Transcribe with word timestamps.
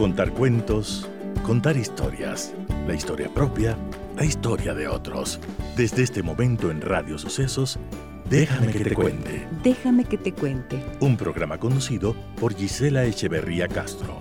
Contar 0.00 0.32
cuentos, 0.32 1.06
contar 1.42 1.76
historias, 1.76 2.54
la 2.88 2.94
historia 2.94 3.28
propia, 3.28 3.76
la 4.16 4.24
historia 4.24 4.72
de 4.72 4.88
otros. 4.88 5.38
Desde 5.76 6.02
este 6.02 6.22
momento 6.22 6.70
en 6.70 6.80
Radio 6.80 7.18
Sucesos, 7.18 7.78
Déjame 8.30 8.72
que 8.72 8.82
te 8.82 8.94
cuente. 8.94 9.46
Déjame 9.62 10.06
que 10.06 10.16
te 10.16 10.32
cuente. 10.32 10.82
Un 11.00 11.18
programa 11.18 11.58
conducido 11.58 12.16
por 12.40 12.54
Gisela 12.54 13.04
Echeverría 13.04 13.68
Castro. 13.68 14.19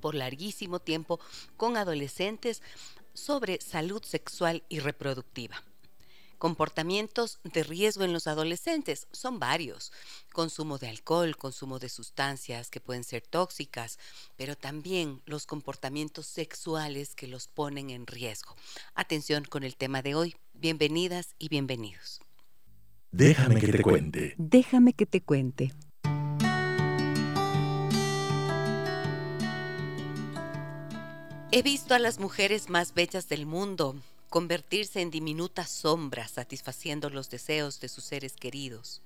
por 0.00 0.16
larguísimo 0.16 0.80
tiempo 0.80 1.20
con 1.56 1.76
adolescentes 1.76 2.60
sobre 3.12 3.60
salud 3.60 4.02
sexual 4.02 4.64
y 4.68 4.80
reproductiva. 4.80 5.62
Comportamientos 6.44 7.38
de 7.42 7.62
riesgo 7.62 8.04
en 8.04 8.12
los 8.12 8.26
adolescentes 8.26 9.08
son 9.12 9.38
varios. 9.38 9.92
Consumo 10.30 10.76
de 10.76 10.88
alcohol, 10.88 11.38
consumo 11.38 11.78
de 11.78 11.88
sustancias 11.88 12.68
que 12.68 12.82
pueden 12.82 13.02
ser 13.02 13.22
tóxicas, 13.22 13.98
pero 14.36 14.54
también 14.54 15.22
los 15.24 15.46
comportamientos 15.46 16.26
sexuales 16.26 17.14
que 17.14 17.28
los 17.28 17.48
ponen 17.48 17.88
en 17.88 18.06
riesgo. 18.06 18.54
Atención 18.94 19.44
con 19.44 19.62
el 19.62 19.74
tema 19.78 20.02
de 20.02 20.16
hoy. 20.16 20.36
Bienvenidas 20.52 21.34
y 21.38 21.48
bienvenidos. 21.48 22.20
Déjame 23.10 23.58
que 23.58 23.72
te 23.72 23.82
cuente. 23.82 24.34
Déjame 24.36 24.92
que 24.92 25.06
te 25.06 25.22
cuente. 25.22 25.72
He 31.52 31.62
visto 31.62 31.94
a 31.94 31.98
las 31.98 32.18
mujeres 32.18 32.68
más 32.68 32.92
bellas 32.92 33.30
del 33.30 33.46
mundo 33.46 33.96
convertirse 34.34 35.00
en 35.00 35.12
diminutas 35.12 35.70
sombras 35.70 36.32
satisfaciendo 36.32 37.08
los 37.08 37.30
deseos 37.30 37.78
de 37.78 37.88
sus 37.88 38.02
seres 38.02 38.32
queridos. 38.34 39.00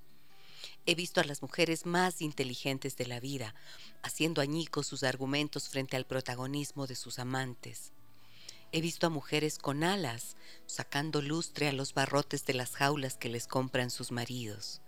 He 0.86 0.94
visto 0.94 1.20
a 1.20 1.24
las 1.24 1.42
mujeres 1.42 1.84
más 1.84 2.22
inteligentes 2.22 2.96
de 2.96 3.06
la 3.06 3.20
vida 3.20 3.54
haciendo 4.02 4.40
añicos 4.40 4.86
sus 4.86 5.02
argumentos 5.02 5.68
frente 5.68 5.98
al 5.98 6.06
protagonismo 6.06 6.86
de 6.86 6.94
sus 6.94 7.18
amantes. 7.18 7.92
He 8.72 8.80
visto 8.80 9.06
a 9.06 9.10
mujeres 9.10 9.58
con 9.58 9.84
alas 9.84 10.38
sacando 10.64 11.20
lustre 11.20 11.68
a 11.68 11.72
los 11.72 11.92
barrotes 11.92 12.46
de 12.46 12.54
las 12.54 12.74
jaulas 12.74 13.18
que 13.18 13.28
les 13.28 13.46
compran 13.46 13.90
sus 13.90 14.12
maridos. 14.12 14.80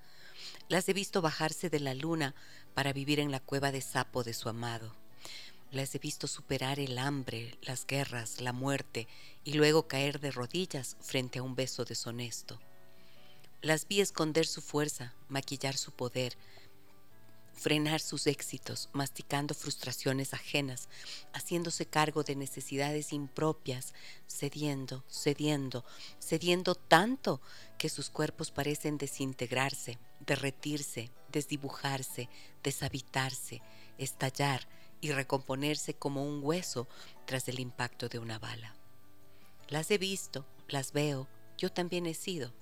Las 0.69 0.89
he 0.89 0.95
visto 0.95 1.21
bajarse 1.21 1.69
de 1.69 1.81
la 1.81 1.93
luna 1.93 2.35
para 2.73 2.95
vivir 2.95 3.21
en 3.21 3.31
la 3.31 3.41
cueva 3.41 3.73
de 3.73 3.83
sapo 3.83 4.25
de 4.25 4.33
su 4.33 4.49
amado. 4.49 4.97
Las 5.71 5.95
he 5.95 5.99
visto 5.99 6.27
superar 6.27 6.81
el 6.81 6.99
hambre, 6.99 7.59
las 7.63 7.87
guerras, 7.87 8.41
la 8.41 8.53
muerte 8.53 9.07
y 9.45 9.55
luego 9.55 9.89
caer 9.89 10.21
de 10.21 10.31
rodillas 10.31 10.97
frente 11.01 11.39
a 11.39 11.43
un 11.43 11.55
beso 11.55 11.85
deshonesto. 11.85 12.61
Las 13.63 13.87
vi 13.87 14.01
esconder 14.01 14.47
su 14.47 14.63
fuerza, 14.63 15.15
maquillar 15.29 15.77
su 15.77 15.93
poder, 15.93 16.37
frenar 17.53 18.01
sus 18.01 18.27
éxitos, 18.27 18.89
masticando 18.93 19.55
frustraciones 19.55 20.33
ajenas, 20.33 20.89
haciéndose 21.35 21.85
cargo 21.85 22.23
de 22.23 22.37
necesidades 22.37 23.13
impropias, 23.13 23.93
cediendo, 24.27 25.05
cediendo, 25.11 25.85
cediendo 26.19 26.75
tanto 26.75 27.43
que 27.77 27.91
sus 27.91 28.09
cuerpos 28.09 28.51
parecen 28.51 28.97
desintegrarse, 28.97 29.99
derretirse, 30.21 31.11
desdibujarse, 31.31 32.31
deshabitarse, 32.63 33.61
estallar, 33.99 34.67
y 35.01 35.13
recomponerse 35.13 35.95
como 35.95 36.25
un 36.25 36.41
hueso 36.43 36.87
tras 37.25 37.49
el 37.49 37.61
impacto 37.61 38.09
de 38.09 38.19
una 38.19 38.39
bala. 38.39 38.75
Las 39.71 39.89
he 39.93 39.99
visto, 39.99 40.45
las 40.69 40.93
veo, 40.93 41.29
yo 41.57 41.71
también 41.71 42.07
he 42.07 42.15
sido. 42.15 42.53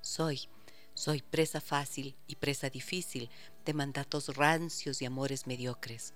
Soy, 0.00 0.48
soy 0.94 1.20
presa 1.20 1.60
fácil 1.60 2.16
y 2.26 2.36
presa 2.36 2.70
difícil 2.70 3.28
de 3.66 3.74
mandatos 3.74 4.34
rancios 4.36 5.02
y 5.02 5.04
amores 5.04 5.46
mediocres. 5.46 6.14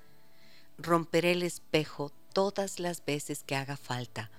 Romperé 0.79 1.33
el 1.33 1.43
espejo 1.43 2.11
todas 2.33 2.81
las 2.81 3.05
veces 3.05 3.43
que 3.43 3.55
haga 3.55 3.77
falta 3.77 4.31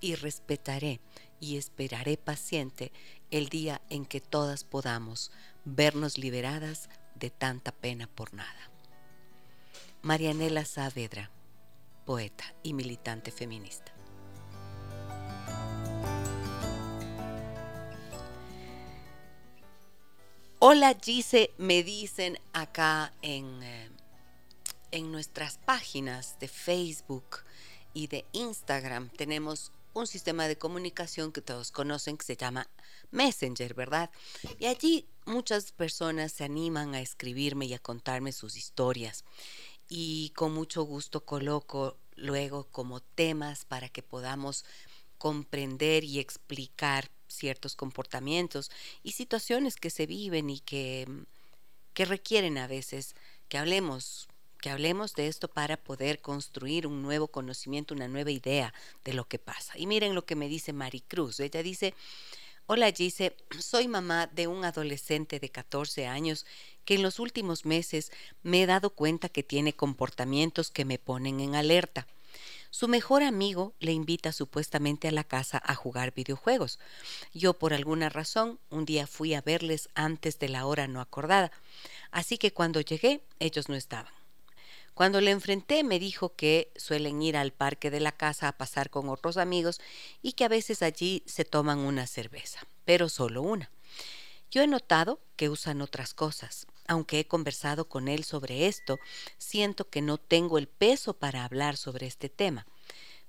y 0.00 0.14
respetaré 0.14 1.00
y 1.40 1.56
esperaré 1.56 2.16
paciente 2.16 2.92
el 3.32 3.48
día 3.48 3.82
en 3.90 4.06
que 4.06 4.20
todas 4.20 4.62
podamos 4.62 5.32
vernos 5.64 6.18
liberadas 6.18 6.88
de 7.16 7.30
tanta 7.30 7.72
pena 7.72 8.06
por 8.06 8.32
nada. 8.32 8.70
Marianela 10.02 10.64
Saavedra, 10.64 11.32
poeta 12.06 12.54
y 12.62 12.74
militante 12.74 13.32
feminista. 13.32 13.97
Hola 20.60 20.98
Gise, 21.00 21.52
me 21.56 21.84
dicen 21.84 22.36
acá 22.52 23.12
en, 23.22 23.62
eh, 23.62 23.90
en 24.90 25.12
nuestras 25.12 25.58
páginas 25.58 26.36
de 26.40 26.48
Facebook 26.48 27.44
y 27.94 28.08
de 28.08 28.24
Instagram 28.32 29.08
tenemos 29.10 29.70
un 29.94 30.08
sistema 30.08 30.48
de 30.48 30.58
comunicación 30.58 31.30
que 31.30 31.42
todos 31.42 31.70
conocen 31.70 32.16
que 32.16 32.24
se 32.24 32.36
llama 32.36 32.68
Messenger, 33.12 33.72
¿verdad? 33.74 34.10
Y 34.58 34.66
allí 34.66 35.06
muchas 35.26 35.70
personas 35.70 36.32
se 36.32 36.42
animan 36.42 36.96
a 36.96 37.02
escribirme 37.02 37.66
y 37.66 37.74
a 37.74 37.78
contarme 37.78 38.32
sus 38.32 38.56
historias 38.56 39.24
y 39.88 40.30
con 40.30 40.52
mucho 40.54 40.82
gusto 40.82 41.24
coloco 41.24 41.98
luego 42.16 42.64
como 42.72 42.98
temas 42.98 43.64
para 43.64 43.88
que 43.88 44.02
podamos 44.02 44.64
comprender 45.18 46.02
y 46.02 46.18
explicar 46.18 47.12
ciertos 47.28 47.76
comportamientos 47.76 48.70
y 49.02 49.12
situaciones 49.12 49.76
que 49.76 49.90
se 49.90 50.06
viven 50.06 50.50
y 50.50 50.60
que, 50.60 51.06
que 51.94 52.04
requieren 52.04 52.58
a 52.58 52.66
veces 52.66 53.14
que 53.48 53.58
hablemos 53.58 54.28
que 54.60 54.70
hablemos 54.70 55.14
de 55.14 55.28
esto 55.28 55.46
para 55.46 55.76
poder 55.76 56.20
construir 56.20 56.88
un 56.88 57.00
nuevo 57.00 57.28
conocimiento, 57.28 57.94
una 57.94 58.08
nueva 58.08 58.32
idea 58.32 58.74
de 59.04 59.12
lo 59.12 59.28
que 59.28 59.38
pasa. 59.38 59.78
Y 59.78 59.86
miren 59.86 60.16
lo 60.16 60.26
que 60.26 60.34
me 60.34 60.48
dice 60.48 60.72
Maricruz. 60.72 61.38
Ella 61.38 61.62
dice, 61.62 61.94
Hola 62.66 62.92
Gise, 62.92 63.34
soy 63.60 63.88
mamá 63.88 64.26
de 64.26 64.46
un 64.46 64.64
adolescente 64.64 65.40
de 65.40 65.48
14 65.48 66.06
años 66.06 66.44
que 66.84 66.96
en 66.96 67.02
los 67.02 67.18
últimos 67.18 67.64
meses 67.64 68.12
me 68.42 68.62
he 68.62 68.66
dado 68.66 68.90
cuenta 68.90 69.28
que 69.28 69.42
tiene 69.42 69.74
comportamientos 69.74 70.70
que 70.70 70.84
me 70.84 70.98
ponen 70.98 71.40
en 71.40 71.54
alerta. 71.54 72.06
Su 72.70 72.86
mejor 72.86 73.22
amigo 73.22 73.74
le 73.80 73.92
invita 73.92 74.32
supuestamente 74.32 75.08
a 75.08 75.12
la 75.12 75.24
casa 75.24 75.60
a 75.64 75.74
jugar 75.74 76.12
videojuegos. 76.12 76.78
Yo 77.32 77.54
por 77.54 77.72
alguna 77.72 78.08
razón 78.08 78.58
un 78.70 78.84
día 78.84 79.06
fui 79.06 79.34
a 79.34 79.40
verles 79.40 79.88
antes 79.94 80.38
de 80.38 80.48
la 80.48 80.66
hora 80.66 80.86
no 80.86 81.00
acordada, 81.00 81.50
así 82.10 82.36
que 82.36 82.52
cuando 82.52 82.80
llegué 82.80 83.22
ellos 83.38 83.68
no 83.68 83.74
estaban. 83.74 84.12
Cuando 84.92 85.20
le 85.20 85.30
enfrenté 85.30 85.84
me 85.84 85.98
dijo 85.98 86.34
que 86.34 86.72
suelen 86.76 87.22
ir 87.22 87.36
al 87.36 87.52
parque 87.52 87.90
de 87.90 88.00
la 88.00 88.12
casa 88.12 88.48
a 88.48 88.58
pasar 88.58 88.90
con 88.90 89.08
otros 89.08 89.36
amigos 89.36 89.80
y 90.22 90.32
que 90.32 90.44
a 90.44 90.48
veces 90.48 90.82
allí 90.82 91.22
se 91.24 91.44
toman 91.44 91.78
una 91.78 92.06
cerveza, 92.06 92.66
pero 92.84 93.08
solo 93.08 93.42
una. 93.42 93.70
Yo 94.50 94.62
he 94.62 94.66
notado 94.66 95.20
que 95.36 95.48
usan 95.48 95.82
otras 95.82 96.14
cosas. 96.14 96.66
Aunque 96.88 97.20
he 97.20 97.26
conversado 97.26 97.88
con 97.88 98.08
él 98.08 98.24
sobre 98.24 98.66
esto, 98.66 98.98
siento 99.36 99.88
que 99.88 100.02
no 100.02 100.18
tengo 100.18 100.58
el 100.58 100.66
peso 100.66 101.14
para 101.14 101.44
hablar 101.44 101.76
sobre 101.76 102.06
este 102.06 102.28
tema. 102.28 102.66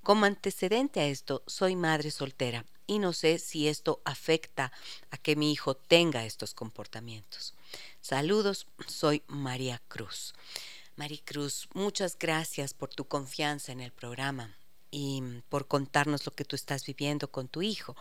Como 0.02 0.26
antecedente 0.26 1.02
a 1.02 1.06
esto, 1.08 1.44
soy 1.46 1.76
madre 1.76 2.10
soltera 2.10 2.66
y 2.88 2.98
no 2.98 3.14
sé 3.14 3.38
si 3.38 3.68
esto 3.68 4.02
afecta 4.06 4.72
a 5.12 5.18
que 5.18 5.36
mi 5.36 5.52
hijo 5.52 5.76
tenga 5.76 6.26
estos 6.26 6.54
comportamientos. 6.54 7.54
Saludos, 8.02 8.66
soy 8.88 9.22
María 9.28 9.82
Cruz. 9.88 10.34
Maricruz, 10.96 11.68
muchas 11.74 12.18
gracias 12.18 12.74
por 12.74 12.90
tu 12.90 13.06
confianza 13.06 13.72
en 13.72 13.82
el 13.82 13.92
programa 13.92 14.58
y 14.92 15.22
por 15.50 15.68
contarnos 15.68 16.26
lo 16.26 16.34
que 16.34 16.46
tú 16.46 16.56
estás 16.56 16.86
viviendo 16.86 17.30
con 17.30 17.48
tu 17.48 17.62
hijo. 17.62 17.96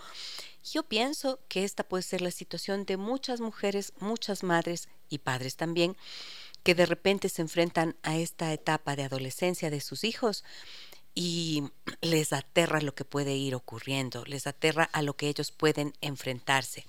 Yo 0.64 0.82
pienso 0.82 1.38
que 1.48 1.64
esta 1.64 1.84
puede 1.84 2.02
ser 2.02 2.22
la 2.22 2.30
situación 2.30 2.84
de 2.86 2.96
muchas 2.96 3.40
mujeres, 3.40 3.92
muchas 4.00 4.42
madres 4.42 4.88
y 5.08 5.18
padres 5.18 5.56
también, 5.56 5.96
que 6.62 6.74
de 6.74 6.86
repente 6.86 7.28
se 7.28 7.42
enfrentan 7.42 7.96
a 8.02 8.16
esta 8.16 8.52
etapa 8.52 8.96
de 8.96 9.04
adolescencia 9.04 9.70
de 9.70 9.80
sus 9.80 10.04
hijos 10.04 10.44
y 11.14 11.64
les 12.00 12.32
aterra 12.32 12.80
lo 12.80 12.94
que 12.94 13.04
puede 13.04 13.36
ir 13.36 13.54
ocurriendo, 13.54 14.24
les 14.24 14.46
aterra 14.46 14.84
a 14.92 15.02
lo 15.02 15.14
que 15.16 15.28
ellos 15.28 15.50
pueden 15.50 15.94
enfrentarse. 16.00 16.86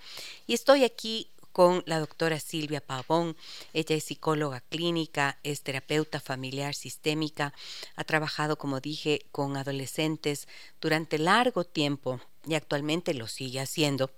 Y 0.48 0.54
estoy 0.54 0.84
aquí 0.84 1.30
con 1.52 1.84
la 1.88 2.00
doctora 2.00 2.40
Silvia 2.40 2.80
Pavón. 2.80 3.36
Ella 3.74 3.96
es 3.96 4.06
psicóloga 4.06 4.62
clínica, 4.62 5.40
es 5.44 5.62
terapeuta 5.62 6.20
familiar 6.20 6.76
sistémica, 6.76 7.54
ha 7.96 8.04
trabajado, 8.04 8.58
como 8.58 8.80
dije, 8.80 9.26
con 9.32 9.58
adolescentes 9.58 10.48
durante 10.80 11.18
largo 11.18 11.64
tiempo 11.64 12.22
y 12.46 12.54
actualmente 12.54 13.14
lo 13.14 13.28
sigue 13.28 13.60
haciendo 13.60 14.12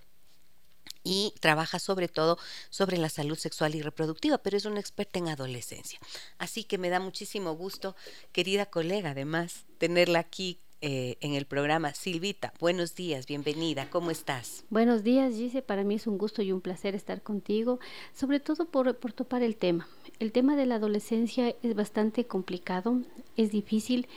y 1.03 1.33
trabaja 1.39 1.79
sobre 1.79 2.07
todo 2.07 2.37
sobre 2.69 2.97
la 2.97 3.09
salud 3.09 3.37
sexual 3.37 3.75
y 3.75 3.81
reproductiva, 3.81 4.37
pero 4.37 4.57
es 4.57 4.65
una 4.65 4.79
experta 4.79 5.19
en 5.19 5.29
adolescencia. 5.29 5.99
Así 6.37 6.63
que 6.63 6.77
me 6.77 6.89
da 6.89 6.99
muchísimo 6.99 7.53
gusto, 7.53 7.95
querida 8.31 8.65
colega, 8.67 9.11
además, 9.11 9.65
tenerla 9.77 10.19
aquí 10.19 10.59
eh, 10.81 11.17
en 11.21 11.35
el 11.35 11.45
programa. 11.45 11.93
Silvita, 11.93 12.53
buenos 12.59 12.95
días, 12.95 13.27
bienvenida, 13.27 13.87
¿cómo 13.89 14.09
estás? 14.09 14.65
Buenos 14.69 15.03
días, 15.03 15.35
Gise, 15.35 15.61
para 15.61 15.83
mí 15.83 15.95
es 15.95 16.07
un 16.07 16.17
gusto 16.17 16.41
y 16.41 16.51
un 16.51 16.61
placer 16.61 16.95
estar 16.95 17.21
contigo, 17.21 17.79
sobre 18.13 18.39
todo 18.39 18.65
por, 18.65 18.93
topar 19.13 19.43
el 19.43 19.55
tema. 19.55 19.87
El 20.19 20.31
tema 20.31 20.55
de 20.55 20.65
la 20.65 20.75
adolescencia 20.75 21.53
es 21.61 21.75
bastante 21.75 22.25
complicado, 22.25 23.01
es 23.37 23.51
difícil 23.51 24.07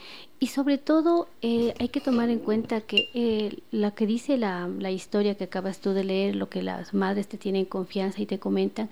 y 0.40 0.46
sobre 0.46 0.78
todo 0.78 1.28
eh, 1.42 1.74
hay 1.78 1.88
que 1.88 2.00
tomar 2.00 2.30
en 2.30 2.38
cuenta 2.38 2.80
que 2.80 3.08
eh, 3.14 3.58
la 3.70 3.90
que 3.90 4.06
dice 4.06 4.38
la, 4.38 4.66
la, 4.68 4.90
historia 4.90 5.36
que 5.36 5.44
acabas 5.44 5.80
tú 5.80 5.90
de 5.90 6.04
leer, 6.04 6.34
lo 6.34 6.48
que 6.48 6.62
las 6.62 6.94
madres 6.94 7.28
te 7.28 7.36
tienen 7.36 7.66
confianza 7.66 8.22
y 8.22 8.26
te 8.26 8.38
comentan, 8.38 8.88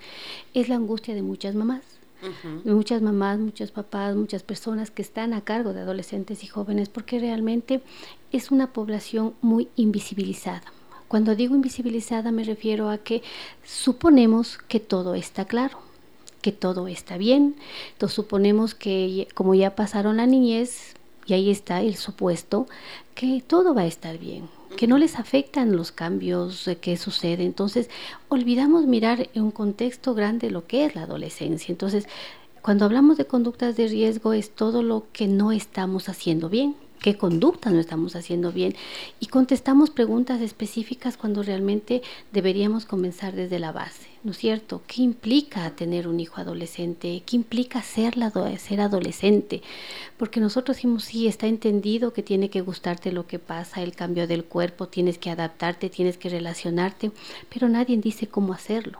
es 0.53 0.69
la 0.69 0.75
angustia 0.75 1.15
de 1.15 1.23
muchas 1.23 1.55
mamás 1.55 1.92
muchas 2.63 3.01
mamás, 3.01 3.39
muchos 3.39 3.71
papás, 3.71 4.15
muchas 4.15 4.43
personas 4.43 4.91
que 4.91 5.01
están 5.01 5.33
a 5.33 5.41
cargo 5.41 5.73
de 5.73 5.81
adolescentes 5.81 6.43
y 6.43 6.47
jóvenes, 6.47 6.89
porque 6.89 7.19
realmente 7.19 7.81
es 8.31 8.51
una 8.51 8.73
población 8.73 9.33
muy 9.41 9.67
invisibilizada. 9.75 10.63
Cuando 11.07 11.35
digo 11.35 11.55
invisibilizada 11.55 12.31
me 12.31 12.43
refiero 12.43 12.89
a 12.89 12.97
que 12.97 13.21
suponemos 13.63 14.57
que 14.57 14.79
todo 14.79 15.13
está 15.15 15.45
claro, 15.45 15.77
que 16.41 16.51
todo 16.51 16.87
está 16.87 17.17
bien, 17.17 17.55
entonces 17.93 18.15
suponemos 18.15 18.73
que 18.73 19.27
como 19.35 19.53
ya 19.53 19.75
pasaron 19.75 20.17
la 20.17 20.25
niñez, 20.25 20.95
y 21.25 21.33
ahí 21.33 21.49
está 21.49 21.81
el 21.81 21.95
supuesto, 21.95 22.67
que 23.15 23.43
todo 23.45 23.73
va 23.73 23.81
a 23.81 23.85
estar 23.85 24.17
bien, 24.17 24.49
que 24.77 24.87
no 24.87 24.97
les 24.97 25.17
afectan 25.17 25.75
los 25.75 25.91
cambios 25.91 26.69
que 26.81 26.97
suceden. 26.97 27.47
Entonces, 27.47 27.89
olvidamos 28.29 28.85
mirar 28.85 29.29
en 29.33 29.43
un 29.43 29.51
contexto 29.51 30.13
grande 30.13 30.51
lo 30.51 30.65
que 30.65 30.85
es 30.85 30.95
la 30.95 31.03
adolescencia. 31.03 31.71
Entonces, 31.71 32.07
cuando 32.61 32.85
hablamos 32.85 33.17
de 33.17 33.25
conductas 33.25 33.75
de 33.75 33.87
riesgo 33.87 34.33
es 34.33 34.51
todo 34.51 34.83
lo 34.83 35.05
que 35.11 35.27
no 35.27 35.51
estamos 35.51 36.09
haciendo 36.09 36.49
bien 36.49 36.75
qué 37.03 37.17
conductas 37.17 37.73
no 37.73 37.81
estamos 37.81 38.15
haciendo 38.15 38.53
bien 38.53 38.75
y 39.19 39.25
contestamos 39.25 39.89
preguntas 39.89 40.39
específicas 40.39 41.17
cuando 41.17 41.43
realmente 41.43 42.01
deberíamos 42.31 42.85
comenzar 42.85 43.35
desde 43.35 43.59
la 43.59 43.73
base, 43.73 44.07
¿no 44.23 44.31
es 44.31 44.37
cierto? 44.37 44.81
¿Qué 44.87 45.01
implica 45.01 45.69
tener 45.71 46.07
un 46.07 46.21
hijo 46.21 46.39
adolescente? 46.39 47.21
¿Qué 47.25 47.35
implica 47.35 47.83
ser, 47.83 48.15
ser 48.57 48.79
adolescente? 48.79 49.61
Porque 50.15 50.39
nosotros 50.39 50.77
decimos, 50.77 51.03
sí, 51.03 51.27
está 51.27 51.45
entendido 51.47 52.13
que 52.13 52.23
tiene 52.23 52.49
que 52.49 52.61
gustarte 52.61 53.11
lo 53.11 53.27
que 53.27 53.37
pasa, 53.37 53.83
el 53.83 53.93
cambio 53.93 54.25
del 54.25 54.45
cuerpo, 54.45 54.87
tienes 54.87 55.17
que 55.17 55.29
adaptarte, 55.29 55.89
tienes 55.89 56.17
que 56.17 56.29
relacionarte, 56.29 57.11
pero 57.53 57.67
nadie 57.67 57.97
dice 57.97 58.27
cómo 58.27 58.53
hacerlo, 58.53 58.99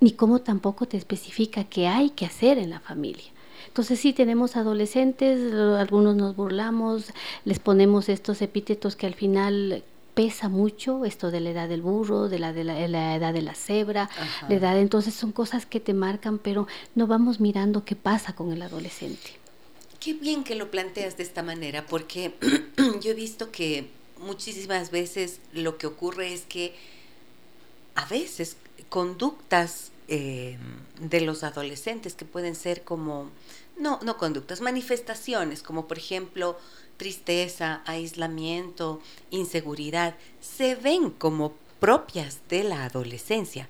ni 0.00 0.10
cómo 0.10 0.40
tampoco 0.40 0.86
te 0.86 0.96
especifica 0.96 1.62
qué 1.62 1.86
hay 1.86 2.10
que 2.10 2.26
hacer 2.26 2.58
en 2.58 2.70
la 2.70 2.80
familia. 2.80 3.35
Entonces 3.76 4.00
sí 4.00 4.14
tenemos 4.14 4.56
adolescentes, 4.56 5.52
algunos 5.52 6.16
nos 6.16 6.34
burlamos, 6.34 7.12
les 7.44 7.58
ponemos 7.58 8.08
estos 8.08 8.40
epítetos 8.40 8.96
que 8.96 9.06
al 9.06 9.12
final 9.12 9.84
pesa 10.14 10.48
mucho 10.48 11.04
esto 11.04 11.30
de 11.30 11.40
la 11.40 11.50
edad 11.50 11.68
del 11.68 11.82
burro, 11.82 12.30
de 12.30 12.38
la, 12.38 12.54
de 12.54 12.64
la, 12.64 12.80
edad 13.14 13.34
de 13.34 13.42
la 13.42 13.54
cebra, 13.54 14.08
la 14.48 14.54
edad, 14.54 14.78
entonces 14.78 15.12
son 15.12 15.30
cosas 15.30 15.66
que 15.66 15.78
te 15.78 15.92
marcan, 15.92 16.38
pero 16.38 16.66
no 16.94 17.06
vamos 17.06 17.38
mirando 17.38 17.84
qué 17.84 17.96
pasa 17.96 18.34
con 18.34 18.50
el 18.50 18.62
adolescente. 18.62 19.32
Qué 20.00 20.14
bien 20.14 20.42
que 20.42 20.54
lo 20.54 20.70
planteas 20.70 21.18
de 21.18 21.24
esta 21.24 21.42
manera, 21.42 21.84
porque 21.84 22.32
yo 23.02 23.10
he 23.10 23.14
visto 23.14 23.52
que 23.52 23.90
muchísimas 24.16 24.90
veces 24.90 25.38
lo 25.52 25.76
que 25.76 25.86
ocurre 25.86 26.32
es 26.32 26.46
que 26.46 26.74
a 27.94 28.06
veces 28.06 28.56
conductas 28.88 29.90
eh, 30.08 30.56
de 31.00 31.20
los 31.20 31.42
adolescentes 31.42 32.14
que 32.14 32.24
pueden 32.24 32.54
ser 32.54 32.84
como 32.84 33.28
no, 33.76 34.00
no 34.02 34.16
conductas, 34.16 34.60
manifestaciones 34.60 35.62
como 35.62 35.86
por 35.86 35.98
ejemplo 35.98 36.58
tristeza, 36.96 37.82
aislamiento, 37.86 39.00
inseguridad, 39.30 40.16
se 40.40 40.74
ven 40.74 41.10
como 41.10 41.54
propias 41.78 42.40
de 42.48 42.64
la 42.64 42.84
adolescencia 42.84 43.68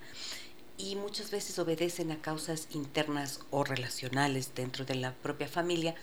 y 0.79 0.97
muchas 0.97 1.31
veces 1.31 1.59
obedecen 1.59 2.13
a 2.13 2.21
causas 2.21 2.69
internas 2.71 3.41
o 3.51 3.65
relacionales 3.65 4.55
dentro 4.55 4.85
de 4.85 4.95
la 4.95 5.13
propia 5.13 5.49
familia 5.49 5.95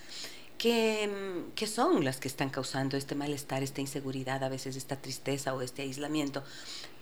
que, 0.58 1.10
que, 1.54 1.66
son 1.66 2.04
las 2.04 2.18
que 2.18 2.28
están 2.28 2.50
causando 2.50 2.96
este 2.96 3.14
malestar, 3.14 3.62
esta 3.62 3.80
inseguridad, 3.80 4.42
a 4.44 4.48
veces 4.48 4.76
esta 4.76 4.96
tristeza 4.96 5.54
o 5.54 5.62
este 5.62 5.82
aislamiento, 5.82 6.42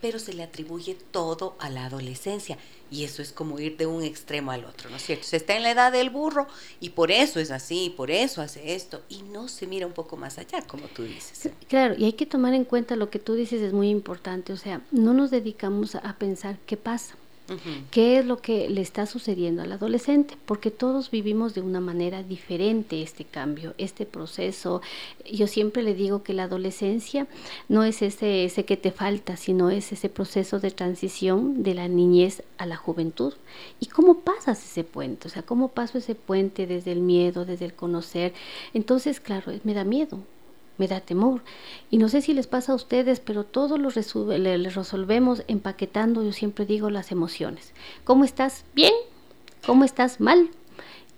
pero 0.01 0.19
se 0.19 0.33
le 0.33 0.43
atribuye 0.43 0.97
todo 1.13 1.55
a 1.61 1.71
la 1.71 1.87
adolescencia 1.87 2.59
y 2.91 3.05
eso 3.05 3.23
es 3.23 3.33
como 3.33 3.61
ir 3.61 3.77
de 3.77 3.87
un 3.87 4.03
extremo 4.03 4.51
al 4.51 4.65
otro, 4.65 4.91
¿no 4.91 4.97
es 4.97 5.03
cierto? 5.03 5.25
Se 5.25 5.37
está 5.37 5.57
en 5.57 5.63
la 5.63 5.71
edad 5.71 5.93
del 5.93 6.11
burro 6.11 6.49
y 6.81 6.91
por 6.91 7.13
eso 7.13 7.39
es 7.39 7.51
así, 7.51 7.95
por 7.97 8.11
eso 8.11 8.43
hace 8.43 8.75
esto 8.75 9.03
y 9.09 9.23
no 9.23 9.49
se 9.49 9.67
mira 9.67 9.87
un 9.87 9.93
poco 9.93 10.17
más 10.17 10.39
allá, 10.39 10.63
como 10.63 10.89
tú 10.89 11.05
dices. 11.05 11.51
Claro, 11.69 11.95
y 11.97 12.05
hay 12.05 12.15
que 12.15 12.27
tomar 12.27 12.55
en 12.55 12.65
cuenta 12.65 12.97
lo 12.97 13.11
que 13.11 13.21
tú 13.21 13.35
dices 13.35 13.63
es 13.63 13.73
muy 13.73 13.89
importante, 13.91 14.53
o 14.53 14.57
sea, 14.57 14.83
no 14.91 15.15
nos 15.15 15.31
dedicamos 15.31 15.95
a 15.95 16.17
pensar 16.19 16.59
qué 16.67 16.77
pasa 16.77 17.15
¿Qué 17.91 18.19
es 18.19 18.25
lo 18.25 18.39
que 18.39 18.69
le 18.69 18.81
está 18.81 19.07
sucediendo 19.07 19.63
al 19.63 19.73
adolescente? 19.73 20.37
Porque 20.47 20.71
todos 20.71 21.11
vivimos 21.11 21.55
de 21.55 21.61
una 21.61 21.81
manera 21.81 22.23
diferente 22.23 23.03
este 23.03 23.25
cambio, 23.25 23.75
este 23.79 24.07
proceso. 24.07 24.83
Yo 25.31 25.47
siempre 25.47 25.83
le 25.83 25.95
digo 25.95 26.23
que 26.23 26.35
la 26.35 26.45
adolescencia 26.45 27.27
no 27.69 27.85
es 27.85 28.03
ese, 28.03 28.45
ese 28.45 28.65
que 28.65 28.77
te 28.77 28.93
falta, 28.93 29.37
sino 29.37 29.71
es 29.71 29.93
ese 29.93 30.09
proceso 30.09 30.61
de 30.61 30.71
transición 30.71 31.63
de 31.63 31.75
la 31.75 31.89
niñez 31.89 32.43
a 32.59 32.67
la 32.67 32.77
juventud. 32.77 33.35
¿Y 33.81 33.87
cómo 33.87 34.21
pasas 34.21 34.65
ese 34.65 34.85
puente? 34.85 35.29
O 35.29 35.31
sea, 35.31 35.43
¿cómo 35.43 35.69
paso 35.69 35.99
ese 35.99 36.15
puente 36.15 36.67
desde 36.67 36.93
el 36.93 37.01
miedo, 37.01 37.45
desde 37.45 37.65
el 37.65 37.75
conocer? 37.75 38.33
Entonces, 38.75 39.21
claro, 39.21 39.53
me 39.65 39.75
da 39.75 39.85
miedo, 39.85 40.21
me 40.79 40.89
da 40.89 41.01
temor. 41.01 41.43
Y 41.91 41.99
no 41.99 42.09
sé 42.09 42.23
si 42.23 42.35
les 42.35 42.47
pasa 42.47 42.73
a 42.73 42.75
ustedes, 42.75 43.21
pero 43.21 43.45
todo 43.45 43.79
lo 43.79 43.91
resolvemos 43.91 45.43
empaquetando, 45.49 46.23
yo 46.23 46.33
siempre 46.33 46.67
digo, 46.67 46.91
las 46.91 47.13
emociones. 47.13 47.73
¿Cómo 48.05 48.25
estás? 48.25 48.65
¿Bien? 48.75 48.95
¿Cómo 49.67 49.85
estás? 49.85 50.21
¿Mal? 50.21 50.51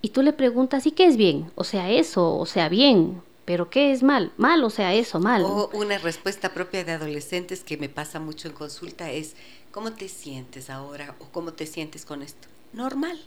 Y 0.01 0.09
tú 0.09 0.21
le 0.21 0.33
preguntas, 0.33 0.85
¿y 0.85 0.91
qué 0.91 1.05
es 1.05 1.17
bien? 1.17 1.51
O 1.55 1.63
sea, 1.63 1.89
eso, 1.89 2.37
o 2.37 2.45
sea, 2.45 2.69
bien. 2.69 3.21
¿Pero 3.45 3.69
qué 3.69 3.91
es 3.91 4.01
mal? 4.01 4.31
Mal, 4.37 4.63
o 4.63 4.69
sea, 4.69 4.93
eso, 4.93 5.19
mal. 5.19 5.43
O 5.43 5.69
una 5.73 5.99
respuesta 5.99 6.53
propia 6.53 6.83
de 6.83 6.93
adolescentes 6.93 7.63
que 7.63 7.77
me 7.77 7.89
pasa 7.89 8.19
mucho 8.19 8.47
en 8.47 8.55
consulta 8.55 9.11
es, 9.11 9.35
¿cómo 9.71 9.93
te 9.93 10.09
sientes 10.09 10.69
ahora? 10.69 11.15
¿O 11.19 11.25
cómo 11.25 11.53
te 11.53 11.67
sientes 11.67 12.05
con 12.05 12.23
esto? 12.23 12.47
Normal. 12.73 13.19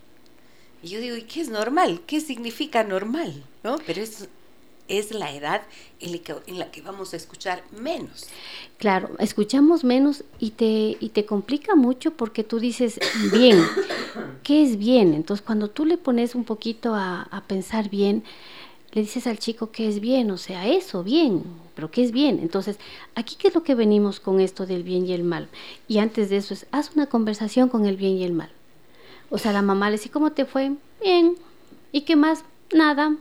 Y 0.83 0.89
yo 0.89 1.01
digo, 1.01 1.17
¿y 1.17 1.23
qué 1.23 1.41
es 1.41 1.49
normal? 1.49 2.03
¿Qué 2.07 2.21
significa 2.21 2.83
normal? 2.85 3.45
¿No? 3.63 3.79
Pero 3.87 4.01
es 4.01 4.29
es 4.89 5.13
la 5.13 5.33
edad 5.35 5.63
en 6.01 6.59
la, 6.59 6.71
que, 6.71 6.83
vamos 6.83 7.13
a 7.13 7.17
escuchar 7.17 7.63
menos. 7.79 8.27
Claro, 8.79 9.11
escuchamos 9.19 9.85
menos 9.85 10.25
y 10.39 10.51
te, 10.51 10.97
y 10.99 11.11
te 11.11 11.25
complica 11.25 11.75
mucho 11.75 12.13
porque 12.13 12.45
tú 12.45 12.59
dices, 12.59 12.99
bien, 13.33 13.63
¿qué 14.43 14.63
es 14.63 14.79
bien? 14.79 15.15
Entonces 15.15 15.45
cuando 15.45 15.69
tú 15.69 15.85
le 15.85 15.99
pones 15.99 16.35
un 16.35 16.45
poquito 16.45 16.95
a, 16.95 17.23
a 17.23 17.43
pensar 17.43 17.91
bien, 17.91 18.25
le 18.93 19.03
dices 19.03 19.27
al 19.27 19.39
chico 19.39 19.71
que 19.71 19.89
es 19.89 20.01
bien, 20.01 20.31
o 20.31 20.39
sea, 20.39 20.67
eso, 20.67 21.05
bien, 21.05 21.45
pero 21.75 21.91
¿qué 21.91 22.03
es 22.03 22.11
bien? 22.11 22.41
Entonces, 22.41 22.79
aquí 23.15 23.37
qué 23.37 23.49
es 23.49 23.55
lo 23.55 23.63
que 23.63 23.75
venimos 23.75 24.19
con 24.19 24.41
esto 24.41 24.67
del 24.67 24.83
bien 24.83 25.07
y 25.07 25.13
el 25.13 25.25
mal. 25.25 25.49
Y 25.87 25.99
antes 25.99 26.31
de 26.31 26.39
eso 26.39 26.55
es, 26.55 26.67
haz 26.73 26.91
una 26.97 27.07
conversación 27.07 27.69
con 27.69 27.87
el 27.87 27.97
bien 27.97 28.17
y 28.17 28.25
el 28.25 28.33
mal. 28.33 28.51
O 29.31 29.39
sea, 29.39 29.53
la 29.53 29.63
mamá 29.63 29.91
le 29.91 29.97
dice, 29.97 30.11
¿cómo 30.11 30.33
te 30.33 30.45
fue? 30.47 30.73
Bien. 31.03 31.37
¿Y 31.93 32.01
qué 32.01 32.17
más? 32.17 32.45
Nada. 32.73 33.15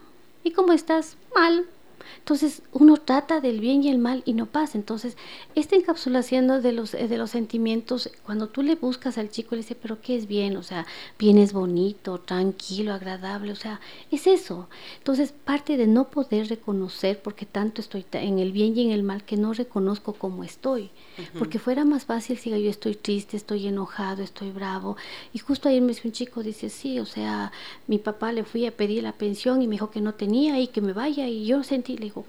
¿Y 0.43 0.51
cómo 0.51 0.71
estás? 0.71 1.17
Mal. 1.37 1.76
Entonces 2.19 2.61
uno 2.71 2.97
trata 2.97 3.39
del 3.41 3.59
bien 3.59 3.83
y 3.83 3.89
el 3.89 3.97
mal 3.97 4.23
y 4.25 4.33
no 4.33 4.45
pasa. 4.45 4.77
Entonces, 4.77 5.17
esta 5.55 5.75
encapsulación 5.75 6.61
de 6.61 6.71
los, 6.71 6.91
de 6.91 7.17
los 7.17 7.31
sentimientos, 7.31 8.09
cuando 8.25 8.47
tú 8.47 8.61
le 8.61 8.75
buscas 8.75 9.17
al 9.17 9.29
chico, 9.29 9.55
le 9.55 9.61
dice, 9.61 9.75
pero 9.75 10.01
¿qué 10.01 10.15
es 10.15 10.27
bien? 10.27 10.57
O 10.57 10.63
sea, 10.63 10.85
bien 11.17 11.37
es 11.37 11.53
bonito, 11.53 12.19
tranquilo, 12.19 12.93
agradable, 12.93 13.51
o 13.51 13.55
sea, 13.55 13.79
es 14.11 14.27
eso. 14.27 14.67
Entonces, 14.97 15.31
parte 15.31 15.77
de 15.77 15.87
no 15.87 16.09
poder 16.09 16.47
reconocer, 16.47 17.21
porque 17.21 17.45
tanto 17.45 17.81
estoy 17.81 18.05
en 18.11 18.39
el 18.39 18.51
bien 18.51 18.77
y 18.77 18.83
en 18.83 18.91
el 18.91 19.03
mal, 19.03 19.23
que 19.23 19.37
no 19.37 19.53
reconozco 19.53 20.13
cómo 20.13 20.43
estoy. 20.43 20.89
Porque 21.37 21.59
fuera 21.59 21.83
más 21.83 22.05
fácil 22.05 22.37
si 22.37 22.49
yo 22.49 22.69
estoy 22.69 22.95
triste, 22.95 23.37
estoy 23.37 23.67
enojado, 23.67 24.21
estoy 24.21 24.51
bravo. 24.51 24.97
Y 25.33 25.39
justo 25.39 25.69
ayer 25.69 25.81
me 25.81 25.89
dice 25.89 26.07
un 26.07 26.11
chico, 26.11 26.43
dice, 26.43 26.69
sí, 26.69 26.99
o 26.99 27.05
sea, 27.05 27.51
mi 27.87 27.97
papá 27.97 28.31
le 28.31 28.43
fui 28.43 28.65
a 28.65 28.75
pedir 28.75 29.03
la 29.03 29.13
pensión 29.13 29.61
y 29.61 29.67
me 29.67 29.73
dijo 29.73 29.89
que 29.89 30.01
no 30.01 30.13
tenía 30.13 30.59
y 30.59 30.67
que 30.67 30.81
me 30.81 30.93
vaya. 30.93 31.27
Y 31.27 31.45
yo 31.45 31.63
sentí, 31.63 31.96
le 31.97 32.05
digo, 32.05 32.25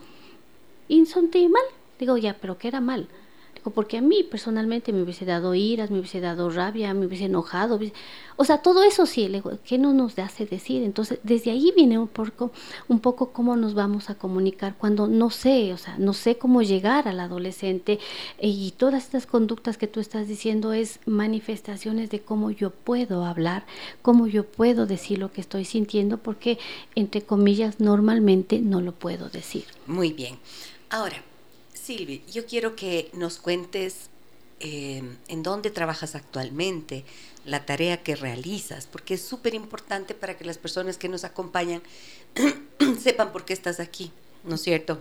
¿y 0.89 1.05
sentí 1.07 1.49
mal? 1.49 1.63
Digo, 1.99 2.17
ya, 2.17 2.37
pero 2.41 2.59
¿qué 2.59 2.69
era 2.69 2.81
mal? 2.81 3.09
Porque 3.63 3.99
a 3.99 4.01
mí 4.01 4.23
personalmente 4.23 4.93
me 4.93 5.03
hubiese 5.03 5.25
dado 5.25 5.55
iras, 5.55 5.91
me 5.91 5.99
hubiese 5.99 6.21
dado 6.21 6.51
rabia, 6.51 6.95
me 6.95 7.07
hubiese 7.07 7.25
enojado. 7.25 7.79
O 8.37 8.45
sea, 8.45 8.59
todo 8.59 8.83
eso 8.83 9.07
sí, 9.07 9.29
le 9.29 9.39
digo, 9.39 9.53
¿qué 9.65 9.79
no 9.79 9.93
nos 9.93 10.19
hace 10.19 10.47
decir? 10.47 10.83
Entonces, 10.83 11.19
desde 11.23 11.51
ahí 11.51 11.73
viene 11.75 11.99
un 11.99 12.09
poco, 12.09 12.53
un 12.89 13.01
poco 13.01 13.33
cómo 13.33 13.57
nos 13.57 13.75
vamos 13.75 14.11
a 14.11 14.15
comunicar 14.15 14.77
cuando 14.79 15.07
no 15.07 15.31
sé, 15.31 15.73
o 15.73 15.79
sea, 15.79 15.97
no 15.99 16.15
sé 16.15 16.39
cómo 16.39 16.63
llegar 16.63 17.09
al 17.09 17.21
adolescente 17.21 17.99
y 18.41 18.73
todas 18.77 19.05
estas 19.05 19.27
conductas 19.27 19.77
que 19.77 19.87
tú 19.87 20.01
estás 20.01 20.29
diciendo 20.29 20.73
es 20.73 21.01
manifestaciones 21.07 22.11
de 22.11 22.21
cómo 22.21 22.51
yo 22.51 22.71
puedo 22.71 23.25
hablar, 23.25 23.67
cómo 24.03 24.27
yo 24.27 24.45
puedo 24.45 24.87
decir 24.87 25.19
lo 25.19 25.33
que 25.33 25.41
estoy 25.41 25.65
sintiendo, 25.65 26.19
porque, 26.19 26.59
entre 26.95 27.23
comillas, 27.23 27.81
normalmente 27.81 28.61
no 28.61 28.81
lo 28.81 28.93
puedo 28.93 29.29
decir. 29.29 29.65
Muy 29.87 30.13
bien. 30.13 30.39
Ahora, 30.91 31.23
Silvi, 31.89 32.23
yo 32.31 32.45
quiero 32.45 32.77
que 32.77 33.09
nos 33.15 33.39
cuentes 33.39 34.11
eh, 34.61 35.03
en 35.29 35.43
dónde 35.43 35.71
trabajas 35.71 36.15
actualmente, 36.17 37.03
la 37.47 37.65
tarea 37.65 38.03
que 38.03 38.15
realizas, 38.15 38.87
porque 38.87 39.15
es 39.15 39.23
súper 39.23 39.55
importante 39.55 40.15
para 40.15 40.37
que 40.37 40.45
las 40.45 40.59
personas 40.59 40.99
que 40.99 41.09
nos 41.09 41.25
acompañan 41.25 41.81
sepan 43.01 43.33
por 43.33 43.47
qué 43.47 43.55
estás 43.55 43.81
aquí, 43.81 44.13
¿no 44.45 44.57
es 44.57 44.61
cierto? 44.61 44.99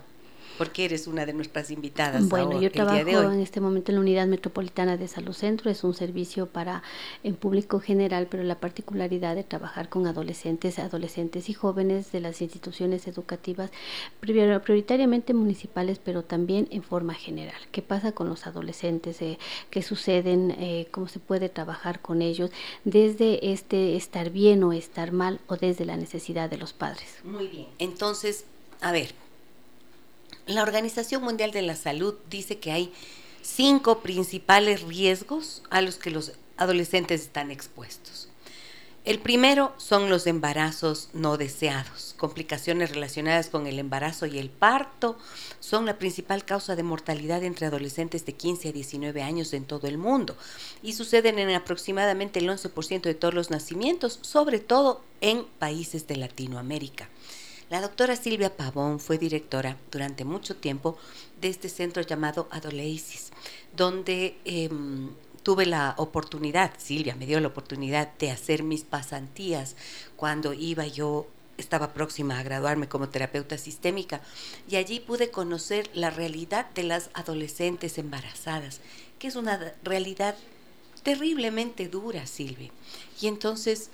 Porque 0.58 0.86
eres 0.86 1.08
una 1.08 1.26
de 1.26 1.34
nuestras 1.34 1.72
invitadas. 1.72 2.28
Bueno, 2.30 2.60
yo 2.62 2.72
trabajo 2.72 3.32
en 3.32 3.40
este 3.40 3.62
momento 3.62 3.92
en 3.92 3.96
la 3.96 4.02
Unidad 4.02 4.28
Metropolitana 4.28 4.98
de 4.98 5.08
Salud 5.08 5.34
Centro, 5.34 5.70
es 5.70 5.84
un 5.84 5.94
servicio 5.94 6.48
para 6.48 6.84
el 7.24 7.36
público 7.36 7.80
general, 7.80 8.28
pero 8.30 8.44
la 8.44 8.60
particularidad 8.60 9.36
de 9.36 9.44
trabajar 9.44 9.90
con 9.90 10.08
adolescentes, 10.08 10.80
adolescentes 10.80 11.50
y 11.50 11.54
jóvenes 11.54 12.12
de 12.12 12.20
las 12.22 12.42
instituciones 12.42 13.08
educativas, 13.08 13.72
prioritariamente 14.20 15.34
municipales, 15.34 16.00
pero 16.04 16.24
también 16.24 16.68
en 16.72 16.84
forma 16.84 17.14
general. 17.14 17.62
¿Qué 17.72 17.82
pasa 17.82 18.12
con 18.12 18.30
los 18.30 18.48
adolescentes? 18.48 19.22
Eh, 19.22 19.38
¿Qué 19.70 19.82
suceden? 19.82 20.52
Eh, 20.52 20.88
¿Cómo 20.92 21.08
se 21.08 21.20
puede 21.20 21.50
trabajar 21.50 22.02
con 22.02 22.22
ellos? 22.22 22.52
Desde 22.84 23.52
este 23.52 23.96
estar 23.96 24.30
bien 24.30 24.64
o 24.64 24.74
estar 24.74 25.12
mal 25.12 25.40
o 25.48 25.56
desde 25.56 25.86
la 25.86 25.98
necesidad 25.98 26.50
de 26.50 26.58
los 26.58 26.74
padres. 26.74 27.20
Muy 27.24 27.48
bien. 27.48 27.68
Entonces, 27.80 28.46
a 28.82 28.92
ver, 28.92 29.14
la 30.48 30.63
Organización 30.63 31.24
Mundial 31.24 31.51
de 31.51 31.62
la 31.62 31.75
Salud 31.75 32.16
dice 32.30 32.58
que 32.58 32.72
hay 32.72 32.94
cinco 33.42 34.00
principales 34.00 34.82
riesgos 34.82 35.62
a 35.70 35.82
los 35.82 35.98
que 35.98 36.10
los 36.10 36.34
adolescentes 36.58 37.22
están 37.22 37.51
expuestos. 37.51 38.30
El 39.08 39.20
primero 39.20 39.74
son 39.77 40.10
los 40.10 40.27
embarazos 40.27 41.10
no 41.13 41.38
deseados. 41.38 42.13
Complicaciones 42.18 42.89
relacionadas 42.89 43.50
con 43.50 43.66
el 43.66 43.80
embarazo 43.80 44.25
y 44.25 44.38
el 44.38 44.50
parto 44.50 45.18
son 45.62 45.86
la 45.86 45.98
principal 45.98 46.44
causa 46.44 46.75
de 46.75 46.84
mortalidad 46.84 47.42
entre 47.44 47.68
adolescentes 47.68 48.25
de 48.25 48.34
15 48.34 48.68
a 48.68 48.72
19 48.74 49.24
años 49.24 49.54
en 49.54 49.63
todo 49.63 49.88
el 49.88 49.98
mundo 49.98 50.36
y 50.84 50.92
suceden 50.92 51.39
en 51.39 51.51
aproximadamente 51.51 52.39
el 52.39 52.50
11% 52.50 53.04
de 53.04 53.16
todos 53.16 53.34
los 53.34 53.50
nacimientos, 53.50 54.20
sobre 54.24 54.60
todo 54.60 55.01
en 55.22 55.46
países 55.58 56.06
de 56.08 56.18
Latinoamérica. 56.18 57.08
La 57.70 57.82
doctora 57.82 58.16
Silvia 58.16 58.56
Pavón 58.56 59.02
fue 59.02 59.18
directora 59.18 59.76
durante 59.92 60.24
mucho 60.24 60.56
tiempo 60.56 60.98
de 61.42 61.50
este 61.50 61.68
centro 61.68 62.02
llamado 62.02 62.48
Adoleisis, 62.50 63.32
donde 63.76 64.38
em, 64.46 65.10
tuve 65.44 65.66
la 65.66 65.94
oportunidad, 65.98 66.72
Silvia 66.78 67.16
me 67.16 67.26
dio 67.26 67.42
la 67.42 67.50
oportunidad 67.50 68.14
de 68.20 68.32
hacer 68.32 68.64
mis 68.64 68.84
pasantías 68.84 69.76
cuando 70.16 70.54
iba 70.54 70.88
yo 70.88 71.28
estaba 71.58 71.94
próxima 71.94 72.40
a 72.40 72.44
graduarme 72.44 72.88
como 72.88 73.10
terapeuta 73.10 73.58
sistémica 73.58 74.22
y 74.70 74.78
allí 74.78 75.02
pude 75.02 75.30
conocer 75.30 75.90
la 75.94 76.10
realidad 76.10 76.70
de 76.70 76.84
las 76.84 77.10
adolescentes 77.14 77.98
embarazadas, 77.98 78.80
que 79.20 79.28
es 79.28 79.36
una 79.36 79.74
realidad 79.84 80.36
terriblemente 81.04 81.90
dura, 81.90 82.28
Silvia. 82.28 82.70
Y 83.20 83.28
entonces 83.28 83.90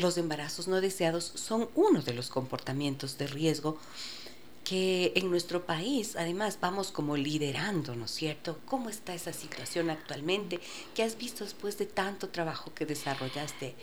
los 0.00 0.16
embarazos 0.18 0.68
no 0.68 0.80
deseados 0.80 1.24
son 1.34 1.68
uno 1.74 2.02
de 2.02 2.14
los 2.14 2.28
comportamientos 2.28 3.18
de 3.18 3.26
riesgo 3.26 3.78
que 4.64 5.12
en 5.16 5.30
nuestro 5.30 5.66
país 5.66 6.16
además 6.16 6.58
vamos 6.60 6.92
como 6.92 7.16
liderando, 7.16 7.96
¿no 7.96 8.04
es 8.04 8.10
cierto? 8.12 8.58
¿Cómo 8.66 8.88
está 8.88 9.14
esa 9.14 9.32
situación 9.32 9.90
actualmente? 9.90 10.60
¿Qué 10.94 11.02
has 11.02 11.16
visto 11.16 11.44
después 11.44 11.78
de 11.78 11.86
tanto 11.86 12.28
trabajo 12.28 12.72
que 12.74 12.86
desarrollaste, 12.86 13.74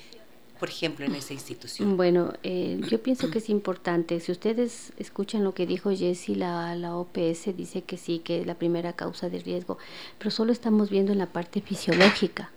por 0.57 0.69
ejemplo, 0.69 1.05
en 1.05 1.15
esa 1.15 1.33
institución? 1.33 1.97
Bueno, 1.97 2.33
eh, 2.43 2.79
yo 2.89 3.01
pienso 3.01 3.29
que 3.29 3.39
es 3.39 3.49
importante. 3.49 4.19
Si 4.19 4.31
ustedes 4.31 4.93
escuchan 4.97 5.43
lo 5.43 5.53
que 5.53 5.65
dijo 5.65 5.91
Jessie, 5.91 6.35
la, 6.35 6.75
la 6.75 6.95
OPS 6.95 7.55
dice 7.55 7.83
que 7.83 7.97
sí, 7.97 8.19
que 8.19 8.41
es 8.41 8.47
la 8.47 8.55
primera 8.55 8.93
causa 8.93 9.29
de 9.29 9.39
riesgo, 9.39 9.77
pero 10.17 10.31
solo 10.31 10.51
estamos 10.51 10.89
viendo 10.89 11.11
en 11.11 11.17
la 11.17 11.27
parte 11.27 11.61
fisiológica 11.61 12.51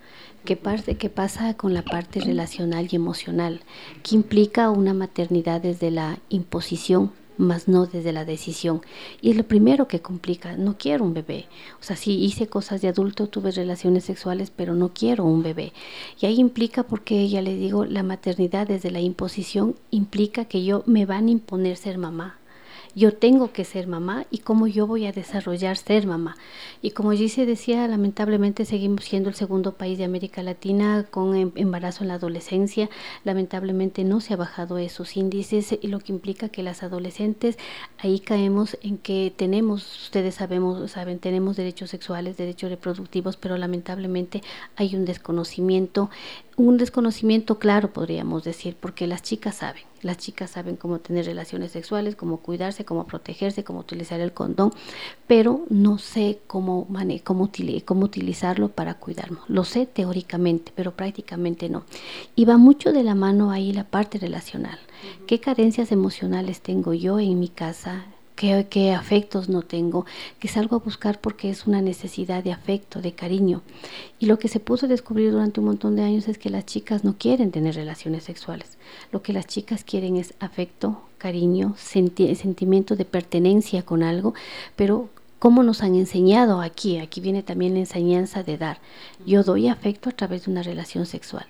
¿Qué, 0.45 0.57
parte, 0.57 0.97
¿Qué 0.97 1.11
pasa 1.11 1.55
con 1.55 1.75
la 1.75 1.83
parte 1.83 2.21
relacional 2.21 2.89
y 2.91 2.97
emocional? 2.97 3.61
¿Qué 4.03 4.15
implica 4.15 4.71
una 4.71 4.95
maternidad 4.95 5.61
desde 5.61 5.91
la 5.91 6.19
imposición? 6.31 7.13
Más 7.41 7.69
no 7.69 7.87
desde 7.87 8.13
la 8.13 8.25
decisión. 8.25 8.83
Y 9.21 9.31
es 9.31 9.37
lo 9.37 9.45
primero 9.45 9.89
que 9.89 10.01
complica, 10.01 10.57
no 10.57 10.77
quiero 10.79 11.05
un 11.05 11.15
bebé. 11.15 11.47
O 11.81 11.85
sea, 11.85 11.97
sí 11.97 12.23
hice 12.23 12.47
cosas 12.47 12.81
de 12.83 12.89
adulto, 12.89 13.29
tuve 13.29 13.51
relaciones 13.51 14.05
sexuales, 14.05 14.51
pero 14.55 14.75
no 14.75 14.91
quiero 14.91 15.25
un 15.25 15.43
bebé. 15.43 15.73
Y 16.21 16.27
ahí 16.27 16.39
implica, 16.39 16.85
porque 16.85 17.29
ya 17.29 17.43
le 17.43 17.57
digo, 17.57 17.85
la 17.85 18.03
maternidad 18.03 18.67
desde 18.67 18.91
la 18.91 19.01
imposición 19.01 19.77
implica 19.91 20.45
que 20.45 20.65
yo 20.65 20.83
me 20.87 21.07
van 21.07 21.29
a 21.29 21.31
imponer 21.31 21.77
ser 21.77 21.99
mamá 21.99 22.40
yo 22.95 23.15
tengo 23.15 23.53
que 23.53 23.65
ser 23.65 23.87
mamá 23.87 24.27
y 24.31 24.39
cómo 24.39 24.67
yo 24.67 24.87
voy 24.87 25.07
a 25.07 25.13
desarrollar 25.13 25.77
ser 25.77 26.07
mamá. 26.07 26.37
Y 26.83 26.91
como 26.91 27.15
se 27.17 27.47
decía, 27.47 27.87
lamentablemente 27.87 28.65
seguimos 28.65 29.05
siendo 29.05 29.29
el 29.29 29.35
segundo 29.35 29.73
país 29.73 29.99
de 29.99 30.05
América 30.05 30.43
Latina 30.43 31.07
con 31.11 31.37
em, 31.37 31.53
embarazo 31.55 32.05
en 32.05 32.09
la 32.09 32.15
adolescencia. 32.15 32.89
Lamentablemente 33.25 34.05
no 34.05 34.21
se 34.21 34.35
ha 34.35 34.37
bajado 34.37 34.79
esos 34.79 35.17
índices 35.17 35.79
y 35.81 35.87
lo 35.89 36.01
que 36.01 36.13
implica 36.13 36.49
que 36.49 36.63
las 36.63 36.83
adolescentes 36.83 37.59
ahí 37.99 38.21
caemos 38.21 38.79
en 38.83 38.99
que 38.99 39.33
tenemos, 39.37 40.05
ustedes 40.05 40.37
sabemos, 40.37 40.91
saben, 40.91 41.19
tenemos 41.19 41.57
derechos 41.57 41.91
sexuales, 41.91 42.37
derechos 42.37 42.71
reproductivos, 42.71 43.37
pero 43.37 43.57
lamentablemente 43.57 44.43
hay 44.77 44.97
un 44.97 45.05
desconocimiento 45.05 46.11
un 46.57 46.77
desconocimiento 46.77 47.59
claro, 47.59 47.93
podríamos 47.93 48.45
decir, 48.45 48.77
porque 48.79 49.07
las 49.07 49.23
chicas 49.23 49.57
saben, 49.57 49.85
las 50.03 50.19
chicas 50.19 50.51
saben 50.51 50.77
cómo 50.77 50.99
tener 51.01 51.27
relaciones 51.27 51.73
sexuales, 51.73 52.17
cómo 52.17 52.39
cuidarse, 52.39 52.85
cómo 52.85 53.07
protegerse, 53.07 53.65
cómo 53.65 53.81
utilizar 53.81 54.21
el 54.21 54.33
condón, 54.33 54.73
pero 55.27 55.65
no 55.69 55.99
sé 55.99 56.41
cómo, 56.47 56.87
cómo, 57.25 57.51
cómo 57.85 58.05
utilizarlo 58.05 58.69
para 58.69 58.95
cuidarnos. 58.95 59.49
Lo 59.49 59.65
sé 59.65 59.87
teóricamente, 59.87 60.73
pero 60.75 60.93
prácticamente 60.93 61.69
no. 61.69 61.85
Y 62.35 62.45
va 62.45 62.57
mucho 62.57 62.93
de 62.93 63.05
la 63.05 63.15
mano 63.15 63.51
ahí 63.51 63.73
la 63.73 63.85
parte 63.85 64.19
relacional. 64.19 64.79
¿Qué 65.27 65.41
carencias 65.41 65.93
emocionales 65.93 66.61
tengo 66.61 66.95
yo 66.95 67.19
en 67.19 67.39
mi 67.39 67.49
casa? 67.49 68.05
Qué, 68.41 68.93
afectos 68.93 69.49
no 69.51 69.63
tengo, 69.63 70.07
que 70.39 70.49
salgo 70.49 70.77
a 70.77 70.79
buscar 70.79 71.21
porque 71.21 71.51
es 71.51 71.67
una 71.67 71.83
necesidad 71.83 72.43
de 72.43 72.53
afecto, 72.53 73.03
de 73.03 73.13
cariño. 73.13 73.61
Y 74.19 74.27
lo 74.27 74.39
que 74.39 74.49
se 74.49 74.61
pudo 74.61 74.89
descubrir 74.89 75.31
durante 75.31 75.61
un 75.61 75.67
montón 75.67 75.95
de 75.95 76.03
años 76.03 76.27
es 76.27 76.39
que 76.39 76.49
las 76.49 76.65
chicas 76.65 77.05
no 77.05 77.17
quieren 77.19 77.51
tener 77.51 77.75
relaciones 77.75 78.25
sexuales. 78.25 78.79
Lo 79.13 79.23
que 79.23 79.35
las 79.35 79.47
chicas 79.47 79.85
quieren 79.85 80.17
es 80.17 80.35
afecto, 80.41 81.03
cariño, 81.19 81.75
sentimiento 81.77 82.97
de 82.97 83.05
pertenencia 83.05 83.83
con 83.83 84.03
algo, 84.03 84.35
pero 84.77 85.09
¿Cómo 85.41 85.63
nos 85.63 85.83
han 85.83 85.95
enseñado 85.95 86.61
aquí? 86.61 86.99
Aquí 86.99 87.23
viene 87.23 87.43
también 87.43 87.73
la 87.73 87.79
enseñanza 87.81 88.43
de 88.43 88.59
dar. 88.59 88.79
Yo 89.25 89.43
doy 89.43 89.69
afecto 89.69 90.11
a 90.11 90.13
través 90.13 90.45
de 90.45 90.51
una 90.51 90.63
relación 90.63 91.07
sexual. 91.07 91.47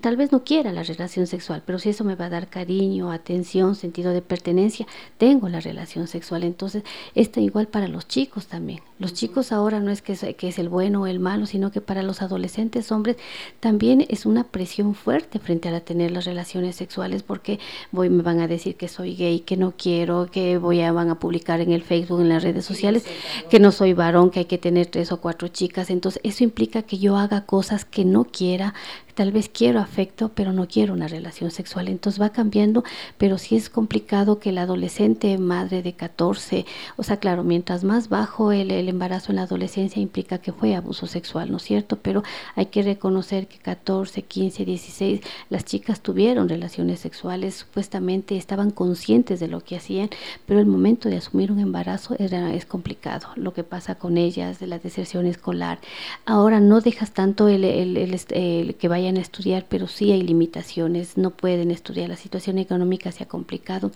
Tal 0.00 0.16
vez 0.16 0.32
no 0.32 0.44
quiera 0.44 0.72
la 0.72 0.82
relación 0.82 1.26
sexual, 1.26 1.62
pero 1.64 1.78
si 1.78 1.90
eso 1.90 2.04
me 2.04 2.14
va 2.14 2.26
a 2.26 2.30
dar 2.30 2.48
cariño, 2.48 3.10
atención, 3.10 3.74
sentido 3.74 4.12
de 4.12 4.22
pertenencia, 4.22 4.86
tengo 5.16 5.48
la 5.48 5.60
relación 5.60 6.06
sexual. 6.06 6.44
Entonces, 6.44 6.82
está 7.14 7.40
igual 7.40 7.68
para 7.68 7.88
los 7.88 8.06
chicos 8.06 8.46
también. 8.46 8.80
Los 8.98 9.14
chicos 9.14 9.52
ahora 9.52 9.80
no 9.80 9.90
es 9.90 10.02
que 10.02 10.12
es, 10.12 10.24
que 10.36 10.48
es 10.48 10.58
el 10.58 10.68
bueno 10.68 11.02
o 11.02 11.06
el 11.06 11.20
malo, 11.20 11.46
sino 11.46 11.70
que 11.70 11.80
para 11.80 12.02
los 12.02 12.20
adolescentes 12.20 12.90
hombres 12.90 13.16
también 13.60 14.04
es 14.08 14.26
una 14.26 14.44
presión 14.44 14.94
fuerte 14.94 15.38
frente 15.38 15.68
a 15.68 15.72
la 15.72 15.80
tener 15.80 16.10
las 16.10 16.24
relaciones 16.24 16.76
sexuales 16.76 17.22
porque 17.22 17.60
voy, 17.92 18.10
me 18.10 18.22
van 18.22 18.40
a 18.40 18.48
decir 18.48 18.76
que 18.76 18.88
soy 18.88 19.14
gay, 19.14 19.40
que 19.40 19.56
no 19.56 19.74
quiero, 19.76 20.28
que 20.30 20.58
voy 20.58 20.80
a, 20.80 20.92
van 20.92 21.10
a 21.10 21.18
publicar 21.18 21.60
en 21.60 21.72
el 21.72 21.82
Facebook, 21.82 22.20
en 22.20 22.28
las 22.28 22.42
redes 22.42 22.64
sociales, 22.64 23.04
que 23.48 23.60
no 23.60 23.72
soy 23.72 23.92
varón, 23.92 24.30
que 24.30 24.40
hay 24.40 24.44
que 24.46 24.58
tener 24.58 24.86
tres 24.86 25.12
o 25.12 25.20
cuatro 25.20 25.48
chicas. 25.48 25.90
Entonces, 25.90 26.20
eso 26.24 26.44
implica 26.44 26.82
que 26.82 26.98
yo 26.98 27.16
haga 27.16 27.44
cosas 27.44 27.84
que 27.84 28.04
no 28.04 28.24
quiera, 28.24 28.74
tal 29.18 29.32
vez 29.32 29.50
quiero 29.52 29.80
afecto, 29.80 30.30
pero 30.32 30.52
no 30.52 30.68
quiero 30.68 30.94
una 30.94 31.08
relación 31.08 31.50
sexual. 31.50 31.88
Entonces 31.88 32.22
va 32.22 32.28
cambiando, 32.28 32.84
pero 33.16 33.36
sí 33.36 33.56
es 33.56 33.68
complicado 33.68 34.38
que 34.38 34.52
la 34.52 34.62
adolescente, 34.62 35.36
madre 35.38 35.82
de 35.82 35.94
14, 35.94 36.64
o 36.96 37.02
sea, 37.02 37.16
claro, 37.16 37.42
mientras 37.42 37.82
más 37.82 38.08
bajo 38.08 38.52
el, 38.52 38.70
el 38.70 38.88
embarazo 38.88 39.32
en 39.32 39.36
la 39.36 39.42
adolescencia 39.42 40.00
implica 40.00 40.38
que 40.38 40.52
fue 40.52 40.76
abuso 40.76 41.08
sexual, 41.08 41.50
¿no 41.50 41.56
es 41.56 41.64
cierto? 41.64 41.98
Pero 42.00 42.22
hay 42.54 42.66
que 42.66 42.82
reconocer 42.82 43.48
que 43.48 43.58
14, 43.58 44.22
15, 44.22 44.64
16, 44.64 45.20
las 45.50 45.64
chicas 45.64 46.00
tuvieron 46.00 46.48
relaciones 46.48 47.00
sexuales, 47.00 47.56
supuestamente 47.56 48.36
estaban 48.36 48.70
conscientes 48.70 49.40
de 49.40 49.48
lo 49.48 49.64
que 49.64 49.74
hacían, 49.74 50.10
pero 50.46 50.60
el 50.60 50.66
momento 50.66 51.08
de 51.08 51.16
asumir 51.16 51.50
un 51.50 51.58
embarazo 51.58 52.14
era, 52.20 52.54
es 52.54 52.66
complicado. 52.66 53.30
Lo 53.34 53.52
que 53.52 53.64
pasa 53.64 53.96
con 53.96 54.16
ellas, 54.16 54.60
de 54.60 54.68
la 54.68 54.78
deserción 54.78 55.26
escolar. 55.26 55.80
Ahora 56.24 56.60
no 56.60 56.80
dejas 56.80 57.10
tanto 57.10 57.48
el, 57.48 57.64
el, 57.64 57.96
el, 57.96 58.74
que 58.76 58.86
vayan 59.08 59.16
a 59.16 59.22
estudiar, 59.22 59.64
pero 59.68 59.86
sí 59.86 60.12
hay 60.12 60.20
limitaciones, 60.22 61.16
no 61.16 61.30
pueden 61.30 61.70
estudiar, 61.70 62.10
la 62.10 62.16
situación 62.16 62.58
económica 62.58 63.10
se 63.10 63.24
ha 63.24 63.28
complicado. 63.28 63.90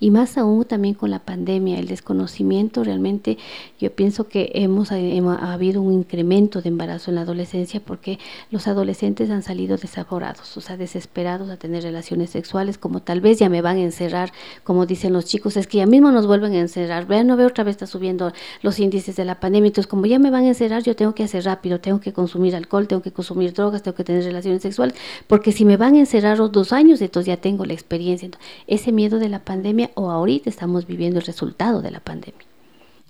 Y 0.00 0.10
más 0.10 0.36
aún 0.38 0.64
también 0.64 0.94
con 0.94 1.10
la 1.10 1.20
pandemia, 1.20 1.78
el 1.78 1.86
desconocimiento 1.86 2.82
realmente, 2.82 3.38
yo 3.78 3.92
pienso 3.92 4.26
que 4.26 4.50
hemos, 4.54 4.90
hemos 4.90 5.38
ha 5.38 5.52
habido 5.52 5.82
un 5.82 5.92
incremento 5.92 6.62
de 6.62 6.70
embarazo 6.70 7.10
en 7.10 7.16
la 7.16 7.20
adolescencia 7.20 7.80
porque 7.80 8.18
los 8.50 8.66
adolescentes 8.66 9.30
han 9.30 9.42
salido 9.42 9.76
desaforados, 9.76 10.56
o 10.56 10.60
sea, 10.60 10.76
desesperados 10.76 11.48
a 11.50 11.56
tener 11.56 11.84
relaciones 11.84 12.30
sexuales, 12.30 12.76
como 12.76 13.00
tal 13.02 13.20
vez 13.20 13.38
ya 13.38 13.48
me 13.48 13.62
van 13.62 13.76
a 13.76 13.82
encerrar, 13.82 14.32
como 14.64 14.86
dicen 14.86 15.12
los 15.12 15.26
chicos, 15.26 15.56
es 15.56 15.68
que 15.68 15.78
ya 15.78 15.86
mismo 15.86 16.10
nos 16.10 16.26
vuelven 16.26 16.54
a 16.54 16.58
encerrar, 16.58 17.06
vean, 17.06 17.28
no 17.28 17.36
veo 17.36 17.46
otra 17.46 17.62
vez 17.62 17.76
está 17.76 17.86
subiendo 17.86 18.32
los 18.62 18.80
índices 18.80 19.14
de 19.14 19.24
la 19.24 19.38
pandemia, 19.38 19.68
entonces 19.68 19.88
como 19.88 20.06
ya 20.06 20.18
me 20.18 20.30
van 20.30 20.44
a 20.44 20.48
encerrar, 20.48 20.82
yo 20.82 20.96
tengo 20.96 21.14
que 21.14 21.22
hacer 21.22 21.44
rápido, 21.44 21.78
tengo 21.78 22.00
que 22.00 22.12
consumir 22.12 22.56
alcohol, 22.56 22.88
tengo 22.88 23.02
que 23.02 23.12
consumir 23.12 23.52
drogas, 23.52 23.82
tengo 23.82 23.94
que 23.94 24.04
tener 24.04 24.24
relaciones 24.24 24.55
sexuales, 24.62 24.96
porque 25.26 25.52
si 25.52 25.64
me 25.64 25.76
van 25.76 25.94
a 25.94 26.00
encerrar 26.00 26.38
los 26.38 26.52
dos 26.52 26.72
años, 26.72 27.00
entonces 27.00 27.28
ya 27.28 27.40
tengo 27.40 27.64
la 27.64 27.74
experiencia. 27.74 28.30
Ese 28.66 28.92
miedo 28.92 29.18
de 29.18 29.28
la 29.28 29.44
pandemia 29.44 29.90
o 29.94 30.10
ahorita 30.10 30.50
estamos 30.50 30.86
viviendo 30.86 31.18
el 31.18 31.26
resultado 31.26 31.82
de 31.82 31.90
la 31.90 32.00
pandemia. 32.00 32.46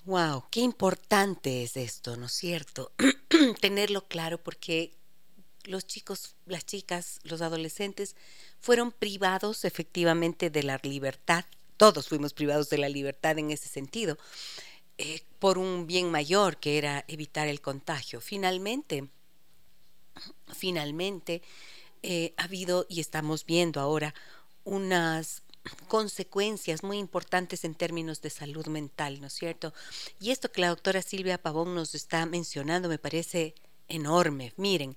Wow, 0.04 0.44
qué 0.50 0.60
importante 0.60 1.64
es 1.64 1.76
esto, 1.76 2.16
¿no 2.16 2.26
es 2.26 2.32
cierto? 2.32 2.92
Tenerlo 3.60 4.06
claro 4.06 4.38
porque 4.38 4.92
los 5.64 5.86
chicos, 5.86 6.36
las 6.46 6.64
chicas, 6.64 7.18
los 7.24 7.42
adolescentes 7.42 8.14
fueron 8.60 8.92
privados 8.92 9.64
efectivamente 9.64 10.48
de 10.48 10.62
la 10.62 10.78
libertad. 10.82 11.44
Todos 11.76 12.08
fuimos 12.08 12.32
privados 12.34 12.70
de 12.70 12.78
la 12.78 12.88
libertad 12.88 13.38
en 13.38 13.50
ese 13.50 13.68
sentido, 13.68 14.16
eh, 14.98 15.22
por 15.40 15.58
un 15.58 15.86
bien 15.86 16.10
mayor 16.10 16.58
que 16.58 16.78
era 16.78 17.04
evitar 17.08 17.48
el 17.48 17.60
contagio. 17.60 18.20
Finalmente, 18.20 19.08
finalmente 20.52 21.42
eh, 22.02 22.34
ha 22.36 22.44
habido 22.44 22.86
y 22.88 23.00
estamos 23.00 23.44
viendo 23.46 23.80
ahora 23.80 24.14
unas 24.64 25.42
consecuencias 25.88 26.82
muy 26.82 26.98
importantes 26.98 27.64
en 27.64 27.74
términos 27.74 28.20
de 28.22 28.30
salud 28.30 28.66
mental, 28.66 29.20
¿no 29.20 29.26
es 29.26 29.32
cierto? 29.32 29.72
Y 30.20 30.30
esto 30.30 30.52
que 30.52 30.60
la 30.60 30.68
doctora 30.68 31.02
Silvia 31.02 31.38
Pavón 31.38 31.74
nos 31.74 31.94
está 31.94 32.24
mencionando 32.26 32.88
me 32.88 32.98
parece 32.98 33.54
enorme. 33.88 34.52
Miren, 34.56 34.96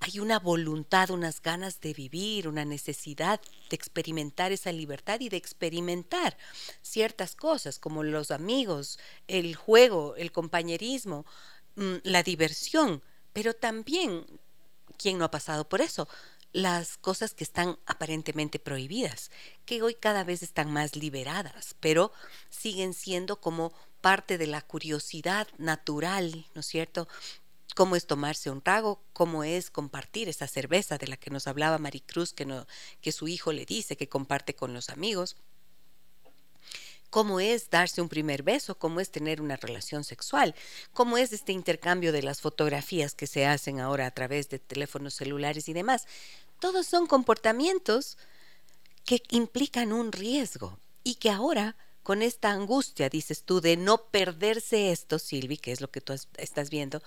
hay 0.00 0.20
una 0.20 0.38
voluntad, 0.38 1.10
unas 1.10 1.42
ganas 1.42 1.80
de 1.80 1.92
vivir, 1.92 2.46
una 2.46 2.64
necesidad 2.64 3.40
de 3.68 3.74
experimentar 3.74 4.52
esa 4.52 4.70
libertad 4.70 5.18
y 5.20 5.28
de 5.28 5.36
experimentar 5.36 6.36
ciertas 6.82 7.34
cosas 7.34 7.78
como 7.78 8.04
los 8.04 8.30
amigos, 8.30 8.98
el 9.26 9.56
juego, 9.56 10.14
el 10.16 10.30
compañerismo, 10.30 11.26
mm, 11.74 11.96
la 12.04 12.22
diversión, 12.22 13.02
pero 13.38 13.54
también, 13.54 14.26
¿quién 14.96 15.16
no 15.16 15.24
ha 15.24 15.30
pasado 15.30 15.68
por 15.68 15.80
eso? 15.80 16.08
las 16.52 16.96
cosas 16.96 17.34
que 17.34 17.44
están 17.44 17.78
aparentemente 17.86 18.58
prohibidas, 18.58 19.30
que 19.64 19.80
hoy 19.80 19.94
cada 19.94 20.24
vez 20.24 20.42
están 20.42 20.72
más 20.72 20.96
liberadas, 20.96 21.76
pero 21.78 22.10
siguen 22.50 22.94
siendo 22.94 23.40
como 23.40 23.72
parte 24.00 24.38
de 24.38 24.48
la 24.48 24.60
curiosidad 24.60 25.46
natural, 25.56 26.46
¿no 26.54 26.62
es 26.62 26.66
cierto? 26.66 27.06
Cómo 27.76 27.94
es 27.94 28.08
tomarse 28.08 28.50
un 28.50 28.60
trago, 28.60 29.04
cómo 29.12 29.44
es 29.44 29.70
compartir 29.70 30.28
esa 30.28 30.48
cerveza 30.48 30.98
de 30.98 31.06
la 31.06 31.16
que 31.16 31.30
nos 31.30 31.46
hablaba 31.46 31.78
Maricruz, 31.78 32.32
que, 32.32 32.44
no, 32.44 32.66
que 33.00 33.12
su 33.12 33.28
hijo 33.28 33.52
le 33.52 33.66
dice 33.66 33.96
que 33.96 34.08
comparte 34.08 34.56
con 34.56 34.74
los 34.74 34.90
amigos 34.90 35.36
cómo 37.10 37.40
es 37.40 37.70
darse 37.70 38.00
un 38.00 38.08
primer 38.08 38.42
beso, 38.42 38.76
cómo 38.76 39.00
es 39.00 39.10
tener 39.10 39.40
una 39.40 39.56
relación 39.56 40.04
sexual, 40.04 40.54
cómo 40.92 41.18
es 41.18 41.32
este 41.32 41.52
intercambio 41.52 42.12
de 42.12 42.22
las 42.22 42.40
fotografías 42.40 43.14
que 43.14 43.26
se 43.26 43.46
hacen 43.46 43.80
ahora 43.80 44.06
a 44.06 44.10
través 44.10 44.48
de 44.48 44.58
teléfonos 44.58 45.14
celulares 45.14 45.68
y 45.68 45.72
demás. 45.72 46.06
Todos 46.60 46.86
son 46.86 47.06
comportamientos 47.06 48.18
que 49.04 49.22
implican 49.30 49.92
un 49.92 50.12
riesgo 50.12 50.78
y 51.04 51.14
que 51.16 51.30
ahora 51.30 51.76
con 52.02 52.22
esta 52.22 52.50
angustia, 52.52 53.10
dices 53.10 53.42
tú, 53.42 53.60
de 53.60 53.76
no 53.76 54.06
perderse 54.06 54.92
esto, 54.92 55.18
Silvi, 55.18 55.58
que 55.58 55.72
es 55.72 55.82
lo 55.82 55.90
que 55.90 56.00
tú 56.00 56.14
estás 56.38 56.70
viendo, 56.70 57.02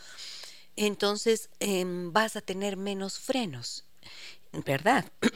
entonces 0.76 1.50
em, 1.60 2.14
vas 2.14 2.36
a 2.36 2.42
tener 2.42 2.78
menos 2.78 3.18
frenos 3.18 3.86
¿verdad? 4.54 5.06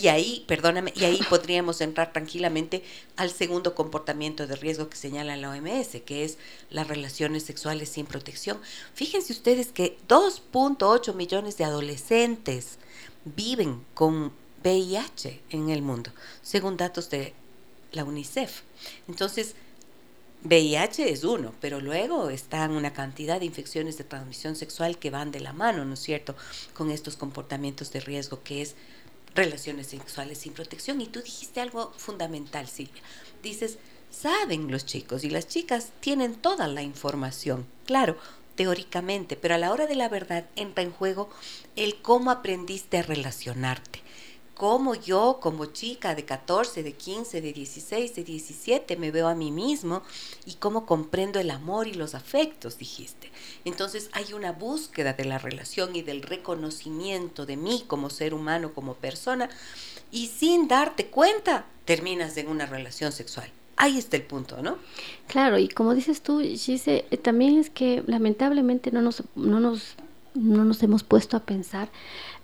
Y 0.00 0.08
ahí, 0.08 0.44
perdóname, 0.48 0.92
y 0.96 1.04
ahí 1.04 1.20
podríamos 1.28 1.80
entrar 1.80 2.12
tranquilamente 2.12 2.82
al 3.16 3.30
segundo 3.30 3.74
comportamiento 3.74 4.46
de 4.46 4.56
riesgo 4.56 4.88
que 4.88 4.96
señala 4.96 5.36
la 5.36 5.50
OMS, 5.50 6.00
que 6.04 6.24
es 6.24 6.38
las 6.70 6.88
relaciones 6.88 7.44
sexuales 7.44 7.88
sin 7.90 8.06
protección. 8.06 8.60
Fíjense 8.94 9.32
ustedes 9.32 9.68
que 9.68 9.98
2.8 10.08 11.14
millones 11.14 11.56
de 11.56 11.64
adolescentes 11.64 12.78
viven 13.24 13.84
con 13.94 14.32
VIH 14.64 15.40
en 15.50 15.70
el 15.70 15.82
mundo, 15.82 16.12
según 16.42 16.76
datos 16.76 17.10
de 17.10 17.34
la 17.92 18.04
UNICEF. 18.04 18.62
Entonces, 19.08 19.54
VIH 20.42 21.10
es 21.10 21.24
uno, 21.24 21.52
pero 21.60 21.80
luego 21.80 22.30
están 22.30 22.70
una 22.70 22.94
cantidad 22.94 23.38
de 23.38 23.46
infecciones 23.46 23.98
de 23.98 24.04
transmisión 24.04 24.56
sexual 24.56 24.98
que 24.98 25.10
van 25.10 25.30
de 25.32 25.40
la 25.40 25.52
mano, 25.52 25.84
¿no 25.84 25.94
es 25.94 26.00
cierto?, 26.00 26.34
con 26.72 26.90
estos 26.90 27.16
comportamientos 27.16 27.92
de 27.92 28.00
riesgo 28.00 28.42
que 28.42 28.62
es 28.62 28.74
relaciones 29.34 29.88
sexuales 29.88 30.38
sin 30.38 30.54
protección. 30.54 31.00
Y 31.00 31.06
tú 31.06 31.20
dijiste 31.20 31.60
algo 31.60 31.92
fundamental, 31.96 32.68
Silvia. 32.68 33.02
Dices, 33.42 33.76
saben 34.10 34.70
los 34.70 34.86
chicos 34.86 35.24
y 35.24 35.30
las 35.30 35.46
chicas 35.46 35.90
tienen 36.00 36.34
toda 36.34 36.68
la 36.68 36.82
información, 36.82 37.66
claro, 37.84 38.16
teóricamente, 38.56 39.36
pero 39.36 39.54
a 39.54 39.58
la 39.58 39.72
hora 39.72 39.86
de 39.86 39.94
la 39.94 40.08
verdad 40.08 40.46
entra 40.56 40.82
en 40.82 40.90
juego 40.90 41.30
el 41.76 42.00
cómo 42.00 42.30
aprendiste 42.30 42.98
a 42.98 43.02
relacionarte 43.02 44.00
cómo 44.60 44.94
yo 44.94 45.38
como 45.40 45.64
chica 45.64 46.14
de 46.14 46.26
14, 46.26 46.82
de 46.82 46.92
15, 46.92 47.40
de 47.40 47.54
16, 47.54 48.14
de 48.14 48.24
17 48.24 48.96
me 48.98 49.10
veo 49.10 49.26
a 49.26 49.34
mí 49.34 49.50
mismo 49.50 50.02
y 50.44 50.56
cómo 50.56 50.84
comprendo 50.84 51.40
el 51.40 51.50
amor 51.50 51.88
y 51.88 51.94
los 51.94 52.14
afectos, 52.14 52.76
dijiste. 52.76 53.30
Entonces 53.64 54.10
hay 54.12 54.34
una 54.34 54.52
búsqueda 54.52 55.14
de 55.14 55.24
la 55.24 55.38
relación 55.38 55.96
y 55.96 56.02
del 56.02 56.20
reconocimiento 56.20 57.46
de 57.46 57.56
mí 57.56 57.84
como 57.86 58.10
ser 58.10 58.34
humano, 58.34 58.74
como 58.74 58.96
persona, 58.96 59.48
y 60.10 60.26
sin 60.26 60.68
darte 60.68 61.06
cuenta 61.06 61.64
terminas 61.86 62.36
en 62.36 62.48
una 62.48 62.66
relación 62.66 63.12
sexual. 63.12 63.50
Ahí 63.78 63.96
está 63.96 64.18
el 64.18 64.24
punto, 64.24 64.60
¿no? 64.60 64.76
Claro, 65.26 65.56
y 65.58 65.68
como 65.68 65.94
dices 65.94 66.20
tú, 66.20 66.40
Gise, 66.40 67.06
eh, 67.10 67.16
también 67.16 67.58
es 67.58 67.70
que 67.70 68.02
lamentablemente 68.06 68.90
no 68.90 69.00
nos, 69.00 69.22
no 69.36 69.58
nos, 69.58 69.94
no 70.34 70.64
nos 70.64 70.82
hemos 70.82 71.02
puesto 71.02 71.36
a 71.36 71.40
pensar 71.40 71.88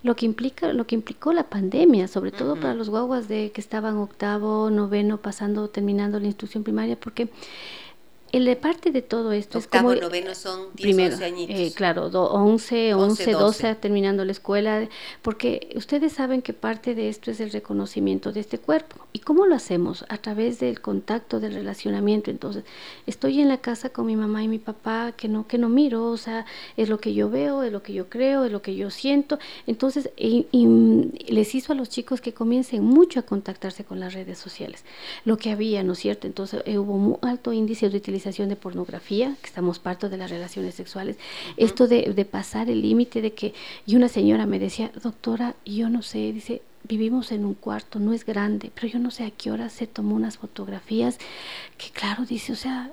lo 0.02 0.16
que 0.16 0.26
implica 0.26 0.72
lo 0.72 0.86
que 0.86 0.94
implicó 0.94 1.32
la 1.32 1.44
pandemia 1.44 2.08
sobre 2.08 2.32
todo 2.32 2.56
para 2.56 2.74
los 2.74 2.90
guaguas 2.90 3.28
de 3.28 3.52
que 3.52 3.60
estaban 3.60 3.96
octavo 3.96 4.70
noveno 4.70 5.18
pasando 5.18 5.68
terminando 5.68 6.18
la 6.20 6.26
instrucción 6.26 6.64
primaria 6.64 6.98
porque 6.98 7.28
el 8.32 8.44
de 8.44 8.56
parte 8.56 8.90
de 8.90 9.02
todo 9.02 9.32
esto 9.32 9.58
es 9.58 9.66
como... 9.66 9.94
noveno 9.94 10.34
son 10.34 10.68
10, 10.74 10.82
primero, 10.82 11.14
11 11.14 11.24
añitos. 11.24 11.56
Eh, 11.56 11.72
claro, 11.74 12.06
11, 12.06 12.94
11, 12.94 13.32
12. 13.32 13.74
terminando 13.76 14.24
la 14.24 14.32
escuela, 14.32 14.88
porque 15.22 15.70
ustedes 15.76 16.12
saben 16.14 16.42
que 16.42 16.52
parte 16.52 16.94
de 16.94 17.08
esto 17.08 17.30
es 17.30 17.40
el 17.40 17.52
reconocimiento 17.52 18.32
de 18.32 18.40
este 18.40 18.58
cuerpo. 18.58 18.96
¿Y 19.12 19.20
cómo 19.20 19.46
lo 19.46 19.54
hacemos? 19.54 20.04
A 20.08 20.18
través 20.18 20.58
del 20.58 20.80
contacto, 20.80 21.38
del 21.38 21.54
relacionamiento. 21.54 22.30
Entonces, 22.30 22.64
estoy 23.06 23.40
en 23.40 23.48
la 23.48 23.58
casa 23.58 23.90
con 23.90 24.06
mi 24.06 24.16
mamá 24.16 24.42
y 24.42 24.48
mi 24.48 24.58
papá, 24.58 25.12
que 25.16 25.28
no, 25.28 25.46
que 25.46 25.58
no 25.58 25.68
miro, 25.68 26.06
o 26.06 26.16
sea, 26.16 26.46
es 26.76 26.88
lo 26.88 26.98
que 26.98 27.14
yo 27.14 27.30
veo, 27.30 27.62
es 27.62 27.72
lo 27.72 27.82
que 27.82 27.92
yo 27.92 28.08
creo, 28.08 28.44
es 28.44 28.52
lo 28.52 28.60
que 28.60 28.74
yo 28.74 28.90
siento. 28.90 29.38
Entonces, 29.66 30.10
y, 30.16 30.46
les 31.28 31.54
hizo 31.54 31.72
a 31.72 31.76
los 31.76 31.88
chicos 31.88 32.20
que 32.20 32.32
comiencen 32.32 32.82
mucho 32.82 33.20
a 33.20 33.22
contactarse 33.22 33.84
con 33.84 34.00
las 34.00 34.14
redes 34.14 34.38
sociales. 34.38 34.84
Lo 35.24 35.36
que 35.36 35.50
había, 35.50 35.84
¿no 35.84 35.92
es 35.92 36.00
cierto? 36.00 36.26
Entonces, 36.26 36.62
eh, 36.66 36.78
hubo 36.78 36.94
un 36.94 37.18
alto 37.22 37.52
índice 37.52 37.88
de 37.88 37.96
utilización 37.96 38.15
de 38.24 38.56
pornografía, 38.56 39.36
que 39.40 39.46
estamos 39.46 39.78
parto 39.78 40.08
de 40.08 40.16
las 40.16 40.30
relaciones 40.30 40.74
sexuales, 40.74 41.16
esto 41.56 41.86
de, 41.86 42.12
de 42.14 42.24
pasar 42.24 42.68
el 42.70 42.82
límite 42.82 43.20
de 43.20 43.32
que, 43.32 43.54
y 43.86 43.96
una 43.96 44.08
señora 44.08 44.46
me 44.46 44.58
decía, 44.58 44.90
doctora, 45.02 45.54
yo 45.64 45.88
no 45.88 46.02
sé, 46.02 46.32
dice, 46.32 46.62
vivimos 46.84 47.32
en 47.32 47.44
un 47.44 47.54
cuarto, 47.54 47.98
no 47.98 48.12
es 48.12 48.24
grande, 48.24 48.70
pero 48.74 48.88
yo 48.88 48.98
no 48.98 49.10
sé 49.10 49.24
a 49.24 49.30
qué 49.30 49.50
hora 49.50 49.68
se 49.68 49.86
tomó 49.86 50.14
unas 50.14 50.38
fotografías, 50.38 51.18
que 51.78 51.90
claro, 51.90 52.24
dice, 52.24 52.52
o 52.52 52.56
sea, 52.56 52.90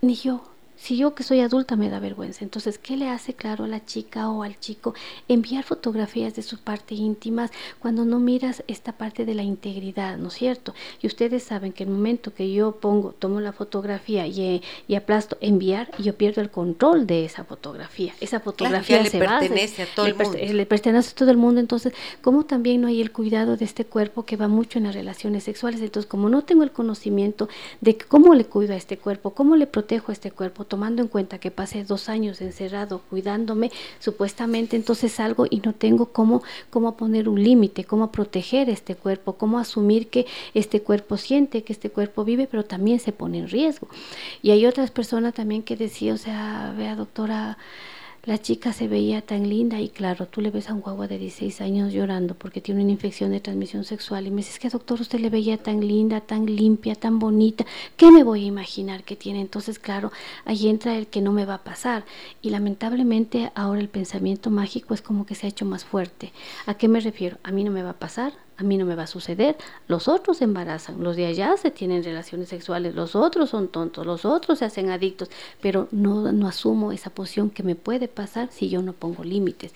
ni 0.00 0.14
yo, 0.14 0.53
Si 0.76 0.96
yo 0.96 1.14
que 1.14 1.22
soy 1.22 1.40
adulta 1.40 1.76
me 1.76 1.88
da 1.88 1.98
vergüenza, 1.98 2.44
entonces, 2.44 2.78
¿qué 2.78 2.96
le 2.96 3.08
hace 3.08 3.34
claro 3.34 3.64
a 3.64 3.68
la 3.68 3.84
chica 3.84 4.28
o 4.28 4.42
al 4.42 4.58
chico 4.58 4.94
enviar 5.28 5.64
fotografías 5.64 6.34
de 6.34 6.42
sus 6.42 6.58
partes 6.58 6.98
íntimas 6.98 7.50
cuando 7.78 8.04
no 8.04 8.18
miras 8.18 8.62
esta 8.66 8.92
parte 8.92 9.24
de 9.24 9.34
la 9.34 9.42
integridad, 9.42 10.18
¿no 10.18 10.28
es 10.28 10.34
cierto? 10.34 10.74
Y 11.00 11.06
ustedes 11.06 11.42
saben 11.42 11.72
que 11.72 11.84
el 11.84 11.90
momento 11.90 12.34
que 12.34 12.52
yo 12.52 12.72
pongo, 12.72 13.12
tomo 13.12 13.40
la 13.40 13.52
fotografía 13.52 14.26
y, 14.26 14.62
y 14.88 14.94
aplasto 14.94 15.38
enviar, 15.40 15.90
yo 15.98 16.14
pierdo 16.16 16.40
el 16.40 16.50
control 16.50 17.06
de 17.06 17.24
esa 17.24 17.44
fotografía. 17.44 18.12
Esa 18.20 18.40
fotografía 18.40 19.02
le 19.02 19.10
pertenece 19.10 19.82
a 19.82 19.86
todo 19.86 20.06
el 20.06 20.14
mundo. 20.14 20.38
Le 20.38 20.66
pertenece 20.66 21.10
a 21.10 21.14
todo 21.14 21.30
el 21.30 21.36
mundo, 21.36 21.60
entonces, 21.60 21.92
como 22.20 22.44
también 22.44 22.80
no 22.80 22.88
hay 22.88 23.00
el 23.00 23.12
cuidado 23.12 23.56
de 23.56 23.64
este 23.64 23.84
cuerpo 23.84 24.24
que 24.24 24.36
va 24.36 24.48
mucho 24.48 24.78
en 24.78 24.84
las 24.84 24.94
relaciones 24.94 25.44
sexuales, 25.44 25.80
entonces, 25.80 26.08
como 26.08 26.28
no 26.28 26.42
tengo 26.42 26.62
el 26.62 26.72
conocimiento 26.72 27.48
de 27.80 27.96
cómo 27.96 28.34
le 28.34 28.44
cuido 28.44 28.74
a 28.74 28.76
este 28.76 28.98
cuerpo, 28.98 29.30
cómo 29.30 29.56
le 29.56 29.66
protejo 29.66 30.10
a 30.10 30.14
este 30.14 30.30
cuerpo, 30.30 30.64
tomando 30.74 31.02
en 31.02 31.08
cuenta 31.08 31.38
que 31.38 31.52
pasé 31.52 31.84
dos 31.84 32.08
años 32.08 32.40
encerrado 32.40 33.00
cuidándome, 33.08 33.70
supuestamente 34.00 34.74
entonces 34.74 35.12
salgo 35.12 35.46
y 35.48 35.60
no 35.60 35.72
tengo 35.72 36.06
cómo, 36.06 36.42
cómo 36.70 36.96
poner 36.96 37.28
un 37.28 37.40
límite, 37.40 37.84
cómo 37.84 38.10
proteger 38.10 38.68
este 38.68 38.96
cuerpo, 38.96 39.34
cómo 39.34 39.60
asumir 39.60 40.08
que 40.08 40.26
este 40.52 40.82
cuerpo 40.82 41.16
siente, 41.16 41.62
que 41.62 41.72
este 41.72 41.90
cuerpo 41.90 42.24
vive, 42.24 42.48
pero 42.48 42.64
también 42.64 42.98
se 42.98 43.12
pone 43.12 43.38
en 43.38 43.48
riesgo. 43.48 43.86
Y 44.42 44.50
hay 44.50 44.66
otras 44.66 44.90
personas 44.90 45.32
también 45.34 45.62
que 45.62 45.76
decían, 45.76 46.16
o 46.16 46.18
sea, 46.18 46.74
vea 46.76 46.96
doctora, 46.96 47.56
la 48.26 48.38
chica 48.38 48.72
se 48.72 48.88
veía 48.88 49.20
tan 49.20 49.48
linda 49.48 49.80
y 49.80 49.90
claro, 49.90 50.26
tú 50.26 50.40
le 50.40 50.50
ves 50.50 50.70
a 50.70 50.74
un 50.74 50.80
guagua 50.80 51.08
de 51.08 51.18
16 51.18 51.60
años 51.60 51.92
llorando 51.92 52.34
porque 52.34 52.62
tiene 52.62 52.82
una 52.82 52.92
infección 52.92 53.30
de 53.30 53.40
transmisión 53.40 53.84
sexual 53.84 54.26
y 54.26 54.30
me 54.30 54.38
dices 54.38 54.58
que 54.58 54.70
doctor 54.70 55.00
usted 55.00 55.20
le 55.20 55.28
veía 55.28 55.58
tan 55.58 55.86
linda, 55.86 56.20
tan 56.22 56.46
limpia, 56.46 56.94
tan 56.94 57.18
bonita, 57.18 57.66
¿qué 57.96 58.10
me 58.10 58.24
voy 58.24 58.44
a 58.44 58.46
imaginar 58.46 59.04
que 59.04 59.16
tiene? 59.16 59.40
Entonces 59.40 59.78
claro, 59.78 60.10
ahí 60.46 60.68
entra 60.68 60.96
el 60.96 61.06
que 61.06 61.20
no 61.20 61.32
me 61.32 61.44
va 61.44 61.54
a 61.54 61.64
pasar 61.64 62.04
y 62.40 62.50
lamentablemente 62.50 63.52
ahora 63.54 63.80
el 63.80 63.88
pensamiento 63.88 64.50
mágico 64.50 64.94
es 64.94 65.02
como 65.02 65.26
que 65.26 65.34
se 65.34 65.46
ha 65.46 65.50
hecho 65.50 65.66
más 65.66 65.84
fuerte. 65.84 66.32
¿A 66.66 66.74
qué 66.74 66.88
me 66.88 67.00
refiero? 67.00 67.36
A 67.42 67.52
mí 67.52 67.62
no 67.62 67.70
me 67.70 67.82
va 67.82 67.90
a 67.90 67.98
pasar, 67.98 68.32
a 68.56 68.62
mí 68.62 68.76
no 68.76 68.84
me 68.86 68.94
va 68.94 69.04
a 69.04 69.08
suceder, 69.08 69.56
los 69.88 70.06
otros 70.06 70.38
se 70.38 70.44
embarazan, 70.44 71.02
los 71.02 71.16
de 71.16 71.26
allá 71.26 71.56
se 71.56 71.70
tienen 71.70 72.04
relaciones 72.04 72.48
sexuales, 72.48 72.94
los 72.94 73.16
otros 73.16 73.50
son 73.50 73.68
tontos, 73.68 74.06
los 74.06 74.24
otros 74.24 74.60
se 74.60 74.64
hacen 74.64 74.90
adictos, 74.90 75.28
pero 75.60 75.88
no, 75.90 76.30
no 76.30 76.46
asumo 76.46 76.92
esa 76.92 77.10
posición 77.10 77.50
que 77.50 77.64
me 77.64 77.74
puede 77.74 78.06
pasar 78.06 78.50
si 78.52 78.68
yo 78.68 78.80
no 78.80 78.92
pongo 78.92 79.24
límites. 79.24 79.72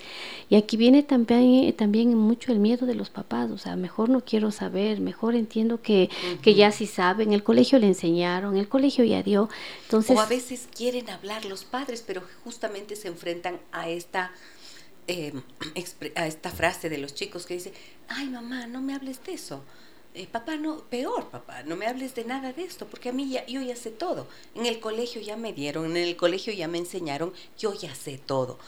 Y 0.49 0.55
aquí 0.55 0.77
viene 0.77 1.03
también, 1.03 1.73
también 1.73 2.15
mucho 2.15 2.51
el 2.51 2.59
miedo 2.59 2.85
de 2.85 2.95
los 2.95 3.09
papás, 3.09 3.51
o 3.51 3.57
sea, 3.57 3.75
mejor 3.75 4.09
no 4.09 4.21
quiero 4.21 4.51
saber, 4.51 5.01
mejor 5.01 5.35
entiendo 5.35 5.81
que, 5.81 6.09
que 6.41 6.55
ya 6.55 6.71
sí 6.71 6.87
saben, 6.87 7.33
el 7.33 7.43
colegio 7.43 7.79
le 7.79 7.87
enseñaron, 7.87 8.55
el 8.55 8.69
colegio 8.69 9.03
ya 9.03 9.23
dio. 9.23 9.49
Entonces, 9.83 10.15
o 10.15 10.21
a 10.21 10.25
veces 10.25 10.69
quieren 10.75 11.09
hablar 11.09 11.43
los 11.45 11.65
padres, 11.65 12.03
pero 12.05 12.21
justamente 12.43 12.95
se 12.95 13.09
enfrentan 13.09 13.59
a 13.71 13.89
esta 13.89 14.31
eh, 15.09 15.33
a 16.15 16.27
esta 16.27 16.51
frase 16.51 16.87
de 16.87 16.99
los 16.99 17.15
chicos 17.15 17.47
que 17.47 17.55
dice, 17.55 17.73
ay 18.07 18.29
mamá, 18.29 18.67
no 18.67 18.79
me 18.81 18.93
hables 18.93 19.23
de 19.23 19.33
eso. 19.33 19.63
Eh, 20.13 20.27
papá, 20.27 20.55
no, 20.55 20.83
peor 20.85 21.29
papá, 21.29 21.63
no 21.63 21.75
me 21.75 21.87
hables 21.87 22.13
de 22.13 22.25
nada 22.25 22.53
de 22.53 22.63
esto, 22.63 22.85
porque 22.87 23.09
a 23.09 23.11
mí 23.11 23.27
ya, 23.29 23.45
yo 23.47 23.61
ya 23.61 23.75
sé 23.75 23.89
todo. 23.89 24.27
En 24.53 24.67
el 24.67 24.79
colegio 24.79 25.19
ya 25.19 25.35
me 25.35 25.51
dieron, 25.51 25.85
en 25.85 25.97
el 25.97 26.15
colegio 26.15 26.53
ya 26.53 26.67
me 26.67 26.77
enseñaron, 26.77 27.33
yo 27.57 27.73
ya 27.73 27.93
sé 27.95 28.19
todo. 28.19 28.59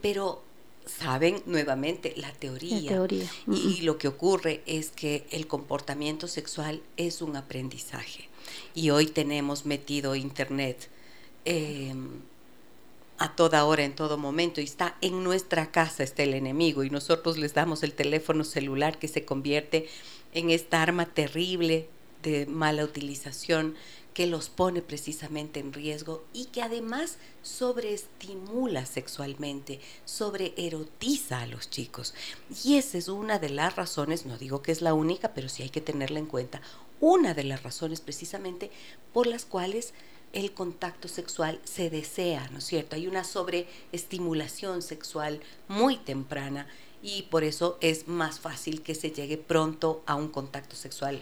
Pero 0.00 0.42
saben 0.86 1.42
nuevamente 1.44 2.14
la 2.16 2.32
teoría. 2.32 3.06
Y, 3.46 3.82
lo 3.82 3.98
que 3.98 4.08
ocurre 4.08 4.62
es 4.64 4.90
que 4.90 5.26
el 5.30 5.46
comportamiento 5.46 6.28
sexual 6.28 6.82
es 6.96 7.20
un 7.20 7.36
aprendizaje. 7.36 8.28
Y 8.74 8.88
hoy 8.88 9.06
tenemos 9.06 9.66
metido 9.66 10.14
Internet. 10.14 10.88
Eh, 11.44 11.94
a 13.20 13.36
toda 13.36 13.66
hora, 13.66 13.84
en 13.84 13.94
todo 13.94 14.16
momento, 14.16 14.62
y 14.62 14.64
está 14.64 14.96
en 15.02 15.22
nuestra 15.22 15.70
casa, 15.70 16.02
está 16.02 16.22
el 16.22 16.32
enemigo, 16.32 16.84
y 16.84 16.90
nosotros 16.90 17.36
les 17.36 17.52
damos 17.52 17.82
el 17.82 17.92
teléfono 17.92 18.44
celular 18.44 18.98
que 18.98 19.08
se 19.08 19.26
convierte 19.26 19.88
en 20.32 20.48
esta 20.48 20.80
arma 20.80 21.04
terrible 21.04 21.86
de 22.22 22.46
mala 22.46 22.82
utilización 22.82 23.74
que 24.14 24.26
los 24.26 24.48
pone 24.48 24.80
precisamente 24.80 25.60
en 25.60 25.74
riesgo 25.74 26.24
y 26.32 26.46
que 26.46 26.62
además 26.62 27.18
sobreestimula 27.42 28.86
sexualmente, 28.86 29.80
sobreerotiza 30.06 31.42
a 31.42 31.46
los 31.46 31.68
chicos. 31.68 32.14
Y 32.64 32.76
esa 32.76 32.96
es 32.96 33.08
una 33.08 33.38
de 33.38 33.50
las 33.50 33.76
razones, 33.76 34.24
no 34.24 34.38
digo 34.38 34.62
que 34.62 34.72
es 34.72 34.80
la 34.80 34.94
única, 34.94 35.34
pero 35.34 35.50
sí 35.50 35.62
hay 35.62 35.70
que 35.70 35.82
tenerla 35.82 36.18
en 36.18 36.26
cuenta, 36.26 36.62
una 37.00 37.34
de 37.34 37.44
las 37.44 37.62
razones 37.62 38.00
precisamente 38.00 38.70
por 39.12 39.26
las 39.26 39.44
cuales 39.44 39.92
el 40.32 40.52
contacto 40.52 41.08
sexual 41.08 41.60
se 41.64 41.90
desea, 41.90 42.48
¿no 42.50 42.58
es 42.58 42.64
cierto? 42.64 42.96
Hay 42.96 43.06
una 43.06 43.24
sobreestimulación 43.24 44.82
sexual 44.82 45.40
muy 45.68 45.96
temprana 45.96 46.66
y 47.02 47.22
por 47.22 47.44
eso 47.44 47.78
es 47.80 48.08
más 48.08 48.40
fácil 48.40 48.82
que 48.82 48.94
se 48.94 49.10
llegue 49.10 49.38
pronto 49.38 50.02
a 50.06 50.14
un 50.14 50.28
contacto 50.28 50.76
sexual 50.76 51.20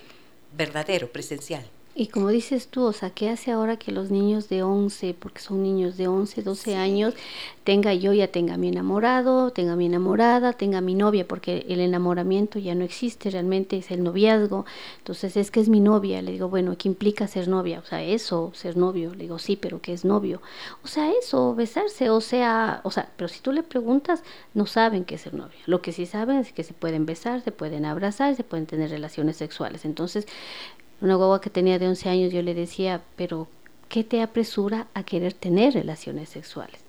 verdadero, 0.57 1.11
presencial. 1.13 1.65
Y 2.01 2.07
como 2.07 2.29
dices 2.29 2.69
tú, 2.69 2.85
o 2.85 2.93
sea, 2.93 3.11
¿qué 3.11 3.29
hace 3.29 3.51
ahora 3.51 3.77
que 3.77 3.91
los 3.91 4.13
niños 4.13 4.49
de 4.49 4.63
11, 4.63 5.15
porque 5.15 5.41
son 5.41 5.65
niños 5.65 5.97
de 5.97 6.07
11, 6.07 6.43
12 6.43 6.77
años, 6.77 7.13
tenga 7.65 7.93
yo 7.93 8.13
ya 8.13 8.29
tenga 8.29 8.57
mi 8.57 8.69
enamorado, 8.69 9.51
tenga 9.51 9.75
mi 9.75 9.87
enamorada, 9.87 10.53
tenga 10.53 10.81
mi 10.81 10.95
novia, 10.95 11.27
porque 11.27 11.67
el 11.69 11.81
enamoramiento 11.81 12.61
ya 12.61 12.77
no 12.77 12.85
existe, 12.85 13.31
realmente 13.31 13.79
es 13.79 13.91
el 13.91 14.05
noviazgo. 14.05 14.65
Entonces 14.99 15.37
es 15.37 15.51
que 15.51 15.59
es 15.59 15.69
mi 15.69 15.81
novia, 15.81 16.23
le 16.23 16.31
digo, 16.31 16.49
bueno, 16.49 16.77
¿qué 16.79 16.87
implica 16.87 17.27
ser 17.27 17.49
novia? 17.49 17.81
O 17.81 17.85
sea, 17.85 18.01
eso, 18.01 18.53
ser 18.55 18.77
novio, 18.77 19.13
le 19.17 19.25
digo, 19.25 19.41
sí, 19.41 19.57
pero 19.57 19.81
¿qué 19.83 19.93
es 19.93 20.05
novio? 20.05 20.41
O 20.85 20.87
sea, 20.87 21.11
eso, 21.21 21.57
besarse, 21.57 22.11
o 22.11 22.21
sea, 22.21 22.81
o 22.85 22.93
sea, 22.93 23.11
pero 23.17 23.27
si 23.27 23.41
tú 23.41 23.51
le 23.51 23.65
preguntas, 23.65 24.23
no 24.55 24.67
saben 24.67 25.05
qué 25.05 25.17
es 25.17 25.23
ser 25.23 25.35
novia. 25.35 25.59
Lo 25.67 25.83
que 25.83 25.91
sí 25.91 26.07
saben 26.07 26.39
es 26.39 26.53
que 26.53 26.63
se 26.63 26.75
pueden 26.75 27.07
besar, 27.07 27.43
se 27.43 27.51
pueden 27.51 27.85
abrazar, 27.85 28.37
se 28.37 28.45
pueden 28.45 28.67
tener 28.67 28.89
relaciones 28.91 29.37
sexuales. 29.37 29.85
Entonces, 29.85 30.29
una 31.01 31.15
guagua 31.15 31.41
que 31.41 31.51
tenía 31.51 31.79
de 31.79 31.89
11 31.89 32.09
años, 32.09 32.33
yo 32.33 32.43
le 32.43 32.55
decía, 32.55 33.03
pero 33.17 33.49
¿qué 33.89 34.05
te 34.05 34.23
apresura 34.23 34.89
a 34.95 35.03
querer 35.05 35.33
tener 35.33 35.75
relaciones 35.75 36.29
sexuales? 36.29 36.81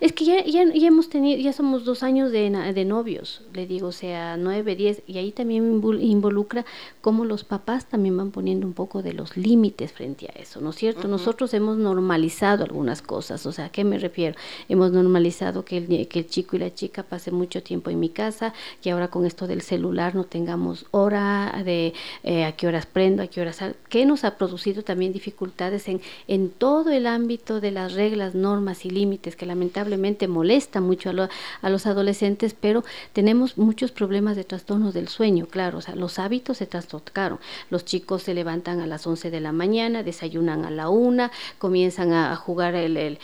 Es 0.00 0.12
que 0.12 0.24
ya, 0.24 0.44
ya, 0.44 0.62
hemos 0.62 1.08
tenido, 1.08 1.40
ya 1.40 1.52
somos 1.52 1.84
dos 1.84 2.02
años 2.02 2.30
de, 2.30 2.50
de, 2.50 2.84
novios, 2.84 3.42
le 3.54 3.66
digo, 3.66 3.88
o 3.88 3.92
sea, 3.92 4.36
nueve, 4.36 4.76
diez, 4.76 5.02
y 5.06 5.18
ahí 5.18 5.32
también 5.32 5.82
involucra 6.00 6.64
cómo 7.00 7.24
los 7.24 7.44
papás 7.44 7.86
también 7.86 8.16
van 8.16 8.30
poniendo 8.30 8.66
un 8.66 8.72
poco 8.72 9.02
de 9.02 9.12
los 9.12 9.36
límites 9.36 9.92
frente 9.92 10.26
a 10.26 10.38
eso, 10.38 10.60
¿no 10.60 10.70
es 10.70 10.76
cierto? 10.76 11.08
Nosotros 11.08 11.54
hemos 11.54 11.78
normalizado 11.78 12.64
algunas 12.64 13.02
cosas, 13.02 13.46
o 13.46 13.52
sea, 13.52 13.66
¿a 13.66 13.68
qué 13.70 13.84
me 13.84 13.98
refiero? 13.98 14.36
Hemos 14.68 14.92
normalizado 14.92 15.64
que 15.64 15.78
el, 15.78 16.08
que 16.08 16.18
el 16.20 16.26
chico 16.26 16.56
y 16.56 16.58
la 16.58 16.74
chica 16.74 17.02
pasen 17.02 17.34
mucho 17.34 17.62
tiempo 17.62 17.90
en 17.90 18.00
mi 18.00 18.08
casa, 18.08 18.52
que 18.82 18.90
ahora 18.90 19.08
con 19.08 19.24
esto 19.24 19.46
del 19.46 19.62
celular 19.62 20.14
no 20.14 20.24
tengamos 20.24 20.86
hora 20.90 21.62
de 21.64 21.94
eh, 22.22 22.44
a 22.44 22.52
qué 22.52 22.66
horas 22.66 22.86
prendo, 22.86 23.22
a 23.22 23.26
qué 23.26 23.40
horas 23.40 23.60
que 23.88 24.04
nos 24.04 24.24
ha 24.24 24.36
producido 24.36 24.82
también 24.82 25.12
dificultades 25.12 25.88
en, 25.88 26.00
en 26.28 26.50
todo 26.50 26.90
el 26.90 27.06
ámbito 27.06 27.60
de 27.60 27.70
las 27.70 27.94
reglas, 27.94 28.34
normas 28.34 28.84
y 28.84 28.90
límites 28.90 29.36
que 29.36 29.45
lamentablemente 29.46 30.28
molesta 30.28 30.80
mucho 30.80 31.10
a, 31.10 31.70
los 31.70 31.86
adolescentes, 31.86 32.54
pero 32.58 32.84
tenemos 33.12 33.58
muchos 33.58 33.92
problemas 33.92 34.36
de 34.36 34.44
trastornos 34.44 34.94
del 34.94 35.08
sueño, 35.08 35.46
claro, 35.46 35.78
o 35.78 35.80
sea, 35.80 35.94
los 35.94 36.18
hábitos 36.18 36.58
se 36.58 36.66
trastocaron. 36.66 37.38
Los 37.70 37.84
chicos 37.84 38.22
se 38.22 38.34
levantan 38.34 38.80
a 38.80 38.86
las 38.86 39.06
11 39.06 39.30
de 39.30 39.40
la 39.40 39.52
mañana, 39.52 40.02
desayunan 40.02 40.64
a 40.64 40.70
la 40.70 40.88
una, 40.88 41.30
comienzan 41.58 42.12
a, 42.12 42.34
jugar 42.36 42.74
el, 42.74 43.18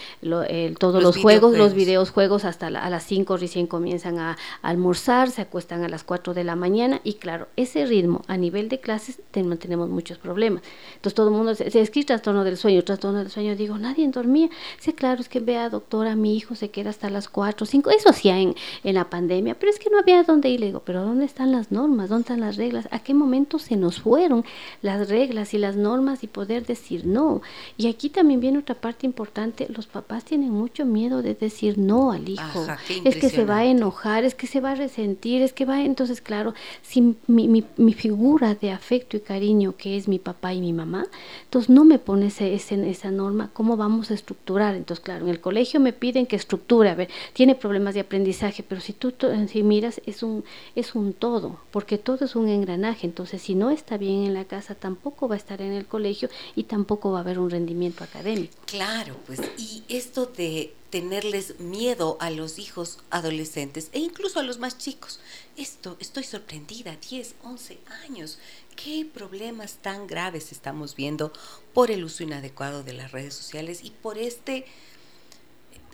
todos 0.78 1.02
los, 1.02 1.16
juegos, 1.16 1.56
los 1.56 1.74
videos 1.74 2.10
juegos 2.10 2.44
hasta 2.44 2.68
a 2.68 2.90
las 2.90 3.04
5 3.04 3.36
recién 3.36 3.66
comienzan 3.66 4.18
a, 4.18 4.38
almorzar, 4.62 5.30
se 5.30 5.42
acuestan 5.42 5.84
a 5.84 5.88
las 5.88 6.04
4 6.04 6.34
de 6.34 6.44
la 6.44 6.56
mañana 6.56 7.00
y 7.04 7.14
claro, 7.14 7.48
ese 7.56 7.86
ritmo 7.86 8.22
a 8.28 8.36
nivel 8.36 8.68
de 8.68 8.80
clases 8.80 9.18
tenemos 9.30 9.88
muchos 9.88 10.18
problemas. 10.18 10.62
Entonces 10.94 11.14
todo 11.14 11.28
el 11.28 11.34
mundo 11.34 11.54
se, 11.54 11.70
se 11.70 11.80
escribe 11.80 12.06
trastorno 12.06 12.44
del 12.44 12.56
sueño, 12.56 12.82
trastorno 12.84 13.18
del 13.18 13.30
sueño, 13.30 13.56
digo, 13.56 13.78
nadie 13.78 14.08
dormía. 14.08 14.48
Sí, 14.78 14.92
claro, 14.92 15.20
es 15.20 15.28
que 15.28 15.40
vea, 15.40 15.68
doctora, 15.68 16.11
mi 16.16 16.36
hijo 16.36 16.54
se 16.54 16.70
queda 16.70 16.90
hasta 16.90 17.10
las 17.10 17.28
4, 17.28 17.66
5, 17.66 17.90
eso 17.90 18.10
hacía 18.10 18.38
en, 18.38 18.54
en 18.84 18.94
la 18.94 19.10
pandemia, 19.10 19.54
pero 19.58 19.70
es 19.70 19.78
que 19.78 19.90
no 19.90 19.98
había 19.98 20.22
dónde 20.22 20.48
ir. 20.48 20.60
Le 20.60 20.66
digo, 20.66 20.82
pero 20.84 21.02
¿dónde 21.02 21.24
están 21.24 21.52
las 21.52 21.72
normas? 21.72 22.08
¿Dónde 22.08 22.22
están 22.22 22.40
las 22.40 22.56
reglas? 22.56 22.88
¿A 22.90 23.00
qué 23.00 23.14
momento 23.14 23.58
se 23.58 23.76
nos 23.76 24.00
fueron 24.00 24.44
las 24.80 25.08
reglas 25.08 25.54
y 25.54 25.58
las 25.58 25.76
normas 25.76 26.22
y 26.24 26.26
poder 26.26 26.66
decir 26.66 27.06
no? 27.06 27.42
Y 27.76 27.88
aquí 27.88 28.08
también 28.08 28.40
viene 28.40 28.58
otra 28.58 28.74
parte 28.74 29.06
importante, 29.06 29.66
los 29.68 29.86
papás 29.86 30.24
tienen 30.24 30.50
mucho 30.50 30.84
miedo 30.84 31.22
de 31.22 31.34
decir 31.34 31.78
no 31.78 32.12
al 32.12 32.28
hijo. 32.28 32.66
es 33.04 33.16
que 33.16 33.28
se 33.28 33.44
va 33.44 33.58
a 33.58 33.64
enojar, 33.64 34.24
es 34.24 34.34
que 34.34 34.46
se 34.46 34.60
va 34.60 34.72
a 34.72 34.74
resentir, 34.74 35.42
es 35.42 35.52
que 35.52 35.64
va, 35.64 35.82
entonces 35.82 36.20
claro, 36.20 36.54
si 36.82 37.16
mi, 37.26 37.48
mi, 37.48 37.64
mi 37.76 37.92
figura 37.92 38.54
de 38.54 38.70
afecto 38.70 39.16
y 39.16 39.20
cariño 39.20 39.76
que 39.76 39.96
es 39.96 40.08
mi 40.08 40.18
papá 40.18 40.54
y 40.54 40.60
mi 40.60 40.72
mamá, 40.72 41.06
entonces 41.44 41.70
no 41.70 41.84
me 41.84 41.98
pone 41.98 42.26
ese, 42.26 42.54
esa 42.54 43.10
norma, 43.10 43.50
¿cómo 43.52 43.76
vamos 43.76 44.10
a 44.10 44.14
estructurar? 44.14 44.74
Entonces 44.74 45.02
claro, 45.04 45.24
en 45.24 45.30
el 45.30 45.40
colegio 45.40 45.80
me 45.80 45.92
piden 46.02 46.26
que 46.26 46.34
estructure, 46.34 46.92
ver, 46.96 47.08
tiene 47.32 47.54
problemas 47.54 47.94
de 47.94 48.00
aprendizaje, 48.00 48.64
pero 48.64 48.80
si 48.80 48.92
tú 48.92 49.14
si 49.46 49.62
miras 49.62 50.00
es 50.04 50.24
un 50.24 50.42
es 50.74 50.96
un 50.96 51.12
todo, 51.12 51.60
porque 51.70 51.96
todo 51.96 52.24
es 52.24 52.34
un 52.34 52.48
engranaje, 52.48 53.06
entonces 53.06 53.40
si 53.40 53.54
no 53.54 53.70
está 53.70 53.98
bien 53.98 54.24
en 54.24 54.34
la 54.34 54.44
casa 54.44 54.74
tampoco 54.74 55.28
va 55.28 55.36
a 55.36 55.38
estar 55.38 55.62
en 55.62 55.70
el 55.70 55.86
colegio 55.86 56.28
y 56.56 56.64
tampoco 56.64 57.12
va 57.12 57.18
a 57.18 57.20
haber 57.20 57.38
un 57.38 57.50
rendimiento 57.50 58.02
académico. 58.02 58.52
Claro, 58.66 59.14
pues 59.26 59.42
y 59.56 59.84
esto 59.88 60.26
de 60.26 60.74
tenerles 60.90 61.60
miedo 61.60 62.16
a 62.20 62.30
los 62.30 62.58
hijos 62.58 62.98
adolescentes 63.10 63.88
e 63.92 64.00
incluso 64.00 64.40
a 64.40 64.42
los 64.42 64.58
más 64.58 64.78
chicos. 64.78 65.20
Esto, 65.56 65.96
estoy 66.00 66.24
sorprendida, 66.24 66.96
10, 66.96 67.36
11 67.44 67.78
años. 68.04 68.38
¿Qué 68.76 69.06
problemas 69.06 69.76
tan 69.76 70.06
graves 70.06 70.50
estamos 70.50 70.96
viendo 70.96 71.32
por 71.72 71.90
el 71.90 72.04
uso 72.04 72.24
inadecuado 72.24 72.82
de 72.82 72.92
las 72.92 73.12
redes 73.12 73.34
sociales 73.34 73.84
y 73.84 73.90
por 73.90 74.18
este, 74.18 74.66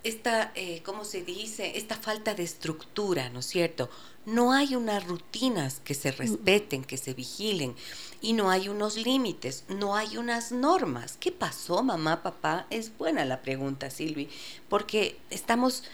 esta, 0.08 0.52
eh, 0.54 0.82
¿cómo 0.84 1.04
se 1.04 1.22
dice? 1.22 1.76
Esta 1.76 1.96
falta 1.96 2.34
de 2.34 2.42
estructura, 2.42 3.28
¿no 3.30 3.40
es 3.40 3.46
cierto? 3.46 3.90
No 4.26 4.52
hay 4.52 4.74
unas 4.74 5.06
rutinas 5.06 5.80
que 5.84 5.94
se 5.94 6.10
respeten, 6.10 6.84
que 6.84 6.96
se 6.96 7.14
vigilen 7.14 7.74
y 8.20 8.32
no 8.32 8.50
hay 8.50 8.68
unos 8.68 8.96
límites, 8.96 9.64
no 9.68 9.96
hay 9.96 10.16
unas 10.16 10.52
normas. 10.52 11.16
¿Qué 11.18 11.32
pasó, 11.32 11.82
mamá, 11.82 12.22
papá? 12.22 12.66
Es 12.70 12.96
buena 12.96 13.24
la 13.24 13.42
pregunta, 13.42 13.90
Silvi, 13.90 14.28
porque 14.68 15.16
estamos 15.30 15.84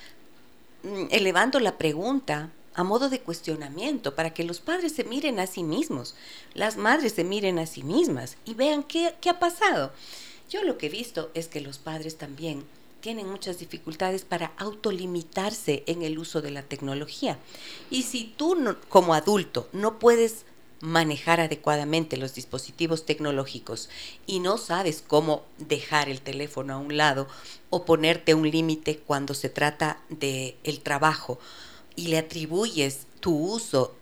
mm, 0.82 1.06
elevando 1.10 1.60
la 1.60 1.78
pregunta 1.78 2.50
a 2.74 2.82
modo 2.82 3.08
de 3.08 3.20
cuestionamiento 3.20 4.14
para 4.14 4.34
que 4.34 4.42
los 4.42 4.60
padres 4.60 4.92
se 4.92 5.04
miren 5.04 5.38
a 5.38 5.46
sí 5.46 5.62
mismos, 5.62 6.16
las 6.54 6.76
madres 6.76 7.12
se 7.12 7.22
miren 7.22 7.58
a 7.58 7.66
sí 7.66 7.84
mismas 7.84 8.36
y 8.44 8.54
vean 8.54 8.82
qué, 8.82 9.14
qué 9.20 9.30
ha 9.30 9.38
pasado. 9.38 9.92
Yo 10.50 10.62
lo 10.64 10.76
que 10.76 10.86
he 10.86 10.90
visto 10.90 11.30
es 11.34 11.46
que 11.46 11.60
los 11.60 11.78
padres 11.78 12.16
también 12.18 12.64
tienen 13.04 13.28
muchas 13.28 13.58
dificultades 13.58 14.24
para 14.24 14.52
autolimitarse 14.56 15.84
en 15.86 16.00
el 16.00 16.18
uso 16.18 16.40
de 16.40 16.50
la 16.50 16.62
tecnología. 16.62 17.38
Y 17.90 18.04
si 18.04 18.32
tú 18.38 18.56
como 18.88 19.12
adulto 19.12 19.68
no 19.74 19.98
puedes 19.98 20.46
manejar 20.80 21.38
adecuadamente 21.38 22.16
los 22.16 22.32
dispositivos 22.34 23.04
tecnológicos 23.04 23.90
y 24.26 24.40
no 24.40 24.56
sabes 24.56 25.04
cómo 25.06 25.44
dejar 25.58 26.08
el 26.08 26.22
teléfono 26.22 26.72
a 26.72 26.78
un 26.78 26.96
lado 26.96 27.28
o 27.68 27.84
ponerte 27.84 28.32
un 28.32 28.50
límite 28.50 28.96
cuando 28.96 29.34
se 29.34 29.50
trata 29.50 30.00
de 30.08 30.56
el 30.64 30.80
trabajo 30.80 31.38
y 31.96 32.06
le 32.06 32.16
atribuyes 32.16 33.00
tu 33.20 33.36
uso 33.36 33.94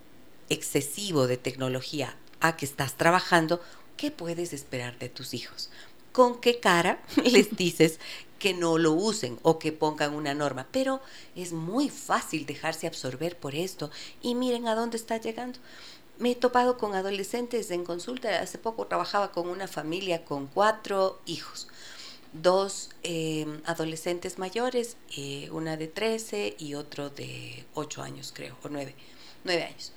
excesivo 0.48 1.26
de 1.26 1.38
tecnología 1.38 2.14
a 2.38 2.56
que 2.56 2.66
estás 2.66 2.96
trabajando, 2.96 3.60
¿qué 3.96 4.12
puedes 4.12 4.52
esperar 4.52 4.96
de 5.00 5.08
tus 5.08 5.34
hijos? 5.34 5.70
¿Con 6.12 6.40
qué 6.40 6.60
cara 6.60 7.02
les 7.24 7.56
dices 7.56 7.98
que 8.38 8.54
no 8.54 8.78
lo 8.78 8.92
usen 8.92 9.38
o 9.42 9.58
que 9.58 9.72
pongan 9.72 10.14
una 10.14 10.34
norma? 10.34 10.66
Pero 10.70 11.00
es 11.34 11.52
muy 11.52 11.88
fácil 11.88 12.46
dejarse 12.46 12.86
absorber 12.86 13.36
por 13.36 13.54
esto 13.54 13.90
y 14.20 14.34
miren 14.34 14.68
a 14.68 14.74
dónde 14.74 14.96
está 14.96 15.16
llegando. 15.16 15.58
Me 16.18 16.32
he 16.32 16.34
topado 16.34 16.76
con 16.76 16.94
adolescentes 16.94 17.70
en 17.70 17.84
consulta. 17.84 18.40
Hace 18.40 18.58
poco 18.58 18.86
trabajaba 18.86 19.32
con 19.32 19.48
una 19.48 19.66
familia 19.66 20.24
con 20.24 20.46
cuatro 20.46 21.20
hijos. 21.26 21.68
Dos 22.32 22.90
eh, 23.02 23.46
adolescentes 23.64 24.38
mayores, 24.38 24.96
eh, 25.16 25.48
una 25.50 25.76
de 25.76 25.88
13 25.88 26.56
y 26.58 26.74
otro 26.74 27.10
de 27.10 27.64
8 27.74 28.02
años, 28.02 28.32
creo, 28.34 28.56
o 28.62 28.68
9, 28.68 28.94
9 29.44 29.64
años. 29.64 29.92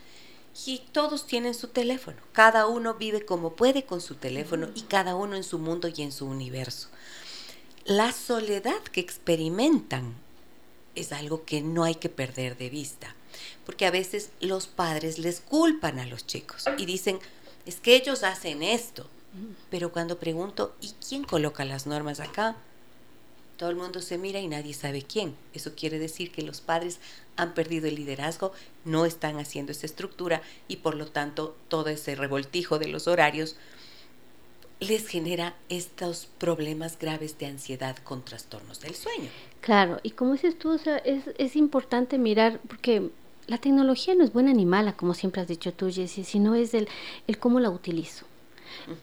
Y 0.66 0.84
todos 0.92 1.28
tienen 1.28 1.54
su 1.54 1.68
teléfono. 1.68 2.18
Cada 2.32 2.68
uno 2.68 2.94
vive 2.94 3.26
como 3.26 3.54
puede 3.54 3.84
con 3.84 4.02
su 4.02 4.16
teléfono 4.16 4.70
y 4.76 4.82
cada 4.82 5.16
uno 5.16 5.36
en 5.36 5.44
su 5.44 5.60
mundo 5.60 5.90
y 5.94 6.02
en 6.02 6.12
su 6.12 6.26
universo. 6.26 6.90
La 7.86 8.12
soledad 8.12 8.82
que 8.92 9.02
experimentan 9.02 10.16
es 10.96 11.12
algo 11.12 11.44
que 11.46 11.62
no 11.62 11.84
hay 11.84 11.96
que 11.96 12.10
perder 12.10 12.58
de 12.58 12.70
vista 12.70 13.16
porque 13.66 13.86
a 13.86 13.92
veces 13.92 14.30
los 14.40 14.68
padres 14.68 15.18
les 15.20 15.40
culpan 15.42 16.00
a 16.00 16.06
los 16.06 16.26
chicos 16.26 16.66
y 16.78 16.86
dicen, 16.86 17.20
es 17.66 17.80
que 17.80 17.96
ellos 17.96 18.24
hacen 18.24 18.64
esto. 18.64 19.08
Pero 19.70 19.92
cuando 19.92 20.18
pregunto, 20.18 20.76
¿y 20.80 20.94
quién 21.08 21.26
coloca 21.26 21.66
las 21.66 21.88
normas 21.88 22.22
acá? 22.22 22.56
Todo 23.58 23.70
el 23.70 23.76
mundo 23.76 24.02
se 24.02 24.18
mira 24.18 24.40
y 24.40 24.48
nadie 24.48 24.74
sabe 24.74 25.02
quién. 25.02 25.36
Eso 25.54 25.74
quiere 25.76 26.00
decir 26.00 26.32
que 26.32 26.42
los 26.42 26.62
padres 26.62 27.00
han 27.38 27.54
perdido 27.54 27.88
el 27.88 27.96
liderazgo, 27.96 28.52
no 28.84 29.06
están 29.06 29.38
haciendo 29.38 29.72
esa 29.72 29.86
estructura 29.86 30.42
y 30.68 30.78
por 30.78 30.96
lo 30.96 31.08
tanto 31.08 31.56
todo 31.68 31.90
ese 31.90 32.16
revoltijo 32.16 32.80
de 32.80 32.88
los 32.88 33.08
horarios 33.08 33.56
les 34.80 35.08
genera 35.08 35.56
estos 35.70 36.28
problemas 36.38 37.00
graves 37.00 37.38
de 37.38 37.46
ansiedad 37.46 37.96
con 37.98 38.24
trastornos 38.24 38.82
del 38.82 38.96
sueño. 38.96 39.30
Claro, 39.62 40.00
y 40.04 40.12
como 40.12 40.34
dices 40.34 40.60
tú, 40.60 40.74
es, 40.74 41.24
es 41.38 41.56
importante 41.56 42.18
mirar, 42.18 42.60
porque 42.68 43.10
la 43.48 43.58
tecnología 43.58 44.16
no 44.16 44.24
es 44.24 44.34
buena 44.34 44.54
ni 44.54 44.66
mala, 44.66 44.94
como 44.98 45.14
siempre 45.14 45.42
has 45.42 45.48
dicho 45.48 45.74
tú, 45.74 45.92
Jessie, 45.92 46.24
sino 46.24 46.56
es 46.56 46.74
el, 46.74 46.88
el 47.28 47.40
cómo 47.40 47.60
la 47.60 47.70
utilizo. 47.70 48.26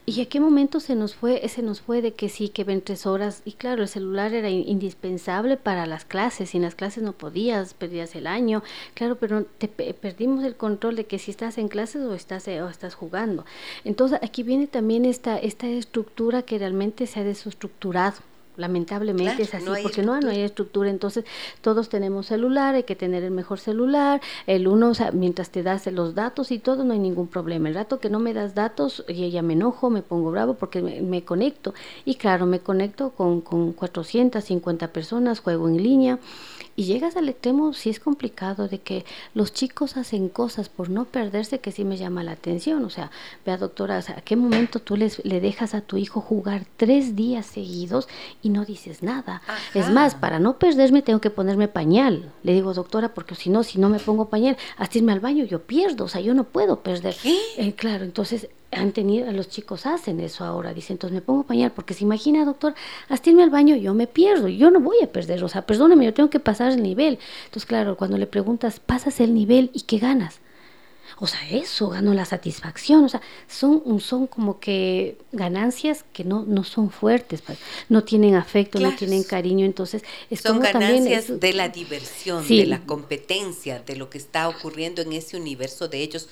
¿Y 0.07 0.21
a 0.21 0.27
qué 0.27 0.41
momento 0.41 0.81
se 0.81 0.95
nos 0.95 1.15
fue? 1.15 1.47
Se 1.49 1.63
nos 1.63 1.81
fue 1.81 2.03
de 2.03 2.13
que 2.13 2.29
sí, 2.29 2.49
que 2.49 2.65
ven 2.65 2.83
tres 2.83 3.07
horas. 3.07 3.43
Y 3.45 3.53
claro, 3.53 3.83
el 3.83 3.89
celular 3.89 4.35
era 4.35 4.51
indispensable 4.51 5.57
para 5.57 5.87
las 5.87 6.05
clases. 6.05 6.51
Sin 6.51 6.63
las 6.63 6.75
clases 6.75 7.03
no 7.03 7.13
podías, 7.13 7.75
perdías 7.75 8.15
el 8.15 8.27
año. 8.27 8.63
Claro, 8.95 9.17
pero 9.17 9.45
te 9.45 9.69
perdimos 9.69 10.45
el 10.45 10.57
control 10.57 10.97
de 10.97 11.07
que 11.07 11.19
si 11.19 11.31
estás 11.31 11.59
en 11.59 11.69
clases 11.69 12.03
o 12.03 12.15
estás, 12.15 12.47
o 12.49 12.69
estás 12.69 12.95
jugando. 12.95 13.45
Entonces 13.85 14.19
aquí 14.23 14.43
viene 14.43 14.67
también 14.67 15.05
esta, 15.05 15.39
esta 15.39 15.67
estructura 15.69 16.43
que 16.43 16.59
realmente 16.59 17.07
se 17.07 17.21
ha 17.21 17.25
desestructurado 17.25 18.32
Lamentablemente 18.57 19.43
es 19.43 19.55
así, 19.55 19.67
porque 19.83 20.03
no, 20.03 20.21
no 20.21 20.31
hay 20.31 20.43
estructura. 20.43 20.91
Entonces, 20.91 21.25
todos 21.63 21.89
tenemos 21.89 22.27
celular, 22.27 22.75
hay 22.75 22.83
que 22.83 22.97
tener 22.97 23.25
el 23.25 23.31
mejor 23.31 23.59
celular. 23.59 24.21
El 24.47 24.69
uno, 24.69 24.93
mientras 25.13 25.51
te 25.51 25.63
das 25.63 25.87
los 25.87 26.15
datos 26.15 26.51
y 26.51 26.59
todo, 26.59 26.85
no 26.85 26.93
hay 26.93 26.99
ningún 26.99 27.29
problema. 27.29 27.69
El 27.69 27.75
rato 27.75 27.99
que 27.99 28.11
no 28.11 28.19
me 28.19 28.35
das 28.35 28.55
datos, 28.55 29.05
y 29.09 29.31
ya 29.31 29.41
me 29.43 29.55
enojo, 29.55 29.89
me 29.89 30.03
pongo 30.03 30.31
bravo 30.31 30.55
porque 30.55 30.83
me, 30.83 31.25
conecto. 31.25 31.73
Y 32.05 32.17
claro, 32.17 32.47
me 32.47 32.61
conecto 32.61 33.11
con, 33.11 33.41
con 33.41 33.73
450 33.73 34.89
personas, 34.89 35.41
juego 35.41 35.69
en 35.69 35.83
línea. 35.83 36.19
Y 36.75 36.85
llegas 36.85 37.17
al 37.17 37.29
extremo, 37.29 37.73
sí 37.75 37.91
es 37.91 38.01
complicado, 38.01 38.69
de 38.69 38.79
que 38.79 39.05
los 39.35 39.53
chicos 39.53 39.97
hacen 39.97 40.29
cosas 40.29 40.69
por 40.69 40.89
no 40.89 41.05
perderse 41.05 41.61
que 41.61 41.73
sí 41.73 41.85
me 41.85 41.97
llama 41.97 42.25
la 42.25 42.33
atención. 42.33 42.85
O 42.85 42.91
sea, 42.91 43.11
vea 43.45 43.57
doctora, 43.57 43.99
¿a 43.99 44.21
qué 44.23 44.37
momento 44.37 44.79
tú 44.79 44.97
les, 44.97 45.25
le 45.25 45.41
dejas 45.41 45.75
a 45.75 45.83
tu 45.83 45.97
hijo 45.97 46.21
jugar 46.21 46.65
tres 46.77 47.15
días 47.15 47.47
seguidos 47.47 48.09
y 48.43 48.49
no 48.49 48.65
dices 48.65 49.03
nada? 49.03 49.43
Es 49.75 49.91
más, 49.91 50.15
para 50.15 50.39
no 50.39 50.59
perderme 50.59 51.03
tengo 51.03 51.21
que 51.21 51.31
ponerme 51.31 51.69
pañal. 51.69 52.33
Le 52.43 52.53
digo, 52.53 52.75
doctora, 52.75 53.15
porque 53.15 53.35
si 53.35 53.51
no, 53.51 53.63
si 53.63 53.79
no 53.79 53.89
me 53.89 53.99
pongo 53.99 54.29
pañal, 54.29 54.57
hasta 54.77 54.99
irme 54.99 55.13
al 55.13 55.21
baño 55.21 55.45
yo 55.45 55.63
pierdo, 55.63 56.05
o 56.05 56.09
sea, 56.09 56.21
yo 56.21 56.35
no 56.35 56.45
puedo 56.45 56.81
perder. 56.81 57.15
Eh, 57.25 57.75
claro, 57.75 58.05
entonces 58.05 58.49
han 58.73 58.93
tenido, 58.93 59.31
los 59.33 59.49
chicos 59.49 59.87
hacen 59.87 60.19
eso 60.21 60.45
ahora, 60.45 60.75
dicen, 60.75 60.95
entonces 60.95 61.15
me 61.15 61.21
pongo 61.21 61.45
pañal, 61.45 61.73
porque 61.73 61.95
se 61.95 62.05
imagina, 62.05 62.45
doctor, 62.45 62.75
hasta 63.09 63.31
irme 63.31 63.43
al 63.43 63.51
baño 63.51 63.77
yo 63.77 63.95
me 63.95 64.07
pierdo, 64.07 64.49
yo 64.49 64.71
no 64.71 64.81
voy 64.81 64.97
a 65.03 65.13
perder, 65.13 65.45
o 65.45 65.49
sea, 65.49 65.67
perdóname, 65.67 66.07
yo 66.07 66.15
tengo 66.15 66.31
que 66.31 66.41
pasar 66.41 66.73
el 66.73 66.83
nivel. 66.83 67.19
Entonces, 67.45 67.67
claro, 67.67 67.97
cuando 67.97 68.17
le 68.17 68.27
preguntas, 68.27 68.81
pasas 68.81 69.21
el 69.21 69.35
nivel 69.35 69.71
y 69.75 69.83
qué 69.83 69.99
ganas. 69.99 70.41
O 71.19 71.27
sea, 71.27 71.41
eso, 71.51 71.91
gano 71.91 72.15
la 72.15 72.25
satisfacción, 72.25 73.05
o 73.05 73.09
sea, 73.09 73.21
son, 73.47 74.01
son 74.01 74.27
como 74.27 74.59
que 74.59 75.19
ganancias 75.31 76.05
que 76.13 76.25
no, 76.25 76.45
no 76.45 76.65
son 76.65 76.91
fuertes, 76.91 77.43
pues, 77.43 77.59
no 77.89 78.03
tienen 78.03 78.35
afecto, 78.35 78.81
no 78.81 78.97
tienen 78.97 79.23
cariño, 79.23 79.67
entonces 79.67 80.03
es 80.31 80.41
son 80.41 80.61
ganancias 80.61 81.39
de 81.39 81.53
la 81.53 81.69
diversión, 81.69 82.47
de 82.49 82.67
la 82.67 82.81
competencia, 82.81 83.81
de 83.81 83.97
lo 83.97 84.09
que 84.09 84.19
está 84.19 84.49
ocurriendo 84.49 85.03
en 85.03 85.13
ese 85.13 85.37
universo 85.37 85.87
de 85.87 86.03
ellos 86.03 86.29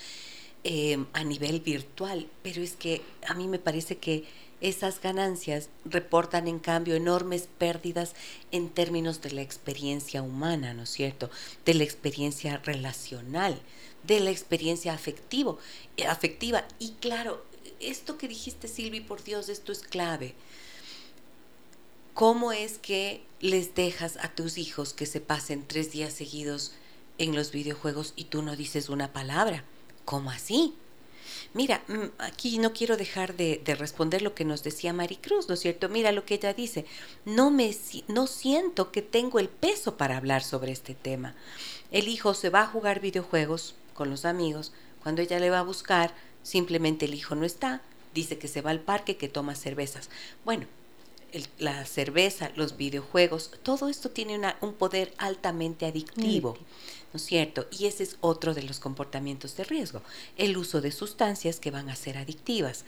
Em, 0.62 1.07
a 1.14 1.25
nivel 1.25 1.61
virtual, 1.61 2.29
pero 2.42 2.61
es 2.61 2.77
que 2.77 3.01
a 3.27 3.33
mí 3.33 3.49
me 3.49 3.59
parece 3.59 3.96
que 3.96 4.25
esas 4.61 5.01
ganancias 5.01 5.70
reportan 5.87 6.49
en 6.49 6.59
cambio 6.59 6.96
enormes 6.96 7.49
pérdidas 7.57 8.12
en 8.53 8.68
términos 8.68 9.23
de 9.23 9.31
la 9.31 9.40
experiencia 9.40 10.20
humana, 10.20 10.75
¿no 10.75 10.83
es 10.83 10.90
cierto? 10.90 11.31
De 11.64 11.73
la 11.73 11.85
experiencia 11.85 12.59
relacional, 12.59 13.59
de 14.03 14.20
la 14.20 14.31
experiencia 14.31 14.92
afectivo, 14.92 15.59
eh, 15.96 16.05
afectiva. 16.05 16.66
Y 16.79 16.90
claro, 17.01 17.42
esto 17.81 18.18
que 18.18 18.29
dijiste 18.29 18.68
Silvi, 18.68 19.01
por 19.01 19.25
Dios, 19.25 19.49
esto 19.49 19.73
es 19.73 19.81
clave. 19.81 20.35
¿Cómo 22.12 22.53
es 22.53 22.77
que 22.77 23.23
les 23.40 23.75
dejas 23.75 24.18
a 24.18 24.29
tus 24.35 24.59
hijos 24.59 24.92
que 24.92 25.07
se 25.07 25.23
pasen 25.23 25.66
tres 25.66 25.90
días 25.90 26.12
seguidos 26.12 26.73
en 27.16 27.35
los 27.35 27.51
videojuegos 27.51 28.12
y 28.14 28.25
tú 28.25 28.42
no 28.42 28.57
dices 28.57 28.90
una 28.90 29.14
palabra? 29.14 29.64
¿Cómo 30.11 30.33
así? 30.33 30.75
Mira, 31.55 31.85
mm, 31.87 32.07
aquí 32.18 32.59
no 32.59 32.73
quiero 32.73 32.96
dejar 32.96 33.37
de, 33.37 33.62
responder 33.79 34.23
lo 34.23 34.35
que 34.35 34.44
nos 34.44 34.64
decía 34.64 34.92
Maricruz, 34.92 35.46
¿no 35.46 35.55
es 35.55 35.61
cierto? 35.61 35.88
Mira 35.88 36.11
lo 36.11 36.25
que 36.25 36.35
ella 36.35 36.53
dice, 36.53 36.85
no, 37.25 37.53
me, 37.53 37.73
no 38.09 38.27
siento 38.27 38.90
que 38.90 39.03
tengo 39.03 39.38
el 39.38 39.49
peso 39.49 39.96
para 39.96 40.16
hablar 40.16 40.42
sobre 40.42 40.73
este 40.73 40.96
tema. 40.96 41.37
El 41.92 42.09
hijo 42.09 42.35
se 42.35 42.51
va 42.51 42.62
a 42.62 42.66
jugar 42.66 42.99
videojuegos 42.99 43.77
con 43.94 44.11
los 44.11 44.25
amigos, 44.25 44.73
cuando 45.01 45.23
ella 45.23 45.38
le 45.38 45.51
va 45.51 45.61
a 45.61 45.62
buscar, 45.62 46.12
simplemente 46.42 47.05
el 47.05 47.14
hijo 47.14 47.37
no 47.37 47.44
está, 47.44 47.81
dice 48.12 48.37
que 48.37 48.49
se 48.49 48.62
va 48.62 48.73
al 48.73 48.81
parque, 48.81 49.16
que 49.16 49.29
toma 49.29 49.55
cervezas. 49.55 50.11
Bueno, 50.44 50.66
la 51.59 51.85
cerveza, 51.87 52.51
los 52.57 52.77
videojuegos, 52.77 53.53
todo 53.62 53.88
esto 53.88 54.11
tiene 54.11 54.40
un 54.61 54.75
poder 54.75 55.12
altamente 55.19 55.87
adictivo. 55.87 56.57
¿no 57.12 57.16
es 57.16 57.25
cierto? 57.25 57.66
Y 57.71 57.87
ese 57.87 58.05
es 58.05 58.16
otro 58.21 58.55
de 58.55 58.62
los 58.62 58.79
comportamientos 58.79 59.57
de 59.57 59.64
riesgo, 59.64 60.03
el 60.37 60.57
uso 60.57 60.81
de 60.81 60.93
sustancias 60.93 61.59
que 61.59 61.71
van 61.71 61.88
a 61.88 61.97
ser 61.97 62.16
adictivas. 62.16 62.85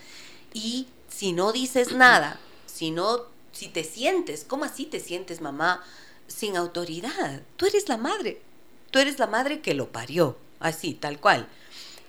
Y 0.55 0.87
si 1.09 1.33
no 1.33 1.53
dices 1.53 1.93
nada, 1.97 2.39
si 2.67 2.91
no, 2.91 3.23
si 3.53 3.69
te 3.69 3.85
sientes, 3.85 4.45
¿cómo 4.47 4.65
así 4.65 4.87
te 4.87 5.01
sientes 5.01 5.41
mamá 5.41 5.83
sin 6.29 6.57
autoridad? 6.57 7.43
Tú 7.57 7.67
eres 7.67 7.89
la 7.89 7.97
madre, 7.97 8.41
tú 8.91 8.99
eres 8.99 9.19
la 9.19 9.27
madre 9.27 9.61
que 9.61 9.75
lo 9.75 9.91
parió, 9.91 10.37
así, 10.61 10.95
tal 10.95 11.21
cual. 11.21 11.49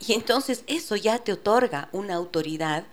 Y 0.05 0.13
entonces 0.13 0.63
eso 0.67 0.95
ya 0.95 1.17
te 1.19 1.33
otorga 1.33 1.89
una 1.91 2.15
autoridad 2.15 2.85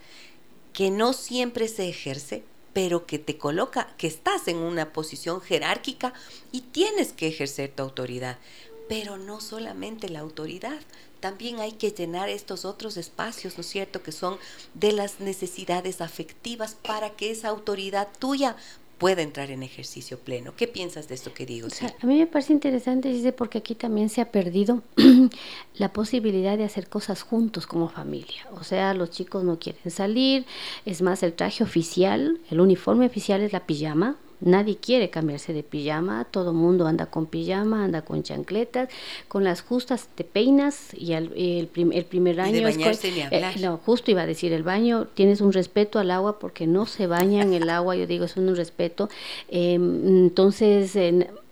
que 0.73 0.91
no 0.91 1.13
siempre 1.13 1.69
se 1.69 1.89
ejerce, 1.89 2.45
pero 2.73 3.07
que 3.07 3.19
te 3.19 3.37
coloca, 3.37 3.95
que 3.97 4.07
estás 4.07 4.49
en 4.49 4.59
una 4.59 4.93
posición 4.93 5.41
jerárquica 5.41 6.13
y 6.53 6.61
tienes 6.61 7.13
que 7.13 7.29
ejercer 7.29 7.73
tu 7.75 7.83
autoridad. 7.83 8.39
Pero 8.89 9.17
no 9.17 9.41
solamente 9.41 10.09
la 10.09 10.21
autoridad, 10.21 10.81
también 11.21 11.61
hay 11.61 11.73
que 11.73 11.91
llenar 11.91 12.29
estos 12.29 12.65
otros 12.65 12.97
espacios, 12.97 13.57
¿no 13.57 13.61
es 13.61 13.69
cierto?, 13.69 14.03
que 14.03 14.13
son 14.13 14.39
de 14.75 14.93
las 14.93 15.21
necesidades 15.21 16.01
afectivas 16.01 16.75
para 16.75 17.11
que 17.11 17.31
esa 17.31 17.49
autoridad 17.49 18.09
tuya 18.19 18.57
pueda 19.01 19.23
entrar 19.23 19.51
en 19.51 19.63
ejercicio 19.63 20.19
pleno. 20.19 20.53
¿Qué 20.55 20.69
piensas 20.69 21.09
de 21.09 21.15
esto 21.15 21.33
que 21.33 21.47
digo? 21.47 21.69
a 22.03 22.07
mí 22.07 22.19
me 22.19 22.27
parece 22.27 22.53
interesante, 22.53 23.09
dice, 23.09 23.33
porque 23.33 23.59
aquí 23.59 23.75
también 23.75 24.11
se 24.11 24.21
ha 24.21 24.31
perdido 24.31 24.83
la 25.75 25.91
posibilidad 25.93 26.59
de 26.59 26.65
hacer 26.65 26.89
cosas 26.89 27.23
juntos 27.23 27.67
como 27.67 27.89
familia. 27.89 28.47
O 28.53 28.63
sea, 28.63 28.93
los 28.93 29.11
chicos 29.11 29.43
no 29.43 29.59
quieren 29.59 29.91
salir, 29.91 30.45
es 30.85 31.01
más, 31.01 31.23
el 31.23 31.33
traje 31.33 31.65
oficial, 31.65 32.41
el 32.51 32.61
uniforme 32.61 33.07
oficial 33.07 33.41
es 33.41 33.55
la 33.55 33.67
pijama, 33.67 34.19
Nadie 34.41 34.77
quiere 34.77 35.11
cambiarse 35.11 35.53
de 35.53 35.63
pijama, 35.63 36.25
todo 36.25 36.53
mundo 36.53 36.87
anda 36.87 37.07
con 37.07 37.27
pijama, 37.27 37.85
anda 37.85 38.03
con 38.03 38.23
chancletas, 38.23 38.89
con 39.29 39.45
las 39.45 39.63
justas 39.63 40.09
te 40.15 40.25
peinas 40.25 40.95
y 40.95 41.13
el, 41.13 41.33
el, 41.37 42.05
primer 42.05 42.41
año... 42.41 42.67
Eh, 43.31 43.55
no, 43.61 43.79
justo 43.79 44.11
iba 44.11 44.23
a 44.23 44.27
decir, 44.27 44.53
el 44.53 44.63
baño, 44.63 45.07
tienes 45.15 45.41
un 45.41 45.53
respeto 45.53 45.99
al 45.99 46.11
agua 46.11 46.39
porque 46.39 46.67
no 46.67 46.87
se 46.87 47.07
baña 47.07 47.43
en 47.43 47.53
el 47.53 47.69
agua, 47.69 47.97
yo 47.97 48.07
digo, 48.07 48.25
es 48.25 48.37
un 48.37 48.55
respeto. 48.57 49.09
Em, 49.49 50.25
entonces, 50.27 50.97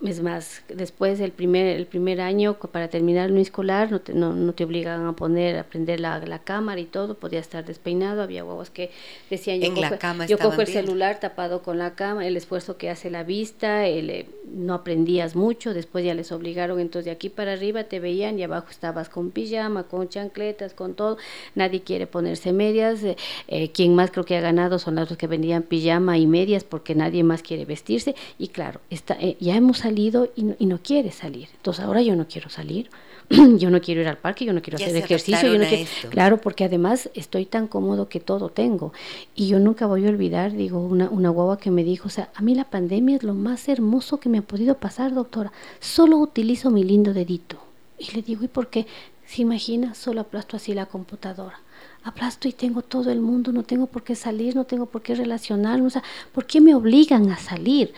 es 0.01 0.21
más, 0.21 0.61
después 0.69 1.19
del 1.19 1.31
primer, 1.31 1.75
el 1.75 1.85
primer 1.85 2.21
año, 2.21 2.53
para 2.53 2.87
terminar 2.87 3.29
el 3.29 3.37
escolar, 3.37 3.91
no 3.91 3.99
te, 3.99 4.13
no, 4.13 4.33
no 4.33 4.53
te 4.53 4.63
obligan 4.63 5.05
a 5.05 5.13
poner, 5.13 5.57
a 5.57 5.63
prender 5.63 5.99
la, 5.99 6.19
la, 6.19 6.39
cámara 6.39 6.79
y 6.79 6.85
todo, 6.85 7.15
podía 7.15 7.39
estar 7.39 7.65
despeinado, 7.65 8.21
había 8.21 8.43
guaguas 8.43 8.69
que 8.69 8.91
decían, 9.29 9.59
yo, 9.59 9.67
en 9.67 9.75
cojo, 9.75 9.89
la 9.89 9.97
cama 9.97 10.25
yo 10.25 10.37
cojo 10.37 10.61
el 10.61 10.67
celular 10.67 11.19
tapado 11.19 11.61
con 11.63 11.77
la 11.77 11.95
cama, 11.95 12.25
el 12.25 12.37
esfuerzo 12.37 12.77
que 12.77 12.89
hace 12.89 13.09
la 13.09 13.23
vista, 13.23 13.87
el, 13.87 14.25
no 14.49 14.73
aprendías 14.73 15.35
mucho, 15.35 15.73
después 15.73 16.05
ya 16.05 16.13
les 16.13 16.31
obligaron, 16.31 16.79
entonces 16.79 17.05
de 17.05 17.11
aquí 17.11 17.27
para 17.27 17.53
arriba 17.53 17.83
te 17.83 17.99
veían 17.99 18.39
y 18.39 18.43
abajo 18.43 18.67
estabas 18.71 19.09
con 19.09 19.31
pijama, 19.31 19.83
con 19.83 20.07
chancletas, 20.07 20.73
con 20.73 20.93
todo, 20.93 21.17
nadie 21.55 21.81
quiere 21.81 22.07
ponerse 22.07 22.53
medias, 22.53 23.03
eh, 23.03 23.17
eh, 23.49 23.71
quien 23.71 23.95
más 23.95 24.11
creo 24.11 24.23
que 24.23 24.37
ha 24.37 24.41
ganado 24.41 24.79
son 24.79 24.95
los 24.95 25.09
que 25.17 25.27
vendían 25.27 25.63
pijama 25.63 26.17
y 26.17 26.25
medias 26.25 26.63
porque 26.63 26.95
nadie 26.95 27.23
más 27.23 27.43
quiere 27.43 27.65
vestirse 27.65 28.15
y 28.37 28.47
claro, 28.47 28.79
está, 28.89 29.17
eh, 29.19 29.35
ya 29.41 29.57
hemos 29.57 29.85
salido 29.89 30.29
y 30.35 30.43
no, 30.43 30.55
y 30.59 30.65
no 30.65 30.79
quiere 30.79 31.11
salir, 31.11 31.47
entonces 31.55 31.83
ahora 31.83 32.01
yo 32.01 32.15
no 32.15 32.27
quiero 32.27 32.49
salir 32.49 32.89
yo 33.57 33.69
no 33.69 33.79
quiero 33.79 34.01
ir 34.01 34.07
al 34.07 34.17
parque, 34.17 34.45
yo 34.45 34.53
no 34.53 34.61
quiero 34.61 34.77
hacer 34.77 34.95
ejercicio, 34.95 35.53
yo 35.53 35.59
no 35.59 35.65
quiero, 35.65 35.85
claro, 36.09 36.41
porque 36.41 36.63
además 36.63 37.11
estoy 37.13 37.45
tan 37.45 37.67
cómodo 37.67 38.09
que 38.09 38.19
todo 38.19 38.49
tengo. 38.49 38.91
Y 39.35 39.47
yo 39.47 39.59
nunca 39.59 39.85
voy 39.85 40.07
a 40.07 40.09
olvidar, 40.09 40.53
digo, 40.53 40.79
una, 40.79 41.09
una 41.09 41.29
guagua 41.29 41.59
que 41.59 41.69
me 41.69 41.83
dijo, 41.83 42.07
o 42.07 42.11
sea, 42.11 42.29
a 42.33 42.41
mí 42.41 42.55
la 42.55 42.65
pandemia 42.65 43.17
es 43.17 43.23
lo 43.23 43.35
más 43.35 43.69
hermoso 43.69 44.19
que 44.19 44.29
me 44.29 44.39
ha 44.39 44.41
podido 44.41 44.75
pasar, 44.75 45.13
doctora, 45.13 45.51
solo 45.79 46.17
utilizo 46.17 46.71
mi 46.71 46.83
lindo 46.83 47.13
dedito. 47.13 47.57
Y 47.99 48.11
le 48.15 48.23
digo, 48.23 48.43
¿y 48.43 48.47
por 48.47 48.69
qué? 48.69 48.87
Se 49.27 49.43
imagina, 49.43 49.93
solo 49.93 50.21
aplasto 50.21 50.57
así 50.57 50.73
la 50.73 50.87
computadora 50.87 51.59
aplasto 52.01 52.47
y 52.47 52.53
tengo 52.53 52.81
todo 52.81 53.11
el 53.11 53.19
mundo, 53.19 53.51
no 53.51 53.63
tengo 53.63 53.85
por 53.85 54.03
qué 54.03 54.15
salir, 54.15 54.55
no 54.55 54.63
tengo 54.63 54.85
por 54.85 55.01
qué 55.01 55.15
relacionarme, 55.15 55.87
o 55.87 55.89
sea, 55.89 56.03
¿por 56.31 56.45
qué 56.45 56.61
me 56.61 56.73
obligan 56.73 57.29
a 57.29 57.37
salir? 57.37 57.93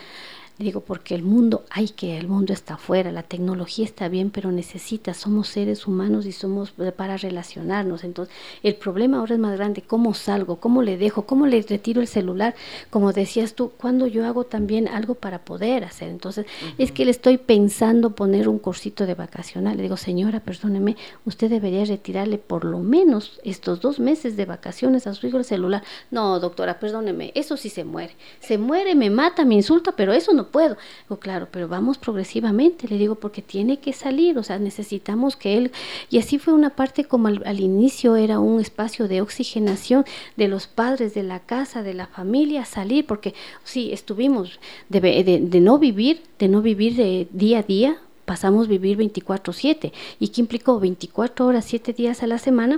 Digo, 0.62 0.82
porque 0.82 1.16
el 1.16 1.24
mundo 1.24 1.64
hay 1.72 1.90
que, 1.90 2.18
el 2.18 2.28
mundo 2.28 2.54
está 2.54 2.76
afuera, 2.76 3.12
la 3.12 3.24
tecnología 3.24 3.84
está 3.84 4.10
bien, 4.10 4.30
pero 4.30 4.52
necesita, 4.52 5.16
somos 5.16 5.48
seres 5.48 5.88
humanos 5.88 6.28
y 6.28 6.32
somos 6.32 6.72
para 6.96 7.18
relacionarnos. 7.18 8.04
Entonces, 8.04 8.34
el 8.62 8.76
problema 8.76 9.18
ahora 9.18 9.34
es 9.34 9.40
más 9.40 9.58
grande, 9.58 9.82
¿cómo 9.82 10.14
salgo? 10.14 10.58
¿Cómo 10.58 10.84
le 10.84 10.98
dejo? 10.98 11.24
¿Cómo 11.24 11.48
le 11.48 11.64
retiro 11.64 12.00
el 12.00 12.08
celular? 12.08 12.54
Como 12.92 13.12
decías 13.12 13.56
tú, 13.56 13.72
cuando 13.76 14.06
yo 14.06 14.24
hago 14.26 14.44
también 14.44 14.88
algo 14.88 15.16
para 15.16 15.40
poder 15.40 15.84
hacer. 15.84 16.10
Entonces, 16.10 16.46
es 16.78 16.92
que 16.92 17.06
le 17.06 17.12
estoy 17.12 17.40
pensando 17.40 18.16
poner 18.16 18.48
un 18.48 18.60
cursito 18.60 19.08
de 19.08 19.16
vacacional. 19.16 19.78
Le 19.78 19.84
digo, 19.84 19.98
señora, 19.98 20.42
perdóneme, 20.42 20.96
usted 21.26 21.50
debería 21.50 21.86
retirarle 21.86 22.38
por 22.38 22.66
lo 22.66 22.80
menos 22.80 23.40
estos 23.44 23.82
dos 23.82 24.00
meses 24.00 24.38
de 24.38 24.46
vacaciones 24.46 25.08
a 25.08 25.16
su 25.16 25.26
hijo 25.26 25.38
el 25.38 25.46
celular. 25.46 25.84
No, 26.12 26.40
doctora, 26.40 26.80
perdóneme, 26.80 27.32
eso 27.34 27.58
sí 27.58 27.70
se 27.70 27.84
muere. 27.84 28.16
Se 28.40 28.60
muere, 28.60 28.94
me 28.94 29.10
mata, 29.10 29.44
me 29.44 29.56
insulta, 29.56 29.94
pero 29.94 30.14
eso 30.14 30.34
no 30.34 30.51
puedo. 30.52 30.78
Digo, 31.04 31.20
claro, 31.20 31.48
pero 31.50 31.68
vamos 31.68 31.98
progresivamente, 31.98 32.88
le 32.88 32.98
digo, 32.98 33.16
porque 33.16 33.42
tiene 33.42 33.80
que 33.80 33.94
salir, 33.94 34.38
o 34.38 34.44
sea, 34.44 34.60
necesitamos 34.60 35.36
que 35.36 35.58
él... 35.58 35.72
Y 36.10 36.18
así 36.20 36.38
fue 36.38 36.54
una 36.54 36.72
parte 36.72 37.06
como 37.06 37.28
al, 37.28 37.60
inicio 37.60 38.16
era 38.16 38.40
un 38.40 38.60
espacio 38.60 39.08
de 39.08 39.22
oxigenación 39.22 40.06
de 40.36 40.48
los 40.48 40.68
padres, 40.68 41.14
de 41.14 41.24
la 41.24 41.40
casa, 41.40 41.84
de 41.84 41.94
la 41.94 42.08
familia, 42.08 42.66
salir, 42.66 43.06
porque 43.06 43.34
sí, 43.64 43.92
estuvimos 43.92 44.60
de, 44.90 45.00
de, 45.00 45.60
no 45.60 45.80
vivir, 45.80 46.24
de 46.38 46.48
no 46.48 46.62
vivir 46.62 46.96
de 46.96 47.28
día 47.32 47.60
a 47.60 47.64
día, 47.64 47.98
pasamos 48.26 48.68
vivir 48.68 48.98
24/7. 48.98 49.92
¿Y 50.20 50.28
qué 50.30 50.42
implicó? 50.42 50.80
24 50.80 51.46
horas, 51.46 51.66
7 51.66 51.94
días 51.94 52.24
a 52.24 52.28
la 52.28 52.38
semana 52.38 52.78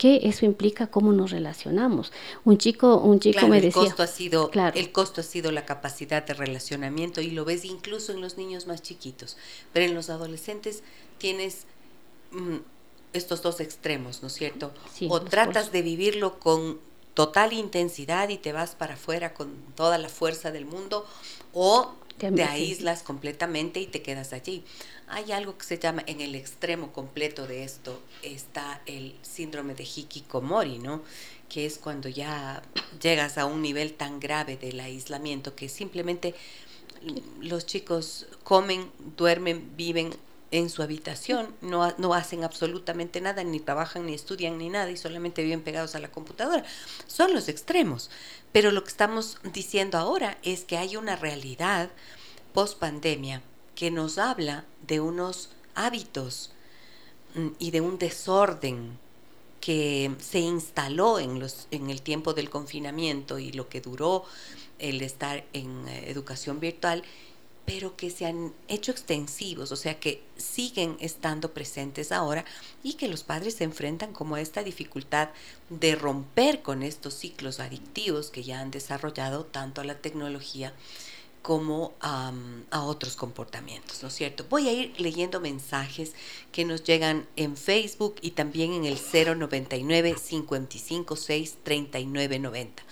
que 0.00 0.20
eso 0.22 0.46
implica 0.46 0.86
cómo 0.86 1.12
nos 1.12 1.30
relacionamos. 1.30 2.10
Un 2.46 2.56
chico, 2.56 2.96
un 2.96 3.20
chico 3.20 3.46
me 3.48 3.60
decía, 3.60 3.82
el 3.82 3.88
costo 3.88 4.02
ha 4.02 4.06
sido, 4.06 4.50
el 4.74 4.92
costo 4.92 5.20
ha 5.20 5.24
sido 5.24 5.52
la 5.52 5.66
capacidad 5.66 6.24
de 6.24 6.32
relacionamiento 6.32 7.20
y 7.20 7.32
lo 7.32 7.44
ves 7.44 7.66
incluso 7.66 8.10
en 8.12 8.22
los 8.22 8.38
niños 8.38 8.66
más 8.66 8.80
chiquitos, 8.80 9.36
pero 9.74 9.84
en 9.84 9.94
los 9.94 10.08
adolescentes 10.08 10.82
tienes 11.18 11.66
mm, 12.30 12.56
estos 13.12 13.42
dos 13.42 13.60
extremos, 13.60 14.22
¿no 14.22 14.28
es 14.28 14.32
cierto? 14.32 14.72
o 15.06 15.20
tratas 15.20 15.70
de 15.70 15.82
vivirlo 15.82 16.38
con 16.38 16.80
total 17.12 17.52
intensidad 17.52 18.30
y 18.30 18.38
te 18.38 18.54
vas 18.54 18.76
para 18.76 18.94
afuera 18.94 19.34
con 19.34 19.52
toda 19.74 19.98
la 19.98 20.08
fuerza 20.08 20.50
del 20.50 20.64
mundo, 20.64 21.04
o 21.52 21.92
te 22.20 22.44
aíslas 22.44 23.02
completamente 23.02 23.80
y 23.80 23.86
te 23.86 24.02
quedas 24.02 24.32
allí. 24.32 24.62
Hay 25.08 25.32
algo 25.32 25.56
que 25.56 25.64
se 25.64 25.78
llama, 25.78 26.04
en 26.06 26.20
el 26.20 26.34
extremo 26.34 26.92
completo 26.92 27.46
de 27.46 27.64
esto, 27.64 28.00
está 28.22 28.82
el 28.86 29.14
síndrome 29.22 29.74
de 29.74 29.84
Hikikomori, 29.84 30.78
¿no? 30.78 31.02
Que 31.48 31.66
es 31.66 31.78
cuando 31.78 32.08
ya 32.08 32.62
llegas 33.02 33.38
a 33.38 33.46
un 33.46 33.62
nivel 33.62 33.94
tan 33.94 34.20
grave 34.20 34.56
del 34.56 34.78
aislamiento 34.80 35.56
que 35.56 35.68
simplemente 35.68 36.34
los 37.40 37.66
chicos 37.66 38.26
comen, 38.44 38.90
duermen, 39.16 39.72
viven 39.76 40.14
en 40.50 40.68
su 40.68 40.82
habitación, 40.82 41.54
no, 41.60 41.94
no, 41.98 42.14
hacen 42.14 42.42
absolutamente 42.42 43.20
nada, 43.20 43.44
ni 43.44 43.60
trabajan, 43.60 44.06
ni 44.06 44.14
estudian, 44.14 44.58
ni 44.58 44.68
nada, 44.68 44.90
y 44.90 44.96
solamente 44.96 45.42
viven 45.42 45.62
pegados 45.62 45.94
a 45.94 46.00
la 46.00 46.10
computadora. 46.10 46.64
Son 47.06 47.32
los 47.32 47.48
extremos. 47.48 48.10
Pero 48.52 48.72
lo 48.72 48.82
que 48.82 48.90
estamos 48.90 49.38
diciendo 49.52 49.96
ahora 49.98 50.38
es 50.42 50.64
que 50.64 50.76
hay 50.76 50.96
una 50.96 51.16
realidad 51.16 51.90
post 52.52 52.78
pandemia 52.78 53.42
que 53.76 53.90
nos 53.90 54.18
habla 54.18 54.64
de 54.86 55.00
unos 55.00 55.50
hábitos 55.74 56.50
mm, 57.34 57.48
y 57.58 57.70
de 57.70 57.80
un 57.80 57.98
desorden 57.98 58.98
que 59.60 60.10
se 60.18 60.40
instaló 60.40 61.18
en, 61.18 61.38
los, 61.38 61.68
en 61.70 61.90
el 61.90 62.02
tiempo 62.02 62.34
del 62.34 62.50
confinamiento 62.50 63.38
y 63.38 63.52
lo 63.52 63.68
que 63.68 63.80
duró 63.80 64.24
el 64.78 65.02
estar 65.02 65.44
en 65.52 65.86
eh, 65.86 66.10
educación 66.10 66.58
virtual, 66.58 67.04
pero 67.70 67.94
que 67.94 68.10
se 68.10 68.26
han 68.26 68.52
hecho 68.66 68.90
extensivos, 68.90 69.70
o 69.70 69.76
sea 69.76 70.00
que 70.00 70.24
siguen 70.36 70.96
estando 70.98 71.54
presentes 71.54 72.10
ahora 72.10 72.44
y 72.82 72.94
que 72.94 73.06
los 73.06 73.22
padres 73.22 73.54
se 73.54 73.62
enfrentan 73.62 74.12
como 74.12 74.34
a 74.34 74.40
esta 74.40 74.64
dificultad 74.64 75.28
de 75.68 75.94
romper 75.94 76.62
con 76.62 76.82
estos 76.82 77.14
ciclos 77.14 77.60
adictivos 77.60 78.30
que 78.30 78.42
ya 78.42 78.58
han 78.58 78.72
desarrollado 78.72 79.44
tanto 79.44 79.84
la 79.84 79.98
tecnología 79.98 80.74
como 81.42 81.94
a 82.00 82.32
otros 82.72 83.14
comportamientos, 83.14 84.02
¿no 84.02 84.08
es 84.08 84.14
cierto? 84.14 84.44
Voy 84.50 84.68
a 84.68 84.72
ir 84.72 85.00
leyendo 85.00 85.40
mensajes 85.40 86.12
que 86.50 86.64
nos 86.64 86.82
llegan 86.82 87.28
en 87.36 87.56
Facebook 87.56 88.16
y 88.20 88.32
también 88.32 88.72
en 88.72 88.84
el 88.84 88.98
099 88.98 90.16
556 90.16 91.58
3990. 91.62 92.82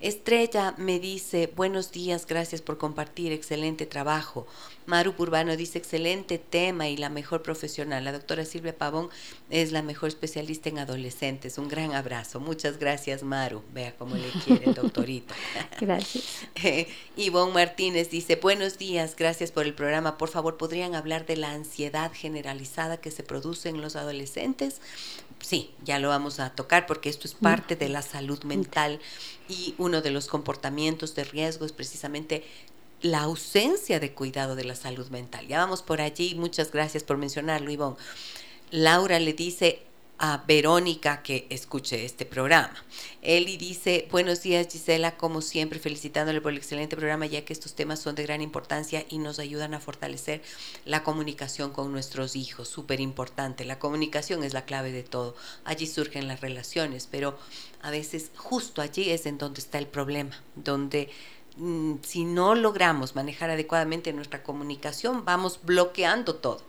Estrella 0.00 0.74
me 0.78 0.98
dice, 0.98 1.52
buenos 1.54 1.92
días, 1.92 2.26
gracias 2.26 2.62
por 2.62 2.78
compartir, 2.78 3.32
excelente 3.32 3.84
trabajo. 3.84 4.46
Maru 4.86 5.14
Urbano 5.18 5.54
dice, 5.56 5.76
excelente 5.76 6.38
tema 6.38 6.88
y 6.88 6.96
la 6.96 7.10
mejor 7.10 7.42
profesional. 7.42 8.02
La 8.02 8.12
doctora 8.12 8.46
Silvia 8.46 8.76
Pavón 8.76 9.10
es 9.50 9.72
la 9.72 9.82
mejor 9.82 10.08
especialista 10.08 10.70
en 10.70 10.78
adolescentes. 10.78 11.58
Un 11.58 11.68
gran 11.68 11.92
abrazo. 11.92 12.40
Muchas 12.40 12.78
gracias, 12.78 13.22
Maru. 13.22 13.62
Vea 13.74 13.94
cómo 13.96 14.16
le 14.16 14.30
quiere 14.44 14.70
el 14.70 14.74
doctorito. 14.74 15.34
gracias. 15.80 16.46
Eh, 16.64 16.88
Ivonne 17.16 17.52
Martínez 17.52 18.08
dice, 18.08 18.36
buenos 18.36 18.78
días, 18.78 19.14
gracias 19.16 19.52
por 19.52 19.66
el 19.66 19.74
programa. 19.74 20.16
Por 20.16 20.30
favor, 20.30 20.56
¿podrían 20.56 20.94
hablar 20.94 21.26
de 21.26 21.36
la 21.36 21.52
ansiedad 21.52 22.10
generalizada 22.14 22.96
que 22.96 23.10
se 23.10 23.22
produce 23.22 23.68
en 23.68 23.82
los 23.82 23.96
adolescentes? 23.96 24.80
Sí, 25.40 25.70
ya 25.84 25.98
lo 25.98 26.08
vamos 26.08 26.38
a 26.38 26.50
tocar 26.50 26.86
porque 26.86 27.08
esto 27.08 27.26
es 27.26 27.34
parte 27.34 27.74
de 27.74 27.88
la 27.88 28.02
salud 28.02 28.42
mental 28.44 29.00
y 29.48 29.74
uno 29.78 30.02
de 30.02 30.10
los 30.10 30.26
comportamientos 30.26 31.14
de 31.14 31.24
riesgo 31.24 31.64
es 31.64 31.72
precisamente 31.72 32.44
la 33.02 33.22
ausencia 33.22 33.98
de 34.00 34.12
cuidado 34.12 34.54
de 34.54 34.64
la 34.64 34.74
salud 34.74 35.08
mental. 35.08 35.46
Ya 35.48 35.58
vamos 35.58 35.82
por 35.82 36.00
allí, 36.00 36.34
muchas 36.34 36.70
gracias 36.70 37.02
por 37.02 37.16
mencionarlo, 37.16 37.70
Ivonne. 37.70 37.96
Laura 38.70 39.18
le 39.18 39.32
dice 39.32 39.82
a 40.22 40.44
Verónica 40.46 41.22
que 41.22 41.46
escuche 41.48 42.04
este 42.04 42.26
programa. 42.26 42.74
Eli 43.22 43.56
dice, 43.56 44.06
buenos 44.10 44.42
días 44.42 44.68
Gisela, 44.70 45.16
como 45.16 45.40
siempre 45.40 45.78
felicitándole 45.78 46.42
por 46.42 46.52
el 46.52 46.58
excelente 46.58 46.94
programa, 46.94 47.24
ya 47.24 47.42
que 47.46 47.54
estos 47.54 47.74
temas 47.74 48.00
son 48.00 48.16
de 48.16 48.24
gran 48.24 48.42
importancia 48.42 49.06
y 49.08 49.16
nos 49.16 49.38
ayudan 49.38 49.72
a 49.72 49.80
fortalecer 49.80 50.42
la 50.84 51.02
comunicación 51.02 51.72
con 51.72 51.90
nuestros 51.90 52.36
hijos. 52.36 52.68
Súper 52.68 53.00
importante, 53.00 53.64
la 53.64 53.78
comunicación 53.78 54.44
es 54.44 54.52
la 54.52 54.66
clave 54.66 54.92
de 54.92 55.04
todo. 55.04 55.34
Allí 55.64 55.86
surgen 55.86 56.28
las 56.28 56.42
relaciones, 56.42 57.08
pero 57.10 57.38
a 57.80 57.90
veces 57.90 58.30
justo 58.36 58.82
allí 58.82 59.08
es 59.08 59.24
en 59.24 59.38
donde 59.38 59.62
está 59.62 59.78
el 59.78 59.86
problema, 59.86 60.38
donde 60.54 61.08
mm, 61.56 61.94
si 62.02 62.24
no 62.24 62.54
logramos 62.54 63.14
manejar 63.14 63.48
adecuadamente 63.48 64.12
nuestra 64.12 64.42
comunicación, 64.42 65.24
vamos 65.24 65.60
bloqueando 65.62 66.34
todo. 66.34 66.62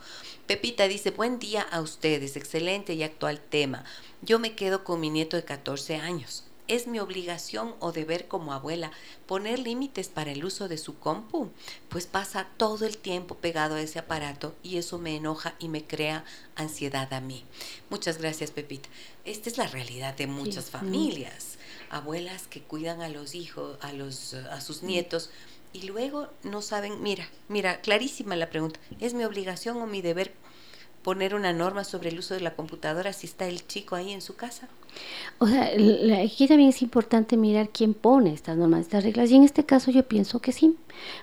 Pepita 0.51 0.89
dice, 0.89 1.11
buen 1.11 1.39
día 1.39 1.61
a 1.61 1.79
ustedes, 1.79 2.35
excelente 2.35 2.93
y 2.93 3.03
actual 3.03 3.39
tema. 3.39 3.85
Yo 4.21 4.37
me 4.37 4.53
quedo 4.53 4.83
con 4.83 4.99
mi 4.99 5.09
nieto 5.09 5.37
de 5.37 5.45
14 5.45 5.95
años. 5.95 6.43
¿Es 6.67 6.87
mi 6.87 6.99
obligación 6.99 7.73
o 7.79 7.93
deber 7.93 8.27
como 8.27 8.51
abuela 8.51 8.91
poner 9.27 9.59
límites 9.59 10.09
para 10.09 10.33
el 10.33 10.43
uso 10.43 10.67
de 10.67 10.77
su 10.77 10.99
compu? 10.99 11.51
Pues 11.87 12.05
pasa 12.05 12.49
todo 12.57 12.85
el 12.85 12.97
tiempo 12.97 13.35
pegado 13.35 13.75
a 13.75 13.81
ese 13.81 13.99
aparato 13.99 14.53
y 14.61 14.75
eso 14.75 14.97
me 14.97 15.15
enoja 15.15 15.55
y 15.57 15.69
me 15.69 15.85
crea 15.85 16.25
ansiedad 16.57 17.13
a 17.13 17.21
mí. 17.21 17.45
Muchas 17.89 18.17
gracias, 18.17 18.51
Pepita. 18.51 18.89
Esta 19.23 19.47
es 19.47 19.57
la 19.57 19.67
realidad 19.67 20.17
de 20.17 20.27
muchas 20.27 20.69
familias. 20.69 21.59
Abuelas 21.89 22.47
que 22.47 22.59
cuidan 22.59 23.01
a 23.01 23.07
los 23.07 23.35
hijos, 23.35 23.77
a, 23.79 23.93
los, 23.93 24.33
a 24.33 24.59
sus 24.59 24.83
nietos 24.83 25.29
y 25.73 25.83
luego 25.83 26.27
no 26.43 26.61
saben, 26.61 27.01
mira, 27.01 27.29
mira, 27.47 27.79
clarísima 27.79 28.35
la 28.35 28.49
pregunta, 28.49 28.79
¿es 28.99 29.13
mi 29.13 29.23
obligación 29.23 29.77
o 29.77 29.87
mi 29.87 30.01
deber 30.01 30.33
poner 31.03 31.35
una 31.35 31.53
norma 31.53 31.83
sobre 31.83 32.09
el 32.09 32.19
uso 32.19 32.33
de 32.33 32.41
la 32.41 32.55
computadora 32.55 33.13
si 33.13 33.27
está 33.27 33.45
el 33.47 33.65
chico 33.65 33.95
ahí 33.95 34.11
en 34.11 34.21
su 34.21 34.35
casa? 34.35 34.69
O 35.43 35.47
sea, 35.47 35.71
aquí 36.23 36.47
también 36.47 36.69
es 36.69 36.83
importante 36.83 37.35
mirar 37.35 37.69
quién 37.69 37.95
pone 37.95 38.31
estas 38.31 38.57
normas, 38.57 38.81
estas 38.81 39.03
reglas. 39.03 39.31
Y 39.31 39.37
en 39.37 39.43
este 39.43 39.65
caso 39.65 39.89
yo 39.89 40.03
pienso 40.03 40.39
que 40.39 40.51
sí, 40.51 40.75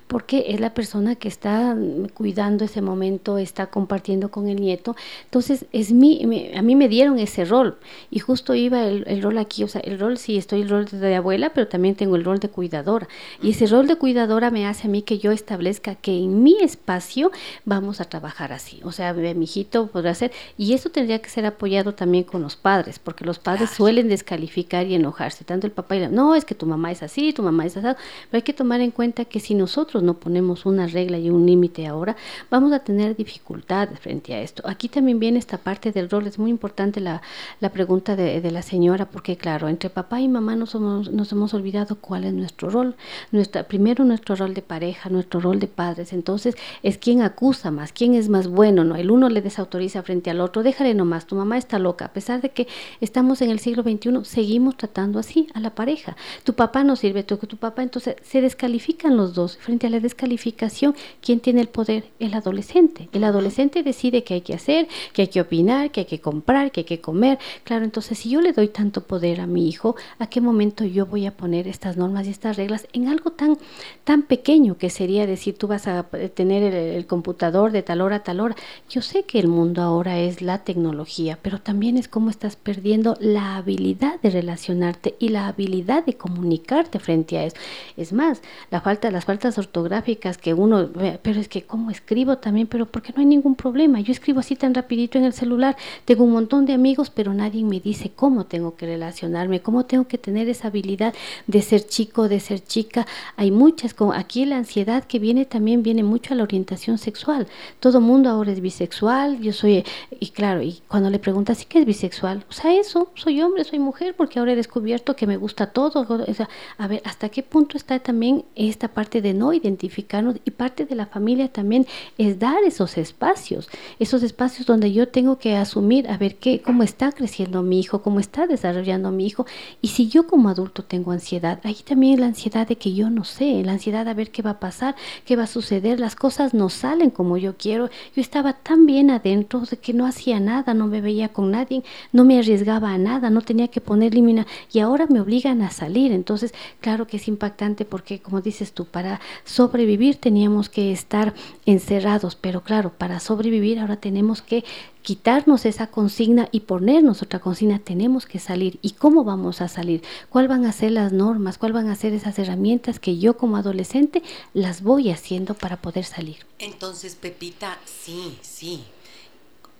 porque 0.08 0.46
es 0.48 0.58
la 0.58 0.74
persona 0.74 1.14
que 1.14 1.28
está 1.28 1.76
cuidando 2.14 2.64
ese 2.64 2.82
momento, 2.82 3.38
está 3.38 3.68
compartiendo 3.68 4.30
con 4.30 4.48
el 4.48 4.60
nieto. 4.60 4.96
Entonces, 5.24 5.66
es 5.72 5.92
mi, 5.92 6.50
a 6.54 6.62
mí 6.62 6.74
me 6.74 6.88
dieron 6.88 7.18
ese 7.18 7.44
rol 7.44 7.78
y 8.10 8.18
justo 8.18 8.54
iba 8.54 8.84
el, 8.84 9.22
rol 9.22 9.38
aquí, 9.38 9.62
o 9.62 9.68
sea, 9.68 9.80
el 9.82 9.98
rol 9.98 10.18
sí, 10.18 10.36
estoy 10.36 10.62
el 10.62 10.68
rol 10.68 10.86
de 10.86 11.14
abuela, 11.14 11.52
pero 11.54 11.68
también 11.68 11.94
tengo 11.94 12.16
el 12.16 12.24
rol 12.24 12.40
de 12.40 12.48
cuidadora. 12.48 13.08
Y 13.42 13.50
ese 13.50 13.66
rol 13.66 13.86
de 13.86 13.96
cuidadora 13.96 14.50
me 14.50 14.66
hace 14.66 14.88
a 14.88 14.90
mí 14.90 15.02
que 15.02 15.18
yo 15.18 15.30
establezca 15.30 15.94
que 15.94 16.16
en 16.16 16.42
mi 16.42 16.56
espacio 16.60 17.30
vamos 17.64 18.00
a 18.00 18.04
trabajar 18.04 18.52
así. 18.52 18.80
O 18.82 18.92
sea, 18.92 19.12
mi 19.12 19.44
hijito 19.44 19.86
podrá 19.86 20.10
hacer, 20.10 20.32
y 20.56 20.72
eso 20.72 20.90
tendría 20.90 21.20
que 21.20 21.30
ser 21.30 21.46
apoyado 21.46 21.94
también 21.94 22.24
con 22.24 22.42
los 22.42 22.56
padres, 22.56 22.98
porque 22.98 23.24
los 23.24 23.38
padres 23.38 23.57
suelen 23.66 24.08
descalificar 24.08 24.86
y 24.86 24.94
enojarse, 24.94 25.44
tanto 25.44 25.66
el 25.66 25.72
papá 25.72 25.96
y 25.96 26.00
la, 26.00 26.08
no, 26.08 26.34
es 26.34 26.44
que 26.44 26.54
tu 26.54 26.66
mamá 26.66 26.92
es 26.92 27.02
así, 27.02 27.32
tu 27.32 27.42
mamá 27.42 27.66
es 27.66 27.76
así, 27.76 27.86
pero 28.30 28.38
hay 28.38 28.42
que 28.42 28.52
tomar 28.52 28.80
en 28.80 28.90
cuenta 28.90 29.24
que 29.24 29.40
si 29.40 29.54
nosotros 29.54 30.02
no 30.02 30.14
ponemos 30.14 30.66
una 30.66 30.86
regla 30.86 31.18
y 31.18 31.30
un 31.30 31.46
límite 31.46 31.86
ahora, 31.86 32.16
vamos 32.50 32.72
a 32.72 32.80
tener 32.80 33.16
dificultades 33.16 33.98
frente 34.00 34.34
a 34.34 34.40
esto. 34.40 34.62
Aquí 34.66 34.88
también 34.88 35.18
viene 35.18 35.38
esta 35.38 35.58
parte 35.58 35.92
del 35.92 36.10
rol, 36.10 36.26
es 36.26 36.38
muy 36.38 36.50
importante 36.50 37.00
la, 37.00 37.22
la 37.60 37.70
pregunta 37.70 38.16
de, 38.16 38.40
de, 38.40 38.50
la 38.50 38.62
señora, 38.62 39.06
porque 39.06 39.36
claro, 39.36 39.68
entre 39.68 39.90
papá 39.90 40.20
y 40.20 40.28
mamá 40.28 40.56
nos, 40.56 40.70
somos, 40.70 41.10
nos 41.10 41.32
hemos 41.32 41.54
olvidado 41.54 41.96
cuál 41.96 42.24
es 42.24 42.32
nuestro 42.32 42.70
rol, 42.70 42.96
nuestra, 43.32 43.64
primero 43.64 44.04
nuestro 44.04 44.36
rol 44.36 44.54
de 44.54 44.62
pareja, 44.62 45.08
nuestro 45.10 45.40
rol 45.40 45.58
de 45.58 45.66
padres, 45.66 46.12
entonces 46.12 46.56
es 46.82 46.98
quien 46.98 47.22
acusa 47.22 47.70
más, 47.70 47.92
quién 47.92 48.14
es 48.14 48.28
más 48.28 48.48
bueno, 48.48 48.84
¿no? 48.84 48.96
El 48.96 49.10
uno 49.10 49.28
le 49.28 49.42
desautoriza 49.42 50.02
frente 50.02 50.30
al 50.30 50.40
otro, 50.40 50.62
déjale 50.62 50.94
nomás, 50.94 51.26
tu 51.26 51.34
mamá 51.34 51.58
está 51.58 51.78
loca, 51.78 52.06
a 52.06 52.12
pesar 52.12 52.40
de 52.40 52.50
que 52.50 52.66
estamos 53.00 53.42
en 53.42 53.47
en 53.48 53.52
el 53.52 53.60
siglo 53.60 53.82
XXI 53.82 54.24
seguimos 54.24 54.76
tratando 54.76 55.18
así 55.18 55.48
a 55.54 55.60
la 55.60 55.74
pareja. 55.74 56.16
Tu 56.44 56.54
papá 56.54 56.84
no 56.84 56.96
sirve, 56.96 57.22
tu, 57.22 57.36
tu 57.38 57.56
papá, 57.56 57.82
entonces 57.82 58.16
se 58.22 58.40
descalifican 58.40 59.16
los 59.16 59.34
dos. 59.34 59.56
Frente 59.56 59.86
a 59.86 59.90
la 59.90 60.00
descalificación, 60.00 60.94
¿quién 61.20 61.40
tiene 61.40 61.60
el 61.60 61.68
poder? 61.68 62.04
El 62.18 62.34
adolescente. 62.34 63.08
El 63.12 63.24
adolescente 63.24 63.82
decide 63.82 64.24
qué 64.24 64.34
hay 64.34 64.40
que 64.42 64.54
hacer, 64.54 64.88
qué 65.12 65.22
hay 65.22 65.28
que 65.28 65.40
opinar, 65.40 65.90
qué 65.90 66.00
hay 66.00 66.06
que 66.06 66.20
comprar, 66.20 66.70
qué 66.70 66.80
hay 66.80 66.84
que 66.84 67.00
comer. 67.00 67.38
Claro, 67.64 67.84
entonces 67.84 68.18
si 68.18 68.30
yo 68.30 68.40
le 68.40 68.52
doy 68.52 68.68
tanto 68.68 69.02
poder 69.02 69.40
a 69.40 69.46
mi 69.46 69.68
hijo, 69.68 69.96
¿a 70.18 70.26
qué 70.28 70.40
momento 70.40 70.84
yo 70.84 71.06
voy 71.06 71.26
a 71.26 71.36
poner 71.36 71.68
estas 71.68 71.96
normas 71.96 72.26
y 72.26 72.30
estas 72.30 72.56
reglas 72.56 72.86
en 72.92 73.08
algo 73.08 73.32
tan, 73.32 73.56
tan 74.04 74.22
pequeño 74.22 74.76
que 74.76 74.90
sería 74.90 75.26
decir 75.26 75.56
tú 75.56 75.66
vas 75.66 75.86
a 75.86 76.04
tener 76.34 76.62
el, 76.62 76.74
el 76.74 77.06
computador 77.06 77.72
de 77.72 77.82
tal 77.82 78.00
hora 78.00 78.16
a 78.16 78.22
tal 78.22 78.40
hora? 78.40 78.56
Yo 78.90 79.02
sé 79.02 79.24
que 79.24 79.38
el 79.38 79.48
mundo 79.48 79.82
ahora 79.82 80.18
es 80.18 80.42
la 80.42 80.64
tecnología, 80.64 81.38
pero 81.40 81.60
también 81.60 81.96
es 81.96 82.08
como 82.08 82.30
estás 82.30 82.56
perdiendo 82.56 83.16
la 83.20 83.37
la 83.38 83.56
habilidad 83.56 84.20
de 84.20 84.30
relacionarte 84.30 85.14
y 85.20 85.28
la 85.28 85.46
habilidad 85.46 86.04
de 86.04 86.14
comunicarte 86.14 86.98
frente 86.98 87.38
a 87.38 87.44
eso. 87.44 87.56
Es 87.96 88.12
más, 88.12 88.42
la 88.72 88.80
falta, 88.80 89.12
las 89.12 89.26
faltas 89.26 89.58
ortográficas 89.58 90.38
que 90.38 90.54
uno 90.54 90.88
pero 91.22 91.38
es 91.40 91.48
que 91.48 91.62
cómo 91.62 91.92
escribo 91.92 92.38
también, 92.38 92.66
pero 92.66 92.86
porque 92.86 93.12
no 93.14 93.20
hay 93.20 93.26
ningún 93.26 93.54
problema. 93.54 94.00
Yo 94.00 94.10
escribo 94.10 94.40
así 94.40 94.56
tan 94.56 94.74
rapidito 94.74 95.18
en 95.18 95.24
el 95.24 95.32
celular, 95.32 95.76
tengo 96.04 96.24
un 96.24 96.32
montón 96.32 96.66
de 96.66 96.72
amigos, 96.72 97.10
pero 97.10 97.32
nadie 97.32 97.62
me 97.62 97.78
dice 97.78 98.10
cómo 98.10 98.44
tengo 98.44 98.74
que 98.74 98.86
relacionarme, 98.86 99.62
cómo 99.62 99.84
tengo 99.84 100.08
que 100.08 100.18
tener 100.18 100.48
esa 100.48 100.66
habilidad 100.68 101.14
de 101.46 101.62
ser 101.62 101.86
chico, 101.86 102.28
de 102.28 102.40
ser 102.40 102.60
chica. 102.64 103.06
Hay 103.36 103.52
muchas, 103.52 103.94
como 103.94 104.14
aquí 104.14 104.46
la 104.46 104.56
ansiedad 104.56 105.04
que 105.04 105.20
viene 105.20 105.44
también 105.44 105.84
viene 105.84 106.02
mucho 106.02 106.34
a 106.34 106.36
la 106.36 106.42
orientación 106.42 106.98
sexual. 106.98 107.46
Todo 107.78 108.00
mundo 108.00 108.30
ahora 108.30 108.50
es 108.50 108.60
bisexual, 108.60 109.40
yo 109.40 109.52
soy, 109.52 109.84
y 110.18 110.28
claro, 110.30 110.60
y 110.60 110.80
cuando 110.88 111.08
le 111.08 111.20
preguntas, 111.20 111.58
¿sí 111.58 111.66
qué 111.68 111.78
es 111.78 111.86
bisexual? 111.86 112.44
O 112.50 112.52
sea, 112.52 112.74
eso, 112.74 113.12
soy 113.14 113.27
hombre, 113.42 113.64
soy 113.64 113.78
mujer, 113.78 114.14
porque 114.16 114.38
ahora 114.38 114.52
he 114.52 114.56
descubierto 114.56 115.16
que 115.16 115.26
me 115.26 115.36
gusta 115.36 115.68
todo. 115.68 116.06
O 116.08 116.34
sea, 116.34 116.48
a 116.78 116.86
ver, 116.88 117.02
¿hasta 117.04 117.28
qué 117.28 117.42
punto 117.42 117.76
está 117.76 117.98
también 117.98 118.44
esta 118.54 118.88
parte 118.88 119.20
de 119.20 119.34
no 119.34 119.52
identificarnos? 119.52 120.36
Y 120.44 120.50
parte 120.52 120.86
de 120.86 120.94
la 120.94 121.06
familia 121.06 121.48
también 121.48 121.86
es 122.16 122.38
dar 122.38 122.62
esos 122.64 122.96
espacios, 122.96 123.68
esos 123.98 124.22
espacios 124.22 124.66
donde 124.66 124.92
yo 124.92 125.08
tengo 125.08 125.38
que 125.38 125.56
asumir, 125.56 126.08
a 126.08 126.16
ver, 126.16 126.36
qué, 126.36 126.62
cómo 126.62 126.82
está 126.82 127.12
creciendo 127.12 127.62
mi 127.62 127.80
hijo, 127.80 128.02
cómo 128.02 128.20
está 128.20 128.46
desarrollando 128.46 129.10
mi 129.10 129.26
hijo. 129.26 129.46
Y 129.82 129.88
si 129.88 130.08
yo 130.08 130.26
como 130.26 130.48
adulto 130.48 130.82
tengo 130.82 131.12
ansiedad, 131.12 131.60
ahí 131.64 131.76
también 131.84 132.20
la 132.20 132.26
ansiedad 132.26 132.66
de 132.66 132.76
que 132.76 132.94
yo 132.94 133.10
no 133.10 133.24
sé, 133.24 133.62
la 133.64 133.72
ansiedad 133.72 134.08
a 134.08 134.14
ver 134.14 134.30
qué 134.30 134.42
va 134.42 134.50
a 134.50 134.60
pasar, 134.60 134.96
qué 135.24 135.36
va 135.36 135.44
a 135.44 135.46
suceder, 135.46 136.00
las 136.00 136.16
cosas 136.16 136.54
no 136.54 136.68
salen 136.68 137.10
como 137.10 137.36
yo 137.36 137.56
quiero. 137.56 137.90
Yo 138.14 138.22
estaba 138.22 138.52
tan 138.54 138.86
bien 138.86 139.10
adentro 139.10 139.60
de 139.60 139.76
que 139.76 139.92
no 139.92 140.06
hacía 140.06 140.40
nada, 140.40 140.74
no 140.74 140.86
me 140.86 141.00
veía 141.00 141.28
con 141.28 141.50
nadie, 141.50 141.82
no 142.12 142.24
me 142.24 142.38
arriesgaba 142.38 142.92
a 142.92 142.98
nada 142.98 143.17
no 143.18 143.42
tenía 143.42 143.68
que 143.68 143.80
poner 143.80 144.14
límite 144.14 144.46
y 144.72 144.80
ahora 144.80 145.06
me 145.08 145.20
obligan 145.20 145.62
a 145.62 145.70
salir. 145.70 146.12
Entonces, 146.12 146.52
claro 146.80 147.06
que 147.06 147.16
es 147.16 147.28
impactante 147.28 147.84
porque, 147.84 148.20
como 148.20 148.40
dices 148.40 148.72
tú, 148.72 148.84
para 148.84 149.20
sobrevivir 149.44 150.16
teníamos 150.16 150.68
que 150.68 150.92
estar 150.92 151.34
encerrados, 151.66 152.36
pero 152.36 152.62
claro, 152.62 152.92
para 152.96 153.20
sobrevivir 153.20 153.78
ahora 153.78 153.96
tenemos 153.96 154.42
que 154.42 154.64
quitarnos 155.02 155.64
esa 155.64 155.86
consigna 155.86 156.48
y 156.52 156.60
ponernos 156.60 157.22
otra 157.22 157.38
consigna, 157.38 157.78
tenemos 157.78 158.26
que 158.26 158.38
salir. 158.38 158.78
¿Y 158.82 158.90
cómo 158.92 159.24
vamos 159.24 159.60
a 159.62 159.68
salir? 159.68 160.02
¿Cuáles 160.28 160.50
van 160.50 160.66
a 160.66 160.72
ser 160.72 160.92
las 160.92 161.12
normas? 161.12 161.56
¿Cuáles 161.56 161.74
van 161.74 161.88
a 161.88 161.94
ser 161.96 162.12
esas 162.12 162.38
herramientas 162.38 163.00
que 163.00 163.18
yo 163.18 163.36
como 163.36 163.56
adolescente 163.56 164.22
las 164.52 164.82
voy 164.82 165.10
haciendo 165.10 165.54
para 165.54 165.78
poder 165.78 166.04
salir? 166.04 166.38
Entonces, 166.58 167.14
Pepita, 167.14 167.78
sí, 167.86 168.36
sí. 168.42 168.84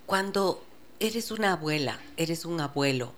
Cuando 0.07 0.63
eres 1.01 1.31
una 1.31 1.53
abuela, 1.53 1.99
eres 2.17 2.45
un 2.45 2.61
abuelo, 2.61 3.13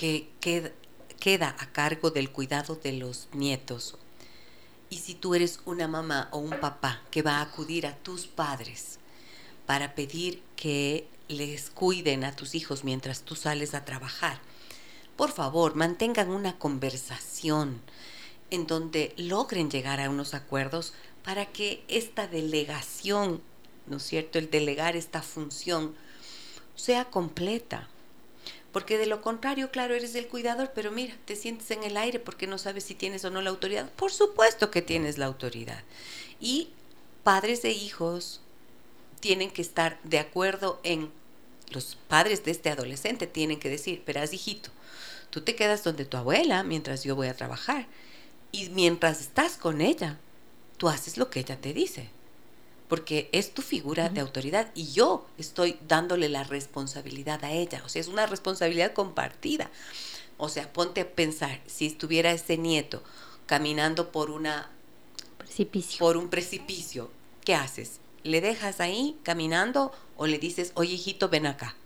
que 0.00 0.30
queda, 0.40 1.54
a 1.58 1.72
cargo 1.72 2.10
del 2.10 2.30
cuidado 2.30 2.74
de 2.74 2.92
los 2.92 3.28
nietos. 3.34 3.98
Y 4.88 4.96
si 4.96 5.12
tú 5.12 5.34
eres 5.34 5.60
una 5.66 5.88
mamá 5.88 6.28
o 6.32 6.38
un 6.38 6.58
papá 6.58 7.02
que 7.10 7.20
va 7.20 7.36
a 7.36 7.42
acudir 7.42 7.86
a 7.86 7.94
tus 7.96 8.26
padres 8.26 8.98
para 9.66 9.94
pedir 9.94 10.42
que 10.56 11.06
les 11.28 11.68
cuiden 11.68 12.24
a 12.24 12.34
tus 12.34 12.54
hijos 12.54 12.82
mientras 12.82 13.20
tú 13.20 13.36
sales 13.36 13.74
a 13.74 13.84
trabajar, 13.84 14.40
por 15.16 15.32
favor, 15.32 15.74
mantengan 15.74 16.30
una 16.30 16.58
conversación 16.58 17.82
en 18.48 18.66
donde 18.66 19.12
logren 19.18 19.70
llegar 19.70 20.00
a 20.00 20.08
unos 20.08 20.32
acuerdos 20.32 20.94
para 21.22 21.44
que 21.44 21.84
esta 21.88 22.26
delegación, 22.26 23.42
¿no 23.86 23.98
es 23.98 24.02
cierto?, 24.04 24.38
el 24.38 24.50
delegar 24.50 24.96
esta 24.96 25.20
función 25.20 25.94
sea 26.74 27.04
completa. 27.10 27.89
Porque 28.72 28.98
de 28.98 29.06
lo 29.06 29.20
contrario, 29.20 29.70
claro, 29.70 29.94
eres 29.94 30.14
el 30.14 30.28
cuidador, 30.28 30.72
pero 30.74 30.92
mira, 30.92 31.16
te 31.24 31.34
sientes 31.34 31.70
en 31.72 31.82
el 31.82 31.96
aire 31.96 32.20
porque 32.20 32.46
no 32.46 32.56
sabes 32.58 32.84
si 32.84 32.94
tienes 32.94 33.24
o 33.24 33.30
no 33.30 33.42
la 33.42 33.50
autoridad. 33.50 33.90
Por 33.92 34.12
supuesto 34.12 34.70
que 34.70 34.82
tienes 34.82 35.18
la 35.18 35.26
autoridad. 35.26 35.82
Y 36.38 36.68
padres 37.24 37.64
e 37.64 37.72
hijos 37.72 38.40
tienen 39.18 39.50
que 39.50 39.62
estar 39.62 39.98
de 40.04 40.18
acuerdo 40.18 40.80
en, 40.82 41.10
los 41.70 41.96
padres 42.08 42.44
de 42.44 42.50
este 42.50 42.70
adolescente 42.70 43.26
tienen 43.26 43.60
que 43.60 43.68
decir, 43.68 44.02
verás 44.06 44.32
hijito, 44.32 44.70
tú 45.30 45.40
te 45.40 45.54
quedas 45.54 45.84
donde 45.84 46.04
tu 46.04 46.16
abuela 46.16 46.62
mientras 46.64 47.04
yo 47.04 47.16
voy 47.16 47.28
a 47.28 47.36
trabajar. 47.36 47.86
Y 48.52 48.68
mientras 48.70 49.20
estás 49.20 49.56
con 49.56 49.80
ella, 49.80 50.18
tú 50.76 50.88
haces 50.88 51.16
lo 51.16 51.30
que 51.30 51.40
ella 51.40 51.60
te 51.60 51.72
dice. 51.72 52.10
Porque 52.90 53.30
es 53.32 53.54
tu 53.54 53.62
figura 53.62 54.10
de 54.10 54.20
autoridad 54.20 54.70
y 54.74 54.92
yo 54.92 55.26
estoy 55.38 55.78
dándole 55.88 56.28
la 56.28 56.44
responsabilidad 56.44 57.42
a 57.44 57.52
ella. 57.52 57.80
O 57.86 57.88
sea, 57.88 58.00
es 58.00 58.08
una 58.08 58.26
responsabilidad 58.26 58.92
compartida. 58.92 59.70
O 60.36 60.50
sea, 60.50 60.70
ponte 60.70 61.00
a 61.00 61.08
pensar, 61.08 61.60
si 61.66 61.86
estuviera 61.86 62.32
ese 62.32 62.58
nieto 62.58 63.02
caminando 63.46 64.12
por 64.12 64.30
una 64.30 64.70
precipicio. 65.38 65.98
por 65.98 66.16
un 66.18 66.28
precipicio, 66.28 67.10
¿qué 67.44 67.54
haces? 67.54 68.00
¿Le 68.22 68.40
dejas 68.40 68.80
ahí 68.80 69.16
caminando 69.22 69.92
o 70.16 70.26
le 70.26 70.38
dices, 70.38 70.72
oye 70.74 70.94
hijito, 70.94 71.30
ven 71.30 71.46
acá? 71.46 71.76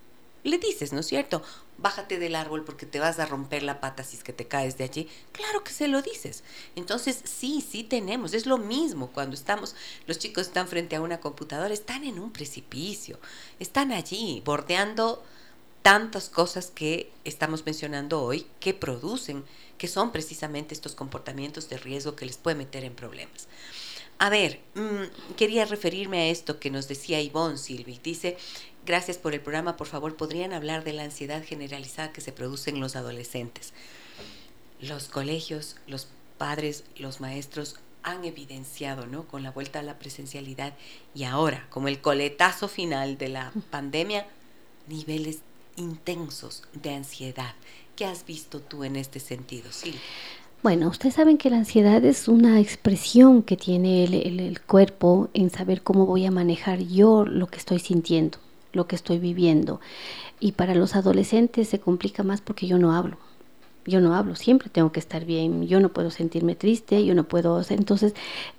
Le 0.44 0.58
dices, 0.58 0.92
¿no 0.92 1.00
es 1.00 1.06
cierto? 1.06 1.42
Bájate 1.78 2.18
del 2.18 2.36
árbol 2.36 2.64
porque 2.64 2.86
te 2.86 3.00
vas 3.00 3.18
a 3.18 3.26
romper 3.26 3.62
la 3.62 3.80
pata 3.80 4.04
si 4.04 4.16
es 4.16 4.22
que 4.22 4.32
te 4.32 4.46
caes 4.46 4.78
de 4.78 4.84
allí. 4.84 5.08
Claro 5.32 5.64
que 5.64 5.72
se 5.72 5.88
lo 5.88 6.02
dices. 6.02 6.44
Entonces, 6.76 7.20
sí, 7.24 7.60
sí 7.66 7.82
tenemos. 7.82 8.34
Es 8.34 8.46
lo 8.46 8.58
mismo 8.58 9.08
cuando 9.08 9.34
estamos, 9.34 9.74
los 10.06 10.18
chicos 10.18 10.46
están 10.46 10.68
frente 10.68 10.96
a 10.96 11.00
una 11.00 11.18
computadora, 11.18 11.72
están 11.72 12.04
en 12.04 12.18
un 12.18 12.30
precipicio, 12.30 13.18
están 13.58 13.90
allí 13.90 14.42
bordeando 14.44 15.24
tantas 15.84 16.30
cosas 16.30 16.70
que 16.70 17.10
estamos 17.24 17.66
mencionando 17.66 18.22
hoy 18.22 18.46
que 18.58 18.72
producen, 18.72 19.44
que 19.76 19.88
son 19.88 20.12
precisamente 20.12 20.72
estos 20.72 20.94
comportamientos 20.94 21.68
de 21.68 21.76
riesgo 21.76 22.16
que 22.16 22.24
les 22.24 22.38
puede 22.38 22.56
meter 22.56 22.84
en 22.84 22.94
problemas. 22.94 23.48
A 24.18 24.30
ver, 24.30 24.60
mm, 24.74 25.34
quería 25.36 25.64
referirme 25.64 26.22
a 26.22 26.26
esto 26.28 26.58
que 26.60 26.70
nos 26.70 26.88
decía 26.88 27.20
Ivonne 27.20 27.58
Silvi. 27.58 28.00
Dice, 28.02 28.36
gracias 28.86 29.18
por 29.18 29.34
el 29.34 29.40
programa, 29.40 29.76
por 29.76 29.86
favor, 29.86 30.16
¿podrían 30.16 30.52
hablar 30.52 30.84
de 30.84 30.92
la 30.92 31.04
ansiedad 31.04 31.44
generalizada 31.44 32.12
que 32.12 32.20
se 32.20 32.32
produce 32.32 32.70
en 32.70 32.80
los 32.80 32.96
adolescentes? 32.96 33.72
Los 34.80 35.08
colegios, 35.08 35.76
los 35.86 36.08
padres, 36.38 36.84
los 36.96 37.20
maestros 37.20 37.80
han 38.02 38.24
evidenciado, 38.24 39.06
¿no? 39.06 39.26
Con 39.26 39.42
la 39.42 39.50
vuelta 39.50 39.80
a 39.80 39.82
la 39.82 39.98
presencialidad 39.98 40.74
y 41.14 41.24
ahora, 41.24 41.66
como 41.70 41.88
el 41.88 42.00
coletazo 42.00 42.68
final 42.68 43.16
de 43.18 43.28
la 43.30 43.52
pandemia, 43.70 44.26
niveles 44.86 45.38
intensos 45.76 46.62
de 46.74 46.94
ansiedad. 46.94 47.54
¿Qué 47.96 48.04
has 48.04 48.26
visto 48.26 48.60
tú 48.60 48.84
en 48.84 48.96
este 48.96 49.20
sentido, 49.20 49.72
Silvia? 49.72 50.00
Bueno, 50.64 50.88
ustedes 50.88 51.16
saben 51.16 51.36
que 51.36 51.50
la 51.50 51.58
ansiedad 51.58 52.02
es 52.06 52.26
una 52.26 52.58
expresión 52.58 53.42
que 53.42 53.54
tiene 53.54 54.04
el, 54.04 54.62
cuerpo 54.62 55.28
en 55.34 55.50
saber 55.50 55.82
cómo 55.82 56.06
voy 56.06 56.24
a 56.24 56.30
manejar 56.30 56.78
yo 56.78 57.26
lo 57.26 57.48
que 57.48 57.58
estoy 57.58 57.80
sintiendo, 57.80 58.38
lo 58.72 58.86
que 58.86 58.96
estoy 58.96 59.18
viviendo. 59.18 59.78
Y 60.40 60.52
para 60.52 60.74
los 60.74 60.96
adolescentes 60.96 61.68
se 61.68 61.80
complica 61.80 62.22
más 62.22 62.40
porque 62.40 62.66
yo 62.66 62.78
no 62.78 62.94
hablo 62.94 63.18
yo 63.86 64.00
no 64.00 64.14
hablo, 64.14 64.34
siempre 64.34 64.68
tengo 64.70 64.92
que 64.92 65.00
estar 65.00 65.24
bien, 65.24 65.66
yo 65.66 65.80
no 65.80 65.90
puedo 65.90 66.10
sentirme 66.10 66.54
triste, 66.54 67.04
yo 67.04 67.14
no 67.14 67.24
puedo, 67.24 67.60
entonces 67.70 68.14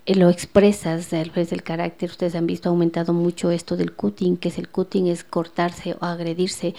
eh, 0.06 0.16
lo 0.16 0.30
expresas 0.30 1.10
través 1.10 1.50
del 1.50 1.64
carácter, 1.64 2.10
ustedes 2.10 2.36
han 2.36 2.46
visto 2.46 2.70
aumentado 2.70 3.14
mucho 3.14 3.52
esto 3.52 3.76
del 3.76 3.94
cutting, 3.94 4.38
que 4.38 4.50
es 4.50 4.58
el 4.58 4.70
cutting, 4.70 5.08
es 5.08 5.24
cortarse 5.24 5.96
o 6.00 6.06
agredirse 6.06 6.76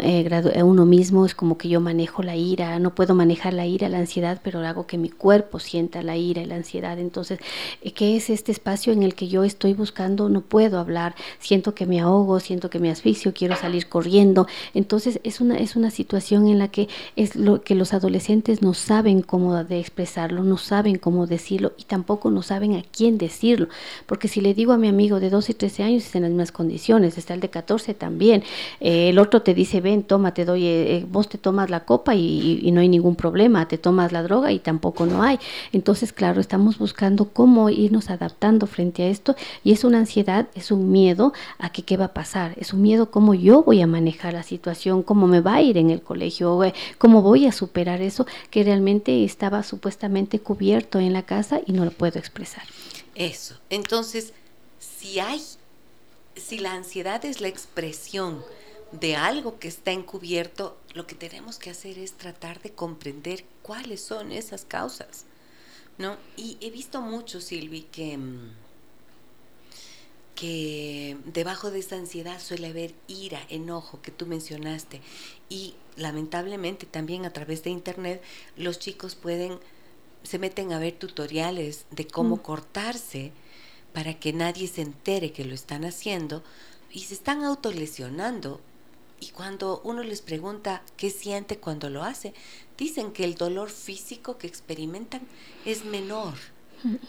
eh, 0.00 0.42
a 0.56 0.64
uno 0.64 0.86
mismo, 0.86 1.26
es 1.26 1.34
como 1.34 1.58
que 1.58 1.68
yo 1.68 1.80
manejo 1.80 2.22
la 2.22 2.36
ira, 2.36 2.78
no 2.78 2.94
puedo 2.94 3.14
manejar 3.14 3.52
la 3.52 3.66
ira, 3.66 3.88
la 3.88 3.98
ansiedad, 3.98 4.40
pero 4.42 4.60
hago 4.60 4.86
que 4.86 4.98
mi 4.98 5.10
cuerpo 5.10 5.58
sienta 5.58 6.02
la 6.02 6.16
ira 6.16 6.42
y 6.42 6.46
la 6.46 6.56
ansiedad, 6.56 6.98
entonces, 6.98 7.38
eh, 7.82 7.92
¿qué 7.92 8.16
es 8.16 8.30
este 8.30 8.52
espacio 8.52 8.92
en 8.92 9.02
el 9.02 9.14
que 9.14 9.28
yo 9.28 9.44
estoy 9.44 9.74
buscando? 9.74 10.28
No 10.28 10.40
puedo 10.40 10.78
hablar, 10.78 11.14
siento 11.38 11.74
que 11.74 11.86
me 11.86 12.00
ahogo, 12.00 12.40
siento 12.40 12.70
que 12.70 12.78
me 12.78 12.90
asfixio, 12.90 13.34
quiero 13.34 13.56
salir 13.56 13.88
corriendo, 13.88 14.46
entonces 14.72 15.20
es 15.22 15.40
una, 15.40 15.58
es 15.58 15.76
una 15.76 15.90
situación 15.90 16.48
en 16.48 16.58
la 16.58 16.68
que 16.68 16.88
es 17.16 17.36
lo 17.36 17.62
que 17.62 17.73
los 17.74 17.94
adolescentes 17.94 18.62
no 18.62 18.74
saben 18.74 19.22
cómo 19.22 19.64
de 19.64 19.80
expresarlo, 19.80 20.42
no 20.42 20.56
saben 20.56 20.98
cómo 20.98 21.26
decirlo 21.26 21.72
y 21.76 21.84
tampoco 21.84 22.30
no 22.30 22.42
saben 22.42 22.74
a 22.74 22.82
quién 22.82 23.18
decirlo. 23.18 23.68
Porque 24.06 24.28
si 24.28 24.40
le 24.40 24.54
digo 24.54 24.72
a 24.72 24.78
mi 24.78 24.88
amigo 24.88 25.20
de 25.20 25.30
12 25.30 25.52
y 25.52 25.54
13 25.54 25.82
años, 25.82 26.06
es 26.06 26.14
en 26.14 26.22
las 26.22 26.30
mismas 26.30 26.52
condiciones, 26.52 27.18
está 27.18 27.34
el 27.34 27.40
de 27.40 27.50
14 27.50 27.94
también. 27.94 28.42
Eh, 28.80 29.10
el 29.10 29.18
otro 29.18 29.42
te 29.42 29.54
dice, 29.54 29.80
ven, 29.80 30.02
toma, 30.02 30.34
te 30.34 30.44
doy, 30.44 30.66
eh, 30.66 30.96
eh, 30.96 31.06
vos 31.10 31.28
te 31.28 31.38
tomas 31.38 31.70
la 31.70 31.84
copa 31.84 32.14
y, 32.14 32.70
no 32.74 32.80
hay 32.80 32.88
ningún 32.88 33.14
problema, 33.14 33.68
te 33.68 33.78
tomas 33.78 34.10
la 34.10 34.22
droga 34.22 34.50
y 34.50 34.58
tampoco 34.58 35.06
no 35.06 35.22
hay. 35.22 35.38
Entonces, 35.72 36.12
claro, 36.12 36.40
estamos 36.40 36.78
buscando 36.78 37.28
cómo 37.28 37.70
irnos 37.70 38.10
adaptando 38.10 38.66
frente 38.66 39.04
a 39.04 39.06
esto 39.06 39.36
y 39.62 39.72
es 39.72 39.84
una 39.84 39.98
ansiedad, 39.98 40.48
es 40.54 40.72
un 40.72 40.90
miedo 40.90 41.32
a 41.58 41.70
que 41.70 41.82
qué 41.82 41.96
va 41.96 42.06
a 42.06 42.14
pasar, 42.14 42.54
es 42.56 42.72
un 42.72 42.82
miedo 42.82 43.10
cómo 43.10 43.34
yo 43.34 43.62
voy 43.62 43.80
a 43.80 43.86
manejar 43.86 44.32
la 44.32 44.42
situación, 44.42 45.02
cómo 45.02 45.28
me 45.28 45.40
va 45.40 45.54
a 45.54 45.62
ir 45.62 45.78
en 45.78 45.90
el 45.90 46.02
colegio, 46.02 46.60
cómo 46.98 47.22
voy 47.22 47.46
a 47.46 47.52
superar 47.64 48.02
eso 48.02 48.26
que 48.50 48.62
realmente 48.62 49.24
estaba 49.24 49.62
supuestamente 49.62 50.38
cubierto 50.38 50.98
en 50.98 51.12
la 51.12 51.24
casa 51.24 51.60
y 51.66 51.72
no 51.72 51.84
lo 51.84 51.90
puedo 51.90 52.18
expresar. 52.18 52.64
Eso. 53.14 53.58
Entonces, 53.70 54.32
si 54.78 55.18
hay, 55.18 55.42
si 56.36 56.58
la 56.58 56.72
ansiedad 56.74 57.24
es 57.24 57.40
la 57.40 57.48
expresión 57.48 58.44
de 58.92 59.16
algo 59.16 59.58
que 59.58 59.68
está 59.68 59.92
encubierto, 59.92 60.76
lo 60.92 61.06
que 61.06 61.14
tenemos 61.14 61.58
que 61.58 61.70
hacer 61.70 61.98
es 61.98 62.12
tratar 62.12 62.60
de 62.60 62.72
comprender 62.72 63.44
cuáles 63.62 64.02
son 64.02 64.30
esas 64.30 64.64
causas. 64.64 65.24
¿No? 65.96 66.16
Y 66.36 66.58
he 66.60 66.70
visto 66.70 67.00
mucho, 67.00 67.40
Silvi, 67.40 67.82
que 67.82 68.18
mm, 68.18 68.50
que 70.34 71.16
debajo 71.26 71.70
de 71.70 71.78
esa 71.78 71.96
ansiedad 71.96 72.40
suele 72.40 72.68
haber 72.68 72.94
ira, 73.06 73.40
enojo 73.48 74.02
que 74.02 74.10
tú 74.10 74.26
mencionaste. 74.26 75.00
Y 75.48 75.74
lamentablemente 75.96 76.86
también 76.86 77.24
a 77.24 77.32
través 77.32 77.62
de 77.62 77.70
internet 77.70 78.22
los 78.56 78.78
chicos 78.78 79.14
pueden 79.14 79.58
se 80.24 80.38
meten 80.38 80.72
a 80.72 80.78
ver 80.78 80.94
tutoriales 80.94 81.84
de 81.90 82.06
cómo 82.06 82.36
mm. 82.36 82.40
cortarse 82.40 83.32
para 83.92 84.18
que 84.18 84.32
nadie 84.32 84.66
se 84.66 84.80
entere 84.82 85.32
que 85.32 85.44
lo 85.44 85.54
están 85.54 85.84
haciendo 85.84 86.42
y 86.90 87.00
se 87.00 87.14
están 87.14 87.44
autolesionando. 87.44 88.60
Y 89.20 89.28
cuando 89.28 89.80
uno 89.84 90.02
les 90.02 90.22
pregunta 90.22 90.82
qué 90.96 91.10
siente 91.10 91.58
cuando 91.58 91.90
lo 91.90 92.02
hace, 92.02 92.34
dicen 92.76 93.12
que 93.12 93.24
el 93.24 93.36
dolor 93.36 93.70
físico 93.70 94.38
que 94.38 94.46
experimentan 94.46 95.22
es 95.64 95.84
menor 95.84 96.34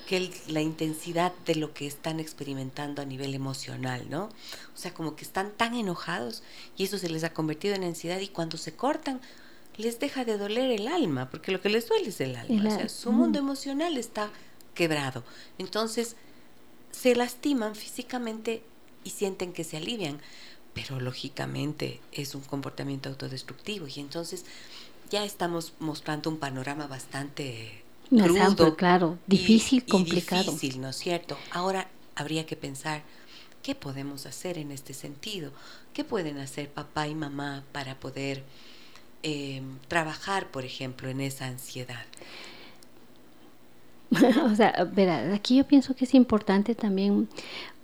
que 0.07 0.31
la 0.47 0.61
intensidad 0.61 1.33
de 1.45 1.55
lo 1.55 1.73
que 1.73 1.87
están 1.87 2.19
experimentando 2.19 3.01
a 3.01 3.05
nivel 3.05 3.33
emocional, 3.33 4.09
¿no? 4.09 4.25
O 4.25 4.77
sea, 4.77 4.93
como 4.93 5.15
que 5.15 5.23
están 5.23 5.51
tan 5.51 5.75
enojados 5.75 6.43
y 6.77 6.85
eso 6.85 6.97
se 6.97 7.09
les 7.09 7.23
ha 7.23 7.33
convertido 7.33 7.75
en 7.75 7.83
ansiedad 7.83 8.19
y 8.19 8.27
cuando 8.27 8.57
se 8.57 8.73
cortan 8.75 9.21
les 9.77 9.99
deja 9.99 10.23
de 10.23 10.37
doler 10.37 10.71
el 10.71 10.87
alma, 10.87 11.29
porque 11.29 11.51
lo 11.51 11.61
que 11.61 11.69
les 11.69 11.87
duele 11.87 12.09
es 12.09 12.21
el 12.21 12.35
alma, 12.35 12.69
o 12.69 12.71
sea, 12.71 12.89
su 12.89 13.11
mundo 13.11 13.39
emocional 13.39 13.97
está 13.97 14.29
quebrado. 14.73 15.23
Entonces, 15.57 16.15
se 16.91 17.15
lastiman 17.15 17.75
físicamente 17.75 18.63
y 19.03 19.09
sienten 19.09 19.51
que 19.51 19.63
se 19.63 19.77
alivian, 19.77 20.19
pero 20.73 20.99
lógicamente 20.99 21.99
es 22.11 22.35
un 22.35 22.41
comportamiento 22.41 23.09
autodestructivo 23.09 23.87
y 23.87 23.99
entonces 23.99 24.45
ya 25.09 25.23
estamos 25.23 25.73
mostrando 25.79 26.29
un 26.29 26.37
panorama 26.37 26.87
bastante 26.87 27.84
crudo, 28.09 28.75
claro, 28.75 29.17
difícil, 29.27 29.85
complicado. 29.85 30.51
difícil, 30.51 30.81
¿no 30.81 30.89
es 30.89 30.95
cierto? 30.97 31.37
Ahora 31.51 31.87
habría 32.15 32.45
que 32.45 32.55
pensar 32.55 33.03
qué 33.63 33.75
podemos 33.75 34.25
hacer 34.25 34.57
en 34.57 34.71
este 34.71 34.93
sentido, 34.93 35.51
qué 35.93 36.03
pueden 36.03 36.37
hacer 36.37 36.69
papá 36.69 37.07
y 37.07 37.15
mamá 37.15 37.63
para 37.71 37.95
poder 37.95 38.43
eh, 39.23 39.61
trabajar, 39.87 40.47
por 40.51 40.65
ejemplo, 40.65 41.09
en 41.09 41.21
esa 41.21 41.47
ansiedad. 41.47 42.05
o 44.51 44.55
sea, 44.55 44.87
verá, 44.93 45.33
aquí 45.33 45.57
yo 45.57 45.65
pienso 45.65 45.95
que 45.95 46.05
es 46.05 46.13
importante 46.13 46.75
también 46.75 47.27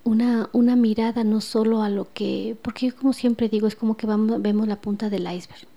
una, 0.04 0.50
una 0.52 0.76
mirada 0.76 1.24
no 1.24 1.42
solo 1.42 1.82
a 1.82 1.90
lo 1.90 2.12
que, 2.14 2.56
porque 2.62 2.88
yo 2.88 2.96
como 2.96 3.14
siempre 3.14 3.50
digo, 3.50 3.68
es 3.68 3.76
como 3.76 3.98
que 3.98 4.08
vamos, 4.08 4.42
vemos 4.42 4.68
la 4.68 4.80
punta 4.80 5.10
del 5.10 5.24
iceberg 5.24 5.71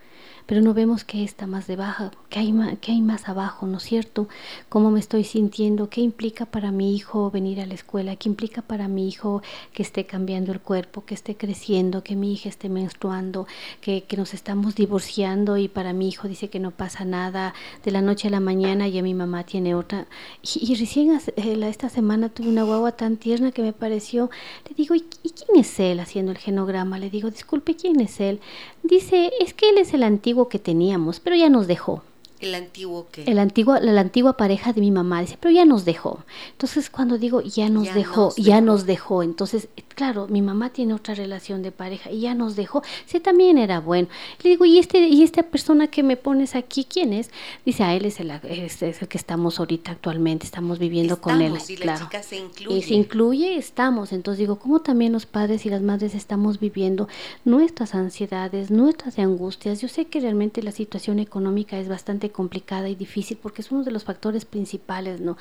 pero 0.46 0.60
no 0.60 0.74
vemos 0.74 1.04
qué 1.04 1.24
está 1.24 1.46
más 1.46 1.66
debajo, 1.66 2.10
qué 2.28 2.40
hay, 2.40 2.54
qué 2.80 2.92
hay 2.92 3.00
más 3.00 3.28
abajo, 3.28 3.66
¿no 3.66 3.78
es 3.78 3.84
cierto? 3.84 4.28
¿Cómo 4.68 4.90
me 4.90 5.00
estoy 5.00 5.24
sintiendo? 5.24 5.88
¿Qué 5.88 6.02
implica 6.02 6.44
para 6.44 6.70
mi 6.70 6.94
hijo 6.94 7.30
venir 7.30 7.60
a 7.60 7.66
la 7.66 7.74
escuela? 7.74 8.16
¿Qué 8.16 8.28
implica 8.28 8.60
para 8.60 8.86
mi 8.88 9.08
hijo 9.08 9.42
que 9.72 9.82
esté 9.82 10.04
cambiando 10.04 10.52
el 10.52 10.60
cuerpo, 10.60 11.04
que 11.04 11.14
esté 11.14 11.36
creciendo, 11.36 12.02
que 12.02 12.14
mi 12.14 12.32
hija 12.32 12.48
esté 12.48 12.68
menstruando, 12.68 13.46
que, 13.80 14.02
que 14.02 14.16
nos 14.16 14.34
estamos 14.34 14.74
divorciando 14.74 15.56
y 15.56 15.68
para 15.68 15.92
mi 15.92 16.08
hijo 16.08 16.28
dice 16.28 16.48
que 16.50 16.60
no 16.60 16.70
pasa 16.72 17.04
nada 17.04 17.54
de 17.82 17.90
la 17.90 18.02
noche 18.02 18.28
a 18.28 18.30
la 18.30 18.40
mañana 18.40 18.86
y 18.88 18.98
a 18.98 19.02
mi 19.02 19.14
mamá 19.14 19.44
tiene 19.44 19.74
otra? 19.74 20.06
Y, 20.42 20.74
recién 20.74 21.18
eh, 21.36 21.58
esta 21.64 21.88
semana 21.88 22.28
tuve 22.28 22.48
una 22.48 22.64
guagua 22.64 22.92
tan 22.92 23.16
tierna 23.16 23.52
que 23.52 23.62
me 23.62 23.72
pareció, 23.72 24.30
le 24.68 24.74
digo, 24.74 24.94
¿y, 24.94 25.04
¿y 25.22 25.30
quién 25.30 25.58
es 25.58 25.80
él 25.80 26.00
haciendo 26.00 26.32
el 26.32 26.38
genograma? 26.38 26.98
Le 26.98 27.08
digo, 27.08 27.30
disculpe, 27.30 27.74
¿quién 27.76 28.00
es 28.00 28.20
él? 28.20 28.40
Dice, 28.82 29.30
es 29.40 29.54
que 29.54 29.70
él 29.70 29.78
es 29.78 29.94
el 29.94 30.02
antiguo 30.02 30.33
que 30.48 30.58
teníamos, 30.58 31.20
pero 31.20 31.36
ya 31.36 31.48
nos 31.48 31.66
dejó. 31.66 32.02
El 32.44 32.54
antiguo 32.54 33.06
que. 33.10 33.24
El 33.24 33.38
antiguo, 33.38 33.76
la, 33.80 34.00
antigua 34.00 34.36
pareja 34.36 34.72
de 34.72 34.80
mi 34.80 34.90
mamá 34.90 35.20
dice, 35.20 35.38
pero 35.40 35.52
ya 35.52 35.64
nos 35.64 35.84
dejó. 35.84 36.24
Entonces 36.52 36.90
cuando 36.90 37.18
digo 37.18 37.40
ya 37.40 37.68
nos 37.68 37.92
dejó, 37.94 38.34
ya 38.36 38.60
nos 38.60 38.86
dejó. 38.86 39.22
Entonces, 39.22 39.68
claro, 39.94 40.26
mi 40.28 40.42
mamá 40.42 40.70
tiene 40.70 40.94
otra 40.94 41.14
relación 41.14 41.62
de 41.62 41.72
pareja 41.72 42.10
y 42.10 42.20
ya 42.20 42.34
nos 42.34 42.56
dejó. 42.56 42.82
Sí, 43.06 43.20
también 43.20 43.58
era 43.58 43.80
bueno. 43.80 44.08
Le 44.42 44.50
digo, 44.50 44.64
¿y 44.64 44.78
este, 44.78 45.08
y 45.08 45.22
esta 45.22 45.42
persona 45.42 45.86
que 45.86 46.02
me 46.02 46.16
pones 46.16 46.54
aquí, 46.54 46.84
quién 46.84 47.12
es? 47.12 47.30
Dice, 47.64 47.82
a 47.82 47.94
él 47.94 48.04
es 48.04 48.20
el, 48.20 48.30
es, 48.30 48.82
el 48.82 49.08
que 49.08 49.18
estamos 49.18 49.58
ahorita 49.58 49.92
actualmente, 49.92 50.44
estamos 50.44 50.78
viviendo 50.78 51.20
con 51.20 51.40
él. 51.40 51.54
Y 51.68 51.76
claro. 51.76 52.00
la 52.00 52.04
chica 52.06 52.22
se 52.22 52.36
incluye. 52.36 52.78
Y 52.78 52.82
se 52.82 52.94
incluye, 52.94 53.56
estamos. 53.56 54.12
Entonces 54.12 54.38
digo, 54.38 54.58
¿cómo 54.58 54.80
también 54.80 55.12
los 55.12 55.26
padres 55.26 55.64
y 55.66 55.70
las 55.70 55.82
madres 55.82 56.14
estamos 56.14 56.60
viviendo 56.60 57.08
nuestras 57.44 57.94
ansiedades, 57.94 58.70
nuestras 58.70 59.18
angustias? 59.18 59.80
Yo 59.80 59.88
sé 59.88 60.06
que 60.06 60.20
realmente 60.20 60.62
la 60.62 60.72
situación 60.72 61.18
económica 61.18 61.78
es 61.78 61.88
bastante 61.88 62.30
complicada 62.34 62.88
y 62.90 62.94
difícil 62.94 63.38
porque 63.40 63.62
es 63.62 63.70
uno 63.70 63.84
de 63.84 63.92
los 63.92 64.04
factores 64.04 64.44
principales, 64.44 65.20
¿no? 65.20 65.38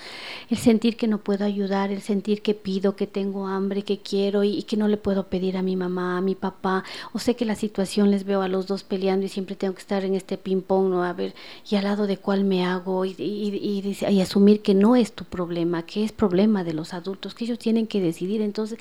El 0.50 0.58
sentir 0.58 0.96
que 0.96 1.08
no 1.08 1.18
puedo 1.18 1.44
ayudar, 1.44 1.92
el 1.92 2.02
sentir 2.02 2.42
que 2.42 2.54
pido, 2.54 2.96
que 2.96 3.08
tengo 3.08 3.48
hambre, 3.48 3.84
que 3.84 3.98
quiero 3.98 4.44
y, 4.44 4.64
que 4.64 4.78
no 4.78 4.88
le 4.88 4.98
puedo 4.98 5.28
pedir 5.28 5.58
a 5.58 5.62
mi 5.62 5.76
mamá, 5.76 6.18
a 6.18 6.22
mi 6.22 6.36
papá, 6.36 6.84
o 7.12 7.20
sé 7.20 7.36
que 7.36 7.46
la 7.46 7.56
situación 7.56 8.12
les 8.12 8.24
veo 8.24 8.42
a 8.42 8.48
los 8.48 8.68
dos 8.68 8.84
peleando 8.84 9.26
y 9.26 9.30
siempre 9.30 9.56
tengo 9.56 9.74
que 9.74 9.82
estar 9.82 10.06
en 10.06 10.16
este 10.16 10.38
ping-pong, 10.38 10.90
¿no? 10.90 11.04
A 11.04 11.14
ver, 11.14 11.34
y 11.70 11.76
al 11.76 11.86
lado 11.86 12.08
de 12.08 12.18
cuál 12.18 12.44
me 12.44 12.64
hago 12.64 13.06
y, 13.06 13.16
y, 13.18 13.98
y, 14.08 14.22
asumir 14.22 14.62
que 14.62 14.76
no 14.76 14.96
es 14.96 15.14
tu 15.14 15.26
problema, 15.26 15.84
que 15.86 16.04
es 16.04 16.12
problema 16.12 16.64
de 16.64 16.74
los 16.74 16.94
adultos, 16.94 17.34
que 17.34 17.46
ellos 17.46 17.60
tienen 17.60 17.88
que 17.88 18.00
decidir. 18.00 18.42
Entonces, 18.42 18.78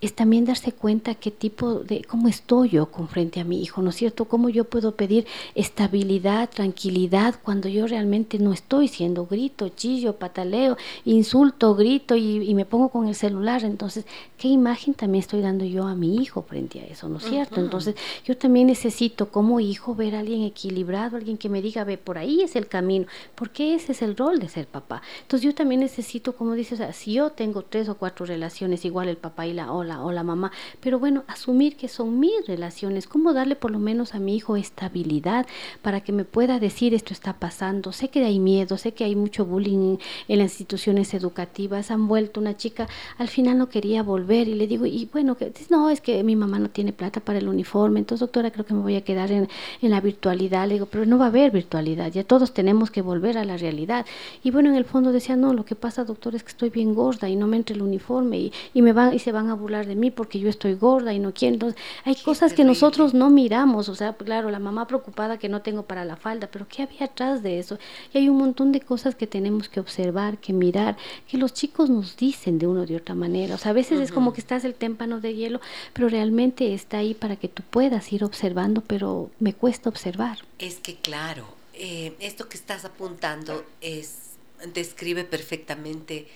es 0.00 0.14
también 0.14 0.44
darse 0.44 0.72
cuenta 0.72 1.14
qué 1.14 1.30
tipo 1.30 1.80
de, 1.80 2.04
cómo 2.04 2.28
estoy 2.28 2.70
yo 2.70 2.86
con 2.90 3.08
frente 3.08 3.40
a 3.40 3.44
mi 3.44 3.62
hijo, 3.62 3.80
¿no 3.82 3.90
es 3.90 3.96
cierto? 3.96 4.26
Cómo 4.26 4.48
yo 4.48 4.64
puedo 4.64 4.94
pedir 4.96 5.26
estabilidad, 5.54 6.50
tranquilidad 6.50 7.34
cuando 7.42 7.53
yo 7.62 7.86
realmente 7.86 8.38
no 8.38 8.52
estoy 8.52 8.88
siendo 8.88 9.26
grito, 9.26 9.68
chillo, 9.68 10.16
pataleo, 10.16 10.76
insulto, 11.04 11.74
grito 11.74 12.16
y, 12.16 12.54
me 12.54 12.64
pongo 12.64 12.88
con 12.88 13.08
el 13.08 13.14
celular. 13.14 13.64
Entonces, 13.64 14.06
¿qué 14.38 14.48
imagen 14.48 14.94
también 14.94 15.20
estoy 15.20 15.40
dando 15.40 15.64
yo 15.64 15.86
a 15.86 15.94
mi 15.94 16.16
hijo 16.16 16.42
frente 16.42 16.80
a 16.80 16.86
eso? 16.86 17.08
¿No 17.08 17.18
es 17.18 17.24
cierto? 17.24 17.60
Entonces, 17.60 17.96
yo 18.24 18.36
también 18.36 18.68
necesito 18.68 19.30
como 19.30 19.60
hijo 19.60 19.94
ver 19.94 20.14
a 20.14 20.20
alguien 20.20 20.42
equilibrado, 20.42 21.16
alguien 21.16 21.36
que 21.36 21.48
me 21.48 21.62
diga, 21.62 21.84
ve, 21.84 21.98
por 21.98 22.18
ahí 22.18 22.42
es 22.42 22.56
el 22.56 22.68
camino, 22.68 23.06
porque 23.34 23.74
ese 23.74 23.92
es 23.92 24.02
el 24.02 24.16
rol 24.16 24.38
de 24.38 24.48
ser 24.48 24.66
papá. 24.66 25.02
Entonces, 25.22 25.44
yo 25.44 25.54
también 25.54 25.80
necesito, 25.80 26.36
como 26.36 26.54
dices, 26.54 26.74
o 26.74 26.76
sea, 26.82 26.92
si 26.92 27.14
yo 27.14 27.30
tengo 27.30 27.62
tres 27.62 27.88
o 27.88 27.96
cuatro 27.96 28.26
relaciones, 28.26 28.84
igual 28.84 29.08
el 29.08 29.16
papá 29.16 29.46
y 29.46 29.52
la 29.52 29.72
o 29.72 29.82
la, 29.84 30.02
o 30.02 30.12
la 30.12 30.22
mamá, 30.22 30.52
pero 30.80 30.98
bueno, 30.98 31.24
asumir 31.26 31.76
que 31.76 31.88
son 31.88 32.18
mis 32.18 32.46
relaciones, 32.46 33.06
cómo 33.06 33.32
darle 33.32 33.56
por 33.56 33.70
lo 33.70 33.78
menos 33.78 34.14
a 34.14 34.18
mi 34.18 34.36
hijo 34.36 34.56
estabilidad 34.56 35.46
para 35.82 36.00
que 36.00 36.12
me 36.12 36.24
pueda 36.24 36.58
decir 36.58 36.94
esto 36.94 37.12
está 37.12 37.33
pasando 37.34 37.92
Sé 37.92 38.08
que 38.08 38.24
hay 38.24 38.38
miedo, 38.38 38.76
sé 38.76 38.92
que 38.92 39.04
hay 39.04 39.14
mucho 39.16 39.44
bullying 39.44 39.98
en 40.28 40.38
las 40.38 40.52
instituciones 40.52 41.14
educativas. 41.14 41.90
Han 41.90 42.08
vuelto 42.08 42.40
una 42.40 42.56
chica, 42.56 42.88
al 43.18 43.28
final 43.28 43.58
no 43.58 43.68
quería 43.68 44.02
volver 44.02 44.48
y 44.48 44.54
le 44.54 44.66
digo, 44.66 44.86
y 44.86 45.08
bueno, 45.12 45.36
que 45.36 45.52
no, 45.70 45.90
es 45.90 46.00
que 46.00 46.22
mi 46.22 46.36
mamá 46.36 46.58
no 46.58 46.70
tiene 46.70 46.92
plata 46.92 47.20
para 47.20 47.38
el 47.38 47.48
uniforme, 47.48 48.00
entonces 48.00 48.20
doctora, 48.20 48.50
creo 48.50 48.66
que 48.66 48.74
me 48.74 48.82
voy 48.82 48.96
a 48.96 49.04
quedar 49.04 49.30
en, 49.32 49.48
en 49.80 49.90
la 49.90 50.00
virtualidad. 50.00 50.66
Le 50.68 50.74
digo, 50.74 50.86
pero 50.86 51.06
no 51.06 51.18
va 51.18 51.26
a 51.26 51.28
haber 51.28 51.50
virtualidad, 51.50 52.12
ya 52.12 52.24
todos 52.24 52.52
tenemos 52.52 52.90
que 52.90 53.02
volver 53.02 53.38
a 53.38 53.44
la 53.44 53.56
realidad. 53.56 54.06
Y 54.42 54.50
bueno, 54.50 54.70
en 54.70 54.76
el 54.76 54.84
fondo 54.84 55.12
decía, 55.12 55.36
no, 55.36 55.52
lo 55.54 55.64
que 55.64 55.74
pasa, 55.74 56.04
doctor, 56.04 56.34
es 56.34 56.42
que 56.42 56.50
estoy 56.50 56.70
bien 56.70 56.94
gorda 56.94 57.28
y 57.28 57.36
no 57.36 57.46
me 57.46 57.56
entre 57.56 57.76
el 57.76 57.82
uniforme 57.82 58.38
y, 58.38 58.52
y 58.72 58.82
me 58.82 58.92
van 58.92 59.14
y 59.14 59.18
se 59.18 59.32
van 59.32 59.50
a 59.50 59.54
burlar 59.54 59.86
de 59.86 59.94
mí 59.94 60.10
porque 60.10 60.38
yo 60.38 60.48
estoy 60.48 60.74
gorda 60.74 61.12
y 61.14 61.18
no 61.18 61.32
quiero. 61.32 61.54
Entonces, 61.54 61.80
hay 62.04 62.16
cosas 62.16 62.52
que 62.52 62.64
nosotros 62.64 63.14
no 63.14 63.30
miramos, 63.30 63.88
o 63.88 63.94
sea, 63.94 64.12
claro, 64.14 64.50
la 64.50 64.58
mamá 64.58 64.86
preocupada 64.86 65.38
que 65.38 65.48
no 65.48 65.62
tengo 65.62 65.84
para 65.84 66.04
la 66.04 66.16
falda, 66.16 66.48
pero 66.50 66.66
¿qué 66.68 66.82
había 66.82 67.06
atrás 67.06 67.23
de 67.32 67.58
eso? 67.58 67.78
Y 68.12 68.18
hay 68.18 68.28
un 68.28 68.36
montón 68.36 68.72
de 68.72 68.80
cosas 68.80 69.14
que 69.14 69.26
tenemos 69.26 69.68
que 69.68 69.80
observar, 69.80 70.38
que 70.38 70.52
mirar, 70.52 70.96
que 71.28 71.38
los 71.38 71.52
chicos 71.52 71.90
nos 71.90 72.16
dicen 72.16 72.58
de 72.58 72.66
una 72.66 72.82
o 72.82 72.86
de 72.86 72.96
otra 72.96 73.14
manera. 73.14 73.54
O 73.54 73.58
sea, 73.58 73.70
a 73.70 73.74
veces 73.74 74.00
es 74.00 74.12
como 74.12 74.32
que 74.32 74.40
estás 74.40 74.64
el 74.64 74.74
témpano 74.74 75.20
de 75.20 75.34
hielo, 75.34 75.60
pero 75.92 76.08
realmente 76.08 76.74
está 76.74 76.98
ahí 76.98 77.14
para 77.14 77.36
que 77.36 77.48
tú 77.48 77.62
puedas 77.68 78.12
ir 78.12 78.24
observando, 78.24 78.82
pero 78.82 79.30
me 79.40 79.54
cuesta 79.54 79.88
observar. 79.88 80.38
Es 80.58 80.76
que 80.76 80.96
claro, 80.96 81.46
eh, 81.74 82.14
esto 82.20 82.48
que 82.48 82.56
estás 82.56 82.84
apuntando 82.84 83.64
es 83.80 84.24
describe 84.72 85.24
perfectamente 85.24 86.26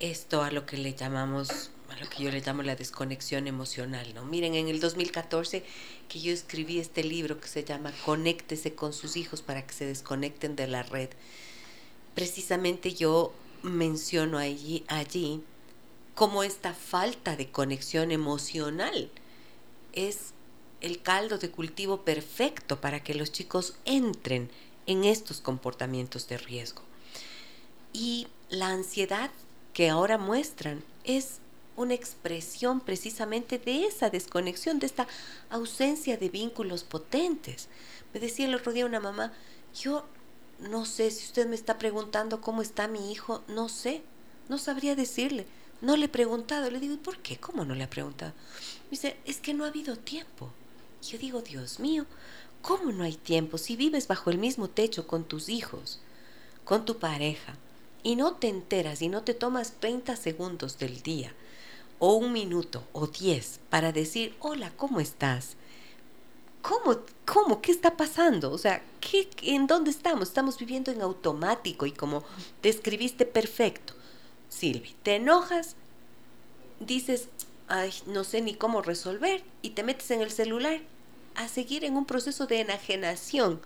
esto 0.00 0.42
a 0.42 0.50
lo 0.50 0.66
que 0.66 0.76
le 0.76 0.94
llamamos 0.94 1.70
lo 1.96 2.08
que 2.08 2.22
yo 2.22 2.30
le 2.30 2.40
llamo 2.40 2.62
la 2.62 2.76
desconexión 2.76 3.46
emocional, 3.46 4.14
¿no? 4.14 4.24
Miren, 4.24 4.54
en 4.54 4.68
el 4.68 4.80
2014 4.80 5.64
que 6.08 6.20
yo 6.20 6.32
escribí 6.32 6.78
este 6.78 7.04
libro 7.04 7.40
que 7.40 7.48
se 7.48 7.64
llama 7.64 7.92
Conéctese 8.04 8.74
con 8.74 8.92
sus 8.92 9.16
hijos 9.16 9.42
para 9.42 9.66
que 9.66 9.74
se 9.74 9.86
desconecten 9.86 10.56
de 10.56 10.66
la 10.66 10.82
red. 10.82 11.10
Precisamente 12.14 12.94
yo 12.94 13.32
menciono 13.62 14.38
allí, 14.38 14.84
allí 14.88 15.42
cómo 16.14 16.42
esta 16.42 16.74
falta 16.74 17.36
de 17.36 17.50
conexión 17.50 18.10
emocional 18.10 19.10
es 19.92 20.32
el 20.80 21.00
caldo 21.00 21.38
de 21.38 21.50
cultivo 21.50 22.02
perfecto 22.02 22.80
para 22.80 23.02
que 23.02 23.14
los 23.14 23.32
chicos 23.32 23.76
entren 23.84 24.50
en 24.86 25.04
estos 25.04 25.40
comportamientos 25.40 26.28
de 26.28 26.38
riesgo. 26.38 26.82
Y 27.92 28.26
la 28.50 28.68
ansiedad 28.68 29.30
que 29.72 29.88
ahora 29.88 30.18
muestran 30.18 30.84
es 31.04 31.38
una 31.76 31.94
expresión 31.94 32.80
precisamente 32.80 33.58
de 33.58 33.86
esa 33.86 34.10
desconexión, 34.10 34.78
de 34.78 34.86
esta 34.86 35.06
ausencia 35.50 36.16
de 36.16 36.28
vínculos 36.28 36.84
potentes. 36.84 37.68
Me 38.12 38.20
decía 38.20 38.46
el 38.46 38.54
otro 38.54 38.72
día 38.72 38.86
una 38.86 39.00
mamá, 39.00 39.32
yo 39.74 40.04
no 40.58 40.84
sé 40.84 41.10
si 41.10 41.24
usted 41.24 41.46
me 41.46 41.56
está 41.56 41.78
preguntando 41.78 42.40
cómo 42.40 42.62
está 42.62 42.88
mi 42.88 43.10
hijo, 43.10 43.42
no 43.48 43.68
sé, 43.68 44.02
no 44.48 44.58
sabría 44.58 44.94
decirle, 44.94 45.46
no 45.80 45.96
le 45.96 46.06
he 46.06 46.08
preguntado. 46.08 46.70
Le 46.70 46.80
digo, 46.80 46.94
¿y 46.94 46.98
por 46.98 47.18
qué? 47.18 47.38
¿Cómo 47.38 47.64
no 47.64 47.74
le 47.74 47.84
ha 47.84 47.90
preguntado? 47.90 48.32
Me 48.84 48.90
dice, 48.90 49.16
es 49.24 49.38
que 49.38 49.54
no 49.54 49.64
ha 49.64 49.68
habido 49.68 49.96
tiempo. 49.96 50.50
Yo 51.02 51.18
digo, 51.18 51.42
Dios 51.42 51.80
mío, 51.80 52.06
¿cómo 52.60 52.92
no 52.92 53.02
hay 53.02 53.16
tiempo 53.16 53.58
si 53.58 53.76
vives 53.76 54.06
bajo 54.06 54.30
el 54.30 54.38
mismo 54.38 54.68
techo 54.68 55.06
con 55.06 55.24
tus 55.24 55.48
hijos, 55.48 56.00
con 56.64 56.84
tu 56.84 56.98
pareja, 56.98 57.56
y 58.04 58.14
no 58.16 58.34
te 58.34 58.48
enteras 58.48 59.02
y 59.02 59.08
no 59.08 59.22
te 59.22 59.34
tomas 59.34 59.72
30 59.80 60.16
segundos 60.16 60.78
del 60.78 61.02
día 61.02 61.32
o 62.04 62.14
un 62.14 62.32
minuto 62.32 62.82
o 62.92 63.06
diez 63.06 63.60
para 63.70 63.92
decir, 63.92 64.34
hola, 64.40 64.72
¿cómo 64.76 64.98
estás? 64.98 65.54
¿Cómo? 66.60 66.98
¿Cómo? 67.24 67.62
¿Qué 67.62 67.70
está 67.70 67.96
pasando? 67.96 68.50
O 68.50 68.58
sea, 68.58 68.82
¿qué, 69.00 69.30
¿en 69.42 69.68
dónde 69.68 69.92
estamos? 69.92 70.26
Estamos 70.26 70.58
viviendo 70.58 70.90
en 70.90 71.00
automático 71.00 71.86
y 71.86 71.92
como 71.92 72.24
describiste 72.60 73.24
perfecto. 73.24 73.94
Silvi, 74.48 74.96
te 75.04 75.14
enojas, 75.14 75.76
dices, 76.80 77.28
ay, 77.68 77.94
no 78.06 78.24
sé 78.24 78.40
ni 78.40 78.56
cómo 78.56 78.82
resolver 78.82 79.44
y 79.62 79.70
te 79.70 79.84
metes 79.84 80.10
en 80.10 80.22
el 80.22 80.32
celular 80.32 80.80
a 81.36 81.46
seguir 81.46 81.84
en 81.84 81.96
un 81.96 82.04
proceso 82.04 82.48
de 82.48 82.62
enajenación 82.62 83.60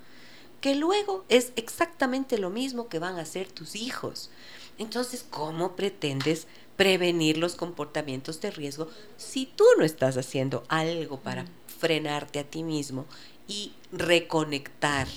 que 0.61 0.75
luego 0.75 1.25
es 1.31 1.55
exactamente 1.57 2.37
lo 2.37 2.51
mismo 2.51 2.89
que 2.89 2.99
van 2.99 3.19
a 3.19 3.23
hacer 3.23 3.51
tus 3.51 3.77
hijos. 3.77 4.29
Entonces, 4.77 5.25
¿cómo 5.31 5.75
pretendes 5.75 6.47
prevenir 6.77 7.39
los 7.39 7.55
comportamientos 7.55 8.41
de 8.41 8.51
riesgo 8.51 8.89
si 9.17 9.47
tú 9.47 9.65
no 9.79 9.85
estás 9.85 10.17
haciendo 10.17 10.65
algo 10.69 11.19
para 11.21 11.45
mm. 11.45 11.49
frenarte 11.79 12.39
a 12.39 12.45
ti 12.45 12.63
mismo 12.63 13.07
y 13.49 13.73
reconectar 13.93 15.09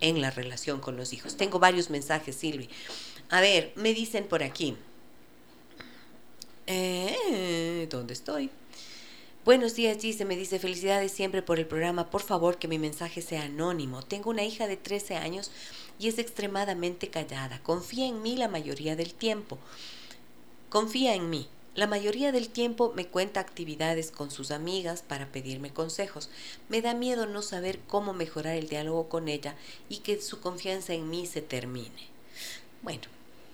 en 0.00 0.20
la 0.20 0.30
relación 0.30 0.80
con 0.80 0.96
los 0.96 1.12
hijos. 1.12 1.36
Tengo 1.36 1.58
varios 1.58 1.90
mensajes, 1.90 2.36
Silvi. 2.36 2.68
A 3.30 3.40
ver, 3.40 3.72
me 3.76 3.94
dicen 3.94 4.26
por 4.26 4.42
aquí. 4.42 4.76
Eh, 6.66 7.86
¿Dónde 7.90 8.14
estoy? 8.14 8.50
Buenos 9.44 9.74
días, 9.74 9.98
Gise. 10.00 10.24
Me 10.24 10.36
dice 10.36 10.58
felicidades 10.58 11.12
siempre 11.12 11.42
por 11.42 11.58
el 11.58 11.66
programa. 11.66 12.10
Por 12.10 12.22
favor, 12.22 12.58
que 12.58 12.68
mi 12.68 12.78
mensaje 12.78 13.20
sea 13.20 13.42
anónimo. 13.42 14.02
Tengo 14.02 14.30
una 14.30 14.44
hija 14.44 14.66
de 14.66 14.76
13 14.76 15.16
años 15.16 15.50
y 15.98 16.08
es 16.08 16.18
extremadamente 16.18 17.08
callada. 17.08 17.60
Confía 17.62 18.06
en 18.06 18.22
mí 18.22 18.36
la 18.36 18.48
mayoría 18.48 18.96
del 18.96 19.12
tiempo. 19.12 19.58
Confía 20.74 21.14
en 21.14 21.30
mí. 21.30 21.46
La 21.76 21.86
mayoría 21.86 22.32
del 22.32 22.48
tiempo 22.48 22.92
me 22.96 23.06
cuenta 23.06 23.38
actividades 23.38 24.10
con 24.10 24.32
sus 24.32 24.50
amigas 24.50 25.02
para 25.02 25.30
pedirme 25.30 25.72
consejos. 25.72 26.30
Me 26.68 26.82
da 26.82 26.94
miedo 26.94 27.26
no 27.26 27.42
saber 27.42 27.78
cómo 27.86 28.12
mejorar 28.12 28.56
el 28.56 28.68
diálogo 28.68 29.08
con 29.08 29.28
ella 29.28 29.54
y 29.88 29.98
que 29.98 30.20
su 30.20 30.40
confianza 30.40 30.92
en 30.92 31.08
mí 31.08 31.26
se 31.26 31.42
termine. 31.42 32.08
Bueno, 32.82 33.02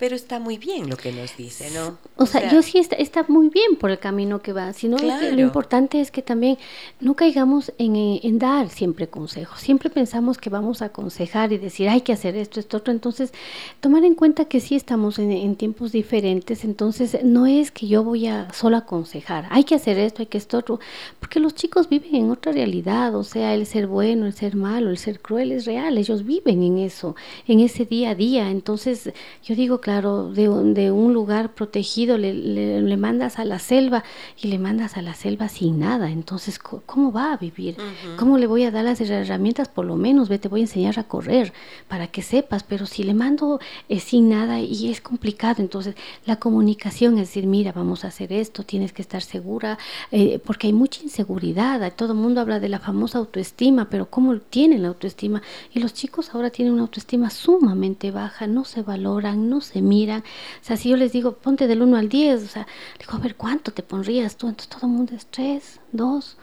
pero 0.00 0.16
está 0.16 0.40
muy 0.40 0.56
bien 0.56 0.88
lo 0.88 0.96
que 0.96 1.12
nos 1.12 1.36
dice, 1.36 1.70
¿no? 1.72 1.98
O, 2.16 2.24
sea, 2.24 2.50
yo 2.50 2.62
sí 2.62 2.78
está, 2.78 2.96
está, 2.96 3.22
muy 3.28 3.50
bien 3.50 3.76
por 3.76 3.90
el 3.90 3.98
camino 3.98 4.40
que 4.40 4.54
va, 4.54 4.72
sino 4.72 4.96
lo 4.96 5.40
importante 5.40 6.00
es 6.00 6.10
que 6.10 6.22
también 6.22 6.56
no 7.00 7.14
caigamos 7.14 7.70
en, 7.76 7.96
en, 7.96 8.38
dar 8.38 8.70
siempre 8.70 9.08
consejos. 9.08 9.60
Siempre 9.60 9.90
pensamos 9.90 10.38
que 10.38 10.48
vamos 10.48 10.80
a 10.80 10.86
aconsejar 10.86 11.52
y 11.52 11.58
decir, 11.58 11.90
hay 11.90 12.00
que 12.00 12.14
hacer 12.14 12.34
esto, 12.34 12.60
esto, 12.60 12.78
otro. 12.78 12.94
Entonces, 12.94 13.32
tomar 13.80 14.04
en 14.04 14.14
cuenta 14.14 14.46
que 14.46 14.60
sí 14.60 14.74
estamos 14.74 15.18
en, 15.18 15.32
en 15.32 15.54
tiempos 15.54 15.92
diferentes, 15.92 16.64
entonces 16.64 17.18
no 17.22 17.46
es 17.46 17.70
que 17.70 17.86
yo 17.86 18.02
voy 18.02 18.26
a 18.26 18.50
solo 18.54 18.78
aconsejar, 18.78 19.48
hay 19.50 19.64
que 19.64 19.74
hacer 19.74 19.98
esto, 19.98 20.22
hay 20.22 20.26
que 20.26 20.38
esto, 20.38 20.56
otro, 20.56 20.80
porque 21.18 21.40
los 21.40 21.54
chicos 21.54 21.90
viven 21.90 22.14
en 22.14 22.30
otra 22.30 22.52
realidad, 22.52 23.14
o 23.14 23.22
sea, 23.22 23.52
el 23.52 23.66
ser 23.66 23.86
bueno, 23.86 24.24
el 24.24 24.32
ser 24.32 24.56
malo, 24.56 24.88
el 24.88 24.96
ser 24.96 25.20
cruel 25.20 25.52
es 25.52 25.66
real, 25.66 25.98
ellos 25.98 26.24
viven 26.24 26.62
en 26.62 26.78
eso, 26.78 27.16
en 27.46 27.60
ese 27.60 27.84
día 27.84 28.10
a 28.10 28.14
día. 28.14 28.50
Entonces, 28.50 29.12
yo 29.44 29.54
digo, 29.54 29.78
claro, 29.78 29.89
claro, 29.90 30.30
de, 30.30 30.48
de 30.72 30.92
un 30.92 31.12
lugar 31.12 31.52
protegido 31.52 32.16
le, 32.16 32.32
le, 32.32 32.96
mandas 32.96 33.40
a 33.40 33.44
la 33.44 33.58
selva 33.58 34.04
y 34.40 34.46
le 34.46 34.56
mandas 34.56 34.96
a 34.96 35.02
la 35.02 35.14
selva 35.14 35.48
sin 35.48 35.80
nada. 35.80 36.10
Entonces, 36.10 36.60
¿cómo 36.60 37.10
va 37.10 37.32
a 37.32 37.36
vivir? 37.36 37.76
¿Cómo 38.16 38.38
le 38.38 38.46
voy 38.46 38.62
a 38.62 38.70
dar 38.70 38.84
las 38.84 39.00
herramientas? 39.00 39.66
Por 39.66 39.86
lo 39.86 39.96
menos, 39.96 40.28
ve, 40.28 40.38
te 40.38 40.46
voy 40.46 40.60
a 40.60 40.62
enseñar 40.62 40.96
a 41.00 41.08
correr 41.08 41.52
para 41.88 42.06
que 42.06 42.22
sepas, 42.22 42.62
pero 42.62 42.86
si 42.86 43.02
le 43.02 43.14
mando 43.14 43.58
eh, 43.88 43.98
sin 43.98 44.28
nada 44.28 44.60
y 44.60 44.92
es 44.92 45.00
complicado, 45.00 45.60
entonces 45.60 45.96
la 46.24 46.36
comunicación 46.36 47.14
es 47.14 47.26
decir, 47.26 47.48
mira, 47.48 47.72
vamos 47.72 48.04
a 48.04 48.08
hacer 48.08 48.32
esto, 48.32 48.62
tienes 48.62 48.92
que 48.92 49.02
estar 49.02 49.22
segura, 49.22 49.76
eh, 50.12 50.38
porque 50.38 50.68
hay 50.68 50.72
mucha 50.72 51.02
inseguridad. 51.02 51.92
Todo 51.96 52.12
el 52.12 52.18
mundo 52.18 52.40
habla 52.40 52.60
de 52.60 52.68
la 52.68 52.78
famosa 52.78 53.18
autoestima, 53.18 53.90
pero 53.90 54.08
¿cómo 54.08 54.36
tienen 54.36 54.82
la 54.82 54.88
autoestima? 54.88 55.42
Y 55.74 55.80
los 55.80 55.94
chicos 55.94 56.32
ahora 56.32 56.50
tienen 56.50 56.74
una 56.74 56.82
autoestima 56.82 57.28
sumamente 57.30 58.12
baja, 58.12 58.46
no 58.46 58.64
se 58.64 58.82
valoran, 58.82 59.50
no 59.50 59.60
se 59.60 59.79
miran. 59.82 60.20
O 60.20 60.64
sea, 60.64 60.76
si 60.76 60.88
yo 60.88 60.96
les 60.96 61.12
digo, 61.12 61.32
ponte 61.32 61.66
del 61.66 61.82
1 61.82 61.96
al 61.96 62.08
10, 62.08 62.44
o 62.44 62.48
sea, 62.48 62.66
digo, 62.98 63.12
a 63.12 63.18
ver, 63.18 63.36
¿cuánto 63.36 63.72
te 63.72 63.82
pondrías 63.82 64.36
tú? 64.36 64.48
Entonces 64.48 64.68
todo 64.68 64.86
el 64.86 64.92
mundo 64.92 65.14
es 65.14 65.26
3, 65.26 65.80
2. 65.92 66.36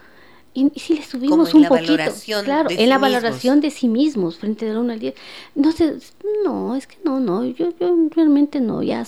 Y, 0.54 0.72
si 0.80 0.96
le 0.96 1.04
subimos 1.04 1.54
un 1.54 1.66
poquito, 1.66 2.12
claro, 2.44 2.70
en 2.72 2.90
la 2.90 2.98
valoración 2.98 3.62
de 3.62 3.70
sí 3.70 3.88
mismos 3.88 4.38
frente 4.38 4.66
del 4.66 4.78
1 4.78 4.94
al 4.94 5.00
10. 5.00 5.14
Entonces, 5.56 6.14
no, 6.44 6.76
es 6.76 6.88
que 6.88 6.98
no, 7.04 7.20
no, 7.20 7.46
yo, 7.46 7.70
yo 7.80 7.96
realmente 8.16 8.60
no, 8.60 8.82
ya 8.82 9.06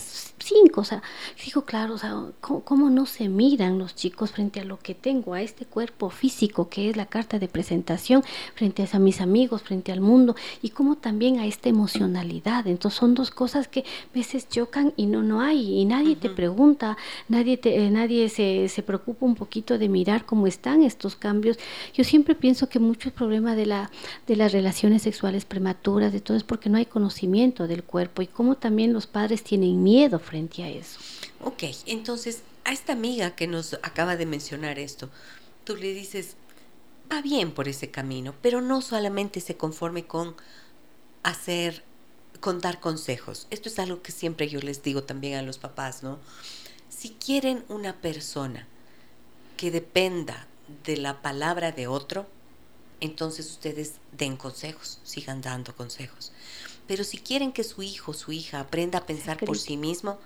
cinco, 0.50 0.82
o 0.82 0.84
sea, 0.84 1.02
digo, 1.46 1.64
claro, 1.64 1.94
o 1.94 1.98
sea, 1.98 2.16
¿cómo, 2.42 2.90
no 2.90 3.06
se 3.06 3.30
miran 3.30 3.78
los 3.78 3.96
chicos 3.96 4.32
frente 4.32 4.60
a 4.60 4.66
lo 4.66 4.80
que 4.80 4.96
tengo, 4.96 5.34
a 5.34 5.42
este 5.42 5.66
cuerpo 5.66 6.10
físico 6.10 6.70
que 6.70 6.90
es 6.90 6.98
la 6.98 7.06
carta 7.06 7.38
de 7.40 7.48
presentación, 7.48 8.24
frente 8.56 8.88
a 8.92 9.00
mis 9.00 9.22
amigos, 9.22 9.62
frente 9.62 9.92
al 9.92 10.02
mundo, 10.02 10.36
y 10.62 10.70
cómo 10.70 10.96
también 10.96 11.40
a 11.40 11.46
esta 11.46 11.70
emocionalidad. 11.70 12.68
Entonces 12.68 13.00
son 13.00 13.14
dos 13.14 13.32
cosas 13.32 13.68
que 13.68 13.82
a 13.82 14.14
veces 14.14 14.50
chocan 14.50 14.94
y 14.96 15.06
no, 15.06 15.22
no 15.22 15.42
hay, 15.42 15.80
y 15.80 15.86
nadie 15.86 16.16
te 16.16 16.30
pregunta, 16.30 16.98
nadie, 17.28 17.58
te, 17.58 17.86
eh, 17.86 17.92
nadie 17.92 18.30
se, 18.30 18.70
se 18.70 18.82
preocupa 18.82 19.26
un 19.26 19.36
poquito 19.36 19.78
de 19.78 19.88
mirar 19.88 20.26
cómo 20.26 20.48
están 20.48 20.82
estos 20.82 21.16
cambios. 21.16 21.58
Yo 21.94 22.04
siempre 22.04 22.34
pienso 22.36 22.70
que 22.70 22.80
mucho 22.80 23.10
el 23.10 23.14
problema 23.14 23.56
de, 23.56 23.66
la, 23.66 23.92
de 24.28 24.36
las 24.36 24.52
relaciones 24.52 25.04
sexuales 25.04 25.46
prematuras, 25.46 26.12
de 26.12 26.22
todo, 26.22 26.36
es 26.38 26.44
porque 26.44 26.70
no 26.70 26.78
hay 26.78 26.86
conocimiento 26.86 27.68
del 27.68 27.84
cuerpo 27.84 28.22
y 28.22 28.28
cómo 28.28 28.56
también 28.56 28.94
los 28.94 29.06
padres 29.06 29.44
tienen 29.44 29.84
miedo 29.84 30.18
frente 30.18 30.39
a 30.58 30.70
eso. 30.70 31.00
Ok, 31.44 31.64
entonces 31.86 32.44
a 32.64 32.72
esta 32.72 32.94
amiga 32.94 33.36
que 33.36 33.48
nos 33.48 33.74
acaba 33.76 34.16
de 34.16 34.26
mencionar 34.26 34.80
esto, 34.80 35.10
tú 35.64 35.76
le 35.76 35.94
dices, 35.94 36.36
va 37.12 37.22
bien 37.22 37.52
por 37.52 37.68
ese 37.68 37.90
camino, 37.92 38.34
pero 38.42 38.62
no 38.62 38.82
solamente 38.82 39.42
se 39.42 39.58
conforme 39.58 40.06
con 40.06 40.36
hacer, 41.24 41.84
con 42.40 42.62
dar 42.62 42.80
consejos. 42.80 43.48
Esto 43.50 43.70
es 43.70 43.80
algo 43.80 44.02
que 44.02 44.12
siempre 44.12 44.48
yo 44.48 44.60
les 44.60 44.84
digo 44.84 45.04
también 45.04 45.36
a 45.36 45.42
los 45.42 45.58
papás, 45.58 46.04
¿no? 46.04 46.20
Si 46.90 47.10
quieren 47.12 47.64
una 47.70 47.96
persona 47.96 48.68
que 49.58 49.72
dependa 49.72 50.48
de 50.86 50.98
la 50.98 51.22
palabra 51.22 51.72
de 51.72 51.88
otro, 51.88 52.28
entonces 53.02 53.50
ustedes 53.50 53.96
den 54.12 54.38
consejos, 54.38 55.00
sigan 55.04 55.42
dando 55.42 55.76
consejos. 55.76 56.32
Pero 56.90 57.04
si 57.04 57.20
quieren 57.20 57.52
que 57.52 57.64
su 57.64 57.84
hijo, 57.84 58.16
su 58.16 58.32
hija 58.32 58.60
aprenda 58.60 58.98
a 58.98 59.06
pensar 59.06 59.38
por 59.46 59.60
sí 59.60 59.78
mismo, 59.78 60.18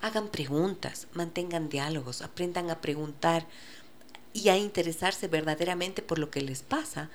hagan 0.00 0.28
preguntas, 0.28 1.08
mantengan 1.12 1.68
diálogos, 1.68 2.22
aprendan 2.22 2.70
a 2.70 2.80
preguntar 2.80 3.48
y 4.32 4.48
a 4.48 4.56
interesarse 4.56 5.26
verdaderamente 5.26 6.02
por 6.02 6.20
lo 6.20 6.30
que 6.30 6.40
les 6.40 6.62
pasa 6.62 7.10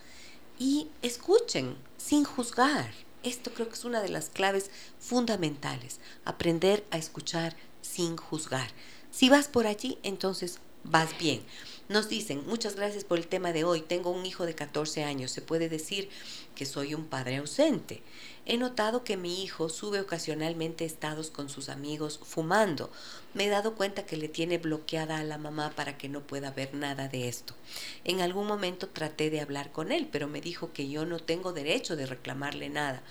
y 0.60 0.90
escuchen 1.02 1.78
sin 1.96 2.26
juzgar. 2.26 2.92
Esto 3.24 3.54
creo 3.54 3.70
que 3.70 3.76
es 3.76 3.86
una 3.86 4.02
de 4.02 4.10
las 4.10 4.28
claves 4.28 4.70
fundamentales, 5.00 6.02
aprender 6.26 6.86
a 6.92 6.98
escuchar 6.98 7.56
sin 7.82 8.18
juzgar. 8.18 8.70
Si 9.12 9.30
vas 9.30 9.48
por 9.48 9.66
allí, 9.66 9.98
entonces 10.04 10.60
vas 10.84 11.18
bien. 11.18 11.42
Nos 11.90 12.08
dicen, 12.08 12.44
muchas 12.46 12.76
gracias 12.76 13.04
por 13.04 13.18
el 13.18 13.26
tema 13.26 13.52
de 13.52 13.64
hoy, 13.64 13.82
tengo 13.82 14.12
un 14.12 14.24
hijo 14.24 14.46
de 14.46 14.54
14 14.54 15.04
años, 15.04 15.32
se 15.32 15.42
puede 15.42 15.70
decir 15.70 16.08
que 16.54 16.68
soy 16.68 16.94
un 16.94 17.08
padre 17.08 17.38
ausente. 17.38 18.04
He 18.46 18.58
notado 18.58 19.04
que 19.04 19.18
mi 19.18 19.42
hijo 19.42 19.70
sube 19.70 20.00
ocasionalmente 20.00 20.86
estados 20.86 21.32
con 21.32 21.50
sus 21.50 21.68
amigos 21.68 22.20
fumando. 22.24 22.92
Me 23.34 23.46
he 23.46 23.50
dado 23.50 23.74
cuenta 23.74 24.06
que 24.06 24.18
le 24.18 24.28
tiene 24.28 24.60
bloqueada 24.60 25.18
a 25.18 25.24
la 25.24 25.40
mamá 25.40 25.72
para 25.76 25.98
que 25.98 26.10
no 26.10 26.22
pueda 26.22 26.52
ver 26.52 26.76
nada 26.76 27.08
de 27.08 27.28
esto. 27.28 27.56
En 28.04 28.22
algún 28.22 28.46
momento 28.46 28.90
traté 28.90 29.32
de 29.32 29.42
hablar 29.42 29.72
con 29.72 29.92
él, 29.92 30.08
pero 30.12 30.28
me 30.28 30.42
dijo 30.42 30.72
que 30.72 30.90
yo 30.90 31.08
no 31.08 31.18
tengo 31.18 31.54
derecho 31.54 31.96
de 31.96 32.06
reclamarle 32.06 32.70
nada. 32.70 33.02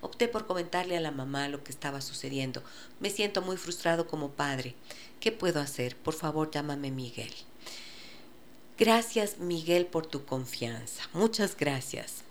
Opté 0.00 0.28
por 0.28 0.46
comentarle 0.46 0.96
a 0.96 1.00
la 1.00 1.10
mamá 1.10 1.48
lo 1.48 1.64
que 1.64 1.72
estaba 1.72 2.00
sucediendo. 2.00 2.62
Me 3.00 3.10
siento 3.10 3.42
muy 3.42 3.56
frustrado 3.56 4.06
como 4.06 4.30
padre. 4.30 4.76
¿Qué 5.18 5.32
puedo 5.32 5.58
hacer? 5.58 5.96
Por 5.96 6.14
favor, 6.14 6.52
llámame 6.52 6.92
Miguel. 6.92 7.34
Gracias 8.78 9.38
Miguel 9.38 9.86
por 9.86 10.06
tu 10.06 10.24
confianza. 10.24 11.02
Muchas 11.12 11.56
gracias. 11.56 12.22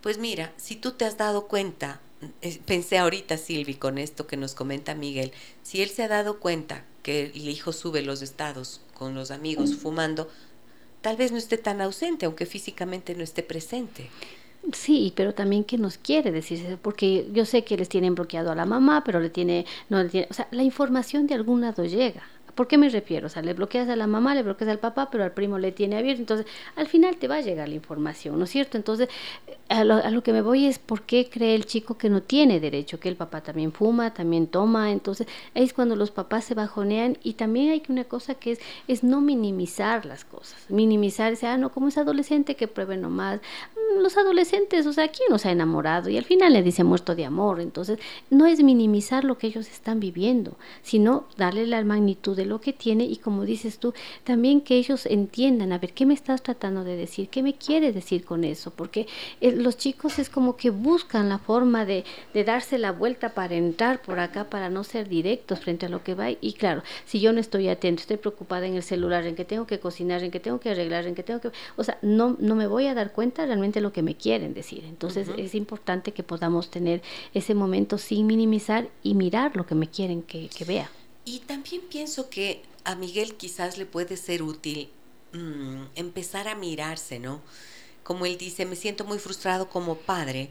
Pues 0.00 0.18
mira, 0.18 0.52
si 0.56 0.74
tú 0.76 0.92
te 0.92 1.04
has 1.04 1.16
dado 1.16 1.46
cuenta, 1.46 2.00
eh, 2.42 2.60
pensé 2.64 2.98
ahorita 2.98 3.36
Silvi 3.36 3.74
con 3.74 3.98
esto 3.98 4.26
que 4.26 4.36
nos 4.36 4.54
comenta 4.54 4.94
Miguel, 4.94 5.32
si 5.62 5.82
él 5.82 5.90
se 5.90 6.02
ha 6.02 6.08
dado 6.08 6.40
cuenta 6.40 6.84
que 7.02 7.32
el 7.34 7.48
hijo 7.48 7.72
sube 7.72 8.02
los 8.02 8.22
estados 8.22 8.80
con 8.94 9.14
los 9.14 9.30
amigos 9.30 9.76
fumando, 9.76 10.28
tal 11.00 11.16
vez 11.16 11.30
no 11.30 11.38
esté 11.38 11.58
tan 11.58 11.80
ausente, 11.80 12.26
aunque 12.26 12.46
físicamente 12.46 13.14
no 13.14 13.22
esté 13.22 13.44
presente. 13.44 14.10
Sí, 14.72 15.12
pero 15.14 15.32
también 15.32 15.62
qué 15.62 15.78
nos 15.78 15.96
quiere 15.96 16.32
decir, 16.32 16.78
porque 16.82 17.28
yo 17.32 17.44
sé 17.44 17.62
que 17.62 17.76
les 17.76 17.88
tienen 17.88 18.16
bloqueado 18.16 18.50
a 18.50 18.56
la 18.56 18.66
mamá, 18.66 19.04
pero 19.04 19.20
le 19.20 19.30
tiene, 19.30 19.64
no 19.88 20.02
le 20.02 20.08
tiene, 20.08 20.26
o 20.28 20.34
sea, 20.34 20.48
la 20.50 20.64
información 20.64 21.28
de 21.28 21.34
algún 21.34 21.60
lado 21.60 21.84
llega. 21.84 22.24
¿Por 22.56 22.68
qué 22.68 22.78
me 22.78 22.88
refiero? 22.88 23.26
O 23.26 23.28
sea, 23.28 23.42
le 23.42 23.52
bloqueas 23.52 23.86
a 23.90 23.96
la 23.96 24.06
mamá, 24.06 24.34
le 24.34 24.42
bloqueas 24.42 24.70
al 24.70 24.78
papá, 24.78 25.10
pero 25.10 25.22
al 25.24 25.32
primo 25.32 25.58
le 25.58 25.72
tiene 25.72 25.98
abierto. 25.98 26.22
Entonces, 26.22 26.46
al 26.74 26.88
final 26.88 27.18
te 27.18 27.28
va 27.28 27.36
a 27.36 27.40
llegar 27.42 27.68
la 27.68 27.74
información, 27.74 28.38
¿no 28.38 28.44
es 28.44 28.50
cierto? 28.50 28.78
Entonces, 28.78 29.10
a 29.68 29.84
lo, 29.84 30.22
que 30.22 30.32
me 30.32 30.40
voy 30.40 30.64
es 30.64 30.78
por 30.78 31.02
qué 31.02 31.28
cree 31.28 31.54
el 31.54 31.66
chico 31.66 31.98
que 31.98 32.08
no 32.08 32.22
tiene 32.22 32.58
derecho, 32.58 32.98
que 32.98 33.10
el 33.10 33.16
papá 33.16 33.42
también 33.42 33.72
fuma, 33.72 34.14
también 34.14 34.46
toma. 34.46 34.90
Entonces, 34.90 35.26
es 35.54 35.74
cuando 35.74 35.96
los 35.96 36.10
papás 36.10 36.44
se 36.44 36.54
bajonean 36.54 37.18
y 37.22 37.34
también 37.34 37.70
hay 37.70 37.82
una 37.90 38.04
cosa 38.04 38.34
que 38.34 38.52
es, 38.52 38.60
es 38.88 39.04
no 39.04 39.20
minimizar 39.20 40.06
las 40.06 40.24
cosas. 40.24 40.56
Minimizar, 40.70 41.34
ese, 41.34 41.46
ah, 41.46 41.58
no, 41.58 41.70
como 41.72 41.88
es 41.88 41.98
adolescente 41.98 42.56
que 42.56 42.68
pruebe 42.68 42.96
nomás. 42.96 43.40
Mm, 43.74 44.00
los 44.00 44.16
adolescentes, 44.16 44.86
o 44.86 44.94
sea, 44.94 45.08
¿quién 45.08 45.28
no 45.28 45.36
se 45.38 45.50
ha 45.50 45.52
enamorado? 45.52 46.08
Y 46.08 46.16
al 46.16 46.24
final 46.24 46.54
le 46.54 46.62
dice 46.62 46.84
muerto 46.84 47.14
de 47.14 47.26
amor. 47.26 47.60
Entonces, 47.60 47.98
no 48.30 48.46
es 48.46 48.62
minimizar 48.62 49.24
lo 49.24 49.36
que 49.36 49.48
ellos 49.48 49.68
están 49.68 50.00
viviendo, 50.00 50.56
sino 50.82 51.24
darle 51.36 51.66
la 51.66 51.84
magnitud 51.84 52.34
de 52.34 52.45
lo 52.46 52.60
que 52.60 52.72
tiene 52.72 53.04
y 53.04 53.16
como 53.16 53.44
dices 53.44 53.78
tú, 53.78 53.92
también 54.24 54.60
que 54.60 54.76
ellos 54.76 55.06
entiendan, 55.06 55.72
a 55.72 55.78
ver, 55.78 55.92
¿qué 55.92 56.06
me 56.06 56.14
estás 56.14 56.42
tratando 56.42 56.84
de 56.84 56.96
decir? 56.96 57.28
¿Qué 57.28 57.42
me 57.42 57.54
quieres 57.54 57.94
decir 57.94 58.24
con 58.24 58.44
eso? 58.44 58.70
Porque 58.70 59.06
eh, 59.40 59.52
los 59.52 59.76
chicos 59.76 60.18
es 60.18 60.30
como 60.30 60.56
que 60.56 60.70
buscan 60.70 61.28
la 61.28 61.38
forma 61.38 61.84
de, 61.84 62.04
de 62.32 62.44
darse 62.44 62.78
la 62.78 62.92
vuelta 62.92 63.30
para 63.30 63.54
entrar 63.54 64.02
por 64.02 64.18
acá, 64.18 64.44
para 64.44 64.70
no 64.70 64.84
ser 64.84 65.08
directos 65.08 65.60
frente 65.60 65.86
a 65.86 65.88
lo 65.88 66.02
que 66.02 66.14
va. 66.14 66.30
Y 66.30 66.54
claro, 66.54 66.82
si 67.04 67.20
yo 67.20 67.32
no 67.32 67.40
estoy 67.40 67.68
atento, 67.68 68.00
estoy 68.00 68.16
preocupada 68.16 68.66
en 68.66 68.74
el 68.74 68.82
celular, 68.82 69.26
en 69.26 69.34
que 69.34 69.44
tengo 69.44 69.66
que 69.66 69.80
cocinar, 69.80 70.22
en 70.22 70.30
que 70.30 70.40
tengo 70.40 70.60
que 70.60 70.70
arreglar, 70.70 71.06
en 71.06 71.14
que 71.14 71.22
tengo 71.22 71.40
que... 71.40 71.50
O 71.76 71.84
sea, 71.84 71.98
no, 72.02 72.36
no 72.38 72.54
me 72.54 72.66
voy 72.66 72.86
a 72.86 72.94
dar 72.94 73.12
cuenta 73.12 73.44
realmente 73.46 73.80
lo 73.80 73.92
que 73.92 74.02
me 74.02 74.14
quieren 74.14 74.54
decir. 74.54 74.84
Entonces 74.84 75.28
es 75.36 75.54
importante 75.54 76.12
que 76.12 76.22
podamos 76.22 76.70
tener 76.70 77.02
ese 77.34 77.54
momento 77.54 77.98
sin 77.98 78.26
minimizar 78.26 78.88
y 79.02 79.14
mirar 79.14 79.56
lo 79.56 79.66
que 79.66 79.74
me 79.74 79.88
quieren 79.88 80.22
que, 80.22 80.48
que 80.48 80.64
vea. 80.64 80.90
Y 81.26 81.40
también 81.40 81.82
pienso 81.82 82.30
que 82.30 82.62
a 82.84 82.94
Miguel 82.94 83.34
quizás 83.34 83.76
le 83.78 83.84
puede 83.84 84.16
ser 84.16 84.44
útil 84.44 84.88
mm, 85.32 85.86
empezar 85.96 86.46
a 86.46 86.54
mirarse, 86.54 87.18
¿no? 87.18 87.42
Como 88.04 88.26
él 88.26 88.38
dice, 88.38 88.64
me 88.64 88.76
siento 88.76 89.04
muy 89.04 89.18
frustrado 89.18 89.68
como 89.68 89.96
padre 89.96 90.50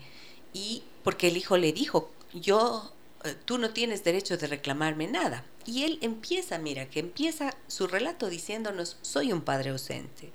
y 0.54 0.84
porque 1.04 1.30
el 1.30 1.38
hijo 1.38 1.56
le 1.56 1.72
dijo, 1.72 2.12
yo 2.34 2.92
eh, 3.24 3.36
tú 3.46 3.58
no 3.58 3.72
tienes 3.72 4.04
derecho 4.04 4.38
de 4.38 4.48
reclamarme 4.48 5.08
nada. 5.08 5.46
Y 5.66 5.86
él 5.86 5.98
empieza, 6.02 6.58
mira, 6.58 6.90
que 6.90 7.00
empieza 7.00 7.56
su 7.68 7.88
relato 7.88 8.30
diciéndonos, 8.30 8.98
soy 9.02 9.32
un 9.32 9.42
padre 9.42 9.70
ausente. 9.70 10.34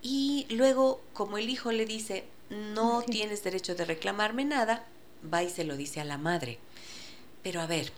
Y 0.00 0.46
luego, 0.48 1.02
como 1.12 1.36
el 1.36 1.50
hijo 1.50 1.70
le 1.70 1.84
dice, 1.84 2.24
no 2.48 3.02
tienes 3.02 3.44
derecho 3.44 3.74
de 3.74 3.84
reclamarme 3.84 4.46
nada, 4.46 4.86
va 5.32 5.42
y 5.42 5.50
se 5.50 5.64
lo 5.64 5.76
dice 5.76 6.00
a 6.00 6.04
la 6.04 6.16
madre. 6.16 6.58
Pero 7.42 7.60
a 7.60 7.66
ver, 7.66 7.92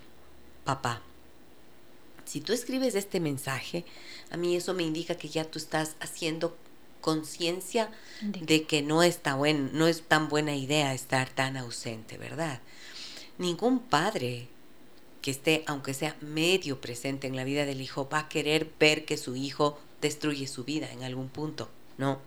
papá, 0.64 1.03
si 2.26 2.40
tú 2.40 2.52
escribes 2.52 2.94
este 2.94 3.20
mensaje, 3.20 3.84
a 4.30 4.36
mí 4.36 4.54
eso 4.54 4.74
me 4.74 4.82
indica 4.82 5.16
que 5.16 5.28
ya 5.28 5.44
tú 5.44 5.58
estás 5.58 5.96
haciendo 6.00 6.56
conciencia 7.00 7.90
de 8.20 8.64
que 8.64 8.82
no 8.82 9.02
está 9.02 9.34
buen, 9.34 9.70
no 9.72 9.86
es 9.86 10.02
tan 10.02 10.28
buena 10.28 10.54
idea 10.54 10.92
estar 10.92 11.30
tan 11.30 11.56
ausente, 11.56 12.18
¿verdad? 12.18 12.60
Ningún 13.38 13.78
padre 13.78 14.48
que 15.22 15.30
esté, 15.30 15.62
aunque 15.66 15.94
sea 15.94 16.16
medio 16.20 16.80
presente 16.80 17.26
en 17.26 17.36
la 17.36 17.44
vida 17.44 17.64
del 17.64 17.80
hijo, 17.80 18.08
va 18.08 18.20
a 18.20 18.28
querer 18.28 18.70
ver 18.78 19.04
que 19.04 19.16
su 19.16 19.36
hijo 19.36 19.78
destruye 20.00 20.46
su 20.46 20.64
vida 20.64 20.90
en 20.92 21.02
algún 21.04 21.28
punto. 21.28 21.68
¿no? 21.98 22.20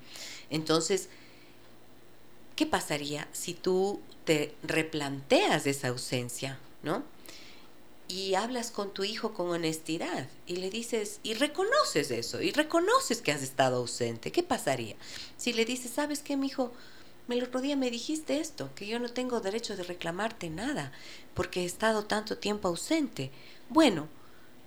Entonces, 0.50 1.10
¿qué 2.56 2.66
pasaría 2.66 3.28
si 3.32 3.54
tú 3.54 4.02
te 4.26 4.56
replanteas 4.64 5.66
esa 5.68 5.90
ausencia, 5.90 6.60
¿no? 6.84 7.04
Y 8.10 8.36
hablas 8.36 8.72
con 8.72 8.94
tu 8.94 9.06
hijo 9.06 9.34
con 9.34 9.50
honestidad 9.50 10.28
y 10.46 10.58
le 10.58 10.70
dices, 10.70 11.22
y 11.24 11.36
reconoces 11.36 12.12
eso, 12.12 12.42
y 12.42 12.52
reconoces 12.52 13.22
que 13.22 13.32
has 13.32 13.42
estado 13.42 13.78
ausente. 13.78 14.34
¿Qué 14.34 14.44
pasaría? 14.44 14.98
Si 15.38 15.54
le 15.54 15.64
dices, 15.64 15.92
¿sabes 15.92 16.20
qué, 16.20 16.36
mi 16.36 16.48
hijo? 16.48 16.74
El 17.30 17.44
otro 17.44 17.62
día 17.62 17.78
me 17.78 17.92
dijiste 17.92 18.40
esto, 18.40 18.72
que 18.76 18.88
yo 18.88 19.00
no 19.00 19.08
tengo 19.10 19.40
derecho 19.40 19.78
de 19.78 19.84
reclamarte 19.84 20.50
nada, 20.50 20.92
porque 21.36 21.62
he 21.62 21.66
estado 21.66 22.04
tanto 22.04 22.38
tiempo 22.40 22.68
ausente. 22.68 23.32
Bueno, 23.70 24.10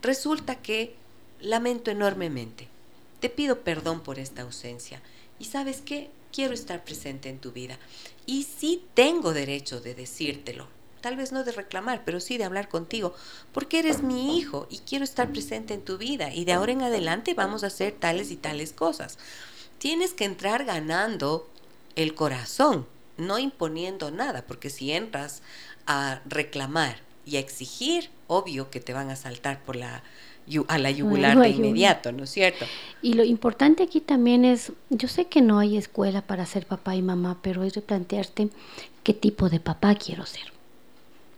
resulta 0.01 0.63
que 0.63 0.95
lamento 1.41 1.91
enormemente 1.91 2.69
te 3.23 3.31
pido 3.31 3.61
perdón 3.61 4.01
por 4.01 4.19
esta 4.19 4.43
ausencia. 4.43 5.01
Y 5.39 5.45
sabes 5.45 5.81
qué, 5.81 6.11
quiero 6.33 6.55
estar 6.55 6.85
presente 6.85 7.29
en 7.29 7.39
tu 7.39 7.53
vida. 7.53 7.79
Y 8.27 8.43
sí 8.43 8.85
tengo 8.95 9.33
derecho 9.33 9.81
de 9.81 9.95
decírtelo. 9.95 10.67
Tal 11.03 11.17
vez 11.17 11.33
no 11.33 11.45
de 11.45 11.53
reclamar, 11.53 12.03
pero 12.05 12.21
sí 12.21 12.39
de 12.39 12.45
hablar 12.45 12.69
contigo, 12.69 13.15
porque 13.53 13.81
eres 13.81 14.03
mi 14.03 14.39
hijo 14.39 14.67
y 14.71 14.79
quiero 14.79 15.05
estar 15.05 15.31
presente 15.31 15.75
en 15.75 15.83
tu 15.83 15.99
vida. 15.99 16.33
Y 16.33 16.47
de 16.47 16.53
ahora 16.53 16.73
en 16.73 16.83
adelante 16.83 17.35
vamos 17.35 17.65
a 17.65 17.67
hacer 17.67 17.93
tales 17.93 18.31
y 18.31 18.37
tales 18.37 18.73
cosas. 18.73 19.19
Tienes 19.79 20.15
que 20.15 20.25
entrar 20.25 20.65
ganando 20.65 21.51
el 21.97 22.15
corazón, 22.15 22.87
no 23.19 23.39
imponiendo 23.39 24.11
nada, 24.11 24.45
porque 24.47 24.71
si 24.71 24.93
entras 24.93 25.43
a 25.87 26.21
reclamar 26.25 27.01
y 27.27 27.37
a 27.37 27.41
exigir, 27.41 28.09
obvio 28.29 28.71
que 28.71 28.81
te 28.81 28.93
van 28.93 29.11
a 29.11 29.17
saltar 29.17 29.63
por 29.63 29.77
la 29.77 30.03
a 30.67 30.79
la 30.79 30.91
yugular 30.91 31.39
de 31.39 31.49
inmediato, 31.51 32.13
¿no 32.13 32.25
es 32.25 32.31
cierto? 32.31 32.67
Y 33.01 33.15
lo 33.15 33.25
importante 33.25 33.83
aquí 33.83 34.01
también 34.01 34.45
es, 34.45 34.73
yo 34.91 35.09
sé 35.09 35.27
que 35.27 35.41
no 35.41 35.59
hay 35.59 35.77
escuela 35.77 36.23
para 36.23 36.47
ser 36.47 36.67
papá 36.67 36.97
y 36.97 37.03
mamá, 37.03 37.39
pero 37.43 37.63
es 37.63 37.75
replantearte 37.75 38.49
qué 39.03 39.15
tipo 39.15 39.49
de 39.49 39.61
papá 39.61 39.95
quiero 39.95 40.27
ser. 40.27 40.52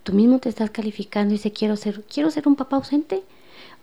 Tú 0.05 0.13
mismo 0.13 0.39
te 0.39 0.51
estás 0.51 0.71
calificando 0.71 1.35
y 1.35 1.39
dices, 1.39 1.53
quiero 1.53 1.77
ser, 1.77 2.03
quiero 2.05 2.31
ser 2.31 2.47
un 2.47 2.57
papá 2.57 2.77
ausente, 2.77 3.25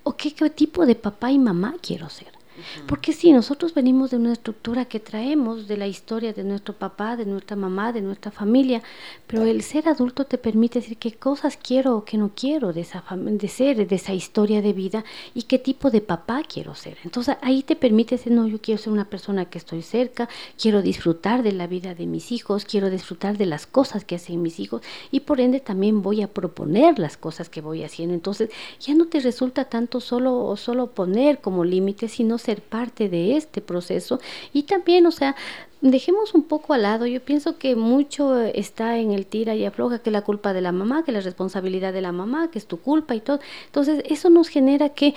o 0.04 0.16
qué, 0.16 0.34
qué 0.34 0.50
tipo 0.50 0.86
de 0.86 0.96
papá 0.96 1.32
y 1.32 1.40
mamá 1.40 1.76
quiero 1.82 2.10
ser. 2.10 2.41
Porque 2.86 3.14
si 3.14 3.32
nosotros 3.32 3.74
venimos 3.74 4.12
de 4.12 4.18
una 4.18 4.34
estructura 4.34 4.86
que 4.86 5.00
traemos 5.00 5.68
de 5.68 5.78
la 5.78 5.88
historia 5.88 6.34
de 6.34 6.44
nuestro 6.44 6.74
papá, 6.74 7.16
de 7.16 7.26
nuestra 7.26 7.56
mamá, 7.56 7.94
de 7.94 8.02
nuestra 8.02 8.32
familia, 8.32 8.82
pero 9.28 9.44
el 9.44 9.62
ser 9.64 9.88
adulto 9.88 10.26
te 10.26 10.38
permite 10.38 10.80
decir 10.80 10.98
qué 10.98 11.14
cosas 11.14 11.58
quiero 11.58 11.96
o 11.96 12.06
qué 12.06 12.18
no 12.18 12.32
quiero 12.36 12.74
de, 12.74 12.82
esa 12.82 13.04
de 13.16 13.48
ser, 13.48 13.88
de 13.88 13.96
esa 13.96 14.14
historia 14.14 14.62
de 14.62 14.74
vida 14.74 15.06
y 15.34 15.44
qué 15.44 15.60
tipo 15.60 15.90
de 15.90 16.02
papá 16.02 16.44
quiero 16.44 16.76
ser. 16.76 16.98
Entonces 17.04 17.38
ahí 17.42 17.64
te 17.64 17.76
permite 17.76 18.16
decir, 18.16 18.34
no, 18.34 18.48
yo 18.48 18.60
quiero 18.60 18.82
ser 18.82 18.92
una 18.92 19.06
persona 19.06 19.46
que 19.46 19.58
estoy 19.58 19.82
cerca, 19.82 20.28
quiero 20.62 20.82
disfrutar 20.82 21.44
de 21.44 21.54
la 21.54 21.68
vida 21.68 21.96
de 21.96 22.06
mis 22.06 22.32
hijos, 22.32 22.66
quiero 22.66 22.90
disfrutar 22.90 23.38
de 23.38 23.46
las 23.46 23.66
cosas 23.66 24.04
que 24.04 24.16
hacen 24.16 24.42
mis 24.42 24.60
hijos 24.60 24.82
y 25.12 25.22
por 25.22 25.40
ende 25.40 25.60
también 25.62 26.02
voy 26.02 26.22
a 26.22 26.28
proponer 26.28 27.00
las 27.00 27.18
cosas 27.18 27.50
que 27.50 27.62
voy 27.62 27.84
haciendo. 27.84 28.14
Entonces 28.14 28.50
ya 28.80 28.94
no 28.94 29.06
te 29.08 29.20
resulta 29.22 29.66
tanto 29.66 30.02
solo, 30.02 30.56
solo 30.58 30.88
poner 30.88 31.40
como 31.40 31.64
límite, 31.64 32.08
sino 32.10 32.38
ser 32.42 32.62
parte 32.62 33.08
de 33.08 33.38
este 33.38 33.62
proceso 33.62 34.20
y 34.52 34.64
también, 34.64 35.06
o 35.06 35.12
sea, 35.12 35.36
dejemos 35.82 36.34
un 36.34 36.44
poco 36.44 36.74
al 36.74 36.84
lado. 36.84 37.06
Yo 37.06 37.22
pienso 37.22 37.58
que 37.58 37.76
mucho 37.76 38.40
está 38.40 38.98
en 38.98 39.12
el 39.12 39.26
tira 39.26 39.56
y 39.56 39.66
afloja, 39.66 40.00
que 40.00 40.12
la 40.12 40.22
culpa 40.22 40.54
de 40.54 40.62
la 40.62 40.72
mamá, 40.72 41.04
que 41.04 41.12
la 41.12 41.22
responsabilidad 41.22 41.94
de 41.94 42.02
la 42.02 42.12
mamá, 42.12 42.52
que 42.52 42.60
es 42.60 42.68
tu 42.68 42.78
culpa 42.80 43.16
y 43.16 43.22
todo. 43.22 43.40
Entonces, 43.66 44.04
eso 44.06 44.30
nos 44.30 44.48
genera 44.48 44.90
que 44.90 45.16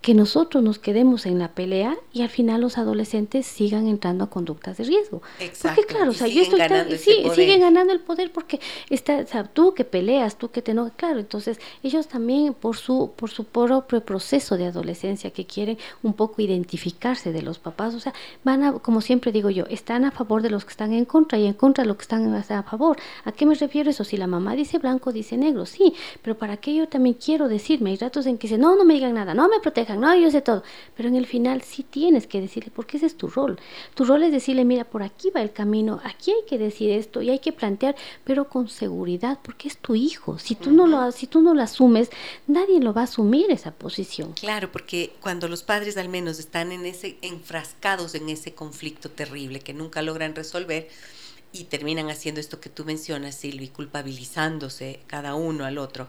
que 0.00 0.14
nosotros 0.14 0.62
nos 0.62 0.78
quedemos 0.78 1.26
en 1.26 1.38
la 1.38 1.48
pelea 1.48 1.96
y 2.12 2.22
al 2.22 2.28
final 2.28 2.60
los 2.60 2.78
adolescentes 2.78 3.46
sigan 3.46 3.88
entrando 3.88 4.24
a 4.24 4.30
conductas 4.30 4.76
de 4.76 4.84
riesgo. 4.84 5.22
Exacto. 5.40 5.80
Porque 5.80 5.94
claro, 5.94 6.12
o 6.12 6.14
sea, 6.14 6.28
yo 6.28 6.42
estoy 6.42 6.98
sí, 6.98 7.24
siguen 7.34 7.60
ganando 7.60 7.92
el 7.92 8.00
poder 8.00 8.30
porque 8.30 8.60
está, 8.90 9.18
o 9.18 9.26
sea, 9.26 9.44
tú 9.44 9.74
que 9.74 9.84
peleas, 9.84 10.36
tú 10.36 10.50
que 10.50 10.62
te 10.62 10.72
no, 10.72 10.90
claro, 10.96 11.18
entonces 11.18 11.58
ellos 11.82 12.06
también 12.06 12.54
por 12.54 12.76
su 12.76 13.12
por 13.16 13.30
su 13.30 13.44
propio 13.44 14.00
proceso 14.02 14.56
de 14.56 14.66
adolescencia 14.66 15.30
que 15.30 15.46
quieren 15.46 15.78
un 16.02 16.12
poco 16.12 16.42
identificarse 16.42 17.32
de 17.32 17.42
los 17.42 17.58
papás, 17.58 17.94
o 17.94 18.00
sea, 18.00 18.14
van 18.44 18.62
a 18.62 18.72
como 18.74 19.00
siempre 19.00 19.32
digo 19.32 19.50
yo, 19.50 19.64
están 19.68 20.04
a 20.04 20.12
favor 20.12 20.42
de 20.42 20.50
los 20.50 20.64
que 20.64 20.70
están 20.70 20.92
en 20.92 21.06
contra 21.06 21.38
y 21.38 21.46
en 21.46 21.54
contra 21.54 21.82
de 21.82 21.88
los 21.88 21.96
que 21.96 22.02
están 22.02 22.32
a 22.34 22.62
favor. 22.62 22.98
¿A 23.24 23.32
qué 23.32 23.46
me 23.46 23.54
refiero 23.54 23.90
eso? 23.90 24.04
Si 24.04 24.16
la 24.16 24.28
mamá 24.28 24.54
dice 24.54 24.78
blanco, 24.78 25.12
dice 25.12 25.36
negro, 25.36 25.66
sí, 25.66 25.94
pero 26.22 26.38
para 26.38 26.56
qué 26.56 26.74
yo 26.74 26.88
también 26.88 27.16
quiero 27.16 27.48
decirme, 27.48 27.90
hay 27.90 27.96
ratos 27.96 28.26
en 28.26 28.38
que 28.38 28.46
dicen, 28.46 28.60
"No, 28.60 28.76
no 28.76 28.84
me 28.84 28.94
digan 28.94 29.14
nada, 29.14 29.34
no 29.34 29.48
me 29.48 29.58
protejan 29.60 29.87
no, 29.96 30.14
yo 30.16 30.30
sé 30.30 30.40
todo. 30.40 30.62
Pero 30.96 31.08
en 31.08 31.16
el 31.16 31.26
final 31.26 31.62
sí 31.62 31.82
tienes 31.82 32.26
que 32.26 32.40
decirle, 32.40 32.70
porque 32.74 32.96
ese 32.96 33.06
es 33.06 33.16
tu 33.16 33.28
rol. 33.28 33.58
Tu 33.94 34.04
rol 34.04 34.22
es 34.22 34.32
decirle, 34.32 34.64
mira, 34.64 34.84
por 34.84 35.02
aquí 35.02 35.30
va 35.30 35.40
el 35.40 35.52
camino, 35.52 36.00
aquí 36.04 36.30
hay 36.30 36.44
que 36.48 36.58
decir 36.58 36.90
esto 36.90 37.22
y 37.22 37.30
hay 37.30 37.38
que 37.38 37.52
plantear, 37.52 37.96
pero 38.24 38.48
con 38.48 38.68
seguridad, 38.68 39.38
porque 39.42 39.68
es 39.68 39.78
tu 39.78 39.94
hijo. 39.94 40.38
Si 40.38 40.54
tú 40.54 40.70
no 40.70 40.86
lo, 40.86 41.10
si 41.12 41.26
tú 41.26 41.42
no 41.42 41.54
lo 41.54 41.62
asumes, 41.62 42.10
nadie 42.46 42.80
lo 42.80 42.92
va 42.92 43.02
a 43.02 43.04
asumir 43.04 43.50
esa 43.50 43.72
posición. 43.72 44.32
Claro, 44.32 44.70
porque 44.72 45.12
cuando 45.20 45.48
los 45.48 45.62
padres 45.62 45.96
al 45.96 46.08
menos 46.08 46.38
están 46.38 46.72
en 46.72 46.86
ese, 46.86 47.18
enfrascados 47.22 48.14
en 48.14 48.28
ese 48.28 48.54
conflicto 48.54 49.10
terrible 49.10 49.60
que 49.60 49.74
nunca 49.74 50.02
logran 50.02 50.34
resolver, 50.34 50.88
y 51.52 51.64
terminan 51.64 52.10
haciendo 52.10 52.40
esto 52.40 52.60
que 52.60 52.68
tú 52.68 52.84
mencionas, 52.84 53.34
Silvi, 53.34 53.68
culpabilizándose 53.68 55.00
cada 55.06 55.34
uno 55.34 55.64
al 55.64 55.78
otro. 55.78 56.08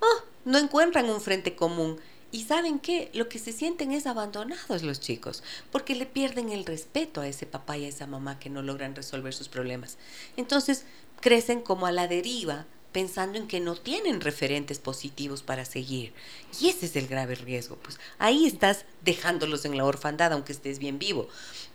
Oh, 0.00 0.24
no 0.44 0.58
encuentran 0.58 1.08
un 1.10 1.20
frente 1.20 1.54
común 1.54 1.98
y 2.32 2.44
saben 2.44 2.78
qué, 2.78 3.10
lo 3.12 3.28
que 3.28 3.38
se 3.38 3.52
sienten 3.52 3.92
es 3.92 4.06
abandonados 4.06 4.82
los 4.82 5.00
chicos, 5.00 5.42
porque 5.72 5.94
le 5.94 6.06
pierden 6.06 6.50
el 6.50 6.64
respeto 6.64 7.20
a 7.20 7.28
ese 7.28 7.46
papá 7.46 7.76
y 7.76 7.84
a 7.84 7.88
esa 7.88 8.06
mamá 8.06 8.38
que 8.38 8.50
no 8.50 8.62
logran 8.62 8.94
resolver 8.94 9.34
sus 9.34 9.48
problemas. 9.48 9.98
Entonces 10.36 10.84
crecen 11.20 11.60
como 11.60 11.86
a 11.86 11.92
la 11.92 12.08
deriva, 12.08 12.66
pensando 12.92 13.38
en 13.38 13.46
que 13.46 13.60
no 13.60 13.76
tienen 13.76 14.20
referentes 14.20 14.78
positivos 14.78 15.42
para 15.42 15.64
seguir. 15.64 16.12
Y 16.60 16.68
ese 16.68 16.86
es 16.86 16.96
el 16.96 17.06
grave 17.06 17.34
riesgo. 17.34 17.76
Pues 17.76 17.98
ahí 18.18 18.46
estás 18.46 18.84
dejándolos 19.04 19.64
en 19.64 19.76
la 19.76 19.84
orfandad, 19.84 20.32
aunque 20.32 20.52
estés 20.52 20.78
bien 20.78 20.98
vivo 20.98 21.28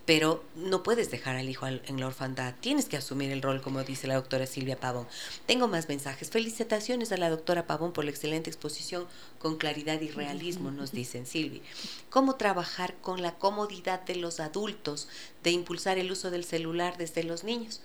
pero 0.06 0.44
no 0.56 0.84
puedes 0.84 1.10
dejar 1.10 1.36
al 1.36 1.50
hijo 1.50 1.68
en 1.68 2.00
la 2.00 2.08
orfandad. 2.08 2.54
Tienes 2.60 2.86
que 2.86 2.98
asumir 2.98 3.32
el 3.32 3.42
rol, 3.42 3.62
como 3.62 3.84
dice 3.84 4.08
la 4.08 4.16
doctora 4.16 4.46
Silvia 4.46 4.80
Pavón. 4.80 5.08
Tengo 5.48 5.68
más 5.68 5.90
mensajes. 5.90 6.30
Felicitaciones 6.30 7.12
a 7.12 7.18
la 7.18 7.30
doctora 7.30 7.66
Pavón 7.66 7.92
por 7.92 8.06
la 8.06 8.12
excelente 8.12 8.50
exposición 8.50 9.08
con 9.40 9.58
claridad 9.58 10.00
y 10.02 10.10
realismo, 10.10 10.72
nos 10.72 10.92
dicen 10.92 11.26
Silvia. 11.26 11.62
¿Cómo 12.10 12.36
trabajar 12.36 12.96
con 13.02 13.22
la 13.22 13.36
comodidad 13.36 14.02
de 14.02 14.16
los 14.16 14.40
adultos 14.40 15.08
de 15.44 15.52
impulsar 15.52 15.98
el 15.98 16.12
uso 16.12 16.30
del 16.30 16.46
celular 16.46 16.98
desde 16.98 17.24
los 17.24 17.44
niños? 17.44 17.82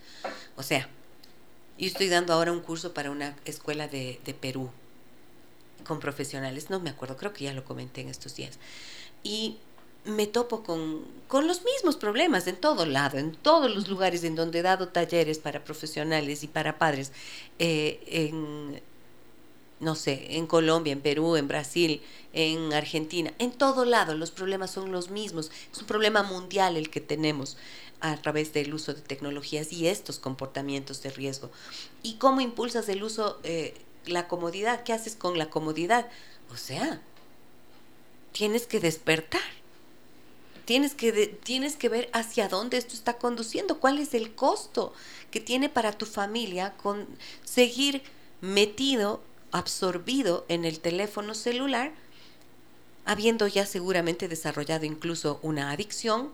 O 0.56 0.62
sea, 0.62 0.90
yo 1.80 1.86
estoy 1.86 2.08
dando 2.08 2.32
ahora 2.32 2.52
un 2.52 2.60
curso 2.60 2.94
para 2.94 3.10
una 3.10 3.36
escuela 3.44 3.88
de, 3.88 4.20
de 4.24 4.34
Perú 4.34 4.70
con 5.84 5.98
profesionales, 5.98 6.70
no 6.70 6.78
me 6.78 6.90
acuerdo, 6.90 7.16
creo 7.16 7.32
que 7.32 7.44
ya 7.44 7.52
lo 7.52 7.64
comenté 7.64 8.02
en 8.02 8.08
estos 8.08 8.36
días. 8.36 8.58
Y 9.22 9.56
me 10.04 10.26
topo 10.26 10.62
con, 10.62 11.04
con, 11.28 11.46
los 11.46 11.62
mismos 11.64 11.96
problemas 11.96 12.46
en 12.46 12.56
todo 12.56 12.86
lado, 12.86 13.18
en 13.18 13.32
todos 13.32 13.74
los 13.74 13.88
lugares 13.88 14.24
en 14.24 14.34
donde 14.34 14.60
he 14.60 14.62
dado 14.62 14.88
talleres 14.88 15.38
para 15.38 15.64
profesionales 15.64 16.42
y 16.42 16.48
para 16.48 16.78
padres, 16.78 17.12
eh, 17.58 18.00
en, 18.06 18.80
no 19.80 19.94
sé, 19.94 20.36
en 20.36 20.46
Colombia, 20.46 20.92
en 20.92 21.00
Perú, 21.00 21.36
en 21.36 21.48
Brasil, 21.48 22.02
en 22.32 22.72
Argentina, 22.72 23.32
en 23.38 23.50
todo 23.50 23.84
lado 23.84 24.14
los 24.14 24.30
problemas 24.30 24.70
son 24.70 24.92
los 24.92 25.10
mismos. 25.10 25.50
Es 25.72 25.80
un 25.80 25.86
problema 25.86 26.22
mundial 26.22 26.76
el 26.76 26.90
que 26.90 27.00
tenemos 27.00 27.56
a 28.00 28.16
través 28.16 28.52
del 28.52 28.72
uso 28.72 28.94
de 28.94 29.00
tecnologías 29.00 29.72
y 29.72 29.88
estos 29.88 30.18
comportamientos 30.18 31.02
de 31.02 31.10
riesgo. 31.10 31.50
¿Y 32.02 32.14
cómo 32.14 32.40
impulsas 32.40 32.88
el 32.88 33.02
uso, 33.02 33.40
eh, 33.42 33.74
la 34.06 34.28
comodidad? 34.28 34.84
¿Qué 34.84 34.92
haces 34.92 35.16
con 35.16 35.38
la 35.38 35.50
comodidad? 35.50 36.08
O 36.52 36.56
sea, 36.56 37.00
tienes 38.32 38.66
que 38.66 38.80
despertar 38.80 39.40
tienes 40.70 40.94
que, 40.94 41.26
tienes 41.42 41.74
que 41.74 41.88
ver 41.88 42.08
hacia 42.12 42.46
dónde 42.46 42.76
esto 42.76 42.94
está 42.94 43.18
conduciendo, 43.18 43.80
cuál 43.80 43.98
es 43.98 44.14
el 44.14 44.36
costo 44.36 44.92
que 45.32 45.40
tiene 45.40 45.68
para 45.68 45.90
tu 45.90 46.06
familia 46.06 46.74
con 46.76 47.08
seguir 47.44 48.04
metido 48.40 49.20
absorbido 49.52 50.44
en 50.48 50.64
el 50.64 50.80
teléfono 50.80 51.34
celular, 51.34 51.92
habiendo 53.04 53.46
ya 53.46 53.66
seguramente 53.66 54.28
desarrollado 54.28 54.84
incluso 54.84 55.40
una 55.42 55.70
adicción, 55.70 56.30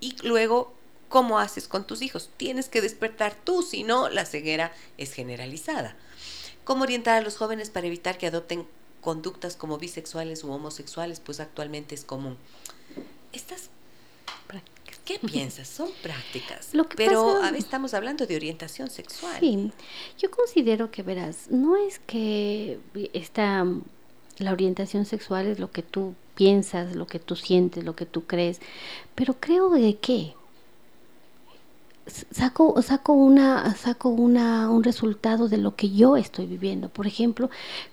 y 0.00 0.16
luego, 0.22 0.74
¿cómo 1.08 1.38
haces 1.38 1.68
con 1.68 1.86
tus 1.86 2.02
hijos? 2.02 2.30
Tienes 2.36 2.68
que 2.68 2.82
despertar 2.82 3.34
tú, 3.34 3.62
si 3.62 3.84
no, 3.84 4.08
la 4.08 4.26
ceguera 4.26 4.72
es 4.98 5.12
generalizada. 5.12 5.96
¿Cómo 6.64 6.82
orientar 6.82 7.16
a 7.16 7.22
los 7.22 7.36
jóvenes 7.36 7.70
para 7.70 7.86
evitar 7.86 8.18
que 8.18 8.26
adopten 8.26 8.66
conductas 9.00 9.56
como 9.56 9.78
bisexuales 9.78 10.44
u 10.44 10.50
homosexuales? 10.50 11.20
Pues 11.20 11.40
actualmente 11.40 11.94
es 11.94 12.04
común. 12.04 12.36
Estas 13.32 13.70
¿Qué 15.04 15.18
piensas? 15.18 15.68
Son 15.68 15.90
prácticas. 16.02 16.70
pero 16.96 17.44
estamos 17.54 17.92
hablando 17.94 18.26
de 18.26 18.36
orientación 18.36 18.88
sexual. 18.88 19.36
Sí, 19.38 19.70
yo 20.18 20.30
considero 20.30 20.90
que 20.90 21.02
verás, 21.02 21.50
no 21.50 21.76
es 21.76 21.98
que 21.98 22.78
esta 23.12 23.66
la 24.38 24.52
orientación 24.52 25.04
sexual 25.04 25.46
es 25.46 25.58
lo 25.58 25.70
que 25.70 25.82
tú 25.82 26.14
piensas, 26.34 26.96
lo 26.96 27.06
que 27.06 27.18
tú 27.18 27.36
sientes, 27.36 27.84
lo 27.84 27.94
que 27.94 28.06
tú 28.06 28.24
crees, 28.24 28.60
pero 29.14 29.36
creo 29.38 29.70
de 29.70 29.96
qué 29.96 30.34
saco 32.06 32.80
saco 32.82 33.12
una 33.14 33.74
saco 33.76 34.10
una 34.10 34.70
un 34.70 34.84
resultado 34.84 35.48
de 35.48 35.56
lo 35.56 35.74
que 35.74 35.90
yo 35.90 36.18
estoy 36.18 36.46
viviendo 36.46 36.90
por 36.90 37.06
ejemplo 37.06 37.48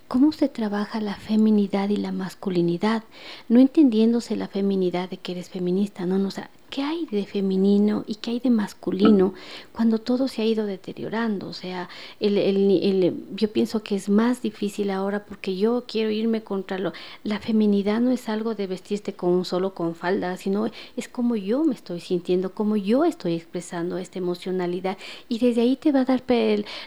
cómo 0.09 0.33
se 0.33 0.49
trabaja 0.49 0.99
la 0.99 1.15
feminidad 1.15 1.87
y 1.87 1.95
la 1.95 2.11
masculinidad 2.11 3.03
no 3.47 3.61
entendiéndose 3.61 4.35
la 4.35 4.49
feminidad 4.49 5.09
de 5.09 5.15
que 5.15 5.31
eres 5.31 5.49
feminista 5.49 6.05
no 6.05 6.17
no 6.19 6.27
o 6.27 6.31
sea 6.31 6.49
¿qué 6.71 6.81
hay 6.81 7.05
de 7.05 7.25
femenino 7.25 8.03
y 8.07 8.15
qué 8.15 8.31
hay 8.31 8.39
de 8.39 8.49
masculino 8.49 9.35
cuando 9.73 9.99
todo 9.99 10.27
se 10.27 10.41
ha 10.41 10.45
ido 10.45 10.65
deteriorando? 10.65 11.49
O 11.49 11.53
sea, 11.53 11.89
el, 12.19 12.37
el, 12.37 13.25
yo 13.35 13.51
pienso 13.51 13.83
que 13.83 13.95
es 13.95 14.09
más 14.09 14.41
difícil 14.41 14.89
ahora 14.89 15.25
porque 15.25 15.55
yo 15.55 15.83
quiero 15.87 16.09
irme 16.09 16.41
contra 16.43 16.79
lo... 16.79 16.93
La 17.23 17.39
feminidad 17.39 17.99
no 17.99 18.11
es 18.11 18.29
algo 18.29 18.55
de 18.55 18.65
vestirte 18.65 19.13
con 19.13 19.45
solo 19.45 19.75
con 19.75 19.93
falda, 19.93 20.37
sino 20.37 20.67
es 20.97 21.07
como 21.07 21.35
yo 21.35 21.63
me 21.63 21.75
estoy 21.75 21.99
sintiendo, 21.99 22.53
como 22.53 22.77
yo 22.77 23.05
estoy 23.05 23.35
expresando 23.35 23.97
esta 23.97 24.17
emocionalidad 24.17 24.97
y 25.29 25.39
desde 25.39 25.61
ahí 25.61 25.75
te 25.75 25.91
va 25.91 26.01
a 26.01 26.05
dar 26.05 26.23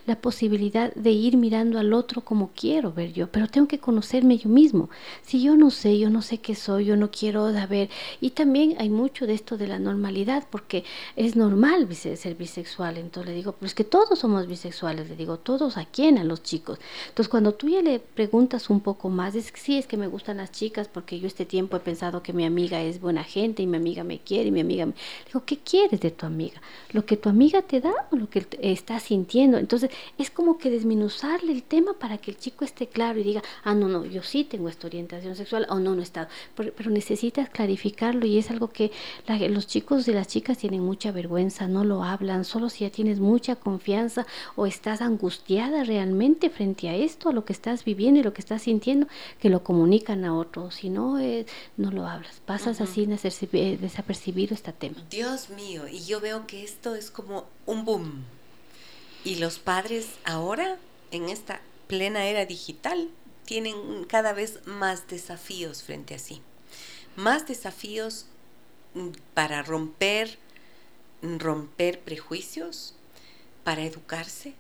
la 0.07 0.17
posibilidad 0.17 0.95
de 0.95 1.11
ir 1.11 1.37
mirando 1.37 1.79
al 1.79 1.93
otro 1.93 2.23
como 2.23 2.51
quiero 2.55 2.93
ver 2.93 3.13
yo, 3.13 3.27
pero 3.27 3.49
tengo 3.49 3.69
que 3.69 3.79
conocerme 3.79 4.39
yo 4.39 4.49
mismo. 4.49 4.89
Si 5.23 5.43
yo 5.43 5.57
no 5.57 5.71
sé, 5.71 5.99
yo 5.99 6.09
no 6.09 6.23
sé 6.23 6.39
qué 6.39 6.55
soy, 6.55 6.87
yo 6.87 6.97
no 6.97 7.11
quiero 7.11 7.53
saber. 7.53 7.91
Y 8.21 8.31
también 8.31 8.77
hay 8.79 8.89
mucho 8.89 9.27
de 9.27 9.35
esto 9.35 9.59
de 9.59 9.67
la 9.67 9.74
normalidad, 9.79 10.45
porque 10.51 10.85
es 11.17 11.37
normal 11.37 11.89
ser 11.95 12.35
bisexual. 12.35 12.99
Entonces 12.99 13.31
le 13.31 13.37
digo, 13.37 13.53
pero 13.53 13.67
es 13.67 13.75
que 13.75 13.85
todos 13.85 14.19
somos 14.19 14.47
bisexuales, 14.47 15.09
le 15.09 15.17
digo, 15.17 15.39
todos 15.39 15.77
a 15.77 15.85
quién, 15.85 16.19
a 16.19 16.25
los 16.25 16.43
chicos. 16.43 16.79
Entonces 17.09 17.29
cuando 17.29 17.55
tú 17.55 17.69
ya 17.69 17.83
le 17.83 17.99
preguntas 17.99 18.71
un 18.71 18.81
poco 18.81 19.09
más, 19.09 19.35
es 19.35 19.53
que 19.53 19.61
sí, 19.61 19.79
es 19.79 19.87
que 19.87 19.97
me 19.97 20.07
gustan 20.07 20.39
las 20.39 20.51
chicas, 20.53 20.89
porque 20.89 21.19
yo 21.19 21.27
este 21.27 21.45
tiempo 21.45 21.77
he 21.77 21.81
pensado 21.81 22.23
que 22.23 22.33
mi 22.33 22.45
amiga 22.45 22.83
es 22.83 23.01
buena 23.01 23.25
gente 23.25 23.63
y 23.63 23.67
mi 23.67 23.77
amiga 23.77 24.05
me 24.05 24.19
quiere 24.19 24.49
y 24.49 24.51
mi 24.51 24.61
amiga 24.61 24.87
me... 24.87 24.95
digo, 25.27 25.45
¿qué 25.45 25.59
quieres 25.59 26.01
de 26.01 26.11
tu 26.11 26.27
amiga? 26.27 26.61
¿Lo 26.91 27.07
que 27.07 27.17
tu 27.17 27.29
amiga 27.29 27.63
te 27.63 27.81
da 27.81 27.93
o 28.11 28.17
lo 28.17 28.29
que 28.29 28.47
está 28.61 29.01
sintiendo? 29.01 29.59
Entonces 29.59 29.91
es 30.19 30.31
como 30.31 30.59
que 30.59 30.71
desminuzarle 30.71 31.53
el 31.53 31.63
tema 31.63 31.95
para 31.95 32.19
que 32.19 32.31
el 32.31 32.37
chico 32.37 32.65
esté 32.65 32.87
claro 32.87 33.19
y 33.19 33.23
diga, 33.23 33.43
ah, 33.63 33.75
no, 33.75 33.89
no, 33.89 34.05
yo 34.05 34.23
sí 34.23 34.45
tengo 34.45 34.69
esta 34.69 34.87
orientación 34.87 35.37
sexual 35.37 35.67
o 35.71 35.79
no, 35.79 35.95
no 35.95 36.01
he 36.01 36.05
estado. 36.05 36.29
Pero, 36.55 36.73
pero 36.77 36.91
necesitas 36.91 37.49
clarificarlo 37.51 38.27
y 38.27 38.39
es 38.39 38.51
algo 38.51 38.69
que 38.69 38.91
la, 39.27 39.39
los 39.49 39.64
chicos 39.67 40.07
y 40.09 40.13
las 40.13 40.27
chicas 40.27 40.59
tienen 40.59 40.81
mucha 40.81 41.13
vergüenza, 41.13 41.67
no 41.67 41.85
lo 41.85 42.05
hablan, 42.05 42.45
solo 42.45 42.69
si 42.69 42.85
ya 42.85 42.91
tienes 42.91 43.21
mucha 43.21 43.57
confianza 43.57 44.27
o 44.57 44.67
estás 44.67 45.01
angustiada 45.01 45.85
realmente 45.85 46.51
frente 46.51 46.89
a 46.89 46.95
esto, 46.95 47.29
a 47.29 47.33
lo 47.33 47.45
que 47.45 47.53
estás 47.53 47.85
viviendo 47.85 48.21
y 48.21 48.23
lo 48.23 48.33
que 48.33 48.41
estás 48.41 48.63
sintiendo, 48.63 49.07
que 49.41 49.51
lo 49.51 49.63
comunican 49.63 50.25
a 50.25 50.37
otros, 50.37 50.77
si 50.77 50.91
no, 50.91 51.19
eh, 51.19 51.47
no 51.77 51.91
lo 51.91 52.07
hablas, 52.07 52.41
pasas 52.45 52.81
así 52.81 53.05
eh, 53.05 53.79
desapercibido 53.81 54.55
este 54.55 54.73
tema. 54.73 54.97
Dios 55.11 55.51
mío, 55.51 55.89
y 55.89 56.05
yo 56.05 56.21
veo 56.21 56.47
que 56.47 56.65
esto 56.65 56.95
es 56.95 57.11
como 57.11 57.47
un 57.67 57.85
boom. 57.85 58.25
Y 59.25 59.37
los 59.37 59.59
padres 59.59 60.09
ahora, 60.25 60.77
en 61.11 61.29
esta 61.29 61.61
plena 61.87 62.27
era 62.27 62.45
digital, 62.45 63.09
tienen 63.45 64.05
cada 64.07 64.33
vez 64.33 64.61
más 64.67 65.07
desafíos 65.09 65.83
frente 65.83 66.15
a 66.15 66.19
sí. 66.19 66.43
Más 67.17 67.47
desafíos 67.47 68.27
para 69.35 69.63
romper, 69.63 70.39
romper 71.23 72.01
prejuicios, 72.01 72.95
para 73.65 73.83
educarse, 73.83 74.55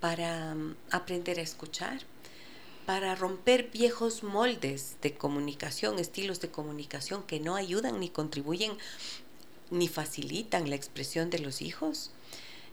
para 0.00 0.54
mm, 0.54 0.76
aprender 0.90 1.38
a 1.38 1.42
escuchar, 1.42 2.00
para 2.86 3.14
romper 3.14 3.70
viejos 3.70 4.22
moldes 4.22 4.96
de 5.00 5.14
comunicación, 5.14 5.98
estilos 5.98 6.40
de 6.40 6.50
comunicación 6.50 7.22
que 7.22 7.40
no 7.40 7.54
ayudan 7.54 8.00
ni 8.00 8.08
contribuyen 8.08 8.72
ni 9.70 9.88
facilitan 9.88 10.68
la 10.68 10.76
expresión 10.76 11.30
de 11.30 11.38
los 11.38 11.62
hijos. 11.62 12.10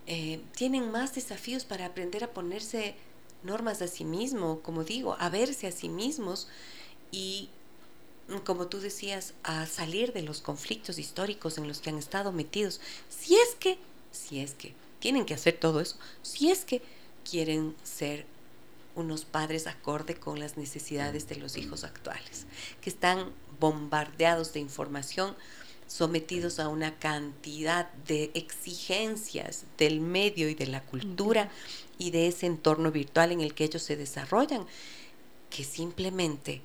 Eh, 0.07 0.41
tienen 0.55 0.91
más 0.91 1.13
desafíos 1.13 1.65
para 1.65 1.85
aprender 1.85 2.23
a 2.23 2.33
ponerse 2.33 2.95
normas 3.43 3.81
a 3.81 3.87
sí 3.87 4.03
mismo, 4.03 4.59
como 4.61 4.83
digo, 4.83 5.15
a 5.19 5.29
verse 5.29 5.67
a 5.67 5.71
sí 5.71 5.87
mismos 5.87 6.47
y 7.11 7.49
como 8.45 8.67
tú 8.67 8.79
decías, 8.79 9.33
a 9.43 9.65
salir 9.65 10.13
de 10.13 10.21
los 10.21 10.41
conflictos 10.41 10.99
históricos 10.99 11.57
en 11.57 11.67
los 11.67 11.79
que 11.79 11.89
han 11.89 11.97
estado 11.97 12.31
metidos. 12.31 12.79
Si 13.09 13.35
es 13.35 13.55
que, 13.55 13.79
si 14.11 14.39
es 14.39 14.53
que, 14.53 14.73
tienen 14.99 15.25
que 15.25 15.33
hacer 15.33 15.57
todo 15.57 15.79
eso, 15.79 15.97
si 16.21 16.51
es 16.51 16.65
que 16.65 16.81
quieren 17.29 17.75
ser 17.83 18.25
unos 18.95 19.25
padres 19.25 19.67
acorde 19.67 20.15
con 20.15 20.39
las 20.39 20.57
necesidades 20.57 21.27
de 21.27 21.37
los 21.37 21.57
hijos 21.57 21.83
actuales, 21.83 22.45
que 22.81 22.89
están 22.89 23.31
bombardeados 23.59 24.53
de 24.53 24.59
información, 24.59 25.35
sometidos 25.87 26.59
a 26.59 26.67
una 26.67 26.99
cantidad 26.99 27.91
de 28.07 28.29
exigencias 28.35 29.63
del 29.77 30.01
medio 30.01 30.49
y 30.49 30.53
de 30.53 30.67
la 30.67 30.83
cultura 30.83 31.49
y 31.97 32.11
de 32.11 32.27
ese 32.27 32.45
entorno 32.45 32.91
virtual 32.91 33.31
en 33.31 33.41
el 33.41 33.55
que 33.55 33.63
ellos 33.63 33.81
se 33.81 33.95
desarrollan, 33.95 34.67
que 35.49 35.63
simplemente 35.63 36.61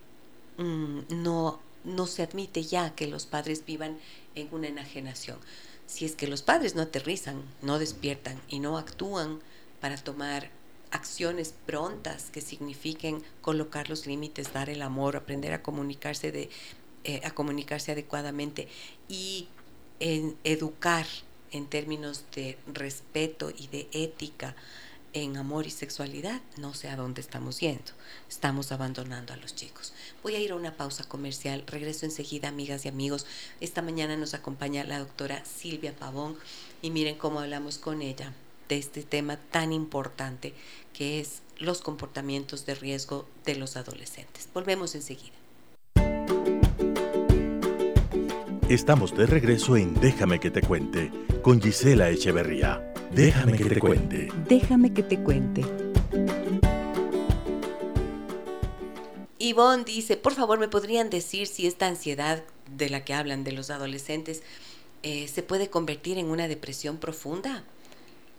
Mm, 0.57 1.01
no, 1.23 1.61
no 1.85 2.07
se 2.07 2.23
admite 2.23 2.63
ya 2.63 2.95
que 2.95 3.07
los 3.07 3.27
padres 3.27 3.65
vivan 3.65 3.99
en 4.35 4.49
una 4.53 4.69
enajenación. 4.69 5.39
Si 5.87 6.05
es 6.05 6.17
que 6.17 6.27
los 6.27 6.43
padres 6.43 6.75
no 6.75 6.83
aterrizan, 6.83 7.43
no 7.63 7.79
despiertan 7.79 8.41
y 8.49 8.61
no 8.61 8.79
actúan 8.79 9.41
para 9.81 9.97
tomar 9.97 10.51
acciones 10.91 11.55
prontas 11.67 12.31
que 12.31 12.41
signifiquen 12.41 13.23
colocar 13.43 13.91
los 13.91 14.07
límites, 14.07 14.53
dar 14.53 14.71
el 14.71 14.81
amor, 14.81 15.17
aprender 15.17 15.53
a 15.53 15.63
comunicarse 15.63 16.31
de, 16.31 16.49
eh, 17.03 17.21
a 17.25 17.33
comunicarse 17.33 17.93
adecuadamente 17.93 18.69
y 19.09 19.49
en 20.01 20.37
educar 20.45 21.07
en 21.51 21.67
términos 21.67 22.25
de 22.35 22.59
respeto 22.67 23.53
y 23.57 23.67
de 23.69 23.89
ética 23.93 24.57
en 25.13 25.37
amor 25.37 25.67
y 25.67 25.71
sexualidad, 25.71 26.41
no 26.57 26.75
sé 26.75 26.89
a 26.89 26.97
dónde 26.97 27.21
estamos 27.21 27.61
yendo. 27.61 27.93
Estamos 28.29 28.73
abandonando 28.73 29.33
a 29.33 29.37
los 29.37 29.55
chicos. 29.55 29.93
Voy 30.25 30.37
a 30.37 30.41
ir 30.41 30.53
a 30.53 30.57
una 30.57 30.75
pausa 30.75 31.05
comercial. 31.05 31.65
Regreso 31.67 32.07
enseguida, 32.07 32.49
amigas 32.49 32.87
y 32.87 32.89
amigos. 32.89 33.27
Esta 33.61 33.83
mañana 33.83 34.17
nos 34.17 34.33
acompaña 34.33 34.83
la 34.83 34.99
doctora 34.99 35.45
Silvia 35.45 35.95
Pavón 35.95 36.37
y 36.81 36.89
miren 36.89 37.17
cómo 37.17 37.41
hablamos 37.41 37.77
con 37.77 38.01
ella 38.01 38.33
de 38.71 38.79
este 38.79 39.03
tema 39.03 39.37
tan 39.37 39.75
importante 39.75 40.55
que 40.95 41.21
es 41.21 41.43
los 41.59 41.83
comportamientos 41.83 42.65
de 42.65 42.75
riesgo 42.75 43.29
de 43.45 43.57
los 43.57 43.77
adolescentes. 43.77 44.49
Volvemos 44.55 44.95
enseguida. 44.95 45.35
Estamos 48.71 49.15
de 49.15 49.27
regreso 49.27 49.77
en 49.77 49.93
Déjame 50.01 50.41
que 50.41 50.51
te 50.51 50.63
cuente 50.63 51.13
con 51.43 51.61
Gisela 51.61 52.09
Echeverría. 52.09 52.95
Déjame 53.13 53.59
que 53.59 53.67
te 53.67 53.79
cuente. 53.79 54.29
Déjame 54.49 54.95
que 54.95 55.03
te 55.03 55.23
cuente. 55.23 55.84
Yvonne 59.55 59.85
dice, 59.85 60.17
por 60.17 60.35
favor, 60.35 60.59
¿me 60.59 60.67
podrían 60.67 61.11
decir 61.11 61.47
si 61.47 61.69
esta 61.69 61.87
ansiedad 61.87 62.43
de 62.77 62.91
la 62.91 63.05
que 63.05 63.15
hablan 63.15 63.45
de 63.45 63.53
los 63.53 63.71
adolescentes 63.71 64.43
eh, 65.05 65.29
se 65.29 65.45
puede 65.45 65.71
convertir 65.71 66.19
en 66.19 66.27
una 66.27 66.49
depresión 66.49 66.99
profunda? 66.99 67.63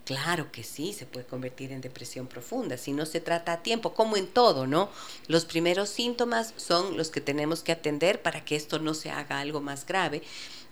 Claro 0.03 0.51
que 0.51 0.63
sí, 0.63 0.91
se 0.91 1.05
puede 1.05 1.26
convertir 1.26 1.72
en 1.72 1.80
depresión 1.80 2.28
profunda 2.28 2.78
si 2.78 2.91
no 2.91 3.05
se 3.05 3.22
trata 3.22 3.53
a 3.53 3.63
tiempo, 3.63 3.93
como 3.93 4.18
en 4.18 4.28
todo, 4.28 4.68
¿no? 4.68 4.89
Los 5.28 5.45
primeros 5.45 5.89
síntomas 5.89 6.53
son 6.57 6.97
los 6.97 7.09
que 7.09 7.22
tenemos 7.22 7.63
que 7.63 7.72
atender 7.72 8.22
para 8.22 8.43
que 8.43 8.57
esto 8.57 8.78
no 8.78 8.93
se 8.93 9.09
haga 9.09 9.39
algo 9.39 9.61
más 9.61 9.86
grave 9.86 10.22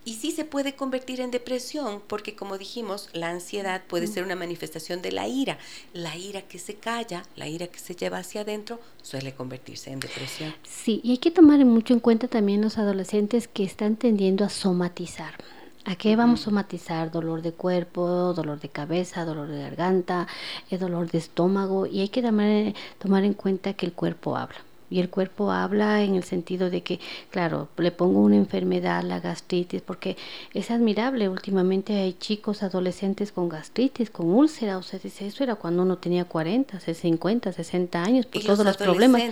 y 0.06 0.16
sí 0.16 0.32
se 0.32 0.46
puede 0.46 0.76
convertir 0.76 1.22
en 1.22 1.32
depresión 1.32 2.02
porque, 2.08 2.36
como 2.36 2.58
dijimos, 2.58 3.10
la 3.14 3.30
ansiedad 3.30 3.84
puede 3.88 4.08
ser 4.08 4.24
una 4.24 4.36
manifestación 4.36 5.02
de 5.02 5.12
la 5.12 5.28
ira. 5.28 5.58
La 5.94 6.18
ira 6.18 6.42
que 6.42 6.60
se 6.60 6.76
calla, 6.76 7.24
la 7.36 7.48
ira 7.48 7.68
que 7.68 7.80
se 7.80 7.96
lleva 7.96 8.18
hacia 8.18 8.42
adentro, 8.42 8.80
suele 9.02 9.34
convertirse 9.34 9.92
en 9.92 10.00
depresión. 10.00 10.54
Sí, 10.64 11.02
y 11.04 11.12
hay 11.12 11.18
que 11.18 11.32
tomar 11.32 11.64
mucho 11.66 11.94
en 11.94 12.00
cuenta 12.00 12.28
también 12.28 12.62
los 12.62 12.78
adolescentes 12.78 13.48
que 13.48 13.64
están 13.64 13.96
tendiendo 13.96 14.46
a 14.46 14.50
somatizar 14.50 15.34
¿A 15.86 15.96
qué 15.96 16.16
vamos 16.16 16.42
a 16.42 16.44
somatizar? 16.46 17.12
Dolor 17.12 17.42
de 17.42 17.52
cuerpo, 17.52 18.34
dolor 18.34 18.60
de 18.62 18.70
cabeza, 18.70 19.26
dolor 19.26 19.50
de 19.50 19.64
garganta, 19.64 20.28
eh, 20.72 20.78
dolor 20.78 21.12
de 21.12 21.18
estómago 21.18 21.86
y 21.88 22.00
hay 22.00 22.08
que 22.08 22.22
tomar, 22.22 22.74
tomar 23.00 23.26
en 23.26 23.34
cuenta 23.34 23.74
que 23.74 23.86
el 23.86 23.92
cuerpo 23.92 24.38
habla 24.38 24.58
y 24.94 25.00
el 25.00 25.10
cuerpo 25.10 25.52
habla 25.52 26.04
en 26.04 26.14
el 26.14 26.24
sentido 26.24 26.70
de 26.70 26.82
que, 26.82 27.00
claro, 27.32 27.68
le 27.78 27.92
pongo 27.92 28.20
una 28.20 28.36
enfermedad, 28.36 29.02
la 29.02 29.20
gastritis, 29.20 29.82
porque 29.82 30.18
es 30.54 30.70
admirable, 30.70 31.30
últimamente 31.30 31.94
hay 31.94 32.14
chicos, 32.14 32.62
adolescentes 32.62 33.32
con 33.32 33.50
gastritis, 33.50 34.12
con 34.12 34.28
úlcera, 34.28 34.78
o 34.78 34.84
sea, 34.84 35.00
dice, 35.02 35.26
eso 35.26 35.44
era 35.44 35.56
cuando 35.56 35.82
uno 35.82 35.98
tenía 35.98 36.26
40, 36.26 36.80
50, 36.80 37.52
60 37.52 38.04
años, 38.04 38.28
por 38.28 38.44
todos 38.44 38.64
los, 38.64 38.78
problemas. 38.78 39.24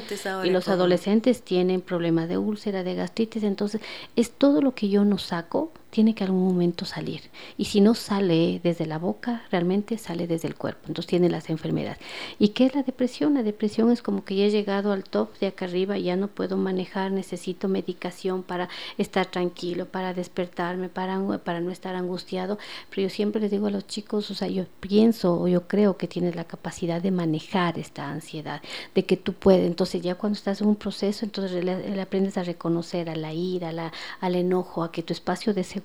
Y 0.43 0.49
los 0.49 0.67
adolescentes 0.67 1.43
tienen 1.43 1.81
problemas 1.81 2.27
de 2.27 2.39
úlcera, 2.39 2.83
de 2.83 2.95
gastritis, 2.95 3.43
entonces 3.43 3.81
es 4.15 4.31
todo 4.31 4.63
lo 4.63 4.73
que 4.73 4.89
yo 4.89 5.05
no 5.05 5.19
saco 5.19 5.71
tiene 5.91 6.15
que 6.15 6.23
algún 6.23 6.47
momento 6.47 6.85
salir. 6.85 7.21
Y 7.57 7.65
si 7.65 7.81
no 7.81 7.93
sale 7.93 8.61
desde 8.63 8.85
la 8.85 8.97
boca, 8.97 9.43
realmente 9.51 9.97
sale 9.97 10.25
desde 10.25 10.47
el 10.47 10.55
cuerpo. 10.55 10.85
Entonces 10.87 11.07
tiene 11.07 11.29
las 11.29 11.49
enfermedades. 11.49 11.99
¿Y 12.39 12.49
qué 12.49 12.65
es 12.65 12.75
la 12.75 12.81
depresión? 12.81 13.33
La 13.33 13.43
depresión 13.43 13.91
es 13.91 14.01
como 14.01 14.23
que 14.23 14.35
ya 14.35 14.45
he 14.45 14.49
llegado 14.49 14.93
al 14.93 15.03
top 15.03 15.37
de 15.39 15.47
acá 15.47 15.65
arriba, 15.65 15.97
ya 15.97 16.15
no 16.15 16.29
puedo 16.29 16.55
manejar, 16.55 17.11
necesito 17.11 17.67
medicación 17.67 18.41
para 18.41 18.69
estar 18.97 19.25
tranquilo, 19.25 19.85
para 19.85 20.13
despertarme, 20.13 20.87
para, 20.87 21.19
no 21.19 21.71
estar 21.71 21.95
angustiado. 21.95 22.57
Pero 22.89 23.03
yo 23.03 23.09
siempre 23.09 23.41
les 23.41 23.51
digo 23.51 23.67
a 23.67 23.71
los 23.71 23.85
chicos, 23.85 24.31
o 24.31 24.33
sea, 24.33 24.47
yo 24.47 24.65
pienso 24.79 25.39
o 25.39 25.47
yo 25.49 25.67
creo 25.67 25.97
que 25.97 26.07
tienes 26.07 26.35
la 26.35 26.45
capacidad 26.45 27.01
de 27.01 27.11
manejar 27.11 27.77
esta 27.77 28.09
ansiedad, 28.09 28.61
de 28.95 29.05
que 29.05 29.17
tú 29.17 29.33
puedes. 29.33 29.67
Entonces 29.67 30.01
ya 30.01 30.15
cuando 30.15 30.37
estás 30.37 30.61
en 30.61 30.67
un 30.67 30.77
proceso, 30.77 31.25
entonces 31.25 31.65
le, 31.65 32.01
aprendes 32.01 32.37
a 32.37 32.43
reconocer 32.43 33.09
a 33.09 33.15
la 33.17 33.33
ira, 33.33 33.73
la, 33.73 33.91
al 34.21 34.35
enojo, 34.35 34.83
a 34.83 34.91
que 34.93 35.03
tu 35.03 35.11
espacio 35.11 35.53
de 35.53 35.65
seguridad 35.65 35.80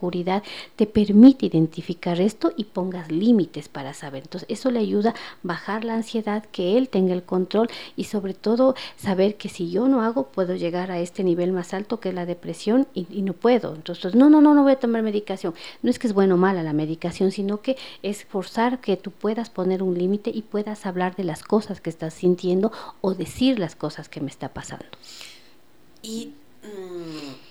te 0.77 0.87
permite 0.87 1.47
identificar 1.47 2.21
esto 2.21 2.53
y 2.57 2.65
pongas 2.65 3.11
límites 3.11 3.69
para 3.69 3.95
saber. 3.95 4.25
Entonces, 4.25 4.49
eso 4.51 4.71
le 4.71 4.81
ayuda 4.81 5.11
a 5.11 5.15
bajar 5.43 5.85
la 5.85 5.95
ansiedad, 5.95 6.45
que 6.53 6.77
él 6.77 6.89
tenga 6.89 7.15
el 7.15 7.23
control 7.23 7.69
y 7.97 8.05
sobre 8.05 8.35
todo 8.35 8.75
saber 8.97 9.37
que 9.37 9.49
si 9.49 9.71
yo 9.71 9.89
no 9.89 10.03
hago, 10.03 10.29
puedo 10.29 10.55
llegar 10.55 10.91
a 10.91 10.99
este 10.99 11.25
nivel 11.25 11.53
más 11.53 11.75
alto 11.75 12.01
que 12.01 12.11
es 12.11 12.15
la 12.15 12.27
depresión 12.27 12.87
y, 12.95 13.07
no 13.23 13.33
puedo. 13.33 13.75
Entonces, 13.75 14.15
no, 14.15 14.31
no, 14.31 14.41
no, 14.41 14.55
no 14.55 14.63
voy 14.63 14.73
a 14.73 14.81
tomar 14.81 15.03
medicación. 15.03 15.55
No 15.83 15.91
es 15.91 15.99
que 15.99 16.07
es 16.07 16.13
bueno 16.13 16.35
o 16.35 16.39
mala 16.39 16.63
la 16.63 16.73
medicación, 16.73 17.33
sino 17.33 17.61
que 17.61 17.77
es 18.03 18.25
forzar 18.25 18.81
que 18.81 18.97
tú 18.97 19.11
puedas 19.11 19.51
poner 19.51 19.83
un 19.83 19.99
límite 19.99 20.31
y 20.33 20.43
puedas 20.43 20.87
hablar 20.87 21.17
de 21.17 21.25
las 21.25 21.43
cosas 21.43 21.81
que 21.81 21.91
estás 21.91 22.15
sintiendo 22.15 22.73
o 23.01 23.15
decir 23.15 23.59
las 23.59 23.75
cosas 23.77 24.09
que 24.09 24.21
me 24.21 24.29
está 24.29 24.49
pasando. 24.51 24.87
Y 26.03 26.33
mm, 26.63 27.46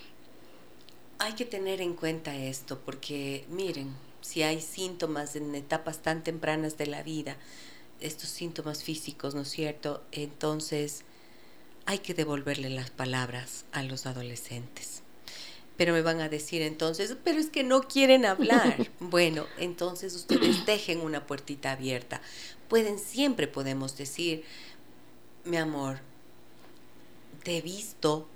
hay 1.19 1.33
que 1.33 1.45
tener 1.45 1.81
en 1.81 1.93
cuenta 1.93 2.35
esto 2.35 2.79
porque 2.79 3.45
miren, 3.49 3.93
si 4.21 4.43
hay 4.43 4.61
síntomas 4.61 5.35
en 5.35 5.53
etapas 5.55 6.01
tan 6.01 6.23
tempranas 6.23 6.77
de 6.77 6.87
la 6.87 7.03
vida, 7.03 7.37
estos 8.01 8.29
síntomas 8.29 8.83
físicos, 8.83 9.35
¿no 9.35 9.41
es 9.41 9.49
cierto? 9.49 10.03
Entonces 10.11 11.03
hay 11.85 11.99
que 11.99 12.13
devolverle 12.13 12.69
las 12.69 12.89
palabras 12.89 13.65
a 13.71 13.83
los 13.83 14.05
adolescentes. 14.05 15.03
Pero 15.77 15.93
me 15.93 16.01
van 16.01 16.21
a 16.21 16.29
decir 16.29 16.61
entonces, 16.61 17.15
pero 17.23 17.37
es 17.37 17.49
que 17.49 17.63
no 17.63 17.83
quieren 17.83 18.25
hablar. 18.25 18.89
bueno, 18.99 19.45
entonces 19.57 20.15
ustedes 20.15 20.65
dejen 20.65 21.01
una 21.01 21.27
puertita 21.27 21.73
abierta. 21.73 22.21
Pueden, 22.69 22.97
siempre 22.97 23.47
podemos 23.47 23.97
decir, 23.97 24.43
mi 25.43 25.57
amor, 25.57 25.99
te 27.43 27.57
he 27.57 27.61
visto 27.61 28.27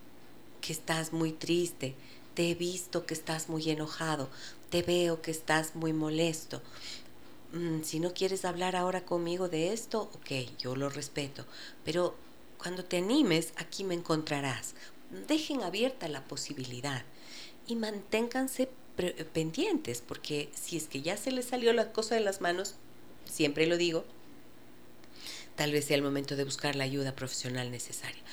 que 0.62 0.74
estás 0.74 1.14
muy 1.14 1.32
triste 1.32 1.96
te 2.40 2.52
he 2.52 2.56
visto 2.56 3.06
que 3.06 3.14
estás 3.14 3.50
muy 3.50 3.70
enojado, 3.70 4.30
te 4.70 4.82
veo 4.82 5.22
que 5.22 5.30
estás 5.30 5.76
muy 5.76 5.92
molesto. 5.92 6.62
Mm, 7.52 7.84
si 7.84 8.00
no 8.00 8.14
quieres 8.14 8.46
hablar 8.46 8.78
ahora 8.78 9.04
conmigo 9.04 9.50
de 9.50 9.74
esto, 9.74 10.04
ok, 10.14 10.48
yo 10.58 10.78
lo 10.78 10.88
respeto, 10.88 11.46
pero 11.84 12.16
cuando 12.58 12.86
te 12.86 13.00
animes, 13.00 13.52
aquí 13.58 13.84
me 13.84 13.94
encontrarás. 13.94 14.74
Dejen 15.28 15.64
abierta 15.64 16.08
la 16.08 16.24
posibilidad 16.30 17.04
y 17.68 17.76
manténganse 17.76 18.70
pendientes, 19.34 20.02
porque 20.08 20.50
si 20.56 20.78
es 20.78 20.88
que 20.88 21.02
ya 21.02 21.18
se 21.18 21.32
les 21.32 21.44
salió 21.44 21.74
la 21.74 21.92
cosa 21.92 22.16
de 22.16 22.22
las 22.22 22.40
manos, 22.40 22.76
siempre 23.26 23.68
lo 23.68 23.76
digo, 23.76 24.06
tal 25.58 25.74
vez 25.74 25.84
sea 25.84 25.98
el 25.98 26.04
momento 26.04 26.38
de 26.38 26.46
buscar 26.46 26.78
la 26.78 26.86
ayuda 26.86 27.18
profesional 27.18 27.70
necesaria. 27.70 28.24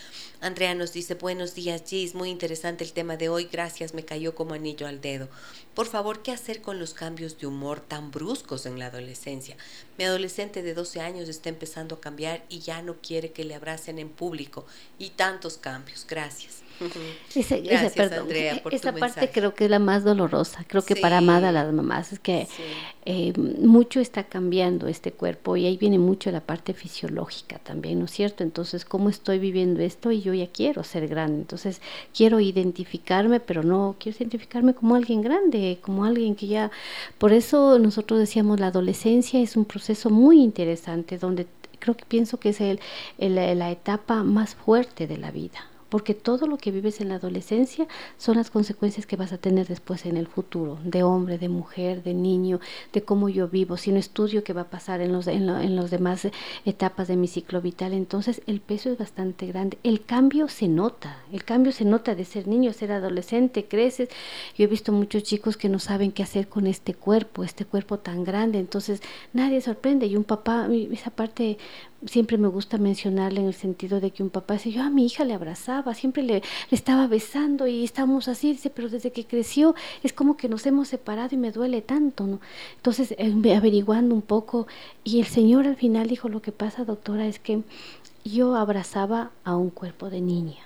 Andrea 0.41 0.75
nos 0.75 0.93
dice, 0.93 1.15
buenos 1.15 1.55
días, 1.55 1.83
Gis, 1.87 2.15
muy 2.15 2.29
interesante 2.29 2.85
el 2.85 2.93
tema 2.93 3.17
de 3.17 3.31
hoy, 3.31 3.49
gracias, 3.51 3.95
me 3.95 4.05
cayó 4.05 4.35
como 4.35 4.53
anillo 4.53 4.87
al 4.87 5.01
dedo. 5.01 5.29
Por 5.75 5.87
favor, 5.87 6.23
¿qué 6.23 6.31
hacer 6.31 6.61
con 6.61 6.79
los 6.79 6.93
cambios 6.93 7.39
de 7.39 7.47
humor 7.47 7.81
tan 7.81 8.11
bruscos 8.11 8.67
en 8.67 8.79
la 8.79 8.87
adolescencia? 8.87 9.57
Mi 9.97 10.05
adolescente 10.05 10.63
de 10.63 10.75
12 10.75 11.01
años 11.01 11.31
está 11.31 11.49
empezando 11.49 11.95
a 11.95 12.01
cambiar 12.01 12.45
y 12.51 12.59
ya 12.59 12.83
no 12.83 12.97
quiere 13.01 13.33
que 13.33 13.45
le 13.45 13.55
abracen 13.55 13.99
en 13.99 14.11
público 14.11 14.67
y 14.99 15.11
tantos 15.11 15.57
cambios, 15.57 16.07
gracias. 16.07 16.66
Gracias, 17.65 18.13
Andrea, 18.13 18.63
por 18.63 18.75
esa 18.75 18.93
parte 18.93 19.31
creo 19.31 19.55
que 19.55 19.65
es 19.65 19.71
la 19.71 19.79
más 19.79 20.05
dolorosa. 20.05 20.65
Creo 20.67 20.83
que 20.83 20.97
para 20.97 21.19
amada 21.19 21.53
las 21.53 21.73
mamás 21.73 22.13
es 22.13 22.19
que 22.19 22.47
eh, 23.05 23.33
mucho 23.37 24.01
está 24.01 24.25
cambiando 24.25 24.89
este 24.89 25.13
cuerpo 25.13 25.57
y 25.57 25.67
ahí 25.67 25.77
viene 25.77 25.99
mucho 25.99 26.31
la 26.31 26.41
parte 26.41 26.75
fisiológica 26.75 27.59
también, 27.59 27.99
¿no 27.99 28.07
es 28.07 28.11
cierto? 28.11 28.43
Entonces, 28.43 28.85
¿cómo 28.85 29.09
estoy 29.09 29.39
viviendo 29.39 29.81
esto? 29.81 30.11
Y 30.11 30.23
yo 30.23 30.35
ya 30.35 30.49
quiero 30.49 30.83
ser 30.85 31.09
grande. 31.09 31.39
Entonces, 31.39 31.81
quiero 32.15 32.41
identificarme, 32.41 33.41
pero 33.41 33.63
no 33.63 33.97
quiero 33.99 34.19
identificarme 34.19 34.75
como 34.75 34.97
alguien 34.97 35.23
grande, 35.23 35.79
como 35.81 36.05
alguien 36.05 36.35
que 36.35 36.47
ya... 36.47 36.71
Por 37.19 37.33
eso 37.33 37.79
nosotros 37.79 38.19
decíamos, 38.19 38.61
la 38.61 38.69
adolescencia 38.69 39.41
es 39.41 39.57
un 39.57 39.65
proceso 39.65 40.11
muy 40.11 40.43
interesante 40.43 41.17
donde 41.19 41.47
creo 41.79 41.97
que 41.97 42.05
pienso 42.05 42.39
que 42.39 42.51
es 42.51 42.61
el, 42.61 42.81
la 43.19 43.71
etapa 43.71 44.23
más 44.23 44.55
fuerte 44.55 45.07
de 45.07 45.19
la 45.19 45.31
vida 45.31 45.76
porque 45.89 46.15
todo 46.15 46.47
lo 46.47 46.59
que 46.59 46.71
vives 46.71 47.01
en 47.01 47.09
la 47.09 47.17
adolescencia 47.17 47.87
son 48.19 48.37
las 48.37 48.51
consecuencias 48.51 49.07
que 49.07 49.17
vas 49.17 49.33
a 49.33 49.39
tener 49.39 49.67
después 49.67 50.07
en 50.07 50.17
el 50.17 50.27
futuro, 50.27 50.79
de 50.85 51.03
hombre, 51.03 51.39
de 51.39 51.49
mujer, 51.49 52.03
de 52.03 52.15
niño, 52.15 52.61
de 52.93 53.03
cómo 53.03 53.29
yo 53.29 53.49
vivo, 53.49 53.77
si 53.77 53.93
no 53.93 53.99
estudio 53.99 54.45
qué 54.45 54.53
va 54.53 54.63
a 54.63 54.71
pasar 54.71 55.01
en 55.01 55.13
los, 55.13 55.27
en, 55.27 55.77
los 55.77 55.91
demás 55.91 56.29
etapas 56.65 57.09
de 57.09 57.17
mi 57.17 57.29
ciclo 57.29 57.61
vital. 57.61 57.93
Entonces 57.93 58.43
el 58.47 58.61
peso 58.61 58.91
es 58.91 58.99
bastante 58.99 59.47
grande. 59.47 59.79
El 59.83 60.05
cambio 60.05 60.49
se 60.49 60.69
nota, 60.69 61.19
el 61.33 61.45
cambio 61.45 61.73
se 61.73 61.85
nota 61.85 62.15
de 62.15 62.25
ser 62.25 62.47
niño 62.47 62.73
ser 62.73 62.93
adolescente, 62.93 63.67
creces. 63.67 64.09
Yo 64.57 64.65
he 64.65 64.69
visto 64.69 64.93
muchos 64.93 65.23
chicos 65.23 65.57
que 65.57 65.69
no 65.69 65.79
saben 65.79 66.13
qué 66.13 66.23
hacer 66.23 66.49
con 66.49 66.67
este 66.67 66.95
cuerpo, 66.95 67.45
este 67.45 67.65
cuerpo 67.65 67.99
tan 67.99 68.25
grande, 68.25 68.59
entonces 68.59 69.03
nadie 69.33 69.61
sorprende. 69.61 70.07
Y 70.07 70.17
un 70.17 70.25
papá, 70.25 70.69
esa 70.93 71.11
parte 71.11 71.59
siempre 72.07 72.39
me 72.39 72.49
gusta 72.49 72.79
mencionarle 72.79 73.41
en 73.41 73.47
el 73.47 73.55
sentido 73.55 74.01
de 74.01 74.11
que 74.11 74.23
un 74.23 74.31
papá 74.31 74.55
dice, 74.55 74.71
yo 74.71 74.83
a 74.83 74.91
mi 74.91 75.07
hija 75.07 75.25
le 75.25 75.35
abrazaba, 75.35 75.95
siempre 75.95 76.23
le, 76.23 76.43
estaba 76.71 77.07
besando 77.07 77.67
y 77.67 77.85
estamos 77.85 78.29
así, 78.29 78.53
dice, 78.53 78.71
pero 78.71 78.89
desde 78.89 79.13
que 79.13 79.25
creció 79.25 79.75
es 80.03 80.13
como 80.13 80.37
que 80.37 80.49
nos 80.49 80.67
hemos 80.67 80.89
separado 80.89 81.35
y 81.35 81.39
me 81.39 81.53
duele 81.53 81.83
tanto, 81.83 82.27
¿no? 82.27 82.41
Entonces, 82.77 83.15
eh, 83.19 83.55
averiguando 83.57 84.15
un 84.15 84.23
poco, 84.23 84.67
y 85.05 85.21
el 85.21 85.27
Señor 85.27 85.67
al 85.67 85.77
final 85.77 86.09
dijo, 86.09 86.29
lo 86.29 86.43
que 86.43 86.53
pasa, 86.53 86.85
doctora, 86.85 87.27
es 87.27 87.39
que 87.39 87.63
yo 88.25 88.57
abrazaba 88.57 89.31
a 89.45 89.57
un 89.57 89.71
cuerpo 89.71 90.11
de 90.11 90.21
niña 90.21 90.66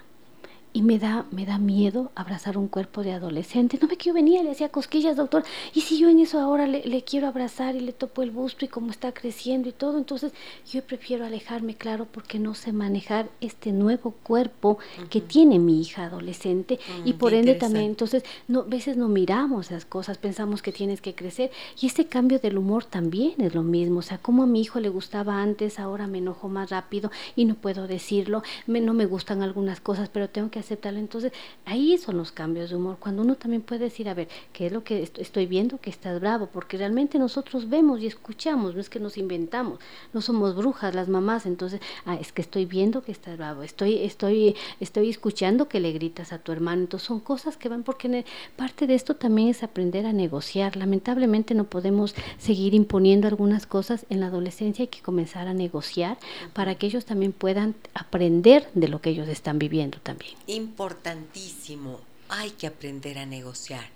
y 0.72 0.82
me 0.82 0.98
da, 0.98 1.26
me 1.30 1.44
da 1.46 1.58
miedo 1.58 2.12
abrazar 2.14 2.56
un 2.56 2.68
cuerpo 2.68 3.02
de 3.02 3.12
adolescente. 3.12 3.78
No 3.80 3.88
me 3.88 3.96
quiero 3.96 4.14
venir, 4.14 4.42
le 4.44 4.52
hacía 4.52 4.68
cosquillas, 4.68 5.16
doctor. 5.16 5.42
Y 5.74 5.80
si 5.80 5.98
yo 5.98 6.08
en 6.08 6.20
eso 6.20 6.38
ahora 6.38 6.66
le, 6.66 6.84
le, 6.84 7.02
quiero 7.02 7.26
abrazar 7.26 7.74
y 7.74 7.80
le 7.80 7.92
topo 7.92 8.22
el 8.22 8.30
busto 8.30 8.64
y 8.64 8.68
cómo 8.68 8.90
está 8.90 9.12
creciendo 9.12 9.68
y 9.68 9.72
todo, 9.72 9.98
entonces 9.98 10.32
yo 10.70 10.82
prefiero 10.82 11.24
alejarme, 11.24 11.74
claro, 11.74 12.06
porque 12.10 12.38
no 12.38 12.54
sé 12.54 12.72
manejar 12.72 13.28
este 13.40 13.72
nuevo 13.72 14.12
cuerpo 14.22 14.78
que 15.08 15.20
tiene 15.20 15.58
mi 15.58 15.80
hija 15.80 16.04
adolescente 16.04 16.78
mm, 17.02 17.08
y 17.08 17.12
por 17.14 17.34
ende 17.34 17.54
también, 17.54 17.86
entonces, 17.86 18.22
no, 18.46 18.60
a 18.60 18.64
veces 18.64 18.96
no 18.96 19.08
miramos 19.08 19.70
las 19.70 19.84
cosas, 19.84 20.18
pensamos 20.18 20.62
que 20.62 20.72
tienes 20.72 21.00
que 21.00 21.14
crecer 21.14 21.50
y 21.80 21.86
este 21.86 22.06
cambio 22.06 22.38
del 22.38 22.58
humor 22.58 22.84
también 22.84 23.34
es 23.38 23.54
lo 23.54 23.62
mismo. 23.62 24.00
O 24.00 24.02
sea, 24.02 24.18
como 24.18 24.44
a 24.44 24.46
mi 24.46 24.60
hijo 24.60 24.78
le 24.78 24.88
gustaba 24.88 25.42
antes, 25.42 25.80
ahora 25.80 26.06
me 26.06 26.18
enojo 26.18 26.48
más 26.48 26.70
rápido 26.70 27.10
y 27.34 27.44
no 27.44 27.54
puedo 27.54 27.88
decirlo, 27.88 28.42
me, 28.66 28.80
no 28.80 28.94
me 28.94 29.06
gustan 29.06 29.42
algunas 29.42 29.80
cosas, 29.80 30.08
pero 30.08 30.28
tengo 30.28 30.50
que 30.50 30.59
aceptarlo. 30.60 30.98
Entonces, 30.98 31.32
ahí 31.64 31.96
son 31.98 32.16
los 32.16 32.32
cambios 32.32 32.70
de 32.70 32.76
humor, 32.76 32.96
cuando 32.98 33.22
uno 33.22 33.36
también 33.36 33.62
puede 33.62 33.84
decir, 33.84 34.08
a 34.08 34.14
ver, 34.14 34.28
¿qué 34.52 34.66
es 34.66 34.72
lo 34.72 34.84
que 34.84 35.02
estoy 35.02 35.46
viendo 35.46 35.78
que 35.78 35.90
estás 35.90 36.20
bravo? 36.20 36.48
Porque 36.52 36.76
realmente 36.76 37.18
nosotros 37.18 37.68
vemos 37.68 38.00
y 38.00 38.06
escuchamos, 38.06 38.74
no 38.74 38.80
es 38.80 38.88
que 38.88 39.00
nos 39.00 39.18
inventamos, 39.18 39.78
no 40.12 40.20
somos 40.20 40.54
brujas 40.54 40.94
las 40.94 41.08
mamás, 41.08 41.46
entonces, 41.46 41.80
ah, 42.04 42.16
es 42.20 42.32
que 42.32 42.42
estoy 42.42 42.66
viendo 42.66 43.02
que 43.02 43.12
estás 43.12 43.36
bravo, 43.36 43.62
estoy, 43.62 43.98
estoy, 43.98 44.56
estoy 44.80 45.10
escuchando 45.10 45.68
que 45.68 45.80
le 45.80 45.92
gritas 45.92 46.32
a 46.32 46.38
tu 46.38 46.52
hermano, 46.52 46.82
entonces 46.82 47.06
son 47.06 47.20
cosas 47.20 47.56
que 47.56 47.68
van, 47.68 47.82
porque 47.82 48.24
parte 48.56 48.86
de 48.86 48.94
esto 48.94 49.16
también 49.16 49.48
es 49.48 49.62
aprender 49.62 50.06
a 50.06 50.12
negociar. 50.12 50.76
Lamentablemente 50.76 51.54
no 51.54 51.64
podemos 51.64 52.14
seguir 52.38 52.74
imponiendo 52.74 53.28
algunas 53.28 53.66
cosas 53.66 54.06
en 54.10 54.20
la 54.20 54.26
adolescencia, 54.26 54.82
hay 54.82 54.88
que 54.88 55.00
comenzar 55.00 55.48
a 55.48 55.54
negociar 55.54 56.18
para 56.52 56.74
que 56.74 56.86
ellos 56.86 57.04
también 57.04 57.32
puedan 57.32 57.74
aprender 57.94 58.68
de 58.74 58.88
lo 58.88 59.00
que 59.00 59.10
ellos 59.10 59.28
están 59.28 59.58
viviendo 59.58 59.98
también 60.02 60.34
importantísimo. 60.54 62.00
Hay 62.28 62.50
que 62.50 62.66
aprender 62.66 63.18
a 63.18 63.26
negociar. 63.26 63.88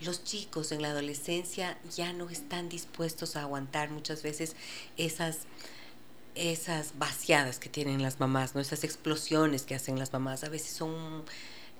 los 0.00 0.24
chicos 0.24 0.72
en 0.72 0.82
la 0.82 0.88
adolescencia 0.90 1.78
ya 1.94 2.12
no 2.12 2.28
están 2.28 2.68
dispuestos 2.68 3.36
a 3.36 3.42
aguantar 3.42 3.88
muchas 3.90 4.24
veces 4.24 4.56
esas 4.96 5.46
esas 6.34 6.98
vaciadas 6.98 7.58
que 7.60 7.68
tienen 7.68 8.02
las 8.02 8.18
mamás, 8.18 8.54
¿no? 8.54 8.60
Esas 8.60 8.84
explosiones 8.84 9.62
que 9.62 9.74
hacen 9.74 9.98
las 9.98 10.12
mamás. 10.12 10.42
A 10.44 10.48
veces 10.48 10.72
son 10.72 11.24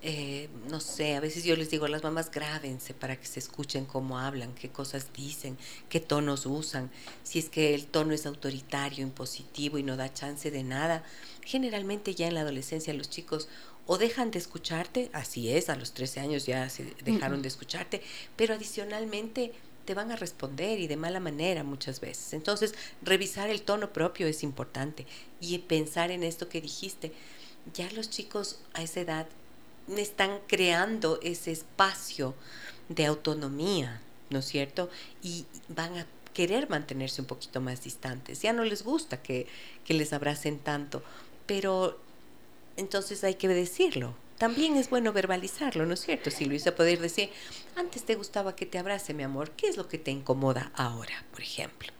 eh, 0.05 0.49
no 0.69 0.81
sé, 0.81 1.15
a 1.15 1.21
veces 1.21 1.45
yo 1.45 1.55
les 1.55 1.69
digo 1.69 1.85
a 1.85 1.89
las 1.89 2.03
mamás, 2.03 2.29
grábense 2.29 2.93
para 2.93 3.15
que 3.17 3.25
se 3.25 3.39
escuchen 3.39 3.85
cómo 3.85 4.19
hablan, 4.19 4.53
qué 4.53 4.67
cosas 4.67 5.13
dicen, 5.13 5.57
qué 5.87 6.01
tonos 6.01 6.45
usan. 6.45 6.91
Si 7.23 7.39
es 7.39 7.47
que 7.47 7.73
el 7.73 7.85
tono 7.85 8.13
es 8.13 8.25
autoritario, 8.25 9.01
impositivo 9.01 9.77
y 9.77 9.83
no 9.83 9.95
da 9.95 10.13
chance 10.13 10.51
de 10.51 10.61
nada, 10.61 11.05
generalmente 11.45 12.15
ya 12.15 12.27
en 12.27 12.33
la 12.33 12.41
adolescencia 12.41 12.93
los 12.93 13.09
chicos 13.09 13.47
o 13.85 13.97
dejan 13.97 14.31
de 14.31 14.39
escucharte, 14.39 15.09
así 15.13 15.49
es, 15.49 15.69
a 15.69 15.75
los 15.75 15.93
13 15.93 16.21
años 16.21 16.45
ya 16.45 16.69
se 16.69 16.93
dejaron 17.03 17.41
de 17.41 17.49
escucharte, 17.49 18.01
pero 18.35 18.53
adicionalmente 18.53 19.51
te 19.85 19.93
van 19.93 20.11
a 20.11 20.15
responder 20.15 20.79
y 20.79 20.87
de 20.87 20.95
mala 20.95 21.19
manera 21.19 21.63
muchas 21.63 21.99
veces. 21.99 22.33
Entonces, 22.33 22.73
revisar 23.01 23.49
el 23.49 23.63
tono 23.63 23.91
propio 23.91 24.27
es 24.27 24.43
importante 24.43 25.05
y 25.41 25.57
pensar 25.59 26.11
en 26.11 26.23
esto 26.23 26.47
que 26.49 26.61
dijiste. 26.61 27.11
Ya 27.73 27.89
los 27.91 28.09
chicos 28.09 28.59
a 28.73 28.83
esa 28.83 29.01
edad 29.01 29.27
están 29.97 30.39
creando 30.47 31.19
ese 31.21 31.51
espacio 31.51 32.35
de 32.89 33.05
autonomía, 33.05 34.01
¿no 34.29 34.39
es 34.39 34.45
cierto? 34.45 34.89
Y 35.21 35.45
van 35.67 35.97
a 35.97 36.07
querer 36.33 36.69
mantenerse 36.69 37.21
un 37.21 37.27
poquito 37.27 37.61
más 37.61 37.83
distantes. 37.83 38.41
Ya 38.41 38.53
no 38.53 38.63
les 38.63 38.83
gusta 38.83 39.21
que, 39.21 39.47
que 39.85 39.93
les 39.93 40.13
abracen 40.13 40.59
tanto, 40.59 41.03
pero 41.45 41.99
entonces 42.77 43.23
hay 43.23 43.35
que 43.35 43.47
decirlo. 43.47 44.15
También 44.37 44.75
es 44.75 44.89
bueno 44.89 45.13
verbalizarlo, 45.13 45.85
¿no 45.85 45.93
es 45.93 46.01
cierto, 46.01 46.31
Si 46.31 46.45
Luisa 46.45 46.75
Poder 46.75 46.99
decir, 46.99 47.29
antes 47.75 48.03
te 48.03 48.15
gustaba 48.15 48.55
que 48.55 48.65
te 48.65 48.77
abrace, 48.77 49.13
mi 49.13 49.23
amor, 49.23 49.51
¿qué 49.51 49.67
es 49.67 49.77
lo 49.77 49.87
que 49.87 49.97
te 49.97 50.11
incomoda 50.11 50.71
ahora, 50.75 51.23
por 51.31 51.41
ejemplo? 51.41 51.93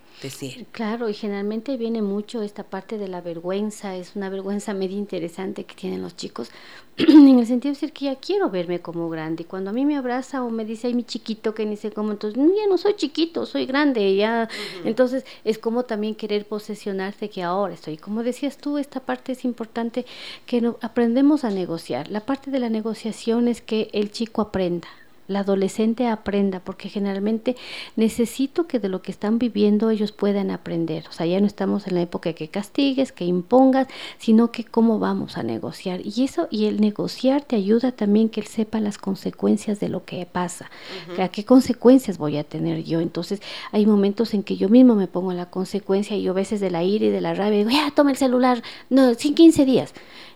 Claro, 0.71 1.09
y 1.09 1.13
generalmente 1.13 1.77
viene 1.77 2.01
mucho 2.01 2.41
esta 2.41 2.63
parte 2.63 2.97
de 2.97 3.07
la 3.07 3.21
vergüenza, 3.21 3.95
es 3.95 4.15
una 4.15 4.29
vergüenza 4.29 4.73
medio 4.73 4.97
interesante 4.97 5.65
que 5.65 5.75
tienen 5.75 6.01
los 6.01 6.15
chicos, 6.15 6.49
en 6.97 7.39
el 7.39 7.45
sentido 7.45 7.73
de 7.73 7.79
decir 7.79 7.91
que 7.93 8.05
ya 8.05 8.15
quiero 8.15 8.49
verme 8.49 8.79
como 8.79 9.09
grande. 9.09 9.43
Y 9.43 9.45
cuando 9.45 9.71
a 9.71 9.73
mí 9.73 9.85
me 9.85 9.97
abraza 9.97 10.43
o 10.43 10.49
me 10.49 10.65
dice, 10.65 10.87
ay, 10.87 10.93
mi 10.93 11.03
chiquito, 11.03 11.53
que 11.53 11.65
ni 11.65 11.75
sé 11.75 11.91
cómo, 11.91 12.11
entonces, 12.11 12.41
ya 12.55 12.67
no 12.67 12.77
soy 12.77 12.95
chiquito, 12.95 13.45
soy 13.45 13.65
grande, 13.65 14.15
ya. 14.15 14.47
Entonces, 14.85 15.25
es 15.43 15.57
como 15.57 15.83
también 15.83 16.15
querer 16.15 16.45
posesionarse 16.45 17.29
que 17.29 17.43
ahora 17.43 17.73
estoy. 17.73 17.97
Como 17.97 18.23
decías 18.23 18.57
tú, 18.57 18.77
esta 18.77 18.99
parte 18.99 19.33
es 19.33 19.43
importante 19.45 20.05
que 20.45 20.61
no, 20.61 20.77
aprendemos 20.81 21.43
a 21.43 21.49
negociar. 21.49 22.09
La 22.09 22.25
parte 22.25 22.51
de 22.51 22.59
la 22.59 22.69
negociación 22.69 23.47
es 23.47 23.61
que 23.61 23.89
el 23.93 24.11
chico 24.11 24.41
aprenda 24.41 24.87
la 25.27 25.39
adolescente 25.39 26.07
aprenda, 26.07 26.59
porque 26.59 26.89
generalmente 26.89 27.55
necesito 27.95 28.67
que 28.67 28.79
de 28.79 28.89
lo 28.89 29.01
que 29.01 29.11
están 29.11 29.39
viviendo 29.39 29.89
ellos 29.89 30.11
puedan 30.11 30.51
aprender. 30.51 31.05
O 31.09 31.11
sea, 31.11 31.25
ya 31.25 31.39
no 31.39 31.47
estamos 31.47 31.87
en 31.87 31.95
la 31.95 32.01
época 32.01 32.29
de 32.29 32.35
que 32.35 32.49
castigues, 32.49 33.11
que 33.11 33.25
impongas, 33.25 33.87
sino 34.17 34.51
que 34.51 34.63
cómo 34.63 34.99
vamos 34.99 35.37
a 35.37 35.43
negociar. 35.43 36.01
Y 36.03 36.23
eso, 36.23 36.47
y 36.51 36.65
el 36.65 36.81
negociar 36.81 37.41
te 37.41 37.55
ayuda 37.55 37.91
también 37.91 38.29
que 38.29 38.41
él 38.41 38.47
sepa 38.47 38.79
las 38.79 38.97
consecuencias 38.97 39.79
de 39.79 39.89
lo 39.89 40.05
que 40.05 40.25
pasa, 40.25 40.69
a 41.17 41.27
qué 41.29 41.45
consecuencias 41.45 42.17
voy 42.17 42.37
a 42.37 42.43
tener 42.43 42.83
yo. 42.83 42.99
Entonces, 42.99 43.41
hay 43.71 43.85
momentos 43.85 44.33
en 44.33 44.43
que 44.43 44.57
yo 44.57 44.69
mismo 44.69 44.95
me 44.95 45.07
pongo 45.07 45.33
la 45.33 45.49
consecuencia 45.49 46.17
y 46.17 46.23
yo 46.23 46.31
a 46.31 46.35
veces 46.35 46.59
de 46.59 46.71
la 46.71 46.83
ira 46.83 47.05
y 47.05 47.09
de 47.09 47.21
la 47.21 47.33
rabia 47.33 47.59
digo, 47.59 47.69
ya, 47.69 47.91
toma 47.95 48.11
el 48.11 48.17
celular, 48.17 48.61
no, 48.89 49.13
sin 49.13 49.35
15 49.35 49.65
días 49.65 49.93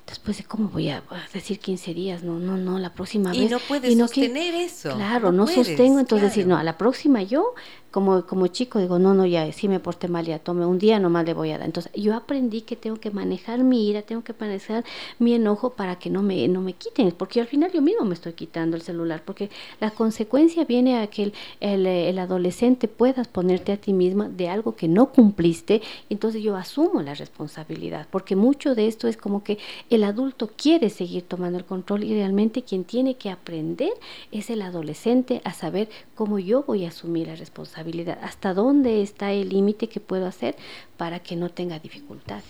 después 0.07 0.37
de 0.37 0.45
cómo 0.45 0.69
voy 0.69 0.89
a 0.89 1.03
decir 1.33 1.59
15 1.59 1.93
días, 1.93 2.23
no, 2.23 2.39
no, 2.39 2.55
no, 2.57 2.79
la 2.79 2.93
próxima 2.93 3.31
vez. 3.31 3.41
Y 3.41 3.45
no 3.47 3.59
puedes 3.59 3.95
sostener 3.97 4.55
eso. 4.55 4.95
Claro, 4.95 5.31
no, 5.31 5.45
sostengo, 5.47 5.99
entonces 5.99 6.29
decir, 6.29 6.47
no, 6.47 6.57
a 6.57 6.63
la 6.63 6.77
próxima 6.77 7.21
yo 7.23 7.53
como, 7.91 8.25
como 8.25 8.47
chico 8.47 8.79
digo, 8.79 8.99
no, 8.99 9.13
no, 9.13 9.25
ya, 9.25 9.51
si 9.53 9.67
me 9.67 9.79
porté 9.79 10.07
mal, 10.07 10.25
ya 10.25 10.39
tome 10.39 10.65
un 10.65 10.77
día, 10.77 10.99
nomás 10.99 11.25
le 11.25 11.33
voy 11.33 11.51
a 11.51 11.57
dar. 11.57 11.67
Entonces, 11.67 11.91
yo 11.93 12.15
aprendí 12.15 12.61
que 12.61 12.75
tengo 12.75 12.97
que 12.97 13.11
manejar 13.11 13.63
mi 13.63 13.87
ira, 13.87 14.01
tengo 14.01 14.23
que 14.23 14.33
manejar 14.37 14.83
mi 15.19 15.33
enojo 15.33 15.71
para 15.71 15.97
que 15.97 16.09
no 16.09 16.21
me, 16.21 16.47
no 16.47 16.61
me 16.61 16.73
quiten, 16.73 17.11
porque 17.11 17.39
al 17.39 17.47
final 17.47 17.71
yo 17.71 17.81
mismo 17.81 18.03
me 18.03 18.13
estoy 18.13 18.33
quitando 18.33 18.75
el 18.75 18.81
celular, 18.81 19.21
porque 19.23 19.49
la 19.79 19.91
consecuencia 19.91 20.65
viene 20.65 20.99
a 20.99 21.07
que 21.07 21.31
el, 21.61 21.87
el, 21.87 22.19
adolescente 22.19 22.87
puedas 22.87 23.27
ponerte 23.27 23.71
a 23.71 23.77
ti 23.77 23.93
misma 23.93 24.27
de 24.27 24.49
algo 24.49 24.75
que 24.75 24.87
no 24.87 25.11
cumpliste, 25.11 25.81
entonces 26.09 26.43
yo 26.43 26.55
asumo 26.57 27.01
la 27.01 27.13
responsabilidad, 27.13 28.07
porque 28.11 28.35
mucho 28.35 28.75
de 28.75 28.87
esto 28.87 29.07
es 29.07 29.17
como 29.17 29.43
que 29.43 29.59
el 29.89 30.03
adulto 30.03 30.49
quiere 30.55 30.89
seguir 30.89 31.23
tomando 31.23 31.57
el 31.57 31.65
control 31.65 32.03
y 32.03 32.13
realmente 32.13 32.63
quien 32.63 32.83
tiene 32.83 33.15
que 33.15 33.29
aprender 33.29 33.93
es 34.31 34.49
el 34.49 34.61
adolescente 34.61 35.41
a 35.45 35.53
saber 35.53 35.89
cómo 36.15 36.39
yo 36.39 36.63
voy 36.63 36.85
a 36.85 36.89
asumir 36.89 37.27
la 37.27 37.35
responsabilidad 37.35 37.76
hasta 38.21 38.53
dónde 38.53 39.01
está 39.01 39.31
el 39.31 39.49
límite 39.49 39.87
que 39.87 39.99
puedo 39.99 40.25
hacer 40.25 40.55
para 40.97 41.19
que 41.19 41.35
no 41.35 41.49
tenga 41.49 41.79
dificultad. 41.79 42.41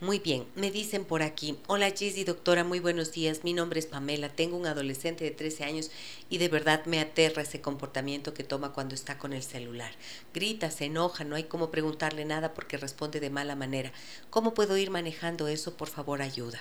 Muy 0.00 0.18
bien, 0.18 0.44
me 0.54 0.70
dicen 0.70 1.06
por 1.06 1.22
aquí, 1.22 1.56
hola 1.68 1.90
Gizzy, 1.90 2.24
doctora, 2.24 2.64
muy 2.64 2.80
buenos 2.80 3.12
días, 3.12 3.44
mi 3.44 3.54
nombre 3.54 3.80
es 3.80 3.86
Pamela, 3.86 4.28
tengo 4.28 4.56
un 4.56 4.66
adolescente 4.66 5.24
de 5.24 5.30
13 5.30 5.64
años 5.64 5.90
y 6.28 6.36
de 6.36 6.48
verdad 6.48 6.84
me 6.84 7.00
aterra 7.00 7.40
ese 7.40 7.62
comportamiento 7.62 8.34
que 8.34 8.44
toma 8.44 8.74
cuando 8.74 8.94
está 8.94 9.16
con 9.16 9.32
el 9.32 9.42
celular. 9.42 9.90
Grita, 10.34 10.70
se 10.70 10.84
enoja, 10.84 11.24
no 11.24 11.34
hay 11.34 11.44
como 11.44 11.70
preguntarle 11.70 12.26
nada 12.26 12.52
porque 12.52 12.76
responde 12.76 13.20
de 13.20 13.30
mala 13.30 13.56
manera. 13.56 13.90
¿Cómo 14.28 14.52
puedo 14.52 14.76
ir 14.76 14.90
manejando 14.90 15.48
eso? 15.48 15.78
Por 15.78 15.88
favor, 15.88 16.20
ayuda. 16.20 16.60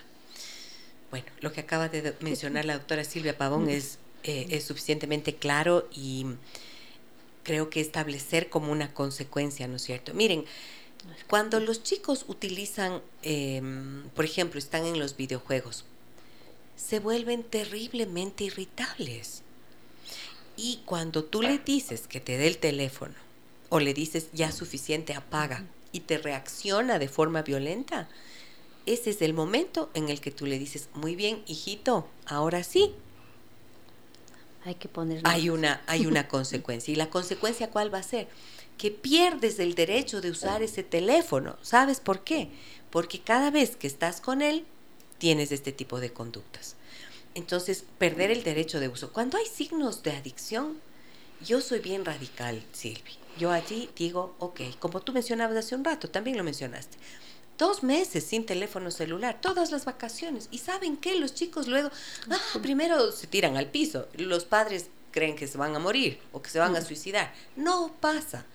Bueno, 1.12 1.28
lo 1.42 1.52
que 1.52 1.60
acaba 1.60 1.90
de 1.90 2.16
mencionar 2.22 2.64
la 2.64 2.78
doctora 2.78 3.04
Silvia 3.04 3.38
Pavón 3.38 3.70
es, 3.70 4.00
eh, 4.24 4.48
es 4.52 4.64
suficientemente 4.64 5.36
claro 5.36 5.90
y 5.94 6.26
creo 7.46 7.70
que 7.70 7.80
establecer 7.80 8.50
como 8.50 8.72
una 8.72 8.94
consecuencia, 8.94 9.68
¿no 9.70 9.78
es 9.78 9.84
cierto? 9.84 10.14
Miren, 10.14 10.44
cuando 11.28 11.60
los 11.62 11.84
chicos 11.84 12.26
utilizan, 12.28 13.02
em, 13.22 14.10
por 14.10 14.26
ejemplo, 14.26 14.60
están 14.60 14.86
en 14.86 15.00
los 15.00 15.16
videojuegos, 15.16 15.86
se 16.76 17.00
vuelven 17.00 17.44
terriblemente 17.44 18.44
irritables. 18.44 19.44
Y 20.58 20.82
cuando 20.86 21.24
tú 21.24 21.42
le 21.42 21.60
dices 21.60 22.08
que 22.08 22.20
te 22.20 22.38
dé 22.38 22.48
el 22.48 22.58
teléfono 22.58 23.14
o 23.70 23.80
le 23.80 23.94
dices 23.94 24.28
ya 24.34 24.52
suficiente, 24.52 25.14
apaga, 25.14 25.66
y 25.92 26.02
te 26.02 26.18
reacciona 26.18 27.00
de 27.00 27.08
forma 27.08 27.42
violenta, 27.44 28.10
ese 28.86 29.12
es 29.12 29.22
el 29.22 29.34
momento 29.34 29.90
en 29.94 30.10
el 30.10 30.20
que 30.20 30.32
tú 30.32 30.46
le 30.46 30.60
dices, 30.60 30.90
muy 30.94 31.16
bien, 31.16 31.44
hijito, 31.48 32.08
ahora 32.26 32.64
sí, 32.64 32.94
hay 34.66 34.76
que. 34.76 34.90
Hay 35.24 35.50
una, 35.50 35.82
hay 35.88 36.08
una 36.08 36.28
consecuencia. 36.30 36.92
¿Y 36.92 36.96
la 36.96 37.10
consecuencia 37.10 37.70
cuál 37.70 37.94
va 37.94 38.00
a 38.00 38.04
ser? 38.04 38.28
Que 38.78 38.92
pierdes 38.92 39.60
el 39.60 39.76
derecho 39.76 40.22
de 40.22 40.32
usar 40.32 40.64
ese 40.64 40.84
teléfono. 40.84 41.56
¿Sabes 41.62 42.00
por 42.00 42.24
qué? 42.24 42.50
Porque 42.90 43.22
cada 43.22 43.52
vez 43.52 43.76
que 43.76 43.88
estás 43.88 44.20
con 44.20 44.42
él, 44.42 44.66
tienes 45.18 45.52
este 45.52 45.72
tipo 45.72 46.00
de 46.00 46.12
conductas. 46.12 46.76
Entonces, 47.36 47.86
perder 47.98 48.32
el 48.32 48.44
derecho 48.44 48.80
de 48.80 48.90
uso. 48.90 49.14
Cuando 49.14 49.38
hay 49.38 49.46
signos 49.46 50.04
de 50.04 50.12
adicción, 50.12 50.80
yo 51.46 51.62
soy 51.62 51.80
bien 51.80 52.04
radical, 52.04 52.64
Silvi. 52.72 53.18
Yo 53.38 53.52
allí 53.52 53.90
digo, 53.96 54.36
ok, 54.40 54.62
como 54.80 55.02
tú 55.02 55.14
mencionabas 55.14 55.58
hace 55.58 55.76
un 55.76 55.84
rato, 55.84 56.10
también 56.10 56.38
lo 56.38 56.44
mencionaste 56.44 56.98
dos 57.58 57.84
meses 57.84 58.24
sin 58.24 58.46
teléfono 58.46 58.92
celular, 58.92 59.40
todas 59.42 59.72
las 59.72 59.86
vacaciones. 59.86 60.48
¿Y 60.52 60.60
saben 60.60 60.98
qué? 60.98 61.16
Los 61.16 61.34
chicos 61.34 61.68
luego, 61.68 61.90
ah, 62.30 62.60
primero 62.62 63.12
se 63.12 63.28
tiran 63.28 63.58
al 63.58 63.70
piso. 63.70 64.08
Los 64.16 64.46
padres 64.46 64.88
creen 65.12 65.36
que 65.36 65.48
se 65.48 65.58
van 65.58 65.76
a 65.76 65.80
morir 65.80 66.20
o 66.32 66.42
que 66.42 66.50
se 66.50 66.60
van 66.60 66.76
a 66.76 66.82
suicidar. 66.82 67.34
No 67.56 67.94
pasa. 68.00 68.46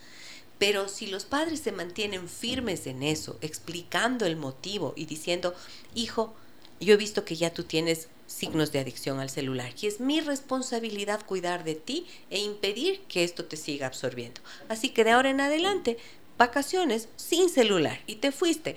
Pero 0.59 0.89
si 0.89 1.07
los 1.07 1.25
padres 1.25 1.61
se 1.61 1.73
mantienen 1.73 2.29
firmes 2.29 2.87
en 2.87 3.03
eso, 3.03 3.39
explicando 3.41 4.27
el 4.27 4.37
motivo 4.37 4.93
y 4.95 5.07
diciendo, 5.07 5.55
hijo, 5.95 6.35
yo 6.81 6.95
he 6.95 6.99
visto 6.99 7.25
que 7.25 7.37
ya 7.37 7.53
tú 7.53 7.65
tienes 7.65 8.09
signos 8.27 8.71
de 8.71 8.79
adicción 8.79 9.19
al 9.19 9.29
celular 9.29 9.73
y 9.81 9.87
es 9.87 10.01
mi 10.01 10.21
responsabilidad 10.21 11.27
cuidar 11.27 11.65
de 11.65 11.75
ti 11.75 12.07
e 12.31 12.39
impedir 12.39 13.01
que 13.09 13.25
esto 13.25 13.45
te 13.45 13.57
siga 13.57 13.87
absorbiendo. 13.87 14.41
Así 14.69 14.91
que 14.91 15.03
de 15.03 15.11
ahora 15.11 15.31
en 15.31 15.41
adelante 15.41 15.99
vacaciones 16.41 17.11
sin 17.17 17.51
celular 17.51 18.01
y 18.07 18.17
te 18.17 18.33
fuiste 18.33 18.77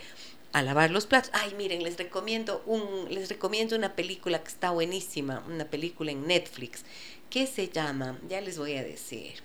a 0.51 0.61
lavar 0.61 0.91
los 0.91 1.05
platos. 1.05 1.31
Ay, 1.33 1.55
miren, 1.57 1.81
les 1.81 1.97
recomiendo 1.97 2.61
un 2.65 3.07
les 3.09 3.29
recomiendo 3.29 3.77
una 3.77 3.95
película 3.95 4.43
que 4.43 4.49
está 4.49 4.71
buenísima, 4.71 5.41
una 5.47 5.65
película 5.65 6.11
en 6.11 6.27
Netflix 6.27 6.83
que 7.29 7.47
se 7.47 7.69
llama, 7.69 8.19
ya 8.29 8.41
les 8.41 8.57
voy 8.57 8.75
a 8.75 8.83
decir. 8.83 9.35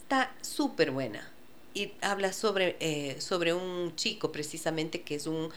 Está 0.00 0.34
súper 0.40 0.90
buena 0.90 1.30
y 1.74 1.92
habla 2.00 2.32
sobre 2.32 2.76
eh, 2.80 3.20
sobre 3.20 3.52
un 3.52 3.94
chico 3.94 4.32
precisamente 4.32 5.02
que 5.02 5.16
es 5.16 5.26
un 5.26 5.50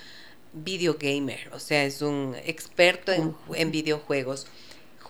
video 0.52 0.98
gamer, 1.00 1.50
o 1.54 1.60
sea, 1.60 1.86
es 1.86 2.02
un 2.02 2.36
experto 2.44 3.14
en, 3.14 3.34
en 3.56 3.72
videojuegos 3.72 4.46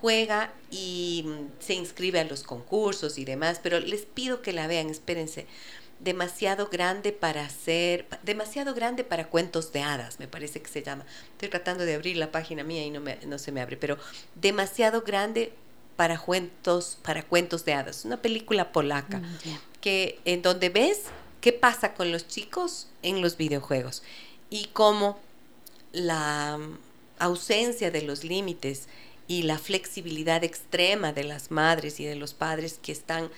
juega 0.04 0.54
y 0.70 1.26
se 1.60 1.74
inscribe 1.76 2.20
a 2.20 2.26
los 2.26 2.44
concursos 2.44 3.18
y 3.18 3.24
demás, 3.24 3.62
pero 3.64 3.80
les 3.80 4.02
pido 4.02 4.42
que 4.42 4.52
la 4.52 4.68
vean, 4.68 4.90
espérense, 4.90 5.48
demasiado 6.04 6.68
grande 6.68 7.12
para 7.14 7.50
ser, 7.50 8.06
demasiado 8.24 8.74
grande 8.74 9.04
para 9.04 9.30
cuentos 9.30 9.72
de 9.72 9.82
hadas, 9.82 10.20
me 10.20 10.28
parece 10.28 10.62
que 10.62 10.70
se 10.70 10.84
llama. 10.84 11.06
Estoy 11.32 11.50
tratando 11.50 11.86
de 11.86 11.96
abrir 11.96 12.18
la 12.18 12.32
página 12.32 12.64
mía 12.64 12.84
y 12.84 12.92
no, 12.92 13.00
me, 13.00 13.18
no 13.26 13.38
se 13.38 13.52
me 13.52 13.62
abre, 13.62 13.78
pero 13.78 13.98
demasiado 14.36 15.02
grande 15.02 15.54
para 15.96 16.18
cuentos, 16.20 16.98
para 17.04 17.24
cuentos 17.24 17.64
de 17.66 17.74
hadas, 17.74 18.04
una 18.04 18.22
película 18.22 18.72
polaca, 18.72 19.20
mm, 19.20 19.38
que 19.80 20.20
en 20.26 20.42
donde 20.42 20.70
ves 20.70 21.04
qué 21.40 21.54
pasa 21.54 21.94
con 21.94 22.12
los 22.12 22.28
chicos 22.28 22.88
en 23.02 23.22
los 23.22 23.38
videojuegos 23.38 24.04
y 24.50 24.66
cómo 24.74 25.20
la 25.94 26.60
ausencia 27.20 27.92
de 27.92 28.02
los 28.02 28.24
límites 28.24 28.88
y 29.28 29.44
la 29.44 29.58
flexibilidad 29.58 30.44
extrema 30.44 31.14
de 31.14 31.24
las 31.24 31.52
madres 31.52 32.00
y 32.00 32.06
de 32.06 32.16
los 32.16 32.34
padres 32.34 32.80
que 32.82 32.92
están 32.92 33.30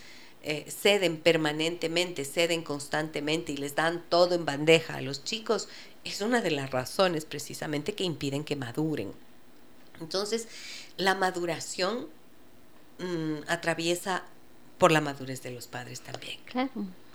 eh, 0.47 0.69
ceden 0.69 1.17
permanentemente, 1.17 2.23
ceden 2.23 2.61
constantemente 2.61 3.51
y 3.51 3.57
les 3.57 3.73
dan 3.73 4.03
todo 4.09 4.35
en 4.35 4.45
bandeja 4.45 4.97
a 4.97 5.01
los 5.01 5.23
chicos, 5.23 5.67
es 6.03 6.21
una 6.21 6.41
de 6.41 6.51
las 6.51 6.69
razones 6.69 7.25
precisamente 7.25 7.95
que 7.95 8.03
impiden 8.03 8.43
que 8.43 8.55
maduren. 8.55 9.11
Entonces, 9.99 10.47
la 10.97 11.15
maduración 11.15 12.07
mm, 12.99 13.47
atraviesa 13.47 14.23
por 14.77 14.91
la 14.91 14.99
madurez 14.99 15.41
de 15.41 15.51
los 15.51 15.67
padres 15.67 16.01
también. 16.01 16.37
Claro. 16.45 16.71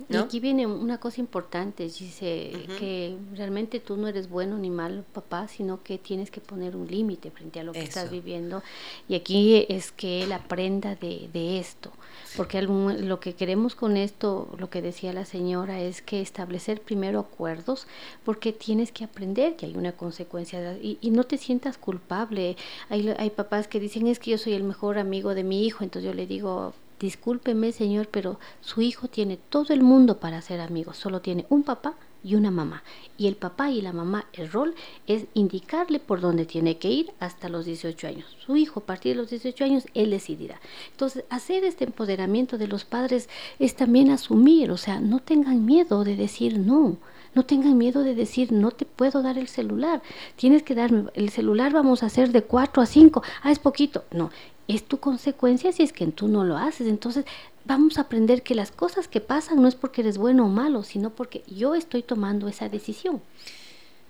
Y 0.09 0.17
aquí 0.17 0.41
viene 0.41 0.67
una 0.67 0.99
cosa 0.99 1.21
importante, 1.21 1.83
dice 1.85 2.53
que 2.79 3.19
realmente 3.35 3.81
tú 3.81 3.99
no 3.99 4.09
eres 4.09 4.31
bueno 4.31 4.57
ni 4.57 4.71
malo 4.71 5.05
papá, 5.13 5.47
sino 5.47 5.83
que 5.83 5.99
tienes 5.99 6.31
que 6.31 6.41
poner 6.41 6.75
un 6.75 6.87
límite 6.87 7.31
frente 7.31 7.61
a 7.61 7.65
lo 7.65 7.73
que 7.73 7.83
estás 7.83 8.11
viviendo. 8.11 8.63
Y 9.09 9.15
aquí 9.15 9.67
es 9.69 9.93
que 9.93 10.23
él 10.23 10.33
aprenda 10.33 10.95
de, 10.95 11.29
de 11.35 11.59
esto, 11.59 11.93
porque 12.35 12.63
lo 12.63 13.21
que 13.21 13.35
queremos 13.35 13.75
con 13.75 13.99
esto, 13.99 14.49
lo 14.57 14.71
que 14.71 14.81
decía 14.81 15.13
la 15.13 15.27
señora, 15.27 15.81
es 15.81 16.01
que 16.01 16.23
establecer 16.23 16.81
primero 16.81 17.21
acuerdos, 17.21 17.87
porque 18.25 18.55
tienes 18.55 18.93
que 18.93 19.05
aprender 19.05 19.57
que 19.57 19.67
hay 19.67 19.77
una 19.77 19.93
consecuencia 19.93 20.79
y, 20.81 20.97
y 21.03 21.11
no 21.11 21.25
te 21.25 21.37
sientas 21.37 21.77
culpable. 21.77 22.57
Hay, 22.89 23.07
hay 23.19 23.29
papás 23.29 23.69
que 23.69 23.81
dicen 23.81 24.07
es 24.07 24.19
que 24.19 24.31
yo 24.31 24.39
soy 24.39 24.55
el 24.55 24.65
mejor 24.65 24.97
amigo 24.97 25.35
de 25.35 25.45
mi 25.45 25.67
hijo, 25.67 25.85
entonces 25.85 26.11
yo 26.11 26.15
le 26.15 26.27
digo, 26.27 26.73
discúlpeme 27.01 27.73
señor, 27.73 28.09
pero 28.09 28.39
su 28.61 28.83
hijo 28.83 29.09
tiene 29.09 29.37
todo 29.37 29.73
el 29.73 29.83
mundo 29.83 30.19
para 30.19 30.43
ser 30.43 30.61
amigo, 30.61 30.95
solo 30.95 31.21
tiene 31.21 31.47
un 31.49 31.65
papá 31.65 31.95
y 32.23 32.35
una 32.35 32.51
mamá. 32.51 32.83
Y 33.17 33.27
el 33.27 33.37
papá 33.37 33.71
y 33.71 33.81
la 33.81 33.93
mamá, 33.93 34.27
el 34.33 34.51
rol 34.51 34.75
es 35.07 35.25
indicarle 35.35 35.99
por 35.99 36.21
dónde 36.21 36.45
tiene 36.45 36.77
que 36.77 36.91
ir 36.91 37.13
hasta 37.19 37.49
los 37.49 37.65
18 37.65 38.07
años. 38.07 38.37
Su 38.45 38.57
hijo, 38.57 38.81
a 38.81 38.87
partir 38.87 39.17
de 39.17 39.23
los 39.23 39.31
18 39.31 39.65
años, 39.65 39.85
él 39.95 40.11
decidirá. 40.11 40.61
Entonces, 40.91 41.25
hacer 41.31 41.65
este 41.65 41.85
empoderamiento 41.85 42.59
de 42.59 42.69
los 42.69 42.85
padres 42.85 43.29
es 43.59 43.75
también 43.75 44.11
asumir, 44.11 44.71
o 44.71 44.77
sea, 44.77 45.01
no 45.01 45.21
tengan 45.21 45.65
miedo 45.65 46.05
de 46.05 46.17
decir 46.17 46.59
no. 46.59 46.99
No 47.33 47.45
tengan 47.45 47.79
miedo 47.79 48.03
de 48.03 48.17
decir, 48.17 48.51
no 48.51 48.73
te 48.73 48.85
puedo 48.85 49.23
dar 49.23 49.39
el 49.39 49.47
celular. 49.47 50.03
Tienes 50.35 50.65
que 50.65 50.75
darme 50.75 51.11
el 51.15 51.31
celular, 51.31 51.73
vamos 51.73 52.03
a 52.03 52.07
hacer 52.07 52.33
de 52.33 52.43
4 52.43 52.83
a 52.83 52.87
5. 52.87 53.23
Ah, 53.43 53.53
es 53.53 53.61
poquito. 53.61 54.03
No, 54.11 54.33
es 54.75 54.85
tu 54.85 54.99
consecuencia 54.99 55.73
si 55.73 55.83
es 55.83 55.93
que 55.93 56.07
tú 56.07 56.29
no 56.29 56.45
lo 56.45 56.57
haces. 56.57 56.87
Entonces 56.87 57.25
vamos 57.65 57.99
a 57.99 58.03
aprender 58.03 58.43
que 58.43 58.55
las 58.55 58.71
cosas 58.71 59.09
que 59.09 59.21
pasan 59.21 59.63
no 59.63 59.69
es 59.69 59.75
porque 59.75 60.03
eres 60.03 60.19
bueno 60.19 60.47
o 60.47 60.49
malo, 60.49 60.83
sino 60.83 61.11
porque 61.11 61.43
yo 61.47 61.75
estoy 61.75 62.03
tomando 62.03 62.49
esa 62.49 62.69
decisión. 62.69 63.23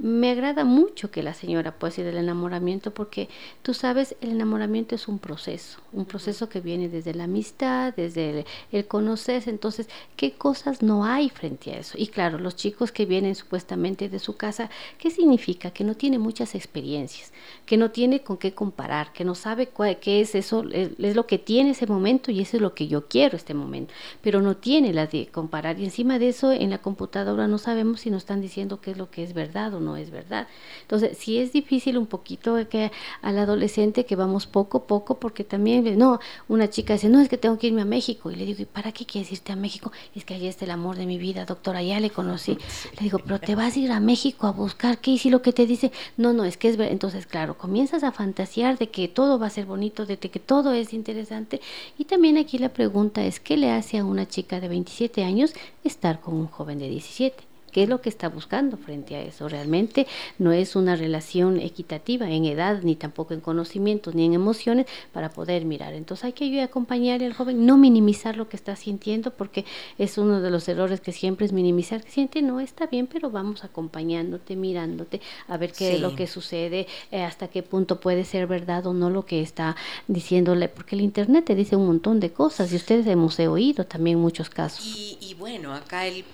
me 0.00 0.30
agrada 0.30 0.64
mucho 0.64 1.10
que 1.10 1.22
la 1.22 1.34
señora 1.34 1.72
pueda 1.72 1.90
decir 1.90 2.06
del 2.06 2.16
enamoramiento 2.16 2.92
porque 2.92 3.28
tú 3.62 3.74
sabes, 3.74 4.16
el 4.22 4.30
enamoramiento 4.30 4.94
es 4.94 5.08
un 5.08 5.18
proceso, 5.18 5.78
un 5.92 6.06
proceso 6.06 6.48
que 6.48 6.60
viene 6.60 6.88
desde 6.88 7.12
la 7.12 7.24
amistad, 7.24 7.92
desde 7.94 8.46
el, 8.72 8.86
conocerse, 8.86 9.50
entonces, 9.50 9.88
¿qué 10.16 10.32
cosas 10.32 10.80
no 10.80 11.04
hay 11.04 11.28
frente 11.28 11.72
a 11.72 11.78
eso? 11.78 11.98
Y 11.98 12.06
claro, 12.06 12.38
los 12.38 12.56
chicos 12.56 12.92
que 12.92 13.04
vienen 13.04 13.34
supuestamente 13.34 14.08
de 14.08 14.18
su 14.18 14.36
casa, 14.36 14.70
¿qué 14.98 15.10
significa? 15.10 15.70
Que 15.70 15.84
no 15.84 15.94
tiene 15.94 16.18
muchas 16.18 16.54
experiencias, 16.54 17.32
que 17.66 17.76
no 17.76 17.90
tiene 17.90 18.22
con 18.22 18.38
qué 18.38 18.54
comparar, 18.54 19.12
que 19.12 19.24
no 19.24 19.34
sabe 19.34 19.68
qué 20.00 20.22
es 20.22 20.34
eso, 20.34 20.64
es, 20.72 21.14
lo 21.14 21.26
que 21.26 21.38
tiene 21.38 21.70
ese 21.70 21.86
momento 21.86 22.30
y 22.30 22.40
eso 22.40 22.56
es 22.56 22.62
lo 22.62 22.74
que 22.74 22.88
yo 22.88 23.06
quiero 23.06 23.36
este 23.36 23.52
momento, 23.52 23.92
pero 24.22 24.40
no 24.40 24.56
tiene 24.56 24.94
la 24.94 25.06
de 25.06 25.26
comparar 25.26 25.78
y 25.78 25.84
encima 25.84 26.18
de 26.18 26.30
eso 26.30 26.52
en 26.52 26.70
la 26.70 26.78
computadora 26.78 27.48
no 27.48 27.58
sabemos 27.58 28.00
si 28.00 28.10
nos 28.10 28.22
están 28.22 28.40
diciendo 28.40 28.80
qué 28.80 28.92
es 28.92 28.96
lo 28.96 29.10
que 29.10 29.22
es 29.22 29.34
verdad 29.34 29.74
o 29.74 29.80
no 29.80 29.89
es 29.96 30.10
verdad. 30.10 30.48
Entonces, 30.82 31.16
sí 31.18 31.38
es 31.38 31.52
difícil 31.52 31.98
un 31.98 32.06
poquito 32.06 32.56
que 32.68 32.90
al 33.22 33.38
adolescente 33.38 34.04
que 34.04 34.16
vamos 34.16 34.46
poco 34.46 34.78
a 34.78 34.86
poco, 34.86 35.18
porque 35.18 35.44
también, 35.44 35.98
no, 35.98 36.20
una 36.48 36.68
chica 36.70 36.94
dice, 36.94 37.08
no, 37.08 37.20
es 37.20 37.28
que 37.28 37.38
tengo 37.38 37.58
que 37.58 37.68
irme 37.68 37.82
a 37.82 37.86
México. 37.86 38.30
Y 38.30 38.36
le 38.36 38.44
digo, 38.44 38.62
¿y 38.62 38.66
para 38.66 38.92
qué 38.92 39.06
quieres 39.06 39.32
irte 39.32 39.52
a 39.52 39.56
México? 39.56 39.92
es 40.14 40.24
que 40.24 40.34
allí 40.34 40.46
está 40.46 40.64
el 40.64 40.70
amor 40.70 40.96
de 40.96 41.06
mi 41.06 41.18
vida, 41.18 41.44
doctora, 41.44 41.82
ya 41.82 42.00
le 42.00 42.10
conocí. 42.10 42.58
Le 42.96 43.04
digo, 43.04 43.18
pero 43.18 43.38
te 43.38 43.54
vas 43.54 43.76
a 43.76 43.78
ir 43.78 43.92
a 43.92 44.00
México 44.00 44.46
a 44.46 44.52
buscar 44.52 44.98
qué 44.98 45.12
y 45.12 45.18
si 45.18 45.30
lo 45.30 45.42
que 45.42 45.52
te 45.52 45.66
dice, 45.66 45.92
no, 46.16 46.32
no, 46.32 46.44
es 46.44 46.56
que 46.56 46.68
es 46.68 46.76
verdad. 46.76 46.92
Entonces, 46.92 47.26
claro, 47.26 47.56
comienzas 47.56 48.02
a 48.02 48.12
fantasear 48.12 48.78
de 48.78 48.90
que 48.90 49.08
todo 49.08 49.38
va 49.38 49.46
a 49.46 49.50
ser 49.50 49.66
bonito, 49.66 50.06
de 50.06 50.18
que 50.18 50.40
todo 50.40 50.72
es 50.72 50.92
interesante. 50.92 51.60
Y 51.98 52.04
también 52.04 52.36
aquí 52.36 52.58
la 52.58 52.70
pregunta 52.70 53.24
es, 53.24 53.40
¿qué 53.40 53.56
le 53.56 53.70
hace 53.70 53.98
a 53.98 54.04
una 54.04 54.28
chica 54.28 54.60
de 54.60 54.68
27 54.68 55.24
años 55.24 55.54
estar 55.84 56.20
con 56.20 56.34
un 56.34 56.46
joven 56.46 56.78
de 56.78 56.88
17? 56.88 57.49
¿Qué 57.70 57.84
es 57.84 57.88
lo 57.88 58.00
que 58.00 58.08
está 58.08 58.28
buscando 58.28 58.76
frente 58.76 59.16
a 59.16 59.22
eso? 59.22 59.48
Realmente 59.48 60.06
no 60.38 60.52
es 60.52 60.76
una 60.76 60.96
relación 60.96 61.60
equitativa 61.60 62.30
en 62.30 62.44
edad, 62.44 62.82
ni 62.82 62.96
tampoco 62.96 63.34
en 63.34 63.40
conocimientos, 63.40 64.14
ni 64.14 64.24
en 64.24 64.34
emociones 64.34 64.86
para 65.12 65.30
poder 65.30 65.64
mirar. 65.64 65.94
Entonces 65.94 66.24
hay 66.24 66.32
que 66.32 66.44
ayudar 66.44 66.62
a 66.62 66.66
acompañar 66.66 67.22
al 67.22 67.32
joven, 67.32 67.66
no 67.66 67.76
minimizar 67.76 68.36
lo 68.36 68.48
que 68.48 68.56
está 68.56 68.76
sintiendo, 68.76 69.32
porque 69.32 69.64
es 69.98 70.18
uno 70.18 70.40
de 70.40 70.50
los 70.50 70.68
errores 70.68 71.00
que 71.00 71.12
siempre 71.12 71.46
es 71.46 71.52
minimizar 71.52 72.02
que 72.02 72.10
siente, 72.10 72.42
no 72.42 72.60
está 72.60 72.86
bien, 72.86 73.06
pero 73.06 73.30
vamos 73.30 73.64
acompañándote, 73.64 74.56
mirándote, 74.56 75.20
a 75.48 75.56
ver 75.56 75.72
qué 75.72 75.94
es 75.94 76.00
lo 76.00 76.14
que 76.14 76.26
sucede, 76.26 76.86
eh, 77.10 77.22
hasta 77.22 77.48
qué 77.48 77.62
punto 77.62 78.00
puede 78.00 78.24
ser 78.24 78.46
verdad 78.46 78.86
o 78.86 78.94
no 78.94 79.10
lo 79.10 79.26
que 79.26 79.40
está 79.40 79.76
diciéndole, 80.08 80.68
porque 80.68 80.96
el 80.96 81.02
Internet 81.02 81.44
te 81.44 81.54
dice 81.54 81.76
un 81.76 81.86
montón 81.86 82.20
de 82.20 82.32
cosas 82.32 82.72
y 82.72 82.76
ustedes 82.76 83.06
hemos 83.06 83.38
oído 83.38 83.84
también 83.84 84.18
muchos 84.18 84.50
casos. 84.50 84.84
Y, 84.84 85.34
bueno, 85.38 85.74
acá 85.74 86.06
el 86.06 86.24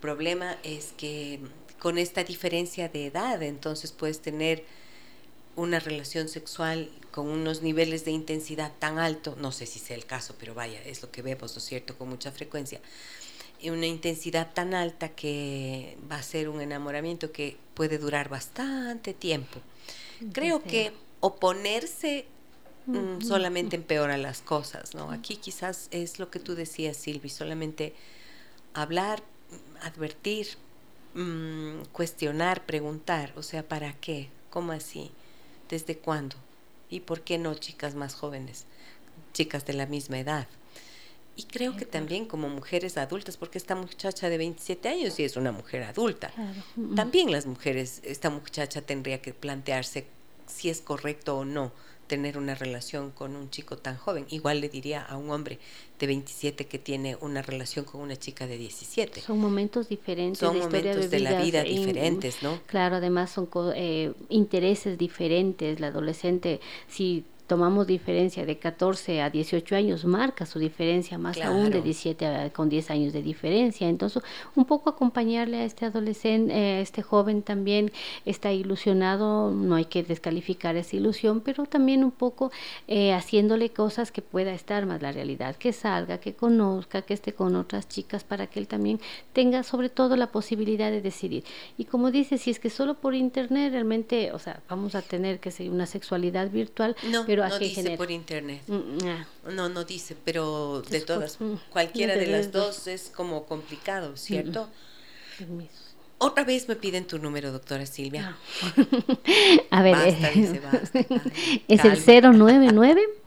problema 0.00 0.56
es 0.62 0.79
que 0.96 1.40
con 1.78 1.98
esta 1.98 2.24
diferencia 2.24 2.88
de 2.88 3.06
edad, 3.06 3.42
entonces 3.42 3.92
puedes 3.92 4.20
tener 4.20 4.64
una 5.56 5.80
relación 5.80 6.28
sexual 6.28 6.90
con 7.10 7.26
unos 7.28 7.62
niveles 7.62 8.04
de 8.04 8.12
intensidad 8.12 8.72
tan 8.78 8.98
alto, 8.98 9.36
no 9.38 9.52
sé 9.52 9.66
si 9.66 9.78
sea 9.78 9.96
el 9.96 10.06
caso, 10.06 10.34
pero 10.38 10.54
vaya, 10.54 10.82
es 10.84 11.02
lo 11.02 11.10
que 11.10 11.22
vemos, 11.22 11.52
¿no 11.54 11.58
es 11.58 11.64
cierto?, 11.64 11.98
con 11.98 12.08
mucha 12.08 12.30
frecuencia, 12.30 12.80
una 13.62 13.86
intensidad 13.86 14.54
tan 14.54 14.72
alta 14.74 15.10
que 15.10 15.98
va 16.10 16.16
a 16.16 16.22
ser 16.22 16.48
un 16.48 16.62
enamoramiento 16.62 17.30
que 17.30 17.58
puede 17.74 17.98
durar 17.98 18.30
bastante 18.30 19.12
tiempo. 19.12 19.60
Creo 20.32 20.62
que 20.62 20.92
oponerse 21.20 22.24
mm, 22.86 23.20
solamente 23.20 23.76
empeora 23.76 24.16
las 24.16 24.40
cosas, 24.40 24.94
¿no? 24.94 25.10
Aquí 25.10 25.36
quizás 25.36 25.88
es 25.90 26.18
lo 26.18 26.30
que 26.30 26.38
tú 26.38 26.54
decías, 26.54 26.96
Silvi, 26.96 27.28
solamente 27.28 27.94
hablar, 28.72 29.22
advertir, 29.82 30.48
mm, 31.14 31.82
cuestionar, 31.92 32.64
preguntar, 32.66 33.32
o 33.36 33.42
sea, 33.42 33.66
¿para 33.66 33.92
qué? 33.94 34.28
¿Cómo 34.50 34.72
así? 34.72 35.10
¿Desde 35.68 35.96
cuándo? 35.96 36.36
¿Y 36.88 37.00
por 37.00 37.22
qué 37.22 37.38
no 37.38 37.54
chicas 37.54 37.94
más 37.94 38.14
jóvenes? 38.14 38.66
Chicas 39.32 39.64
de 39.66 39.74
la 39.74 39.86
misma 39.86 40.18
edad. 40.18 40.48
Y 41.36 41.44
creo 41.44 41.76
que 41.76 41.86
también 41.86 42.26
como 42.26 42.48
mujeres 42.48 42.98
adultas, 42.98 43.36
porque 43.36 43.56
esta 43.56 43.76
muchacha 43.76 44.28
de 44.28 44.36
27 44.36 44.88
años 44.88 45.14
sí 45.14 45.24
es 45.24 45.36
una 45.36 45.52
mujer 45.52 45.84
adulta, 45.84 46.32
también 46.96 47.32
las 47.32 47.46
mujeres, 47.46 48.02
esta 48.04 48.28
muchacha 48.28 48.82
tendría 48.82 49.22
que 49.22 49.32
plantearse 49.32 50.06
si 50.46 50.68
es 50.68 50.80
correcto 50.80 51.38
o 51.38 51.44
no 51.44 51.72
tener 52.10 52.36
una 52.36 52.56
relación 52.56 53.12
con 53.12 53.36
un 53.36 53.50
chico 53.50 53.78
tan 53.78 53.96
joven. 53.96 54.26
Igual 54.30 54.60
le 54.60 54.68
diría 54.68 55.00
a 55.00 55.16
un 55.16 55.30
hombre 55.30 55.60
de 56.00 56.08
27 56.08 56.66
que 56.66 56.80
tiene 56.80 57.16
una 57.20 57.40
relación 57.40 57.84
con 57.84 58.00
una 58.00 58.16
chica 58.16 58.48
de 58.48 58.58
17. 58.58 59.20
Son 59.20 59.38
momentos 59.38 59.88
diferentes. 59.88 60.40
Son 60.40 60.58
momentos 60.58 61.08
de, 61.08 61.20
la 61.20 61.40
vida 61.40 61.62
diferentes, 61.62 62.42
¿no? 62.42 62.58
Claro, 62.66 62.96
además 62.96 63.30
son 63.30 63.48
eh, 63.76 64.12
intereses 64.28 64.98
diferentes. 64.98 65.78
La 65.78 65.86
adolescente, 65.86 66.60
si 66.88 67.24
tomamos 67.50 67.84
diferencia 67.84 68.46
de 68.46 68.58
14 68.58 69.22
a 69.22 69.28
18 69.28 69.74
años, 69.74 70.04
marca 70.04 70.46
su 70.46 70.60
diferencia 70.60 71.18
más 71.18 71.36
aún 71.40 71.70
de 71.70 71.82
17 71.82 72.24
a, 72.24 72.50
con 72.50 72.68
10 72.68 72.92
años 72.92 73.12
de 73.12 73.22
diferencia. 73.22 73.88
Entonces, 73.88 74.22
un 74.54 74.66
poco 74.66 74.88
acompañarle 74.88 75.56
a 75.56 75.64
este 75.64 75.84
adolescente, 75.84 76.54
eh, 76.54 76.78
a 76.78 76.80
este 76.80 77.02
joven 77.02 77.42
también 77.42 77.90
está 78.24 78.52
ilusionado, 78.52 79.50
no 79.50 79.74
hay 79.74 79.86
que 79.86 80.04
descalificar 80.04 80.76
esa 80.76 80.94
ilusión, 80.94 81.40
pero 81.40 81.66
también 81.66 82.04
un 82.04 82.12
poco 82.12 82.52
eh, 82.86 83.12
haciéndole 83.14 83.70
cosas 83.70 84.12
que 84.12 84.22
pueda 84.22 84.52
estar 84.54 84.86
más 84.86 85.02
la 85.02 85.10
realidad, 85.10 85.56
que 85.56 85.72
salga, 85.72 86.18
que 86.18 86.34
conozca, 86.34 87.02
que 87.02 87.14
esté 87.14 87.32
con 87.32 87.56
otras 87.56 87.88
chicas 87.88 88.22
para 88.22 88.46
que 88.46 88.60
él 88.60 88.68
también 88.68 89.00
tenga 89.32 89.64
sobre 89.64 89.88
todo 89.88 90.14
la 90.14 90.28
posibilidad 90.28 90.92
de 90.92 91.00
decidir. 91.00 91.42
Y 91.76 91.86
como 91.86 92.12
dice, 92.12 92.38
si 92.38 92.52
es 92.52 92.60
que 92.60 92.70
solo 92.70 92.94
por 92.94 93.16
internet 93.16 93.72
realmente, 93.72 94.30
o 94.30 94.38
sea, 94.38 94.60
vamos 94.68 94.94
a 94.94 95.02
tener 95.02 95.40
que 95.40 95.50
ser 95.50 95.68
una 95.68 95.86
sexualidad 95.86 96.48
virtual, 96.48 96.94
pero 97.26 97.39
no 97.48 97.58
dice 97.58 97.96
por 97.96 98.10
internet. 98.10 98.62
Mm, 98.66 99.54
no, 99.54 99.68
no 99.68 99.84
dice, 99.84 100.16
pero 100.24 100.82
de 100.82 101.00
todas, 101.00 101.40
mm, 101.40 101.54
cualquiera 101.70 102.16
de 102.16 102.26
las 102.26 102.52
dos 102.52 102.86
es 102.86 103.10
como 103.14 103.46
complicado, 103.46 104.16
¿cierto? 104.16 104.68
Otra 106.18 106.44
vez 106.44 106.68
me 106.68 106.76
piden 106.76 107.06
tu 107.06 107.18
número, 107.18 107.50
doctora 107.50 107.86
Silvia. 107.86 108.36
A 109.70 109.82
ver, 109.82 109.96
eh, 109.96 110.60
es 111.68 111.84
el 111.84 112.36
099 112.36 113.20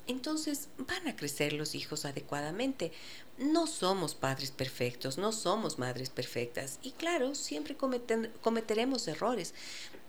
Entonces 0.07 0.69
van 0.79 1.09
a 1.09 1.17
crecer 1.17 1.55
los 1.55 1.75
hijos 1.75 2.05
adecuadamente. 2.05 2.93
No 3.39 3.67
somos 3.67 4.15
padres 4.15 4.51
perfectos, 4.51 5.17
no 5.17 5.33
somos 5.33 5.79
madres 5.79 6.11
perfectas. 6.11 6.79
Y 6.83 6.93
claro, 6.93 7.35
siempre 7.35 7.77
cometeremos 7.77 9.09
errores, 9.09 9.55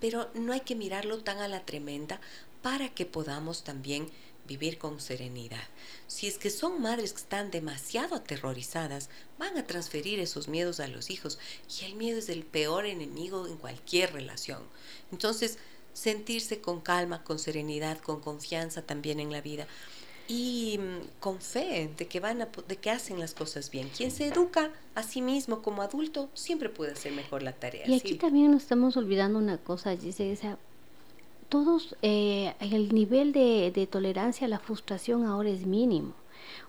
pero 0.01 0.29
no 0.33 0.51
hay 0.51 0.61
que 0.61 0.75
mirarlo 0.75 1.19
tan 1.19 1.39
a 1.39 1.47
la 1.47 1.65
tremenda 1.65 2.19
para 2.61 2.89
que 2.89 3.05
podamos 3.05 3.63
también 3.63 4.09
vivir 4.47 4.77
con 4.77 4.99
serenidad. 4.99 5.63
Si 6.07 6.27
es 6.27 6.37
que 6.37 6.49
son 6.49 6.81
madres 6.81 7.13
que 7.13 7.19
están 7.19 7.51
demasiado 7.51 8.15
aterrorizadas, 8.15 9.09
van 9.37 9.57
a 9.57 9.67
transferir 9.67 10.19
esos 10.19 10.47
miedos 10.47 10.79
a 10.79 10.87
los 10.87 11.09
hijos 11.09 11.37
y 11.79 11.85
el 11.85 11.95
miedo 11.95 12.19
es 12.19 12.29
el 12.29 12.43
peor 12.43 12.85
enemigo 12.85 13.47
en 13.47 13.57
cualquier 13.57 14.13
relación. 14.13 14.63
Entonces, 15.11 15.57
sentirse 15.93 16.61
con 16.61 16.79
calma, 16.81 17.23
con 17.23 17.39
serenidad, 17.39 17.99
con 17.99 18.21
confianza 18.21 18.81
también 18.81 19.19
en 19.19 19.31
la 19.31 19.41
vida 19.41 19.67
y 20.27 20.77
mm, 20.79 21.19
con 21.19 21.41
fe 21.41 21.89
de 21.97 22.07
que 22.07 22.19
van 22.19 22.41
a, 22.41 22.49
de 22.67 22.75
que 22.77 22.89
hacen 22.91 23.19
las 23.19 23.33
cosas 23.33 23.71
bien. 23.71 23.89
Quien 23.89 24.11
se 24.11 24.27
educa 24.27 24.71
a 24.95 25.03
sí 25.03 25.21
mismo 25.21 25.61
como 25.61 25.81
adulto 25.81 26.29
siempre 26.33 26.69
puede 26.69 26.91
hacer 26.91 27.13
mejor 27.13 27.43
la 27.43 27.53
tarea. 27.53 27.87
Y 27.87 27.95
aquí 27.95 28.15
también 28.15 28.51
nos 28.51 28.63
estamos 28.63 28.97
olvidando 28.97 29.39
una 29.39 29.57
cosa, 29.57 29.95
dice 29.95 30.31
esa 30.31 30.57
todos, 31.49 31.95
eh, 32.01 32.53
el 32.59 32.93
nivel 32.93 33.31
de, 33.31 33.71
de 33.71 33.87
tolerancia 33.87 34.45
a 34.45 34.49
la 34.49 34.59
frustración 34.59 35.25
ahora 35.25 35.49
es 35.49 35.65
mínimo. 35.65 36.13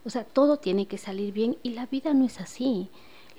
O 0.04 0.10
sea, 0.10 0.24
todo 0.24 0.58
tiene 0.58 0.86
que 0.86 0.98
salir 0.98 1.32
bien 1.32 1.56
y 1.62 1.70
la 1.70 1.86
vida 1.86 2.14
no 2.14 2.24
es 2.24 2.40
así 2.40 2.88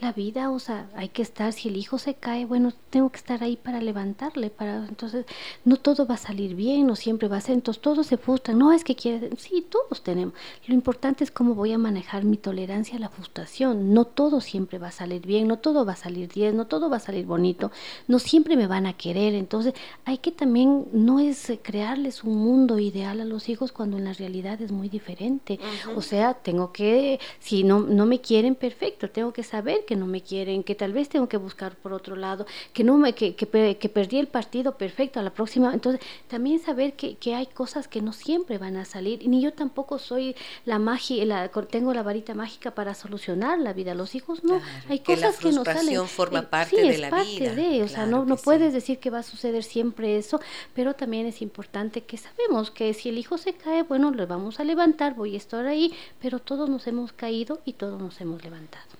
la 0.01 0.13
vida, 0.13 0.49
o 0.51 0.59
sea, 0.59 0.89
hay 0.95 1.09
que 1.09 1.21
estar, 1.21 1.51
si 1.53 1.69
el 1.69 1.77
hijo 1.77 1.97
se 1.97 2.13
cae, 2.13 2.45
bueno, 2.45 2.71
tengo 2.89 3.09
que 3.09 3.17
estar 3.17 3.43
ahí 3.43 3.57
para 3.57 3.81
levantarle, 3.81 4.49
para, 4.49 4.85
entonces, 4.87 5.25
no 5.65 5.77
todo 5.77 6.05
va 6.05 6.15
a 6.15 6.17
salir 6.17 6.55
bien, 6.55 6.87
no 6.87 6.95
siempre 6.95 7.27
va 7.27 7.37
a 7.37 7.41
ser, 7.41 7.55
entonces 7.55 7.81
todos 7.81 8.07
se 8.07 8.17
frustran, 8.17 8.57
no 8.57 8.71
es 8.71 8.83
que 8.83 8.95
quiere, 8.95 9.29
sí, 9.37 9.65
todos 9.69 10.03
tenemos, 10.03 10.33
lo 10.67 10.73
importante 10.73 11.23
es 11.23 11.31
cómo 11.31 11.55
voy 11.55 11.73
a 11.73 11.77
manejar 11.77 12.23
mi 12.23 12.37
tolerancia 12.37 12.97
a 12.97 12.99
la 12.99 13.09
frustración, 13.09 13.93
no 13.93 14.05
todo 14.05 14.41
siempre 14.41 14.77
va 14.77 14.87
a 14.87 14.91
salir 14.91 15.25
bien, 15.25 15.47
no 15.47 15.57
todo 15.57 15.85
va 15.85 15.93
a 15.93 15.97
salir 15.97 16.29
10, 16.29 16.53
no 16.53 16.67
todo 16.67 16.89
va 16.89 16.97
a 16.97 17.01
salir 17.01 17.25
bonito, 17.25 17.71
no 18.07 18.19
siempre 18.19 18.55
me 18.55 18.67
van 18.67 18.85
a 18.85 18.93
querer, 18.93 19.33
entonces 19.33 19.73
hay 20.05 20.19
que 20.19 20.31
también, 20.31 20.85
no 20.93 21.19
es 21.19 21.51
crearles 21.61 22.23
un 22.23 22.37
mundo 22.37 22.79
ideal 22.79 23.19
a 23.21 23.25
los 23.25 23.49
hijos 23.49 23.71
cuando 23.71 23.97
en 23.97 24.05
la 24.05 24.13
realidad 24.13 24.61
es 24.61 24.71
muy 24.71 24.87
diferente, 24.87 25.59
o 25.95 26.01
sea, 26.01 26.35
tengo 26.35 26.71
que, 26.71 27.19
si 27.39 27.63
no, 27.63 27.81
no 27.81 28.05
me 28.05 28.21
quieren, 28.21 28.55
perfecto, 28.55 29.09
tengo 29.09 29.33
que 29.33 29.43
saber 29.43 29.85
que 29.89 29.95
no 29.95 30.05
me 30.05 30.21
quieren, 30.21 30.61
que 30.61 30.75
tal 30.75 30.93
vez 30.93 31.09
tengo 31.09 31.27
que 31.27 31.37
buscar 31.37 31.75
por 31.75 31.93
otro 31.93 32.15
lado, 32.15 32.45
que 32.73 32.83
no 32.83 32.95
me, 32.99 33.15
que, 33.15 33.33
que, 33.33 33.47
perdí 33.47 34.19
el 34.19 34.27
partido 34.27 34.77
perfecto 34.77 35.19
a 35.19 35.23
la 35.23 35.31
próxima. 35.31 35.73
Entonces, 35.73 35.99
también 36.27 36.59
saber 36.59 36.93
que, 36.93 37.15
que, 37.15 37.33
hay 37.33 37.47
cosas 37.47 37.87
que 37.87 37.99
no 37.99 38.13
siempre 38.13 38.59
van 38.59 38.77
a 38.77 38.85
salir, 38.85 39.27
ni 39.27 39.41
yo 39.41 39.51
tampoco 39.51 39.97
soy 39.97 40.35
la 40.65 40.77
magia, 40.77 41.25
la, 41.25 41.47
tengo 41.71 41.91
la 41.91 42.03
varita 42.03 42.35
mágica 42.35 42.69
para 42.69 42.93
solucionar 42.93 43.57
la 43.57 43.73
vida. 43.73 43.95
Los 43.95 44.13
hijos 44.13 44.43
no, 44.43 44.61
hay 44.87 44.99
cosas 44.99 45.37
que, 45.37 45.51
no 45.51 45.65
salen. 45.65 46.05
forma 46.05 46.41
eh, 46.41 46.43
parte 46.43 46.75
sí, 46.75 46.81
de 46.83 46.89
es 46.89 46.99
la 46.99 47.09
parte 47.09 47.25
vida. 47.25 47.55
De, 47.55 47.81
o 47.81 47.87
sea, 47.87 48.05
no, 48.05 48.25
no 48.25 48.37
puedes 48.37 48.73
decir 48.73 48.99
que 48.99 49.09
va 49.09 49.19
a 49.19 49.23
suceder 49.23 49.63
siempre 49.63 50.19
eso, 50.19 50.39
pero 50.75 50.93
también 50.93 51.25
es 51.25 51.41
importante 51.41 52.01
que 52.01 52.17
sabemos 52.17 52.69
que 52.69 52.93
si 52.93 53.09
el 53.09 53.17
hijo 53.17 53.39
se 53.39 53.53
cae, 53.53 53.81
bueno, 53.81 54.11
lo 54.11 54.27
vamos 54.27 54.59
a 54.59 54.63
levantar, 54.63 55.15
voy 55.15 55.33
a 55.33 55.37
estar 55.37 55.65
ahí, 55.65 55.91
pero 56.21 56.37
todos 56.37 56.69
nos 56.69 56.85
hemos 56.85 57.11
caído 57.11 57.59
y 57.65 57.73
todos 57.73 57.99
nos 57.99 58.21
hemos 58.21 58.43
levantado. 58.43 58.98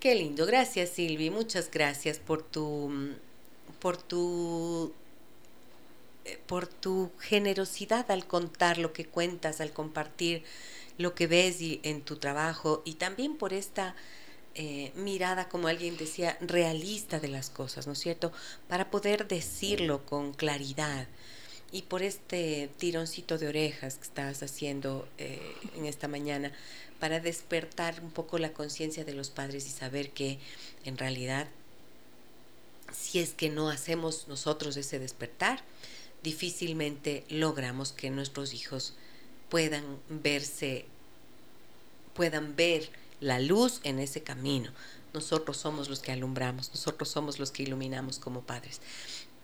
Qué 0.00 0.14
lindo, 0.14 0.46
gracias 0.46 0.90
Silvi, 0.90 1.30
muchas 1.30 1.70
gracias 1.70 2.18
por 2.18 2.42
tu, 2.42 2.90
por 3.80 3.96
tu, 3.96 4.92
eh, 6.24 6.38
por 6.46 6.66
tu 6.66 7.10
generosidad 7.20 8.10
al 8.10 8.26
contar 8.26 8.78
lo 8.78 8.92
que 8.92 9.06
cuentas, 9.06 9.60
al 9.60 9.72
compartir 9.72 10.42
lo 10.98 11.14
que 11.14 11.26
ves 11.26 11.58
en 11.60 12.02
tu 12.02 12.16
trabajo 12.16 12.82
y 12.84 12.94
también 12.94 13.36
por 13.36 13.52
esta 13.52 13.94
eh, 14.54 14.92
mirada, 14.96 15.48
como 15.48 15.68
alguien 15.68 15.96
decía, 15.96 16.36
realista 16.40 17.18
de 17.20 17.28
las 17.28 17.48
cosas, 17.48 17.86
¿no 17.86 17.94
es 17.94 18.00
cierto? 18.00 18.32
Para 18.68 18.90
poder 18.90 19.26
decirlo 19.26 20.04
con 20.04 20.34
claridad. 20.34 21.08
Y 21.70 21.82
por 21.82 22.02
este 22.02 22.68
tironcito 22.76 23.38
de 23.38 23.48
orejas 23.48 23.96
que 23.96 24.04
estás 24.04 24.42
haciendo 24.42 25.08
eh, 25.16 25.40
en 25.74 25.86
esta 25.86 26.06
mañana 26.06 26.52
para 27.02 27.18
despertar 27.18 28.00
un 28.00 28.12
poco 28.12 28.38
la 28.38 28.52
conciencia 28.52 29.04
de 29.04 29.12
los 29.12 29.28
padres 29.28 29.66
y 29.66 29.70
saber 29.70 30.10
que 30.10 30.38
en 30.84 30.96
realidad 30.96 31.48
si 32.92 33.18
es 33.18 33.30
que 33.30 33.48
no 33.48 33.70
hacemos 33.70 34.28
nosotros 34.28 34.76
ese 34.76 35.00
despertar, 35.00 35.64
difícilmente 36.22 37.24
logramos 37.28 37.90
que 37.90 38.08
nuestros 38.10 38.54
hijos 38.54 38.94
puedan 39.48 39.82
verse, 40.10 40.84
puedan 42.14 42.54
ver 42.54 42.88
la 43.18 43.40
luz 43.40 43.80
en 43.82 43.98
ese 43.98 44.22
camino. 44.22 44.70
Nosotros 45.12 45.56
somos 45.56 45.88
los 45.88 45.98
que 45.98 46.12
alumbramos, 46.12 46.70
nosotros 46.70 47.08
somos 47.08 47.40
los 47.40 47.50
que 47.50 47.64
iluminamos 47.64 48.20
como 48.20 48.42
padres. 48.42 48.80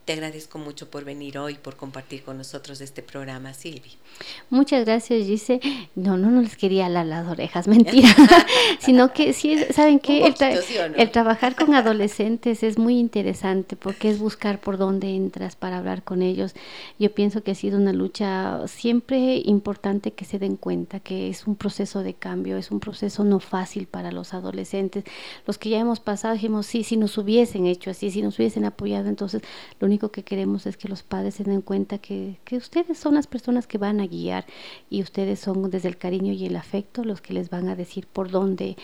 Te 0.09 0.15
agradezco 0.15 0.59
mucho 0.59 0.89
por 0.89 1.05
venir 1.05 1.37
hoy, 1.37 1.57
por 1.57 1.77
compartir 1.77 2.23
con 2.23 2.39
nosotros 2.39 2.81
este 2.81 3.03
programa, 3.03 3.53
Silvi. 3.53 3.91
Muchas 4.49 4.87
gracias, 4.87 5.27
Gise. 5.27 5.61
No, 5.95 6.17
no, 6.17 6.31
no 6.31 6.41
les 6.41 6.57
quería 6.57 6.87
alar 6.87 7.05
las 7.05 7.29
orejas, 7.29 7.69
mentira. 7.69 8.09
Sino 8.79 9.13
que 9.13 9.35
sí, 9.35 9.59
¿saben 9.71 9.99
qué? 9.99 10.25
El, 10.97 11.11
trabajar 11.11 11.57
con 11.57 11.75
adolescentes 11.75 12.63
es 12.63 12.79
muy 12.79 12.99
interesante 12.99 13.77
porque 13.77 14.09
es 14.09 14.19
buscar 14.19 14.63
por 14.63 14.79
dónde 14.79 15.15
entras 15.15 15.57
para 15.57 15.77
hablar 15.77 16.03
con 16.03 16.23
ellos. 16.23 16.55
Yo 16.99 17.13
pienso 17.13 17.43
que 17.43 17.51
ha 17.51 17.55
sido 17.55 17.77
una 17.77 17.93
lucha 17.93 18.67
siempre 18.67 19.43
importante 19.45 20.13
que 20.13 20.25
se 20.25 20.39
den 20.39 20.57
cuenta 20.57 21.01
que 21.01 21.29
es 21.29 21.47
un 21.47 21.55
proceso 21.55 22.03
de 22.03 22.15
cambio, 22.15 22.57
es 22.57 22.71
un 22.71 22.81
proceso 22.81 23.25
no 23.25 23.41
fácil 23.41 23.87
para 23.87 24.11
los 24.11 24.33
adolescentes. 24.33 25.05
Los 25.47 25.59
que 25.59 25.69
ya 25.69 25.81
hemos 25.81 26.01
pasado 26.01 26.33
dijimos, 26.33 26.65
sí, 26.65 26.83
si 26.83 26.97
nos 26.97 27.19
hubiesen 27.19 27.67
hecho 27.67 27.91
así, 27.91 28.11
si 28.11 28.23
nos 28.23 28.39
hubiesen 28.39 28.65
apoyado, 28.65 29.09
entonces 29.11 29.43
lo 29.79 29.87
único 29.87 29.98
que 29.99 30.23
queremos 30.23 30.67
es 30.67 30.77
que 30.77 30.89
los 30.89 31.03
padres 31.03 31.35
se 31.35 31.45
den 31.45 31.63
cuenta 31.63 31.99
que, 31.99 32.39
ustedes 32.53 32.99
son 32.99 33.15
las 33.15 33.27
personas 33.27 33.67
que 33.67 33.79
van 33.79 34.01
a 34.01 34.07
guiar 34.07 34.47
y 34.89 35.03
ustedes 35.03 35.41
son 35.41 35.71
desde 35.71 35.89
el 35.89 35.99
cariño 35.99 36.33
y 36.33 36.47
el 36.47 36.57
afecto 36.57 37.05
los 37.05 37.21
que 37.21 37.35
les 37.35 37.51
van 37.51 37.69
a 37.69 37.77
decir 37.77 38.07
por 38.07 38.31
dónde, 38.31 38.77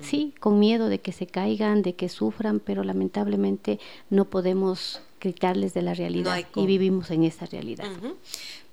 sí, 0.00 0.34
con 0.40 0.58
miedo 0.58 0.88
de 0.88 1.00
que 1.00 1.12
se 1.12 1.26
caigan, 1.26 1.82
de 1.82 1.94
que 1.94 2.08
sufran, 2.08 2.60
pero 2.60 2.82
lamentablemente 2.82 3.78
no 4.10 4.24
podemos 4.30 5.02
gritarles 5.20 5.72
de 5.72 5.82
la 5.82 5.94
realidad 5.94 6.44
y 6.56 6.66
vivimos 6.66 7.10
en 7.10 7.24
esa 7.24 7.46
realidad. 7.46 7.86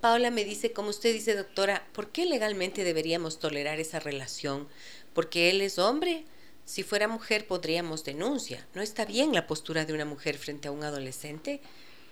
Paola 0.01 0.31
me 0.31 0.43
dice, 0.43 0.71
como 0.71 0.89
usted 0.89 1.13
dice, 1.13 1.35
doctora, 1.35 1.85
¿por 1.93 2.09
qué 2.09 2.26
legalmente 2.26 2.84
deberíamos 2.84 3.38
tolerar 3.38 3.80
esa 3.80 3.99
relación? 3.99 4.67
¿Porque 5.13 5.49
él 5.49 5.61
es 5.61 5.77
hombre? 5.77 6.23
Si 6.65 6.84
fuera 6.84 7.07
mujer 7.07 7.47
podríamos 7.47 8.03
denuncia. 8.03 8.67
¿No 8.73 8.81
está 8.81 9.05
bien 9.05 9.34
la 9.34 9.47
postura 9.47 9.85
de 9.85 9.93
una 9.93 10.05
mujer 10.05 10.38
frente 10.38 10.67
a 10.67 10.71
un 10.71 10.84
adolescente? 10.84 11.61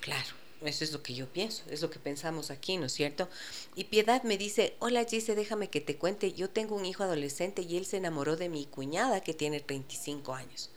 Claro, 0.02 0.36
eso 0.62 0.84
es 0.84 0.92
lo 0.92 1.04
que 1.04 1.14
yo 1.14 1.28
pienso, 1.28 1.64
es 1.70 1.82
lo 1.82 1.90
que 1.90 2.00
pensamos 2.00 2.50
aquí, 2.50 2.78
¿no 2.78 2.88
es 2.88 2.94
cierto? 2.94 3.30
Y 3.76 3.86
Piedad 3.86 4.24
me 4.24 4.38
dice, 4.38 4.76
hola 4.80 5.06
Gise, 5.06 5.36
déjame 5.36 5.70
que 5.70 5.82
te 5.82 5.98
cuente, 5.98 6.34
yo 6.34 6.50
tengo 6.50 6.76
un 6.76 6.86
hijo 6.86 7.04
adolescente 7.04 7.62
y 7.62 7.78
él 7.78 7.86
se 7.86 7.98
enamoró 7.98 8.36
de 8.36 8.50
mi 8.50 8.66
cuñada 8.66 9.22
que 9.22 9.34
tiene 9.34 9.64
25 9.66 10.34
años. 10.34 10.72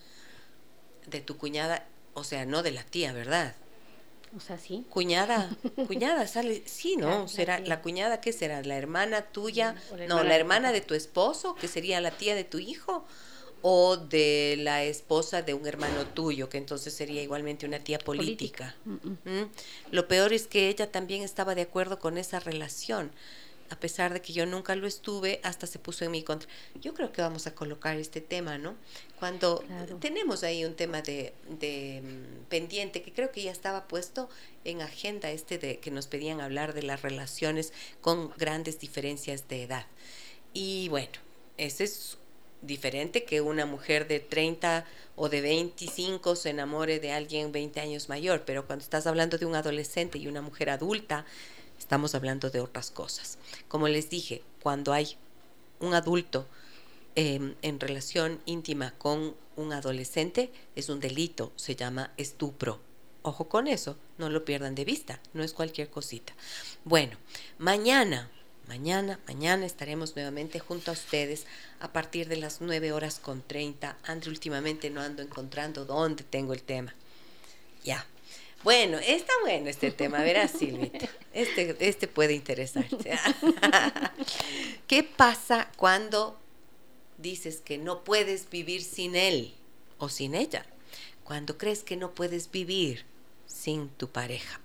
De 1.07 1.21
tu 1.21 1.39
cuñada, 1.39 1.87
o 2.15 2.25
sea, 2.25 2.45
no 2.45 2.63
de 2.63 2.73
la 2.73 2.85
tía, 2.85 3.13
¿verdad? 3.13 3.55
O 4.37 4.41
sea, 4.41 4.59
sí. 4.59 4.85
Cuñada, 4.91 5.51
cuñada, 5.87 6.27
sale, 6.27 6.63
sí, 6.67 6.97
¿no? 6.97 7.27
será 7.27 7.59
la 7.59 7.81
cuñada, 7.81 8.21
¿qué 8.21 8.33
será? 8.33 8.63
¿La 8.63 8.77
hermana 8.77 9.23
tuya? 9.23 9.75
no, 10.09 10.23
la 10.23 10.37
hermana 10.37 10.73
de 10.73 10.83
tu 10.83 10.95
esposo, 10.95 11.55
que 11.55 11.69
sería 11.69 12.01
la 12.01 12.11
tía 12.11 12.35
de 12.35 12.45
tu 12.45 12.59
hijo 12.59 13.07
o 13.63 13.97
de 13.97 14.57
la 14.59 14.85
esposa 14.85 15.43
de 15.43 15.55
un 15.55 15.67
hermano 15.67 16.07
tuyo, 16.07 16.49
que 16.49 16.59
entonces 16.59 16.95
sería 16.95 17.23
igualmente 17.23 17.67
una 17.67 17.79
tía 17.81 17.99
política. 17.99 18.75
¿Mm? 18.85 19.45
Lo 19.91 20.09
peor 20.09 20.33
es 20.33 20.47
que 20.47 20.69
ella 20.69 20.91
también 20.91 21.23
estaba 21.23 21.55
de 21.55 21.63
acuerdo 21.63 21.99
con 21.99 22.17
esa 22.17 22.41
relación, 22.41 23.11
a 23.69 23.79
pesar 23.79 24.13
de 24.13 24.21
que 24.21 24.33
yo 24.33 24.47
nunca 24.47 24.75
lo 24.75 24.87
estuve, 24.87 25.41
hasta 25.45 25.67
se 25.67 25.79
puso 25.79 26.05
en 26.05 26.11
mi 26.11 26.23
contra. 26.23 26.49
Yo 26.81 26.93
creo 26.93 27.13
que 27.13 27.23
vamos 27.23 27.47
a 27.47 27.55
colocar 27.55 27.97
este 27.99 28.21
tema, 28.21 28.59
¿no? 28.59 28.75
Cuando 29.19 29.63
tenemos 30.01 30.43
ahí 30.43 30.65
un 30.65 30.75
tema 30.75 31.03
de, 31.03 31.33
de 31.61 32.03
mm, 32.03 32.45
pendiente, 32.49 33.03
que 33.03 33.13
creo 33.13 33.31
que 33.31 33.43
ya 33.43 33.53
estaba 33.53 33.87
puesto 33.87 34.29
en 34.65 34.83
agenda 34.83 35.31
este 35.31 35.59
de 35.59 35.79
que 35.79 35.93
nos 35.93 36.09
pedían 36.09 36.41
hablar 36.41 36.75
de 36.75 36.83
las 36.83 37.03
relaciones 37.03 37.73
con 38.01 38.31
grandes 38.37 38.81
diferencias 38.81 39.47
de 39.47 39.63
edad. 39.63 39.87
Y 40.53 40.89
bueno, 40.89 41.13
ese 41.57 41.85
es 41.85 42.19
diferente 42.63 43.25
que 43.25 43.41
una 43.41 43.67
mujer 43.67 44.07
de 44.09 44.21
30 44.21 44.85
o 45.17 45.29
de 45.29 45.41
25 45.41 46.37
se 46.37 46.51
enamore 46.51 47.01
de 47.01 47.13
alguien 47.13 47.53
20 47.53 47.81
años 47.81 48.09
mayor, 48.09 48.45
pero 48.45 48.67
cuando 48.67 48.83
estás 48.83 49.07
hablando 49.07 49.39
de 49.39 49.47
un 49.47 49.55
adolescente 49.55 50.19
y 50.19 50.27
una 50.27 50.43
mujer 50.43 50.71
adulta, 50.71 51.25
estamos 51.79 52.15
hablando 52.15 52.51
de 52.51 52.61
otras 52.61 52.91
cosas. 52.91 53.39
Como 53.69 53.89
les 53.89 54.11
dije, 54.11 54.43
cuando 54.63 54.93
hay 54.93 55.17
un 55.81 55.95
adulto 55.95 56.47
em, 57.15 57.55
en 57.63 57.81
relación 57.81 58.41
íntima 58.47 58.93
con 58.99 59.35
un 59.57 59.73
adolescente, 59.73 60.53
es 60.77 60.89
un 60.89 61.01
delito, 61.01 61.53
se 61.57 61.77
llama 61.77 62.13
estupro. 62.17 62.81
Ojo 63.23 63.49
con 63.49 63.67
eso, 63.67 63.97
no 64.17 64.31
lo 64.31 64.45
pierdan 64.45 64.75
de 64.75 64.85
vista, 64.85 65.21
no 65.35 65.43
es 65.43 65.53
cualquier 65.53 65.91
cosita. 65.91 66.35
Bueno, 66.85 67.19
mañana 67.59 68.31
Mañana, 68.71 69.19
mañana 69.27 69.67
estaremos 69.67 70.15
nuevamente 70.15 70.61
junto 70.61 70.93
a 70.93 70.95
ustedes 70.95 71.45
a 71.81 71.93
partir 71.93 72.29
de 72.29 72.37
las 72.37 72.61
9 72.61 72.93
horas 72.93 73.19
con 73.19 73.43
30. 73.43 73.99
Andre, 74.05 74.31
últimamente 74.31 74.91
no 74.91 75.01
ando 75.01 75.23
encontrando 75.23 75.85
dónde 75.85 76.23
tengo 76.23 76.53
el 76.53 76.63
tema. 76.63 76.95
Ya. 77.83 78.07
Bueno, 78.63 79.01
está 79.01 79.33
bueno 79.43 79.69
este 79.69 79.91
tema, 79.91 80.23
verás, 80.23 80.53
Silvita. 80.53 81.09
Este, 81.33 81.77
este 81.81 82.07
puede 82.07 82.35
interesarte. 82.35 83.19
¿Qué 84.87 85.03
pasa 85.03 85.69
cuando 85.77 86.39
dices 87.19 87.63
que 87.65 87.77
no 87.77 88.05
puedes 88.05 88.51
vivir 88.51 88.85
sin 88.85 89.17
él 89.17 89.53
o 89.99 90.09
sin 90.09 90.37
ella? 90.37 90.65
Cuando 91.25 91.59
crees 91.59 91.83
que 91.83 91.97
no 91.97 92.13
puedes 92.13 92.49
vivir 92.53 93.05
sin 93.49 93.89
tu 93.89 94.09
pareja 94.09 94.61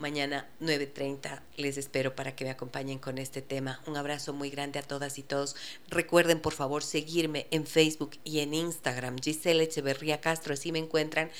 mañana 0.00 0.48
9.30 0.60 1.40
les 1.56 1.76
espero 1.76 2.16
para 2.16 2.34
que 2.34 2.44
me 2.44 2.50
acompañen 2.50 2.98
con 2.98 3.18
este 3.18 3.42
tema. 3.42 3.80
Un 3.86 3.96
abrazo 3.96 4.32
muy 4.32 4.50
grande 4.50 4.78
a 4.78 4.82
todas 4.82 5.18
y 5.18 5.22
todos. 5.22 5.54
Recuerden 5.88 6.40
por 6.40 6.54
favor 6.54 6.82
seguirme 6.82 7.46
en 7.50 7.66
Facebook 7.66 8.18
y 8.24 8.40
en 8.40 8.54
Instagram, 8.54 9.18
Giselle 9.22 9.62
Echeverría 9.62 10.20
Castro, 10.20 10.54
así 10.54 10.72
me 10.72 10.78
encuentran 10.78 11.30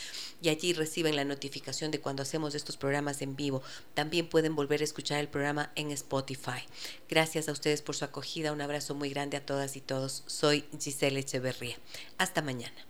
y 0.42 0.50
allí 0.50 0.72
reciben 0.72 1.16
la 1.16 1.24
notificación 1.24 1.90
de 1.90 2.00
cuando 2.00 2.22
hacemos 2.22 2.54
estos 2.54 2.76
programas 2.76 3.22
en 3.22 3.34
vivo. 3.34 3.62
También 3.94 4.28
pueden 4.28 4.54
volver 4.54 4.80
a 4.82 4.84
escuchar 4.84 5.20
el 5.20 5.28
programa 5.28 5.72
en 5.74 5.90
Spotify. 5.90 6.62
Gracias 7.08 7.48
a 7.48 7.52
ustedes 7.52 7.82
por 7.82 7.96
su 7.96 8.04
acogida. 8.04 8.52
Un 8.52 8.60
abrazo 8.60 8.94
muy 8.94 9.10
grande 9.10 9.36
a 9.36 9.46
todas 9.46 9.76
y 9.76 9.80
todos. 9.80 10.22
Soy 10.26 10.64
Giselle 10.78 11.20
Echeverría. 11.20 11.76
Hasta 12.18 12.42
mañana. 12.42 12.89